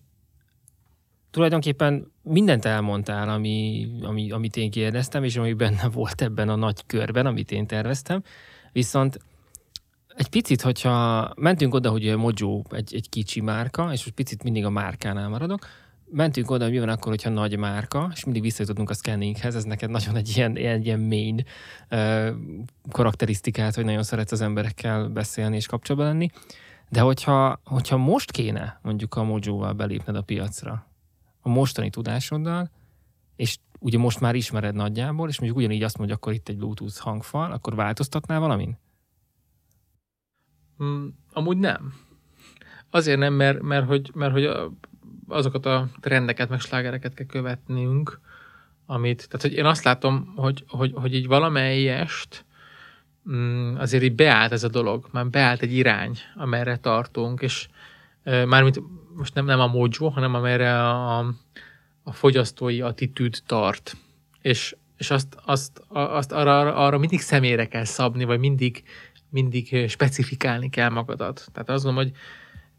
tulajdonképpen 1.30 2.12
mindent 2.22 2.64
elmondtál, 2.64 3.28
ami, 3.28 3.86
ami, 4.02 4.30
amit 4.30 4.56
én 4.56 4.70
kérdeztem, 4.70 5.24
és 5.24 5.36
ami 5.36 5.52
benne 5.52 5.88
volt 5.88 6.22
ebben 6.22 6.48
a 6.48 6.56
nagy 6.56 6.86
körben, 6.86 7.26
amit 7.26 7.50
én 7.50 7.66
terveztem. 7.66 8.22
Viszont 8.72 9.18
egy 10.16 10.28
picit, 10.28 10.62
hogyha 10.62 11.30
mentünk 11.36 11.74
oda, 11.74 11.90
hogy 11.90 12.08
a 12.08 12.16
Mojo 12.16 12.62
egy, 12.70 12.94
egy 12.94 13.08
kicsi 13.08 13.40
márka, 13.40 13.82
és 13.82 14.04
most 14.04 14.14
picit 14.14 14.42
mindig 14.42 14.64
a 14.64 14.70
márkánál 14.70 15.28
maradok, 15.28 15.66
mentünk 16.10 16.50
oda, 16.50 16.64
hogy 16.64 16.72
mi 16.72 16.78
van 16.78 16.88
akkor, 16.88 17.08
hogyha 17.08 17.30
nagy 17.30 17.58
márka, 17.58 18.10
és 18.14 18.24
mindig 18.24 18.42
visszajutottunk 18.42 18.90
a 18.90 18.94
scanninghez, 18.94 19.54
ez 19.54 19.64
neked 19.64 19.90
nagyon 19.90 20.16
egy 20.16 20.36
ilyen, 20.36 20.56
ilyen, 20.56 20.82
ilyen 20.82 21.00
main 21.00 21.44
uh, 21.90 22.28
karakterisztikát, 22.90 23.74
hogy 23.74 23.84
nagyon 23.84 24.02
szeretsz 24.02 24.32
az 24.32 24.40
emberekkel 24.40 25.08
beszélni 25.08 25.56
és 25.56 25.66
kapcsolatban 25.66 26.10
lenni. 26.10 26.30
De 26.88 27.00
hogyha, 27.00 27.60
hogyha 27.64 27.96
most 27.96 28.30
kéne 28.30 28.78
mondjuk 28.82 29.14
a 29.14 29.22
Mojo-val 29.22 29.72
belépned 29.72 30.16
a 30.16 30.22
piacra, 30.22 30.86
a 31.40 31.48
mostani 31.48 31.90
tudásoddal, 31.90 32.70
és 33.36 33.58
ugye 33.78 33.98
most 33.98 34.20
már 34.20 34.34
ismered 34.34 34.74
nagyjából, 34.74 35.28
és 35.28 35.38
mondjuk 35.38 35.60
ugyanígy 35.60 35.82
azt 35.82 35.98
mondja, 35.98 36.16
akkor 36.16 36.32
itt 36.32 36.48
egy 36.48 36.56
Bluetooth 36.56 36.98
hangfal, 36.98 37.52
akkor 37.52 37.74
változtatnál 37.74 38.40
valamin? 38.40 38.78
Mm, 40.84 41.06
amúgy 41.32 41.58
nem. 41.58 41.94
Azért 42.90 43.18
nem, 43.18 43.34
mert, 43.34 43.62
mert, 43.62 43.86
hogy, 43.86 44.10
mert 44.14 44.32
hogy 44.32 44.50
azokat 45.28 45.66
a 45.66 45.88
trendeket, 46.00 46.48
meg 46.48 46.60
slágereket 46.60 47.14
kell 47.14 47.26
követnünk, 47.26 48.20
amit, 48.86 49.26
tehát 49.28 49.42
hogy 49.42 49.52
én 49.52 49.64
azt 49.64 49.84
látom, 49.84 50.32
hogy, 50.36 50.64
hogy, 50.68 50.92
hogy 50.94 51.14
így 51.14 51.26
valamelyest 51.26 52.44
mm, 53.30 53.76
azért 53.76 54.02
így 54.02 54.14
beállt 54.14 54.52
ez 54.52 54.64
a 54.64 54.68
dolog, 54.68 55.08
már 55.12 55.26
beállt 55.26 55.62
egy 55.62 55.72
irány, 55.72 56.18
amerre 56.34 56.76
tartunk, 56.76 57.40
és 57.42 57.68
mármint 58.24 58.80
most 59.16 59.34
nem, 59.34 59.44
nem 59.44 59.60
a 59.60 59.66
mojo, 59.66 60.08
hanem 60.08 60.34
amerre 60.34 60.88
a, 60.88 61.18
a 62.02 62.12
fogyasztói 62.12 62.80
attitűd 62.80 63.38
tart. 63.46 63.96
És, 64.40 64.76
és 64.96 65.10
azt, 65.10 65.36
azt, 65.44 65.82
azt 65.88 66.32
arra, 66.32 66.74
arra 66.74 66.98
mindig 66.98 67.20
személyre 67.20 67.66
kell 67.66 67.84
szabni, 67.84 68.24
vagy 68.24 68.38
mindig, 68.38 68.82
mindig 69.30 69.88
specifikálni 69.88 70.70
kell 70.70 70.88
magadat. 70.88 71.48
Tehát 71.52 71.70
azt 71.70 71.84
gondolom, 71.84 72.08
hogy 72.08 72.18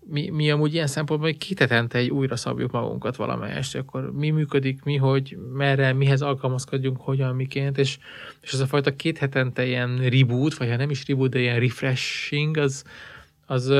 mi, 0.10 0.30
mi 0.30 0.52
amúgy 0.52 0.74
ilyen 0.74 0.88
szempontból, 0.88 1.30
hogy 1.30 1.38
kitetente 1.38 1.98
egy 1.98 2.10
újra 2.10 2.36
szabjuk 2.36 2.72
magunkat 2.72 3.15
valamelyest, 3.15 3.76
akkor 3.76 4.11
mi 4.14 4.30
működik, 4.30 4.84
mi, 4.84 4.95
hogy 4.95 5.38
merre, 5.53 5.94
mihez 5.94 6.22
alkalmazkodjunk, 6.22 7.02
hogyan, 7.02 7.36
miként, 7.36 7.78
és, 7.78 7.98
és 8.41 8.53
az 8.53 8.60
a 8.60 8.68
fajta 8.68 8.95
két 8.95 9.18
hetente 9.18 9.65
ilyen 9.65 10.10
reboot, 10.10 10.57
vagy 10.57 10.69
ha 10.69 10.76
nem 10.76 10.90
is 10.90 11.07
reboot, 11.07 11.30
de 11.30 11.40
ilyen 11.40 11.60
refreshing, 11.60 12.57
az, 12.57 12.84
az, 13.45 13.74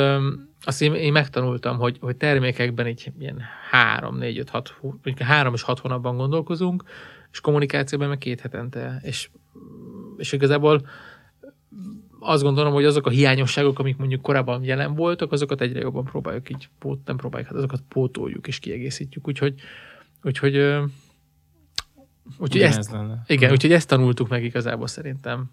azt 0.62 0.82
én, 0.82 0.94
én 0.94 1.12
megtanultam, 1.12 1.78
hogy, 1.78 1.98
hogy 2.00 2.16
termékekben 2.16 2.88
így 2.88 3.12
ilyen 3.20 3.42
három, 3.70 4.18
négy, 4.18 4.38
öt, 4.38 4.50
hat, 4.50 4.76
három 5.20 5.54
és 5.54 5.62
hat 5.62 5.80
hónapban 5.80 6.18
gondolkozunk, 6.18 6.84
és 7.32 7.42
kommunikációban 7.42 8.08
meg 8.08 8.18
két 8.18 8.42
hetente. 8.42 9.00
És, 9.04 9.30
és 10.18 10.32
igazából 10.32 10.88
azt 12.28 12.44
gondolom, 12.44 12.74
hogy 12.74 12.86
azok 12.86 13.06
a 13.06 13.10
hiányosságok, 13.10 13.80
amik 13.80 13.98
mondjuk 13.98 14.22
korábban 14.22 14.64
jelen 14.64 14.96
voltak, 14.96 15.32
azokat 15.32 15.62
egyre 15.62 15.80
jobban 15.80 16.04
próbáljuk 16.04 16.50
így, 16.50 16.70
pót, 16.80 17.00
nem 17.06 17.18
próbáljuk, 17.18 17.50
hát 17.50 17.58
azokat 17.58 17.82
pótoljuk 17.88 18.48
és 18.48 18.60
kiegészítjük. 18.60 19.28
Úgyhogy, 19.28 19.54
úgyhogy, 20.24 20.56
úgyhogy 22.38 22.62
ezt, 22.62 22.96
igen, 23.28 23.52
úgyhogy 23.52 23.72
ezt 23.72 23.88
tanultuk 23.88 24.28
meg 24.28 24.44
igazából 24.44 24.88
szerintem. 24.88 25.52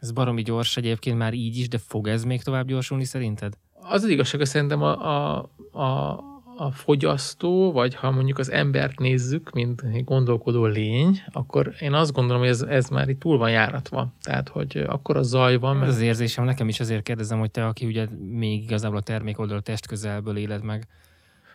Ez 0.00 0.12
baromi 0.12 0.42
gyors 0.42 0.76
egyébként 0.76 1.18
már 1.18 1.34
így 1.34 1.56
is, 1.56 1.68
de 1.68 1.78
fog 1.78 2.08
ez 2.08 2.24
még 2.24 2.42
tovább 2.42 2.66
gyorsulni 2.66 3.04
szerinted? 3.04 3.54
Az 3.72 4.02
az 4.02 4.08
igazság, 4.08 4.40
hogy 4.40 4.48
szerintem 4.48 4.82
a, 4.82 4.92
a, 5.36 5.50
a, 5.72 6.18
a 6.56 6.70
fogyasztó, 6.70 7.72
vagy 7.72 7.94
ha 7.94 8.10
mondjuk 8.10 8.38
az 8.38 8.50
embert 8.50 8.98
nézzük, 8.98 9.50
mint 9.50 10.04
gondolkodó 10.04 10.64
lény, 10.64 11.22
akkor 11.32 11.74
én 11.80 11.92
azt 11.92 12.12
gondolom, 12.12 12.40
hogy 12.40 12.50
ez, 12.50 12.62
ez 12.62 12.88
már 12.88 13.08
itt 13.08 13.20
túl 13.20 13.38
van 13.38 13.50
járatva. 13.50 14.12
Tehát, 14.22 14.48
hogy 14.48 14.84
akkor 14.86 15.16
a 15.16 15.22
zaj 15.22 15.56
van. 15.56 15.82
Ez 15.82 15.88
az 15.88 16.00
érzésem, 16.00 16.44
nekem 16.44 16.68
is 16.68 16.80
azért 16.80 17.02
kérdezem, 17.02 17.38
hogy 17.38 17.50
te, 17.50 17.66
aki 17.66 17.86
ugye 17.86 18.06
még 18.30 18.62
igazából 18.62 18.96
a 18.96 19.02
termék 19.02 19.38
oldal 19.38 19.60
test 19.60 19.86
közelből 19.86 20.36
éled 20.36 20.62
meg, 20.62 20.86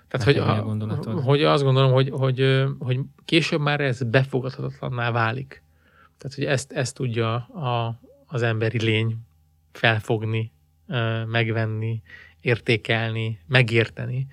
tehát, 0.09 0.25
hogy, 0.25 0.37
a, 0.37 1.21
hogy 1.21 1.43
azt 1.43 1.63
gondolom, 1.63 1.91
hogy, 1.91 2.09
hogy, 2.09 2.65
hogy 2.79 2.99
később 3.25 3.59
már 3.59 3.79
ez 3.79 4.03
befogadhatatlanná 4.03 5.11
válik. 5.11 5.63
Tehát, 6.17 6.35
hogy 6.35 6.45
ezt, 6.45 6.71
ezt 6.71 6.95
tudja 6.95 7.33
a, 7.35 7.99
az 8.25 8.41
emberi 8.41 8.81
lény 8.81 9.17
felfogni, 9.71 10.51
megvenni, 11.25 12.01
értékelni, 12.41 13.39
megérteni. 13.47 14.27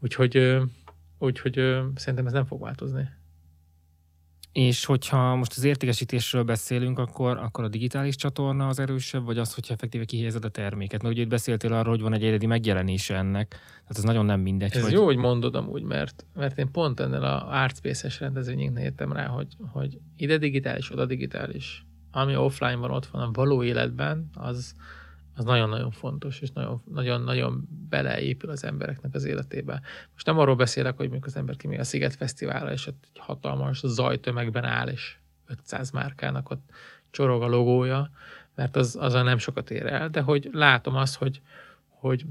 Úgyhogy, 0.00 0.56
úgyhogy 1.18 1.54
szerintem 1.94 2.26
ez 2.26 2.32
nem 2.32 2.44
fog 2.44 2.60
változni. 2.60 3.08
És 4.52 4.84
hogyha 4.84 5.34
most 5.34 5.52
az 5.56 5.64
értékesítésről 5.64 6.42
beszélünk, 6.42 6.98
akkor, 6.98 7.36
akkor 7.36 7.64
a 7.64 7.68
digitális 7.68 8.16
csatorna 8.16 8.68
az 8.68 8.78
erősebb, 8.78 9.24
vagy 9.24 9.38
az, 9.38 9.54
hogyha 9.54 9.74
effektíve 9.74 10.04
kihelyezed 10.04 10.44
a 10.44 10.48
terméket? 10.48 11.02
Mert 11.02 11.14
ugye 11.14 11.22
itt 11.22 11.28
beszéltél 11.28 11.72
arról, 11.72 11.92
hogy 11.92 12.02
van 12.02 12.12
egy 12.12 12.24
egyedi 12.24 12.46
megjelenése 12.46 13.16
ennek, 13.16 13.48
tehát 13.48 13.96
ez 13.96 14.02
nagyon 14.02 14.24
nem 14.24 14.40
mindegy. 14.40 14.76
Ez 14.76 14.82
hogy... 14.82 14.92
jó, 14.92 15.04
hogy 15.04 15.16
mondod 15.16 15.54
amúgy, 15.54 15.82
mert, 15.82 16.26
mert 16.34 16.58
én 16.58 16.70
pont 16.70 17.00
ennél 17.00 17.22
a 17.22 17.62
Artspace-es 17.62 18.20
rendezvényünknél 18.20 18.84
jöttem 18.84 19.12
rá, 19.12 19.26
hogy, 19.26 19.56
hogy 19.72 19.98
ide 20.16 20.38
digitális, 20.38 20.92
oda 20.92 21.06
digitális. 21.06 21.86
Ami 22.10 22.36
offline 22.36 22.76
van, 22.76 22.90
ott 22.90 23.06
van 23.06 23.22
a 23.22 23.30
való 23.32 23.62
életben, 23.62 24.30
az, 24.34 24.74
az 25.38 25.44
nagyon-nagyon 25.44 25.90
fontos, 25.90 26.40
és 26.40 26.48
nagyon-nagyon 26.84 27.68
beleépül 27.88 28.50
az 28.50 28.64
embereknek 28.64 29.14
az 29.14 29.24
életébe. 29.24 29.80
Most 30.12 30.26
nem 30.26 30.38
arról 30.38 30.56
beszélek, 30.56 30.96
hogy 30.96 31.10
mikor 31.10 31.26
az 31.26 31.36
ember 31.36 31.56
kimegy 31.56 31.78
a 31.78 31.84
Sziget 31.84 32.14
Fesztiválra, 32.14 32.72
és 32.72 32.86
ott 32.86 33.04
egy 33.12 33.20
hatalmas 33.20 33.80
zajtömegben 33.84 34.64
áll, 34.64 34.88
és 34.88 35.16
500 35.46 35.90
márkának 35.90 36.50
ott 36.50 36.70
csorog 37.10 37.42
a 37.42 37.48
logója, 37.48 38.10
mert 38.54 38.76
az, 38.76 38.96
azon 39.00 39.24
nem 39.24 39.38
sokat 39.38 39.70
ér 39.70 39.86
el, 39.86 40.08
de 40.08 40.20
hogy 40.20 40.48
látom 40.52 40.96
azt, 40.96 41.16
hogy, 41.16 41.40
hogy 41.88 42.24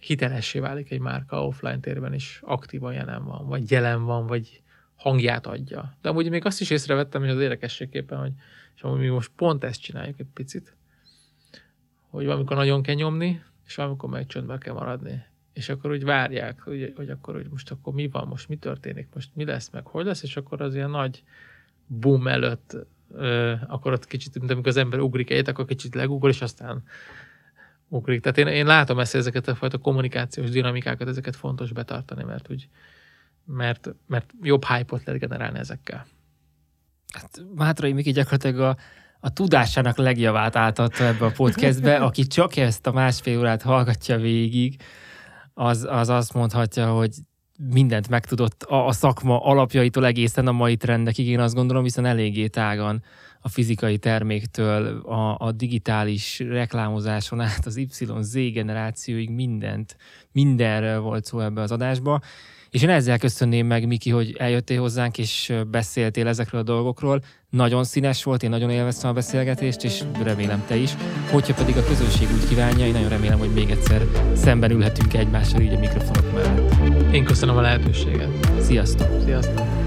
hitelessé 0.00 0.58
válik 0.58 0.90
egy 0.90 1.00
márka 1.00 1.46
offline 1.46 1.80
térben 1.80 2.14
is 2.14 2.40
aktívan 2.44 2.92
jelen 2.92 3.24
van, 3.24 3.46
vagy 3.46 3.70
jelen 3.70 4.04
van, 4.04 4.26
vagy 4.26 4.62
hangját 4.96 5.46
adja. 5.46 5.96
De 6.00 6.08
amúgy 6.08 6.30
még 6.30 6.44
azt 6.44 6.60
is 6.60 6.70
észrevettem, 6.70 7.20
hogy 7.20 7.30
az 7.30 7.40
érdekességképpen, 7.40 8.18
hogy 8.18 8.32
és 8.74 8.82
amúgy 8.82 8.98
mi 8.98 9.08
most 9.08 9.30
pont 9.36 9.64
ezt 9.64 9.80
csináljuk 9.80 10.18
egy 10.18 10.26
picit, 10.34 10.76
hogy 12.12 12.26
valamikor 12.26 12.56
nagyon 12.56 12.82
kell 12.82 12.94
nyomni, 12.94 13.42
és 13.66 13.74
valamikor 13.74 14.10
meg 14.10 14.26
csöndben 14.26 14.58
kell 14.58 14.74
maradni. 14.74 15.24
És 15.52 15.68
akkor 15.68 15.90
úgy 15.90 16.04
várják, 16.04 16.60
hogy, 16.60 16.92
hogy 16.96 17.10
akkor 17.10 17.34
hogy 17.34 17.46
most 17.50 17.70
akkor 17.70 17.92
mi 17.92 18.08
van, 18.08 18.28
most 18.28 18.48
mi 18.48 18.56
történik, 18.56 19.08
most 19.14 19.30
mi 19.34 19.44
lesz, 19.44 19.70
meg 19.70 19.86
hogy 19.86 20.04
lesz, 20.04 20.22
és 20.22 20.36
akkor 20.36 20.60
az 20.60 20.74
ilyen 20.74 20.90
nagy 20.90 21.22
boom 21.86 22.28
előtt 22.28 22.76
ö, 23.12 23.54
akkor 23.66 23.92
ott 23.92 24.06
kicsit, 24.06 24.38
mint 24.38 24.50
amikor 24.50 24.68
az 24.68 24.76
ember 24.76 25.00
ugrik 25.00 25.30
egyet, 25.30 25.48
akkor 25.48 25.64
kicsit 25.64 25.94
legugol, 25.94 26.30
és 26.30 26.42
aztán 26.42 26.82
ugrik. 27.88 28.20
Tehát 28.22 28.38
én, 28.38 28.46
én 28.46 28.66
látom 28.66 28.98
ezt, 28.98 29.14
ezeket 29.14 29.48
a 29.48 29.54
fajta 29.54 29.78
kommunikációs 29.78 30.50
dinamikákat, 30.50 31.08
ezeket 31.08 31.36
fontos 31.36 31.72
betartani, 31.72 32.24
mert 32.24 32.50
úgy, 32.50 32.68
mert, 33.44 33.94
mert 34.06 34.32
jobb 34.42 34.64
hype-ot 34.64 35.04
lehet 35.04 35.20
generálni 35.20 35.58
ezekkel. 35.58 36.06
Hát 37.12 37.44
Mátrai 37.54 37.92
Miki 37.92 38.12
gyakorlatilag 38.12 38.60
a, 38.60 38.76
a 39.24 39.32
tudásának 39.32 39.96
legjavát 39.96 40.56
átadta 40.56 41.04
ebbe 41.04 41.24
a 41.24 41.30
podcastbe, 41.30 41.96
aki 42.06 42.26
csak 42.26 42.56
ezt 42.56 42.86
a 42.86 42.92
másfél 42.92 43.38
órát 43.38 43.62
hallgatja 43.62 44.18
végig, 44.18 44.76
az, 45.54 45.86
az 45.90 46.08
azt 46.08 46.34
mondhatja, 46.34 46.92
hogy 46.92 47.10
mindent 47.70 48.08
megtudott 48.08 48.62
a, 48.62 48.86
a 48.86 48.92
szakma 48.92 49.44
alapjaitól 49.44 50.06
egészen 50.06 50.46
a 50.46 50.52
mai 50.52 50.76
trendekig, 50.76 51.26
én 51.26 51.40
azt 51.40 51.54
gondolom, 51.54 51.82
hiszen 51.82 52.04
eléggé 52.04 52.46
tágan 52.46 53.02
a 53.40 53.48
fizikai 53.48 53.98
terméktől, 53.98 55.00
a, 55.00 55.36
a 55.38 55.52
digitális 55.52 56.38
reklámozáson 56.38 57.40
át 57.40 57.66
az 57.66 57.76
YZ 57.76 58.32
generációig 58.52 59.30
mindent, 59.30 59.96
mindenről 60.32 61.00
volt 61.00 61.24
szó 61.24 61.40
ebbe 61.40 61.60
az 61.60 61.72
adásba. 61.72 62.20
És 62.72 62.82
én 62.82 62.88
ezzel 62.88 63.18
köszönném 63.18 63.66
meg, 63.66 63.86
Miki, 63.86 64.10
hogy 64.10 64.34
eljöttél 64.38 64.80
hozzánk, 64.80 65.18
és 65.18 65.52
beszéltél 65.70 66.26
ezekről 66.26 66.60
a 66.60 66.64
dolgokról. 66.64 67.22
Nagyon 67.50 67.84
színes 67.84 68.24
volt, 68.24 68.42
én 68.42 68.50
nagyon 68.50 68.70
élveztem 68.70 69.10
a 69.10 69.12
beszélgetést, 69.12 69.84
és 69.84 70.02
remélem 70.22 70.64
te 70.66 70.76
is. 70.76 70.90
Hogyha 71.30 71.54
pedig 71.54 71.76
a 71.76 71.84
közönség 71.84 72.28
úgy 72.32 72.48
kívánja, 72.48 72.86
én 72.86 72.92
nagyon 72.92 73.08
remélem, 73.08 73.38
hogy 73.38 73.52
még 73.52 73.70
egyszer 73.70 74.02
szemben 74.34 74.70
ülhetünk 74.70 75.14
egymással 75.14 75.60
így 75.60 75.74
a 75.74 75.78
mikrofonok 75.78 76.32
mellett. 76.32 77.14
Én 77.14 77.24
köszönöm 77.24 77.56
a 77.56 77.60
lehetőséget. 77.60 78.48
Sziasztok! 78.60 79.22
Sziasztok! 79.24 79.81